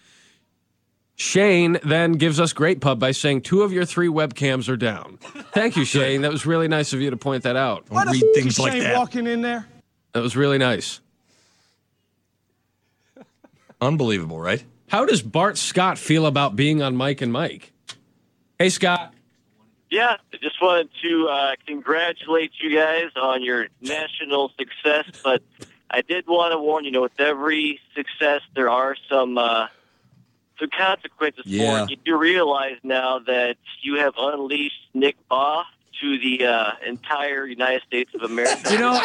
Shane 1.17 1.79
then 1.83 2.13
gives 2.13 2.39
us 2.39 2.53
great 2.53 2.81
pub 2.81 2.99
by 3.01 3.11
saying 3.11 3.43
two 3.43 3.63
of 3.63 3.73
your 3.73 3.85
three 3.85 4.09
webcams 4.09 4.69
are 4.69 4.77
down. 4.77 5.19
Thank 5.53 5.77
you, 5.77 5.85
Shane. 5.87 6.23
That 6.23 6.31
was 6.31 6.47
really 6.47 6.69
nice 6.69 6.93
of 6.93 7.01
you 7.01 7.11
to 7.11 7.17
point 7.17 7.43
that 7.45 7.57
out. 7.57 7.87
Why 7.89 8.05
the 8.05 8.13
read 8.13 8.23
f- 8.25 8.35
things 8.35 8.59
like 8.59 8.73
Shane 8.73 8.83
that. 8.85 8.97
walking 8.97 9.27
in 9.27 9.43
there? 9.43 9.67
That 10.13 10.23
was 10.23 10.37
really 10.37 10.59
nice. 10.59 11.01
Unbelievable, 13.81 14.41
right? 14.41 14.65
How 14.89 15.05
does 15.05 15.23
Bart 15.23 15.57
Scott 15.59 15.99
feel 15.99 16.27
about 16.27 16.57
being 16.57 16.83
on 16.83 16.97
Mike 16.97 17.21
and 17.21 17.33
Mike? 17.33 17.73
Hey, 18.59 18.71
Scott. 18.71 19.15
Yeah, 19.91 20.17
I 20.33 20.37
just 20.43 20.61
wanted 20.61 20.91
to 21.03 21.29
uh, 21.29 21.55
congratulate 21.67 22.51
you 22.61 22.77
guys 22.77 23.11
on 23.17 23.43
your 23.43 23.69
national 23.81 24.51
success, 24.59 25.05
but 25.23 25.43
I 25.91 26.03
did 26.03 26.27
want 26.27 26.53
to 26.53 26.59
warn 26.59 26.85
you, 26.85 26.91
know, 26.91 27.03
with 27.03 27.19
every 27.19 27.81
success, 27.95 28.43
there 28.55 28.69
are 28.69 28.97
some 29.09 29.39
uh, 29.39 29.69
some 30.59 30.69
consequences 30.77 31.45
Yeah. 31.47 31.79
for 31.79 31.85
it. 31.85 31.91
You 31.91 31.97
do 32.05 32.19
realize 32.19 32.77
now 32.83 33.21
that 33.21 33.57
you 33.81 33.95
have 34.01 34.15
unleashed 34.19 34.89
Nick 34.93 35.17
Bahe 35.31 35.63
to 36.01 36.19
the 36.19 36.45
uh, 36.47 36.73
entire 36.87 37.47
United 37.47 37.83
States 37.83 38.11
of 38.15 38.23
America 38.23 38.73
You 38.73 38.79
know. 38.79 39.01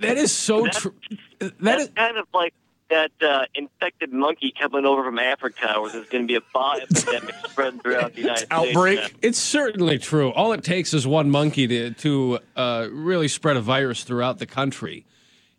That 0.00 0.18
is 0.18 0.32
so 0.32 0.66
true. 0.66 0.94
That 1.40 1.58
That's 1.58 1.82
is 1.84 1.88
kind 1.96 2.16
of 2.18 2.26
like 2.32 2.52
that 2.88 3.10
uh, 3.20 3.46
infected 3.54 4.12
monkey 4.12 4.52
coming 4.58 4.84
over 4.86 5.02
from 5.04 5.18
Africa, 5.18 5.74
where 5.80 5.90
there's 5.90 6.08
going 6.08 6.24
to 6.24 6.28
be 6.28 6.36
a 6.36 6.40
Bahe 6.54 6.82
epidemic 6.82 7.34
spreading 7.48 7.80
throughout 7.80 8.14
the 8.14 8.20
United 8.22 8.46
States. 8.46 8.52
Outbreak. 8.52 9.14
It's 9.22 9.38
certainly 9.38 9.98
true. 9.98 10.30
All 10.30 10.52
it 10.52 10.62
takes 10.62 10.94
is 10.94 11.06
one 11.06 11.30
monkey 11.30 11.66
to 11.66 11.90
to 11.92 12.38
uh, 12.56 12.88
really 12.92 13.28
spread 13.28 13.56
a 13.56 13.60
virus 13.60 14.04
throughout 14.04 14.38
the 14.38 14.46
country. 14.46 15.04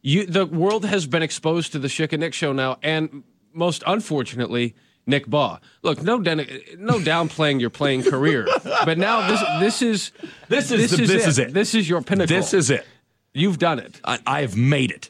You, 0.01 0.25
the 0.25 0.45
world 0.45 0.85
has 0.85 1.05
been 1.05 1.23
exposed 1.23 1.71
to 1.73 1.79
the 1.79 1.87
Schick 1.89 2.13
and 2.13 2.21
Nick 2.21 2.33
show 2.33 2.53
now, 2.53 2.77
and 2.81 3.23
most 3.51 3.83
unfortunately, 3.85 4.73
Nick 5.05 5.25
Bahe. 5.27 5.59
Look, 5.81 6.01
no, 6.01 6.19
den- 6.21 6.47
no 6.77 6.99
downplaying 6.99 7.59
your 7.59 7.69
playing 7.71 8.03
career, 8.03 8.47
but 8.85 8.97
now 8.97 9.27
this 9.27 9.41
this 9.59 9.81
is 9.81 10.11
This 10.47 10.71
is 10.71 10.91
the- 10.91 11.05
this 11.05 11.27
is 11.27 11.39
it. 11.39 11.53
This 11.53 11.75
is 11.75 11.89
your 11.89 12.01
pinnacle. 12.01 12.33
This 12.35 12.53
is 12.53 12.69
it. 12.69 12.85
You've 13.33 13.59
done 13.59 13.79
it. 13.79 13.99
I, 14.03 14.19
I 14.25 14.41
have 14.41 14.55
made 14.55 14.91
it. 14.91 15.09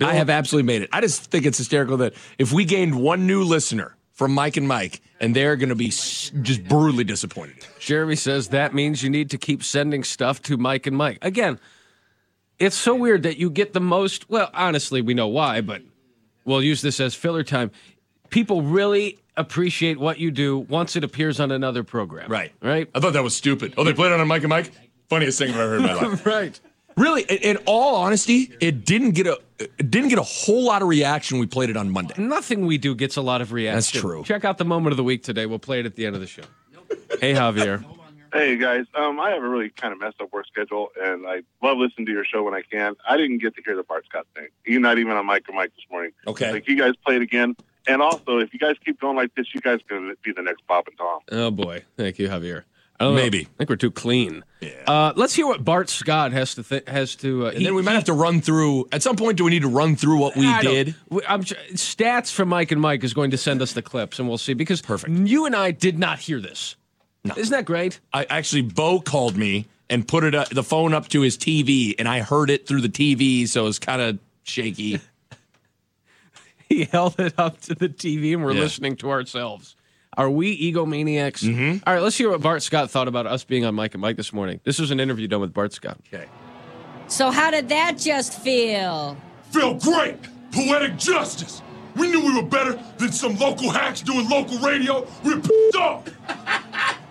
I 0.00 0.14
have 0.14 0.30
absolutely 0.30 0.66
made 0.66 0.82
it. 0.82 0.88
I 0.92 1.00
just 1.00 1.30
think 1.30 1.44
it's 1.46 1.58
hysterical 1.58 1.96
that 1.98 2.14
if 2.38 2.52
we 2.52 2.64
gained 2.64 2.94
one 3.00 3.26
new 3.26 3.42
listener 3.42 3.96
from 4.12 4.32
Mike 4.32 4.56
and 4.56 4.66
Mike, 4.66 5.00
and 5.20 5.34
they're 5.34 5.56
going 5.56 5.68
to 5.68 5.74
be 5.76 5.88
just 5.88 6.64
brutally 6.68 7.04
disappointed. 7.04 7.56
Jeremy 7.78 8.16
says 8.16 8.48
that 8.48 8.74
means 8.74 9.02
you 9.02 9.10
need 9.10 9.30
to 9.30 9.38
keep 9.38 9.62
sending 9.62 10.02
stuff 10.04 10.42
to 10.42 10.56
Mike 10.56 10.86
and 10.86 10.96
Mike. 10.96 11.18
Again, 11.22 11.58
it's 12.58 12.76
so 12.76 12.94
weird 12.94 13.22
that 13.22 13.36
you 13.38 13.50
get 13.50 13.72
the 13.72 13.80
most. 13.80 14.28
Well, 14.28 14.50
honestly, 14.54 15.02
we 15.02 15.14
know 15.14 15.28
why, 15.28 15.60
but 15.60 15.82
we'll 16.44 16.62
use 16.62 16.82
this 16.82 16.98
as 17.00 17.14
filler 17.14 17.44
time. 17.44 17.70
People 18.30 18.62
really 18.62 19.18
appreciate 19.36 19.98
what 19.98 20.18
you 20.18 20.30
do 20.32 20.58
once 20.58 20.96
it 20.96 21.04
appears 21.04 21.38
on 21.38 21.52
another 21.52 21.84
program. 21.84 22.30
Right. 22.30 22.52
Right. 22.60 22.88
I 22.94 23.00
thought 23.00 23.12
that 23.12 23.22
was 23.22 23.36
stupid. 23.36 23.74
Oh, 23.76 23.84
they 23.84 23.92
played 23.94 24.10
it 24.12 24.20
on 24.20 24.26
Mike 24.26 24.42
and 24.42 24.50
Mike? 24.50 24.72
Funniest 25.08 25.38
thing 25.38 25.50
I've 25.50 25.56
ever 25.60 25.70
heard 25.70 25.80
in 25.80 25.86
my 25.86 25.94
life. 26.08 26.26
right. 26.26 26.60
Really, 26.98 27.22
in, 27.22 27.36
in 27.38 27.56
all 27.66 27.94
honesty, 27.94 28.52
it 28.60 28.84
didn't 28.84 29.12
get 29.12 29.26
a 29.26 29.38
it 29.58 29.90
didn't 29.90 30.08
get 30.08 30.18
a 30.18 30.22
whole 30.24 30.64
lot 30.64 30.82
of 30.82 30.88
reaction. 30.88 31.38
We 31.38 31.46
played 31.46 31.70
it 31.70 31.76
on 31.76 31.90
Monday. 31.90 32.14
Nothing 32.18 32.66
we 32.66 32.78
do 32.78 32.94
gets 32.94 33.16
a 33.16 33.22
lot 33.22 33.40
of 33.40 33.52
reaction. 33.52 33.76
That's 33.76 33.90
true. 33.90 34.24
Check 34.24 34.44
out 34.44 34.58
the 34.58 34.64
moment 34.64 34.92
of 34.92 34.96
the 34.96 35.04
week 35.04 35.22
today. 35.22 35.46
We'll 35.46 35.58
play 35.58 35.80
it 35.80 35.86
at 35.86 35.96
the 35.96 36.06
end 36.06 36.14
of 36.14 36.20
the 36.20 36.26
show. 36.26 36.42
Hey, 37.20 37.34
Javier. 37.34 37.84
Hey 38.30 38.58
guys, 38.58 38.84
um, 38.94 39.18
I 39.18 39.30
have 39.30 39.42
a 39.42 39.48
really 39.48 39.70
kind 39.70 39.90
of 39.90 40.00
messed 40.00 40.20
up 40.20 40.30
work 40.34 40.46
schedule, 40.46 40.90
and 41.02 41.26
I 41.26 41.40
love 41.62 41.78
listening 41.78 42.04
to 42.08 42.12
your 42.12 42.26
show 42.26 42.42
when 42.42 42.52
I 42.52 42.60
can. 42.60 42.94
I 43.08 43.16
didn't 43.16 43.38
get 43.38 43.54
to 43.54 43.62
hear 43.64 43.74
the 43.74 43.82
Bart 43.82 44.04
Scott 44.04 44.26
thing. 44.36 44.48
You're 44.66 44.82
not 44.82 44.98
even 44.98 45.14
on 45.14 45.24
Mike 45.24 45.44
and 45.48 45.56
Mike 45.56 45.72
this 45.74 45.86
morning. 45.90 46.12
Okay. 46.26 46.52
Like 46.52 46.68
you 46.68 46.76
guys 46.76 46.92
played 47.06 47.22
again, 47.22 47.56
and 47.86 48.02
also 48.02 48.36
if 48.36 48.52
you 48.52 48.58
guys 48.58 48.76
keep 48.84 49.00
going 49.00 49.16
like 49.16 49.34
this, 49.34 49.46
you 49.54 49.62
guys 49.62 49.80
are 49.80 49.98
gonna 49.98 50.12
be 50.22 50.32
the 50.32 50.42
next 50.42 50.66
Bob 50.66 50.84
and 50.88 50.98
Tom. 50.98 51.20
Oh 51.32 51.50
boy, 51.50 51.84
thank 51.96 52.18
you, 52.18 52.28
Javier. 52.28 52.64
I. 53.00 53.12
Maybe. 53.12 53.40
I 53.42 53.48
think 53.58 53.70
we're 53.70 53.76
too 53.76 53.90
clean. 53.92 54.42
Yeah. 54.60 54.70
Uh, 54.86 55.12
let's 55.14 55.32
hear 55.34 55.46
what 55.46 55.64
Bart 55.64 55.88
Scott 55.88 56.32
has 56.32 56.54
to 56.56 56.62
th- 56.64 56.88
has 56.88 57.14
to. 57.16 57.46
Uh, 57.46 57.50
And 57.50 57.64
then 57.64 57.74
we 57.76 57.82
might 57.82 57.92
have 57.92 58.04
to 58.04 58.12
run 58.12 58.40
through. 58.40 58.88
At 58.90 59.02
some 59.04 59.14
point, 59.14 59.36
do 59.38 59.44
we 59.44 59.50
need 59.50 59.62
to 59.62 59.68
run 59.68 59.94
through 59.94 60.18
what 60.18 60.34
we 60.36 60.46
I 60.48 60.60
did? 60.62 60.94
I'm, 61.28 61.42
stats 61.44 62.32
from 62.32 62.48
Mike 62.48 62.72
and 62.72 62.80
Mike 62.80 63.04
is 63.04 63.14
going 63.14 63.30
to 63.30 63.36
send 63.38 63.62
us 63.62 63.72
the 63.72 63.82
clips, 63.82 64.18
and 64.18 64.26
we'll 64.28 64.36
see. 64.38 64.54
Because 64.54 64.82
Perfect. 64.82 65.12
you 65.12 65.46
and 65.46 65.54
I 65.54 65.70
did 65.70 65.96
not 65.98 66.18
hear 66.18 66.40
this. 66.40 66.74
No. 67.24 67.34
Isn't 67.36 67.52
that 67.52 67.64
great? 67.66 68.00
I 68.12 68.24
actually 68.24 68.62
Bo 68.62 69.00
called 69.00 69.36
me 69.36 69.66
and 69.90 70.06
put 70.06 70.24
it 70.24 70.34
uh, 70.34 70.46
the 70.50 70.64
phone 70.64 70.92
up 70.92 71.06
to 71.08 71.20
his 71.20 71.38
TV, 71.38 71.94
and 71.98 72.08
I 72.08 72.20
heard 72.20 72.50
it 72.50 72.66
through 72.66 72.80
the 72.80 72.88
TV, 72.88 73.46
so 73.48 73.62
it 73.62 73.64
was 73.66 73.78
kind 73.78 74.02
of 74.02 74.18
shaky. 74.42 75.00
He 76.68 76.84
held 76.84 77.18
it 77.18 77.32
up 77.38 77.60
to 77.62 77.74
the 77.74 77.88
TV, 77.88 78.34
and 78.34 78.44
we're 78.44 78.52
Yeah. 78.52 78.60
listening 78.60 78.96
to 78.96 79.10
ourselves. 79.10 79.74
Are 80.18 80.28
we 80.28 80.72
egomaniacs? 80.72 81.44
Mm-hmm. 81.44 81.78
All 81.86 81.94
right, 81.94 82.02
let's 82.02 82.18
hear 82.18 82.28
what 82.30 82.40
Bart 82.40 82.60
Scott 82.64 82.90
thought 82.90 83.06
about 83.06 83.28
us 83.28 83.44
being 83.44 83.64
on 83.64 83.76
Mike 83.76 83.94
and 83.94 84.00
Mike 84.00 84.16
this 84.16 84.32
morning. 84.32 84.60
This 84.64 84.80
was 84.80 84.90
an 84.90 84.98
interview 84.98 85.28
done 85.28 85.40
with 85.40 85.54
Bart 85.54 85.72
Scott. 85.72 86.00
Okay. 86.12 86.26
So 87.06 87.30
how 87.30 87.52
did 87.52 87.68
that 87.68 87.98
just 87.98 88.40
feel? 88.40 89.16
Feel 89.52 89.74
great! 89.74 90.16
Poetic 90.50 90.96
justice! 90.96 91.62
We 91.94 92.08
knew 92.10 92.20
we 92.20 92.34
were 92.34 92.46
better 92.46 92.82
than 92.98 93.12
some 93.12 93.36
local 93.36 93.70
hacks 93.70 94.00
doing 94.00 94.28
local 94.28 94.58
radio. 94.58 95.06
We 95.22 95.36
were 95.36 95.40
pissed 95.40 95.76
off! 95.76 96.08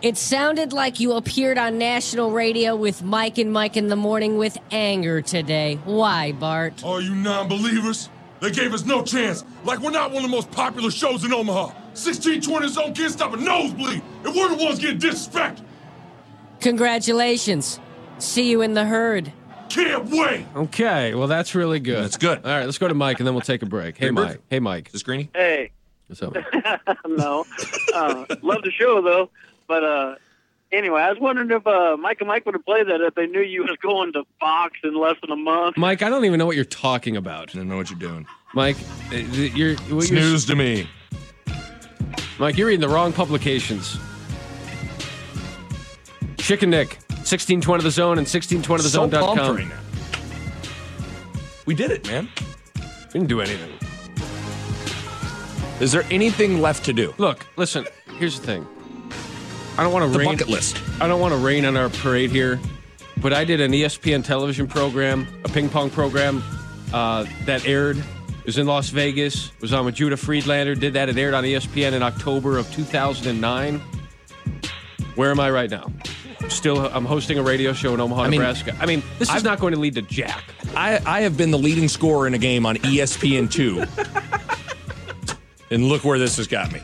It 0.02 0.18
sounded 0.18 0.74
like 0.74 1.00
you 1.00 1.14
appeared 1.14 1.58
on 1.58 1.78
national 1.78 2.32
radio 2.32 2.76
with 2.76 3.04
Mike 3.04 3.38
and 3.38 3.54
Mike 3.54 3.78
in 3.78 3.88
the 3.88 3.96
morning 3.96 4.38
with 4.38 4.58
anger 4.70 5.22
today. 5.22 5.80
Why, 5.86 6.34
Bart? 6.34 6.84
Are 6.84 7.02
you 7.02 7.16
non 7.16 7.48
believers, 7.48 8.10
they 8.42 8.52
gave 8.52 8.74
us 8.74 8.86
no 8.86 9.02
chance. 9.02 9.46
Like 9.64 9.80
we're 9.80 9.92
not 9.92 10.12
one 10.12 10.26
of 10.26 10.30
the 10.30 10.36
most 10.36 10.52
popular 10.52 10.92
shows 10.92 11.24
in 11.24 11.34
Omaha. 11.34 11.72
1620 11.98 12.68
zone 12.68 12.94
can't 12.94 13.12
stop 13.12 13.34
a 13.34 13.38
nosebleed, 13.38 14.02
and 14.24 14.36
we're 14.36 14.56
the 14.56 14.64
ones 14.64 14.78
getting 14.78 15.00
disrespected. 15.00 15.64
Congratulations. 16.60 17.80
See 18.20 18.50
you 18.50 18.62
in 18.62 18.74
the 18.74 18.86
herd. 18.86 19.32
Can't 19.70 20.06
wait! 20.10 20.46
Okay, 20.56 21.14
well 21.16 21.28
that's 21.28 21.54
really 21.56 21.80
good. 21.80 22.04
That's 22.04 22.18
good. 22.18 22.38
All 22.46 22.52
right, 22.52 22.66
let's 22.66 22.78
go 22.78 22.88
to 22.88 22.94
Mike, 22.94 23.20
and 23.20 23.28
then 23.28 23.34
we'll 23.34 23.42
take 23.42 23.62
a 23.64 23.66
break. 23.66 23.98
Hey, 23.98 24.06
Hey, 24.06 24.12
Mike. 24.12 24.40
Hey, 24.50 24.60
Mike. 24.60 24.90
Is 24.94 25.04
Greeny? 25.04 25.30
Hey, 25.34 25.72
What's 26.08 26.22
up? 26.24 26.36
no. 27.08 27.46
Uh, 27.94 28.26
love 28.42 28.62
the 28.64 28.72
show 28.72 29.02
though, 29.02 29.30
but 29.68 29.84
uh, 29.84 30.16
anyway, 30.72 31.02
I 31.02 31.10
was 31.10 31.20
wondering 31.20 31.52
if 31.52 31.68
uh, 31.68 31.98
Mike 31.98 32.18
and 32.22 32.28
Mike 32.28 32.46
would 32.46 32.56
have 32.56 32.66
played 32.66 32.88
that 32.88 33.02
if 33.02 33.16
they 33.16 33.28
knew 33.28 33.42
you 33.42 33.64
was 33.64 33.76
going 33.82 34.14
to 34.14 34.24
Fox 34.40 34.78
in 34.84 34.96
less 35.00 35.16
than 35.22 35.32
a 35.32 35.36
month. 35.36 35.78
Mike, 35.78 36.02
I 36.02 36.10
don't 36.10 36.24
even 36.26 36.38
know 36.38 36.46
what 36.46 36.56
you're 36.56 36.64
talking 36.66 37.18
about. 37.18 37.54
I 37.54 37.58
don't 37.58 37.68
know 37.68 37.76
what 37.78 37.90
you're 37.90 38.00
doing. 38.00 38.26
Mike, 38.54 38.78
uh, 39.12 39.16
you're, 39.16 39.76
what 39.76 39.90
you're 39.90 40.02
Snooze 40.02 40.46
to 40.46 40.56
me. 40.56 40.88
Mike, 42.40 42.58
you're 42.58 42.68
reading 42.68 42.82
the 42.82 42.90
wrong 42.94 43.12
publications. 43.14 43.98
Schick 46.38 46.62
and 46.62 46.72
Nick, 46.72 47.00
1620 47.10 47.84
the 47.84 47.92
zone 47.92 48.18
and 48.20 48.28
1620 48.28 48.84
the 48.84 48.90
So 48.90 49.10
zone.com. 49.10 49.56
right. 49.56 49.68
We 51.66 51.74
did 51.74 51.92
it, 51.92 52.08
man. 52.08 52.30
We 52.76 53.14
didn't 53.14 53.28
do 53.28 53.42
anything. 53.42 53.74
Is 55.82 55.92
there 55.92 56.04
anything 56.12 56.62
left 56.62 56.86
to 56.86 56.94
do? 56.94 57.14
Look, 57.18 57.46
listen, 57.56 57.86
here's 58.18 58.40
the 58.40 58.46
thing. 58.46 58.68
I 59.78 59.84
don't 59.84 59.92
want 59.92 60.06
to 60.06 60.12
The 60.12 60.20
rain 60.20 60.30
bucket 60.30 60.48
list. 60.48 60.82
I 61.02 61.08
don't 61.08 61.20
want 61.20 61.34
to 61.34 61.40
rain 61.40 61.66
on 61.66 61.76
our 61.76 61.90
parade 61.90 62.32
here, 62.32 62.60
but 63.18 63.34
I 63.34 63.44
did 63.46 63.62
an 63.62 63.72
ESPN 63.72 64.24
television 64.24 64.68
program, 64.68 65.28
a 65.44 65.50
ping 65.50 65.70
pong 65.70 65.90
program 65.90 66.44
uh, 66.94 67.26
that 67.46 67.68
aired 67.68 68.02
was 68.48 68.58
in 68.58 68.66
Las 68.66 68.90
Vegas, 68.90 69.52
was 69.60 69.74
on 69.74 69.86
with 69.86 69.96
Judah 69.96 70.16
Friedlander, 70.16 70.74
did 70.74 70.94
that. 70.94 71.10
It 71.10 71.18
aired 71.18 71.34
on 71.34 71.44
ESPN 71.44 71.92
in 71.92 72.02
October 72.02 72.58
of 72.58 72.72
2009. 72.72 73.82
Where 75.16 75.32
am 75.32 75.42
I 75.42 75.52
right 75.52 75.70
now? 75.70 75.92
Still, 76.48 76.88
I'm 76.88 77.04
hosting 77.04 77.38
a 77.38 77.44
radio 77.44 77.74
show 77.74 77.94
in 77.94 78.00
Omaha, 78.00 78.24
I 78.24 78.30
mean, 78.30 78.40
Nebraska. 78.40 78.74
I 78.80 78.86
mean, 78.86 79.04
this 79.20 79.28
is 79.28 79.36
I've, 79.36 79.44
not 79.44 79.60
going 79.60 79.74
to 79.74 79.80
lead 79.80 79.96
to 79.96 80.02
jack. 80.02 80.46
I, 80.76 81.02
I 81.06 81.20
have 81.22 81.36
been 81.36 81.52
the 81.52 81.58
leading 81.58 81.90
scorer 81.90 82.26
in 82.26 82.36
a 82.36 82.38
game 82.38 82.66
on 82.66 82.78
ESPN2. 82.78 84.46
and 85.72 85.84
look 85.84 86.06
where 86.06 86.18
this 86.18 86.38
has 86.38 86.48
got 86.48 86.72
me. 86.72 86.82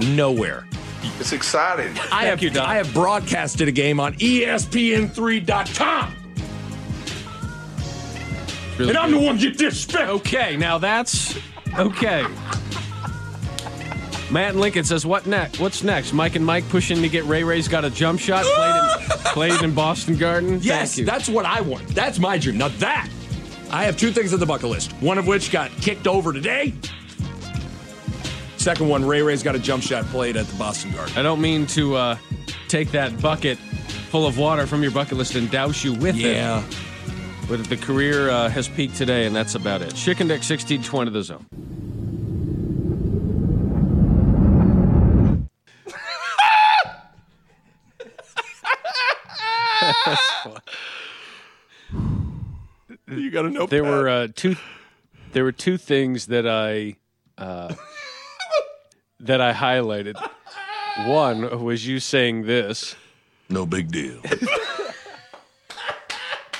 Nowhere. 0.00 0.66
It's 1.20 1.32
exciting. 1.32 1.92
I 1.92 1.94
Thank 1.94 2.26
have, 2.26 2.42
you, 2.42 2.50
Don. 2.50 2.66
I 2.66 2.74
have 2.74 2.92
broadcasted 2.92 3.68
a 3.68 3.72
game 3.72 4.00
on 4.00 4.14
ESPN3.com. 4.14 6.23
Really 8.78 8.90
and 8.90 8.98
I'm 8.98 9.10
good. 9.10 9.20
the 9.20 9.26
one 9.26 9.38
you 9.38 9.50
disrespect. 9.50 10.08
Okay, 10.08 10.56
now 10.56 10.78
that's 10.78 11.36
okay. 11.78 12.26
Matt 14.30 14.50
and 14.50 14.60
Lincoln 14.60 14.84
says, 14.84 15.06
"What 15.06 15.26
next? 15.26 15.60
What's 15.60 15.84
next? 15.84 16.12
Mike 16.12 16.34
and 16.34 16.44
Mike 16.44 16.68
pushing 16.70 17.00
to 17.02 17.08
get 17.08 17.24
Ray 17.24 17.44
Ray's 17.44 17.68
got 17.68 17.84
a 17.84 17.90
jump 17.90 18.18
shot 18.18 18.44
played 18.44 18.74
in, 18.74 19.18
played 19.32 19.62
in 19.62 19.74
Boston 19.74 20.16
Garden." 20.16 20.58
Yes, 20.60 20.96
that's 20.96 21.28
what 21.28 21.46
I 21.46 21.60
want. 21.60 21.86
That's 21.88 22.18
my 22.18 22.36
dream. 22.36 22.58
Now 22.58 22.68
that 22.68 23.08
I 23.70 23.84
have 23.84 23.96
two 23.96 24.10
things 24.10 24.32
on 24.32 24.40
the 24.40 24.46
bucket 24.46 24.70
list. 24.70 24.92
One 24.94 25.18
of 25.18 25.26
which 25.26 25.50
got 25.50 25.70
kicked 25.72 26.06
over 26.06 26.32
today. 26.32 26.74
Second 28.56 28.88
one, 28.88 29.04
Ray 29.04 29.20
Ray's 29.20 29.42
got 29.42 29.54
a 29.54 29.58
jump 29.58 29.82
shot 29.82 30.04
played 30.06 30.36
at 30.36 30.46
the 30.46 30.56
Boston 30.56 30.92
Garden. 30.92 31.16
I 31.18 31.22
don't 31.22 31.40
mean 31.40 31.66
to 31.68 31.94
uh, 31.96 32.16
take 32.68 32.90
that 32.92 33.20
bucket 33.20 33.58
full 33.58 34.26
of 34.26 34.38
water 34.38 34.66
from 34.66 34.82
your 34.82 34.92
bucket 34.92 35.18
list 35.18 35.34
and 35.34 35.50
douse 35.50 35.84
you 35.84 35.92
with 35.92 36.16
yeah. 36.16 36.28
it. 36.28 36.34
Yeah. 36.34 36.62
But 37.48 37.64
the 37.64 37.76
career 37.76 38.30
uh, 38.30 38.48
has 38.48 38.68
peaked 38.68 38.96
today, 38.96 39.26
and 39.26 39.36
that's 39.36 39.54
about 39.54 39.82
it. 39.82 39.94
Chicken 39.94 40.28
Dick 40.28 40.40
1620 40.40 41.10
the 41.10 41.22
zone. 41.22 41.46
You 53.06 53.30
got 53.30 53.42
to 53.42 53.50
know. 53.50 53.66
There 53.66 53.84
were 53.84 54.08
uh, 54.08 54.28
two. 54.34 54.56
There 55.32 55.44
were 55.44 55.52
two 55.52 55.76
things 55.76 56.26
that 56.26 56.46
I 56.46 56.96
uh, 57.36 57.74
that 59.20 59.40
I 59.40 59.52
highlighted. 59.52 60.16
One 61.06 61.62
was 61.62 61.86
you 61.86 62.00
saying 62.00 62.46
this. 62.46 62.96
No 63.48 63.66
big 63.66 63.90
deal. 63.90 64.20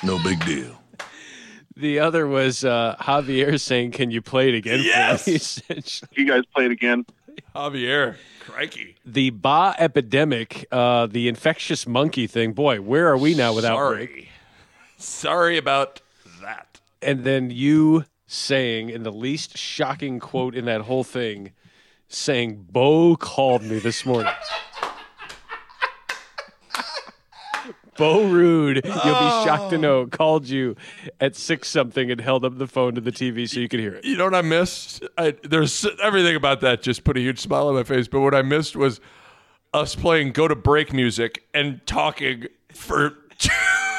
no 0.05 0.19
big 0.23 0.45
deal. 0.45 0.81
The 1.77 1.99
other 1.99 2.27
was 2.27 2.65
uh, 2.65 2.97
Javier 3.01 3.61
saying, 3.61 3.93
"Can 3.93 4.11
you 4.11 4.23
play 4.23 4.49
it 4.51 4.55
again?" 4.55 4.81
Yes! 4.83 5.61
You 6.13 6.27
guys 6.27 6.43
play 6.55 6.67
it 6.67 6.71
again. 6.71 7.05
Javier, 7.55 8.17
crikey. 8.41 8.95
the 9.05 9.33
Bahe 9.33 9.75
epidemic, 9.79 10.67
uh, 10.71 11.07
the 11.07 11.27
infectious 11.29 11.87
monkey 11.87 12.27
thing. 12.29 12.53
Boy, 12.53 12.81
where 12.81 13.09
are 13.09 13.19
we 13.19 13.35
now 13.35 13.53
without 13.53 13.77
Sorry. 13.77 14.07
break? 14.07 14.29
Sorry 14.99 15.59
about 15.59 16.01
that. 16.41 16.81
And 17.03 17.25
then 17.25 17.51
you 17.51 18.05
saying, 18.27 18.91
in 18.91 19.03
the 19.03 19.11
least 19.13 19.59
shocking 19.59 20.21
quote 20.21 20.55
in 20.55 20.65
that 20.67 20.83
whole 20.83 21.03
thing, 21.05 21.53
saying, 22.09 22.67
"Bo 22.71 23.17
called 23.17 23.63
me 23.63 23.79
this 23.81 24.07
morning." 24.07 24.33
Bo 27.97 28.25
Ruud, 28.25 28.85
you'll 28.85 28.93
be 28.93 29.45
shocked 29.45 29.71
to 29.71 29.77
oh. 29.77 29.81
know, 29.81 30.07
called 30.07 30.49
you 30.49 30.77
at 31.21 31.37
six 31.37 31.69
something 31.69 32.11
and 32.11 32.21
held 32.21 32.45
up 32.45 32.59
the 32.59 32.67
phone 32.67 32.95
to 32.95 33.01
the 33.01 33.13
TV 33.13 33.49
so 33.49 33.61
you 33.61 33.69
could 33.69 33.81
hear 33.81 33.95
it. 33.95 34.05
You 34.05 34.17
know 34.17 34.25
what 34.25 34.35
I 34.35 34.43
missed? 34.43 35.05
I, 35.17 35.35
there's 35.43 35.87
everything 36.03 36.37
about 36.37 36.61
that 36.63 36.83
just 36.83 37.05
put 37.05 37.17
a 37.17 37.21
huge 37.21 37.41
smile 37.41 37.69
on 37.69 37.75
my 37.75 37.85
face. 37.85 38.09
But 38.09 38.21
what 38.21 38.35
I 38.35 38.43
missed 38.43 38.77
was 38.77 39.01
us 39.73 39.95
playing 39.95 40.33
go 40.33 40.49
to 40.49 40.55
break 40.55 40.93
music 40.93 41.45
and 41.53 41.85
talking 41.87 42.47
for 42.73 43.11
two, 43.39 43.51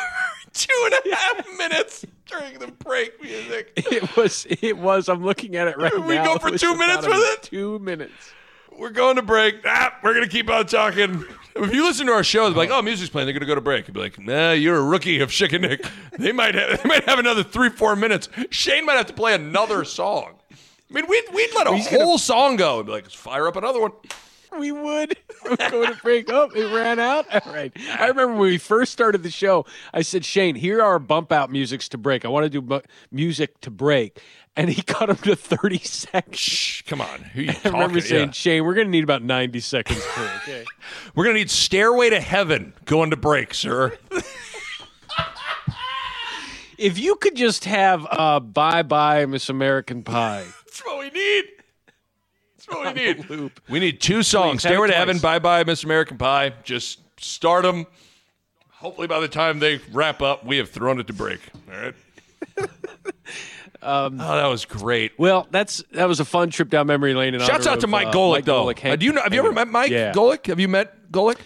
two 0.54 0.74
and 0.86 0.94
a 0.94 1.16
half 1.16 1.58
minutes 1.58 2.06
during 2.26 2.60
the 2.60 2.68
break 2.68 3.22
music. 3.22 3.74
It 3.76 4.16
was. 4.16 4.48
It 4.50 4.78
was. 4.78 5.10
I'm 5.10 5.24
looking 5.24 5.56
at 5.56 5.68
it 5.68 5.78
right 5.78 5.94
We 5.94 6.00
now. 6.00 6.08
We 6.08 6.16
go 6.18 6.38
for 6.38 6.58
two 6.58 6.76
minutes 6.76 7.06
with 7.06 7.18
it? 7.18 7.44
Two 7.44 7.80
minutes. 7.80 8.34
We're 8.78 8.90
going 8.92 9.16
to 9.16 9.22
break. 9.22 9.56
Ah, 9.66 9.98
we're 10.04 10.14
gonna 10.14 10.28
keep 10.28 10.50
on 10.50 10.66
talking. 10.68 11.24
If 11.56 11.74
you 11.74 11.84
listen 11.86 12.08
to 12.08 12.12
our 12.14 12.24
show, 12.24 12.50
they're 12.50 12.58
like, 12.58 12.70
"Oh, 12.70 12.82
music's 12.82 13.10
playing." 13.10 13.26
They're 13.28 13.34
gonna 13.34 13.46
go 13.46 13.56
to 13.56 13.62
break. 13.62 13.88
You'd 13.88 13.94
be 13.94 14.00
like, 14.02 14.20
"Nah, 14.20 14.52
you're 14.52 14.76
a 14.76 14.84
rookie 14.84 15.22
of 15.22 15.30
Schick 15.30 15.54
and 15.54 15.62
Nick." 15.62 15.86
They 16.18 16.32
might 16.34 16.56
have. 16.56 16.82
They 16.84 16.88
might 16.90 17.06
have 17.06 17.18
another 17.20 17.44
three, 17.44 17.70
four 17.70 17.96
minutes. 17.96 18.28
Shane 18.50 18.86
might 18.86 18.98
have 18.98 19.06
to 19.08 19.14
play 19.14 19.34
another 19.34 19.84
song. 19.86 20.34
I 20.52 20.94
mean, 20.94 21.06
we'd 21.08 21.24
we'd 21.34 21.54
let 21.56 21.68
a 21.68 21.76
He's 21.76 21.88
gonna- 21.88 22.04
whole 22.04 22.18
song 22.18 22.58
go 22.58 22.78
and 22.80 22.86
be 22.86 22.92
like, 22.92 23.04
"Let's 23.04 23.16
fire 23.16 23.48
up 23.48 23.56
another 23.56 23.80
one." 23.80 23.92
We 24.58 24.72
would. 24.72 25.18
We're 25.44 25.58
going 25.70 25.94
to 25.94 26.00
break 26.02 26.30
up. 26.32 26.56
It 26.56 26.74
ran 26.74 26.98
out. 26.98 27.26
All 27.46 27.54
right. 27.54 27.74
I 28.00 28.08
remember 28.08 28.36
when 28.36 28.40
we 28.52 28.58
first 28.58 28.94
started 28.94 29.22
the 29.22 29.30
show, 29.30 29.66
I 29.94 30.02
said, 30.02 30.24
Shane, 30.24 30.56
here 30.56 30.82
are 30.82 30.98
bump 30.98 31.34
out 31.34 31.52
musics 31.52 31.90
to 31.90 31.98
break. 31.98 32.24
I 32.24 32.30
want 32.30 32.46
to 32.46 32.50
do 32.50 32.62
bu- 32.62 32.80
music 33.12 33.60
to 33.62 33.70
break. 33.70 34.22
And 34.58 34.70
he 34.70 34.82
cut 34.82 35.08
them 35.08 35.18
to 35.18 35.36
30 35.36 35.80
seconds. 35.80 36.40
Shh, 36.40 36.82
come 36.84 37.02
on. 37.02 37.20
Who 37.34 37.42
you 37.42 37.54
I 37.66 37.70
remember 37.70 38.00
saying, 38.00 38.28
Yeah. 38.28 38.32
Shane, 38.32 38.64
we're 38.64 38.74
going 38.74 38.88
to 38.88 38.92
need 38.92 39.04
about 39.04 39.22
90 39.22 39.60
seconds 39.60 40.02
per. 40.06 40.32
Okay. 40.44 40.64
We're 41.16 41.26
gonna 41.26 41.40
need 41.40 41.50
"Stairway 41.50 42.10
to 42.12 42.20
Heaven" 42.20 42.74
going 42.86 43.10
to 43.10 43.18
break, 43.18 43.54
sir. 43.54 43.98
if 46.78 46.98
you 47.00 47.16
could 47.16 47.36
just 47.36 47.66
have 47.66 48.06
uh, 48.12 48.40
Bye 48.40 48.84
Bye 48.84 49.26
Miss 49.26 49.50
American 49.50 50.04
Pie. 50.04 50.46
That's 50.66 50.86
what 50.86 51.00
we 51.00 51.10
need. 51.10 51.46
That's 52.58 52.68
what 52.68 52.96
we 52.96 53.02
need. 53.02 53.30
loop. 53.30 53.60
We 53.70 53.80
need 53.80 54.02
two 54.02 54.24
songs: 54.24 54.62
Please, 54.62 54.70
"Stairway 54.70 54.88
to 54.90 54.94
Heaven," 54.94 55.20
"Bye 55.20 55.40
Bye 55.40 55.64
Miss 55.64 55.84
American 55.84 56.18
Pie." 56.18 56.54
Just 56.64 57.00
start 57.20 57.64
them. 57.64 57.86
Hopefully, 58.72 59.08
by 59.08 59.20
the 59.20 59.28
time 59.30 59.60
they 59.60 59.80
wrap 59.92 60.22
up, 60.22 60.46
we 60.46 60.58
have 60.58 60.70
thrown 60.70 61.00
it 61.00 61.08
to 61.08 61.14
break. 61.14 61.40
All 61.72 61.82
right. 61.82 61.96
Um, 63.86 64.20
oh, 64.20 64.36
that 64.36 64.48
was 64.48 64.66
great. 64.66 65.12
Well, 65.18 65.48
that's 65.52 65.84
that 65.92 66.08
was 66.08 66.20
a 66.20 66.26
fun 66.26 66.50
trip 66.50 66.70
down 66.70 66.88
memory 66.88 67.14
lane. 67.14 67.38
Shouts 67.40 67.68
out 67.68 67.80
to 67.82 67.86
of, 67.86 67.90
Mike 67.90 68.08
uh, 68.08 68.12
Golic, 68.12 68.32
Mike 68.32 68.46
though. 68.46 68.66
Golic. 68.66 68.92
Uh, 68.92 68.96
do 68.96 69.06
you 69.06 69.14
know? 69.14 69.22
Have 69.22 69.34
you 69.34 69.40
ever 69.40 69.52
met 69.52 69.68
Mike 69.68 69.92
Yeah. 69.92 70.12
Golic? 70.12 70.48
Have 70.48 70.60
you 70.60 70.68
met 70.68 71.12
Golic? 71.12 71.38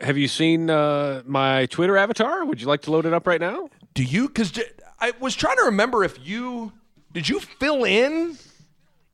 Have 0.00 0.16
you 0.18 0.28
seen 0.28 0.70
uh, 0.70 1.22
my 1.26 1.66
Twitter 1.66 1.96
avatar? 1.96 2.44
Would 2.44 2.60
you 2.60 2.66
like 2.66 2.82
to 2.82 2.90
load 2.90 3.06
it 3.06 3.12
up 3.12 3.26
right 3.26 3.40
now? 3.40 3.68
Do 3.94 4.02
you? 4.02 4.28
Because 4.28 4.58
I 4.98 5.12
was 5.20 5.34
trying 5.34 5.56
to 5.56 5.64
remember 5.64 6.04
if 6.04 6.18
you 6.26 6.72
did 7.12 7.28
you 7.28 7.40
fill 7.40 7.84
in. 7.84 8.36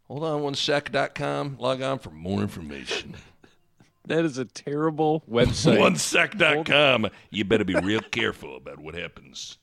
Hold 0.08 0.22
on 0.24 0.42
one 0.42 0.54
sec.com. 0.54 1.56
Log 1.58 1.82
on 1.82 1.98
for 1.98 2.10
more 2.10 2.40
information. 2.40 3.14
That 4.06 4.24
is 4.24 4.38
a 4.38 4.44
terrible 4.44 5.24
website. 5.28 5.78
OneSec.com. 5.80 7.08
You 7.30 7.44
better 7.44 7.64
be 7.64 7.74
real 7.74 8.00
careful 8.00 8.56
about 8.56 8.78
what 8.78 8.94
happens. 8.94 9.58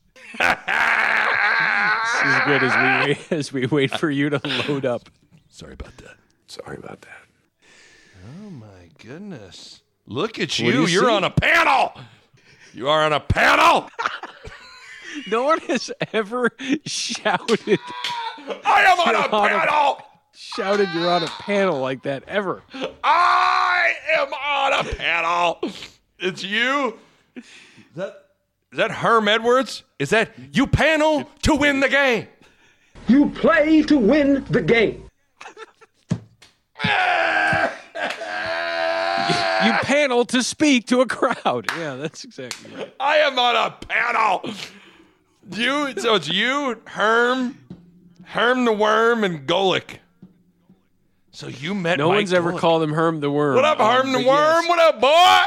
This 2.14 2.36
is 2.36 2.40
good 2.46 2.64
as 2.64 2.76
we 2.76 3.08
wait, 3.14 3.28
as 3.32 3.54
we 3.54 3.66
wait 3.68 3.92
for 4.00 4.10
you 4.10 4.30
to 4.30 4.42
load 4.68 4.86
up. 4.86 5.10
Sorry 5.50 5.74
about 5.74 5.96
that. 5.98 6.16
Sorry 6.48 6.78
about 6.78 7.02
that. 7.02 7.18
Oh 8.46 8.50
my 8.50 8.90
goodness. 9.00 9.82
Look 10.06 10.40
at 10.40 10.58
you. 10.60 10.72
you 10.72 10.88
You're 10.88 11.06
see? 11.06 11.12
on 11.12 11.24
a 11.24 11.30
panel. 11.30 11.94
You 12.74 12.90
are 12.90 13.04
on 13.04 13.14
a 13.14 13.20
panel. 13.20 13.90
No 15.30 15.44
one 15.44 15.60
has 15.60 15.92
ever 16.12 16.50
shouted. 16.88 17.78
I 18.66 18.82
am 18.84 19.00
on 19.00 19.14
You're 19.14 19.26
a 19.26 19.30
panel. 19.60 20.00
Shouted 20.34 20.90
you're 20.92 21.08
on 21.08 21.22
a 21.22 21.28
panel 21.28 21.80
like 21.80 22.02
that 22.02 22.24
ever. 22.28 22.64
I 23.04 23.94
am 24.16 24.34
on 24.34 24.88
a 24.88 24.90
panel. 24.96 25.60
It's 26.18 26.44
you. 26.44 26.98
That 27.96 28.23
is 28.74 28.78
that 28.78 28.92
Herm 28.92 29.28
Edwards? 29.30 29.84
Is 30.00 30.10
that 30.10 30.32
you 30.52 30.68
panel 30.68 31.30
to 31.44 31.56
win 31.56 31.80
the 31.80 31.88
game? 31.90 32.28
You 33.08 33.30
play 33.30 33.82
to 33.84 33.98
win 33.98 34.44
the 34.50 34.62
game. 34.62 35.10
You 39.66 39.72
panel 39.84 40.26
to 40.26 40.44
speak 40.44 40.88
to 40.88 41.00
a 41.02 41.06
crowd. 41.06 41.68
Yeah, 41.78 41.96
that's 41.96 42.26
exactly 42.26 42.76
right. 42.76 42.94
I 43.00 43.18
am 43.20 43.40
on 43.40 43.56
a 43.56 43.72
panel. 43.88 44.42
You 45.52 45.94
so 46.00 46.16
it's 46.16 46.28
you, 46.28 46.82
Herm, 46.86 47.58
Herm 48.26 48.66
the 48.66 48.74
Worm, 48.74 49.24
and 49.24 49.48
Golic. 49.48 50.00
So 51.32 51.48
you 51.48 51.74
met 51.74 51.98
No 52.00 52.10
Mike 52.10 52.18
one's 52.18 52.34
ever 52.34 52.52
Golic. 52.54 52.60
called 52.60 52.84
him 52.84 52.92
Herm 52.94 53.20
the 53.22 53.32
Worm. 53.32 53.56
What 53.56 53.64
up, 53.66 53.80
Um, 53.80 53.92
Herm 54.04 54.12
the 54.12 54.20
Worm? 54.28 54.64
yes. 54.66 54.68
What 54.70 54.80
up, 54.80 55.00
boy? 55.02 55.40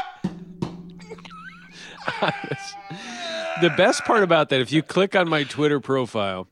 The 3.61 3.69
best 3.71 4.05
part 4.05 4.23
about 4.23 4.49
that, 4.49 4.61
if 4.61 4.71
you 4.71 4.83
click 4.83 5.15
on 5.15 5.27
my 5.27 5.43
Twitter 5.43 5.79
profile, 5.79 6.47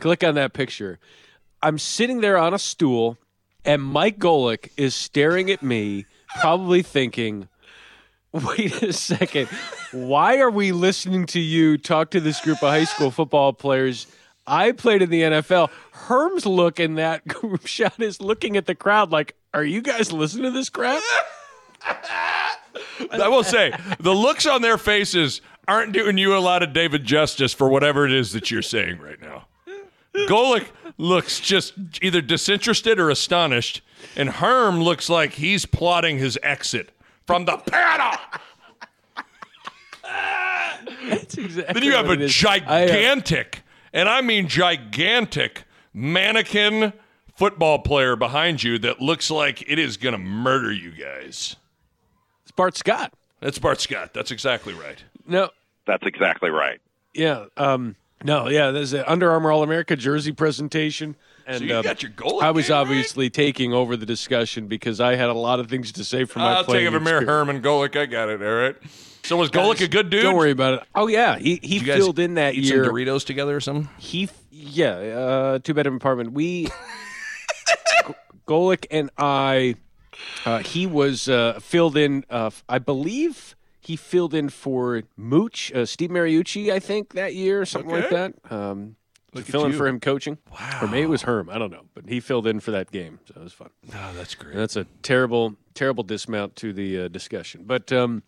click 0.00 0.24
on 0.24 0.34
that 0.34 0.52
picture, 0.52 0.98
I'm 1.62 1.78
sitting 1.78 2.20
there 2.20 2.36
on 2.36 2.54
a 2.54 2.58
stool, 2.58 3.18
and 3.64 3.82
Mike 3.82 4.18
Golic 4.18 4.70
is 4.76 4.94
staring 4.94 5.50
at 5.50 5.62
me, 5.62 6.06
probably 6.40 6.82
thinking, 6.82 7.48
wait 8.32 8.82
a 8.82 8.92
second, 8.92 9.48
why 9.92 10.38
are 10.38 10.50
we 10.50 10.72
listening 10.72 11.26
to 11.26 11.40
you 11.40 11.78
talk 11.78 12.10
to 12.10 12.20
this 12.20 12.40
group 12.40 12.62
of 12.62 12.70
high 12.70 12.84
school 12.84 13.10
football 13.10 13.52
players? 13.52 14.06
I 14.46 14.72
played 14.72 15.02
in 15.02 15.10
the 15.10 15.22
NFL. 15.22 15.70
Herm's 15.92 16.46
look 16.46 16.80
in 16.80 16.96
that 16.96 17.26
group 17.28 17.66
shot 17.66 18.00
is 18.00 18.20
looking 18.20 18.56
at 18.56 18.66
the 18.66 18.74
crowd 18.74 19.12
like, 19.12 19.36
are 19.54 19.64
you 19.64 19.82
guys 19.82 20.12
listening 20.12 20.44
to 20.44 20.50
this 20.50 20.68
crap? 20.68 21.02
I 23.12 23.28
will 23.28 23.44
say 23.44 23.72
the 23.98 24.14
looks 24.14 24.46
on 24.46 24.62
their 24.62 24.78
faces 24.78 25.40
aren't 25.70 25.92
doing 25.92 26.18
you 26.18 26.36
a 26.36 26.40
lot 26.40 26.64
of 26.64 26.72
David 26.72 27.04
justice 27.04 27.52
for 27.52 27.68
whatever 27.68 28.04
it 28.04 28.12
is 28.12 28.32
that 28.32 28.50
you're 28.50 28.60
saying 28.60 28.98
right 28.98 29.20
now. 29.20 29.46
Golic 30.12 30.66
looks 30.98 31.38
just 31.38 31.74
either 32.02 32.20
disinterested 32.20 32.98
or 32.98 33.08
astonished, 33.08 33.80
and 34.16 34.28
Herm 34.28 34.82
looks 34.82 35.08
like 35.08 35.34
he's 35.34 35.66
plotting 35.66 36.18
his 36.18 36.36
exit 36.42 36.90
from 37.24 37.44
the 37.44 37.56
panel. 37.56 38.18
That's 41.08 41.38
exactly 41.38 41.74
Then 41.74 41.82
you 41.84 41.92
have 41.92 42.10
a 42.10 42.20
is. 42.20 42.44
I, 42.44 42.58
gigantic, 42.58 43.62
and 43.92 44.08
I 44.08 44.20
mean 44.22 44.48
gigantic, 44.48 45.62
mannequin 45.94 46.92
football 47.36 47.78
player 47.78 48.16
behind 48.16 48.64
you 48.64 48.76
that 48.80 49.00
looks 49.00 49.30
like 49.30 49.62
it 49.70 49.78
is 49.78 49.96
going 49.96 50.12
to 50.12 50.18
murder 50.18 50.72
you 50.72 50.90
guys. 50.90 51.54
It's 52.42 52.50
Bart 52.50 52.76
Scott. 52.76 53.12
That's 53.38 53.60
Bart 53.60 53.80
Scott. 53.80 54.12
That's 54.12 54.32
exactly 54.32 54.74
right. 54.74 55.02
No, 55.26 55.50
That's 55.86 56.04
exactly 56.06 56.50
right. 56.50 56.80
yeah, 57.14 57.46
um, 57.56 57.96
no, 58.22 58.48
yeah. 58.48 58.70
There's 58.70 58.92
an 58.92 59.04
Under 59.06 59.30
Armour 59.30 59.50
All 59.52 59.62
America 59.62 59.96
jersey 59.96 60.32
presentation. 60.32 61.16
And, 61.46 61.58
So 61.58 61.64
you 61.64 61.74
uh, 61.74 61.82
got 61.82 62.02
your 62.02 62.12
goal 62.12 62.42
I 62.42 62.50
was 62.50 62.66
game, 62.68 62.74
right? 62.74 62.80
obviously 62.82 63.30
taking 63.30 63.72
over 63.72 63.96
the 63.96 64.04
discussion 64.06 64.66
because 64.68 65.00
I 65.00 65.16
had 65.16 65.30
a 65.30 65.34
lot 65.34 65.58
of 65.58 65.68
things 65.68 65.90
to 65.92 66.04
say 66.04 66.24
from 66.24 66.42
my 66.42 66.52
I'll 66.56 66.64
playing 66.64 66.84
take 66.86 66.92
it 66.94 66.96
from 66.96 67.04
Mayor. 67.04 67.24
Herman 67.26 67.62
Golic. 67.62 67.96
I 67.96 68.06
got 68.06 68.28
it. 68.28 68.42
All 68.42 68.52
right. 68.54 68.76
So 69.24 69.36
was 69.36 69.50
Golic 69.50 69.80
a 69.82 69.88
good 69.88 70.10
dude? 70.10 70.22
Don't 70.22 70.36
worry 70.36 70.50
about 70.50 70.74
it. 70.74 70.82
Oh 70.94 71.06
yeah, 71.06 71.36
he 71.38 71.58
he 71.62 71.78
Did 71.78 71.80
you 71.80 71.86
guys 71.86 71.96
filled 71.96 72.18
in 72.18 72.34
that 72.34 72.54
eat 72.54 72.64
year. 72.64 72.84
some 72.84 72.94
Doritos 72.94 73.24
together 73.24 73.56
or 73.56 73.60
something? 73.60 73.88
He, 73.98 74.28
yeah, 74.50 74.90
uh, 74.92 75.58
two 75.58 75.74
bedroom 75.74 75.96
apartment. 75.96 76.32
We, 76.32 76.66
G- 78.06 78.14
Golic 78.46 78.86
and 78.90 79.10
I, 79.18 79.76
uh, 80.44 80.58
he 80.60 80.86
was 80.86 81.28
uh, 81.28 81.58
filled 81.60 81.96
in. 81.96 82.24
Uh, 82.30 82.46
f- 82.46 82.64
I 82.68 82.78
believe 82.78 83.56
he 83.80 83.96
filled 83.96 84.34
in 84.34 84.48
for 84.50 85.02
Mooch, 85.16 85.72
uh, 85.74 85.86
Steve 85.86 86.10
Mariucci, 86.10 86.70
I 86.72 86.78
think 86.78 87.14
that 87.14 87.34
year, 87.34 87.62
or 87.62 87.64
something 87.66 87.90
like 87.90 88.10
that. 88.10 88.34
Um, 88.50 88.96
Look 89.32 89.44
filling 89.44 89.72
for 89.72 89.86
him 89.86 90.00
coaching. 90.00 90.38
Wow. 90.52 90.80
Or 90.82 90.88
maybe 90.88 91.02
it 91.02 91.08
was 91.08 91.22
Herm. 91.22 91.48
I 91.50 91.56
don't 91.58 91.70
know, 91.70 91.84
but 91.94 92.08
he 92.08 92.18
filled 92.18 92.48
in 92.48 92.58
for 92.58 92.72
that 92.72 92.90
game, 92.90 93.20
so 93.26 93.40
it 93.40 93.44
was 93.44 93.52
fun. 93.52 93.70
Oh, 93.94 94.12
that's 94.16 94.34
great. 94.34 94.52
And 94.54 94.60
that's 94.60 94.74
a 94.74 94.86
terrible, 95.02 95.54
terrible 95.74 96.02
dismount 96.02 96.56
to 96.56 96.72
the 96.72 97.02
uh, 97.04 97.08
discussion, 97.08 97.62
but 97.64 97.92
um, 97.92 98.24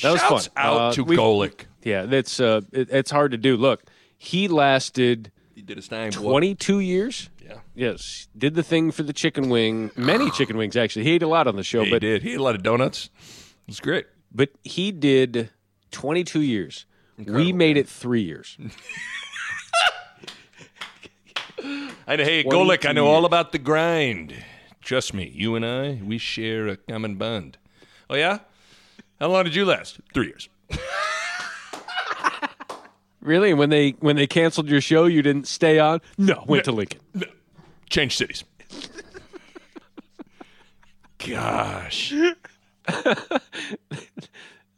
that 0.00 0.12
was 0.12 0.20
Shouts 0.20 0.46
fun. 0.46 0.52
out 0.64 0.80
Uh, 0.80 0.92
to 0.92 1.04
Golic. 1.04 1.64
Yeah, 1.82 2.06
that's 2.06 2.38
uh, 2.38 2.60
it, 2.72 2.88
it's 2.90 3.10
hard 3.10 3.32
to 3.32 3.36
do. 3.36 3.56
Look, 3.56 3.82
he 4.16 4.46
lasted 4.46 5.32
He 5.56 5.62
did 5.62 5.76
his 5.76 5.88
thing. 5.88 6.10
boy. 6.12 6.30
22 6.30 6.78
years. 6.80 7.30
Yeah. 7.44 7.58
Yes, 7.74 8.28
did 8.36 8.54
the 8.54 8.62
thing 8.62 8.92
for 8.92 9.02
the 9.02 9.12
chicken 9.12 9.48
wing. 9.48 9.90
Many 9.96 10.30
chicken 10.38 10.56
wings 10.56 10.76
actually. 10.76 11.02
He 11.04 11.12
ate 11.12 11.22
a 11.24 11.28
lot 11.28 11.48
on 11.48 11.56
the 11.56 11.64
show, 11.64 11.82
He 11.82 11.90
but 11.90 12.00
did. 12.02 12.22
He 12.22 12.34
ate 12.34 12.38
a 12.38 12.42
lot 12.42 12.54
of 12.54 12.62
donuts. 12.62 13.10
It's 13.66 13.80
great. 13.80 14.06
But 14.32 14.50
he 14.62 14.92
did 14.92 15.50
22 15.90 16.40
years. 16.42 16.86
we 17.18 17.52
made 17.52 17.76
it 17.76 17.88
three 17.88 18.22
years. 18.22 18.56
I 22.06 22.16
know, 22.16 22.24
hey, 22.24 22.42
22 22.42 22.48
Golic, 22.48 22.88
I 22.88 22.92
know 22.92 23.04
years. 23.06 23.16
all 23.16 23.24
about 23.24 23.52
the 23.52 23.58
grind. 23.58 24.32
Trust 24.80 25.12
me, 25.12 25.30
you 25.34 25.56
and 25.56 25.66
I, 25.66 26.00
we 26.02 26.16
share 26.18 26.68
a 26.68 26.76
common 26.76 27.16
bond. 27.16 27.58
Oh, 28.08 28.14
yeah? 28.14 28.38
How 29.20 29.28
long 29.28 29.44
did 29.44 29.54
you 29.54 29.64
last? 29.66 30.00
Three 30.14 30.26
years. 30.28 30.48
Really? 33.20 33.52
When 33.52 33.68
they 33.68 33.90
when 34.00 34.16
they 34.16 34.26
canceled 34.26 34.70
your 34.70 34.80
show, 34.80 35.04
you 35.06 35.20
didn't 35.22 35.46
stay 35.48 35.78
on? 35.78 36.00
No, 36.16 36.44
went 36.46 36.64
to 36.64 36.72
Lincoln. 36.72 37.00
No. 37.14 37.26
Change 37.90 38.16
cities. 38.16 38.42
Gosh. 41.18 42.12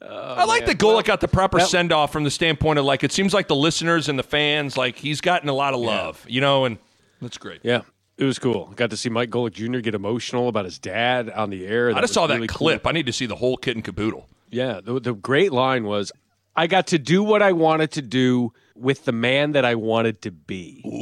Oh, 0.03 0.35
I 0.39 0.45
like 0.45 0.65
that 0.66 0.78
Golic 0.78 1.05
got 1.05 1.20
the 1.20 1.28
proper 1.28 1.59
that- 1.59 1.69
send 1.69 1.93
off 1.93 2.11
from 2.11 2.24
the 2.24 2.31
standpoint 2.31 2.78
of 2.78 2.87
like 2.87 3.05
it 3.05 3.12
seems 3.12 3.35
like 3.35 3.49
the 3.49 3.55
listeners 3.55 4.09
and 4.09 4.19
the 4.19 4.23
fans 4.23 4.78
like 4.78 4.97
he's 4.97 5.20
gotten 5.20 5.49
a 5.51 5.53
lot 5.53 5.74
of 5.74 5.81
love, 5.81 6.24
you 6.27 6.41
know, 6.41 6.65
and 6.65 6.78
that's 7.20 7.37
great. 7.37 7.61
Yeah, 7.62 7.82
it 8.16 8.24
was 8.24 8.39
cool. 8.39 8.73
Got 8.77 8.89
to 8.91 8.97
see 8.97 9.11
Mike 9.11 9.28
Golic 9.31 9.53
Jr. 9.53 9.81
get 9.81 9.95
emotional 9.95 10.49
about 10.49 10.65
his 10.65 10.78
dad 10.78 11.28
on 11.31 11.51
the 11.51 11.66
air. 11.66 11.91
I 11.91 11.93
just 11.93 12.03
was 12.03 12.12
saw 12.12 12.27
that 12.28 12.37
really 12.37 12.47
cool. 12.47 12.57
clip. 12.69 12.87
I 12.87 12.93
need 12.93 13.05
to 13.07 13.12
see 13.12 13.27
the 13.27 13.37
whole 13.37 13.59
kit 13.59 13.77
and 13.77 13.85
caboodle. 13.85 14.27
Yeah, 14.49 14.81
the, 14.82 14.99
the 14.99 15.12
great 15.12 15.53
line 15.53 15.85
was, 15.85 16.12
"I 16.57 16.66
got 16.66 16.87
to 16.89 16.99
do 16.99 17.23
what 17.23 17.43
I 17.43 17.53
wanted 17.53 17.91
to 17.93 18.01
do 18.03 18.55
with 18.74 19.05
the 19.05 19.12
man 19.12 19.53
that 19.53 19.66
I 19.66 19.74
wanted 19.74 20.23
to 20.23 20.31
be." 20.31 20.82
Ooh, 20.87 20.97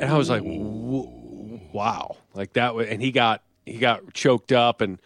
and 0.00 0.10
I 0.10 0.16
was 0.16 0.30
like, 0.30 0.42
"Wow!" 0.44 2.16
Like 2.34 2.54
that. 2.54 2.74
Was, 2.74 2.86
and 2.88 3.02
he 3.02 3.12
got 3.12 3.42
he 3.70 3.78
got 3.78 4.12
choked 4.14 4.52
up, 4.52 4.80
and 4.80 4.98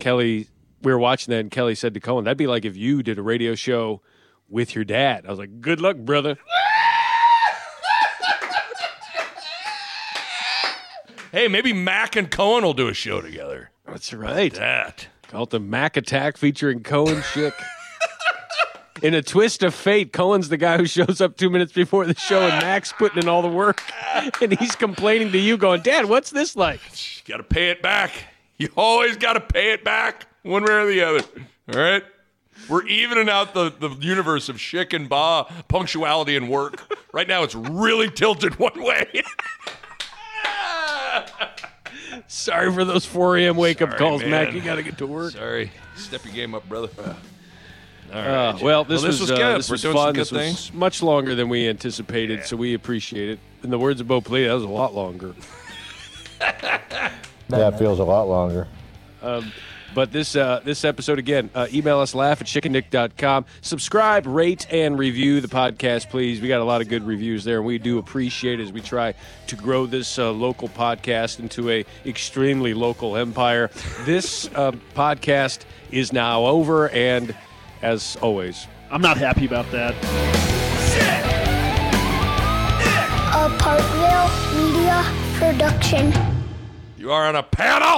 Kelly. 0.00 0.48
We 0.82 0.90
were 0.90 0.98
watching 0.98 1.30
that, 1.30 1.38
and 1.38 1.50
Kelly 1.50 1.76
said 1.76 1.94
to 1.94 2.00
Cohen, 2.00 2.24
"That'd 2.24 2.36
be 2.38 2.48
like 2.48 2.64
if 2.64 2.76
you 2.76 3.04
did 3.04 3.16
a 3.18 3.22
radio 3.22 3.54
show 3.54 4.02
with 4.48 4.74
your 4.74 4.84
dad." 4.84 5.24
I 5.26 5.30
was 5.30 5.38
like, 5.38 5.60
"Good 5.60 5.80
luck, 5.80 5.96
brother." 5.96 6.38
Hey, 11.30 11.48
maybe 11.48 11.72
Mac 11.72 12.14
and 12.16 12.30
Cohen 12.30 12.62
will 12.62 12.74
do 12.74 12.88
a 12.88 12.94
show 12.94 13.20
together. 13.22 13.70
That's 13.86 14.12
right. 14.12 14.52
That. 14.52 15.06
Called 15.28 15.50
the 15.50 15.60
Mac 15.60 15.96
Attack 15.96 16.36
featuring 16.36 16.82
Cohen 16.82 17.22
Schick. 17.22 17.54
In 19.00 19.14
a 19.14 19.22
twist 19.22 19.62
of 19.62 19.74
fate, 19.74 20.12
Cohen's 20.12 20.48
the 20.48 20.56
guy 20.56 20.76
who 20.76 20.86
shows 20.86 21.20
up 21.20 21.36
two 21.36 21.48
minutes 21.48 21.72
before 21.72 22.04
the 22.04 22.14
show, 22.14 22.40
and 22.42 22.60
Mac's 22.62 22.92
putting 22.92 23.22
in 23.22 23.28
all 23.28 23.42
the 23.42 23.48
work. 23.48 23.82
And 24.40 24.52
he's 24.58 24.76
complaining 24.76 25.32
to 25.32 25.38
you, 25.38 25.56
going, 25.56 25.80
Dad, 25.80 26.04
what's 26.06 26.30
this 26.30 26.54
like? 26.54 26.80
You 27.26 27.32
got 27.32 27.38
to 27.38 27.42
pay 27.42 27.70
it 27.70 27.80
back. 27.82 28.12
You 28.58 28.68
always 28.76 29.16
got 29.16 29.32
to 29.32 29.40
pay 29.40 29.72
it 29.72 29.82
back, 29.82 30.26
one 30.42 30.64
way 30.64 30.72
or 30.72 30.86
the 30.86 31.02
other. 31.02 31.24
All 31.74 31.80
right? 31.80 32.04
We're 32.68 32.86
evening 32.86 33.28
out 33.28 33.54
the, 33.54 33.70
the 33.70 33.90
universe 34.00 34.48
of 34.48 34.56
Schick 34.56 34.92
and 34.94 35.08
Bahe, 35.10 35.50
punctuality 35.68 36.36
and 36.36 36.48
work. 36.48 36.94
Right 37.12 37.26
now, 37.26 37.42
it's 37.42 37.54
really 37.54 38.10
tilted 38.10 38.54
one 38.58 38.82
way. 38.82 39.22
Sorry 42.28 42.72
for 42.72 42.84
those 42.84 43.04
4 43.04 43.38
a.m. 43.38 43.56
wake 43.56 43.82
up 43.82 43.90
Sorry, 43.90 43.98
calls, 43.98 44.20
man. 44.22 44.30
Mac. 44.30 44.54
You 44.54 44.60
got 44.60 44.76
to 44.76 44.82
get 44.82 44.98
to 44.98 45.06
work. 45.06 45.32
Sorry. 45.32 45.70
Step 45.96 46.24
your 46.24 46.34
game 46.34 46.54
up, 46.54 46.68
brother. 46.68 46.88
All 48.12 48.20
Uh, 48.20 48.58
well, 48.62 48.84
this, 48.84 49.02
was, 49.02 49.30
uh, 49.30 49.36
good. 49.36 49.58
this 49.58 49.70
We're 49.70 49.74
was 49.74 49.82
doing 49.82 49.94
fun. 49.94 50.06
some 50.06 50.12
good 50.14 50.20
This 50.20 50.70
was 50.70 50.74
much 50.74 51.02
longer 51.02 51.34
than 51.34 51.48
we 51.48 51.68
anticipated, 51.68 52.44
so 52.44 52.56
we 52.56 52.74
appreciate 52.74 53.30
it. 53.30 53.38
In 53.62 53.70
the 53.70 53.78
words 53.78 54.00
of 54.00 54.08
Bo 54.08 54.20
Plea, 54.20 54.46
that 54.46 54.52
was 54.54 54.64
a 54.64 54.68
lot 54.68 54.94
longer. 54.94 55.34
That 57.48 57.78
feels 57.78 57.98
a 57.98 58.04
lot 58.04 58.28
longer. 58.28 58.66
Um, 59.20 59.52
but 59.94 60.10
this 60.10 60.36
uh, 60.36 60.62
this 60.64 60.86
episode 60.86 61.18
again, 61.18 61.50
uh, 61.54 61.66
email 61.70 62.00
us 62.00 62.14
laugh 62.14 62.40
at 62.40 62.46
schickandnick.com. 62.46 63.44
Subscribe, 63.60 64.26
rate, 64.26 64.66
and 64.70 64.98
review 64.98 65.42
the 65.42 65.48
podcast, 65.48 66.08
please. 66.08 66.40
We 66.40 66.48
got 66.48 66.62
a 66.62 66.64
lot 66.64 66.80
of 66.80 66.88
good 66.88 67.02
reviews 67.06 67.44
there, 67.44 67.58
and 67.58 67.66
we 67.66 67.76
do 67.76 67.98
appreciate 67.98 68.58
it 68.58 68.62
as 68.62 68.72
we 68.72 68.80
try 68.80 69.12
to 69.48 69.56
grow 69.56 69.84
this 69.84 70.18
uh, 70.18 70.30
local 70.32 70.68
podcast 70.68 71.40
into 71.40 71.68
a 71.68 71.84
extremely 72.06 72.72
local 72.72 73.18
empire. 73.18 73.70
This 74.06 74.48
uh, 74.54 74.72
podcast 74.94 75.64
is 75.90 76.10
now 76.10 76.46
over, 76.46 76.88
and 76.88 77.34
as 77.82 78.16
always, 78.22 78.66
I'm 78.90 79.02
not 79.02 79.16
happy 79.16 79.44
about 79.46 79.70
that. 79.72 79.94
A 83.34 83.48
Parkville 83.58 84.30
Media 84.56 85.04
Production. 85.34 86.12
You 86.96 87.10
are 87.10 87.26
on 87.26 87.36
a 87.36 87.42
panel. 87.42 87.92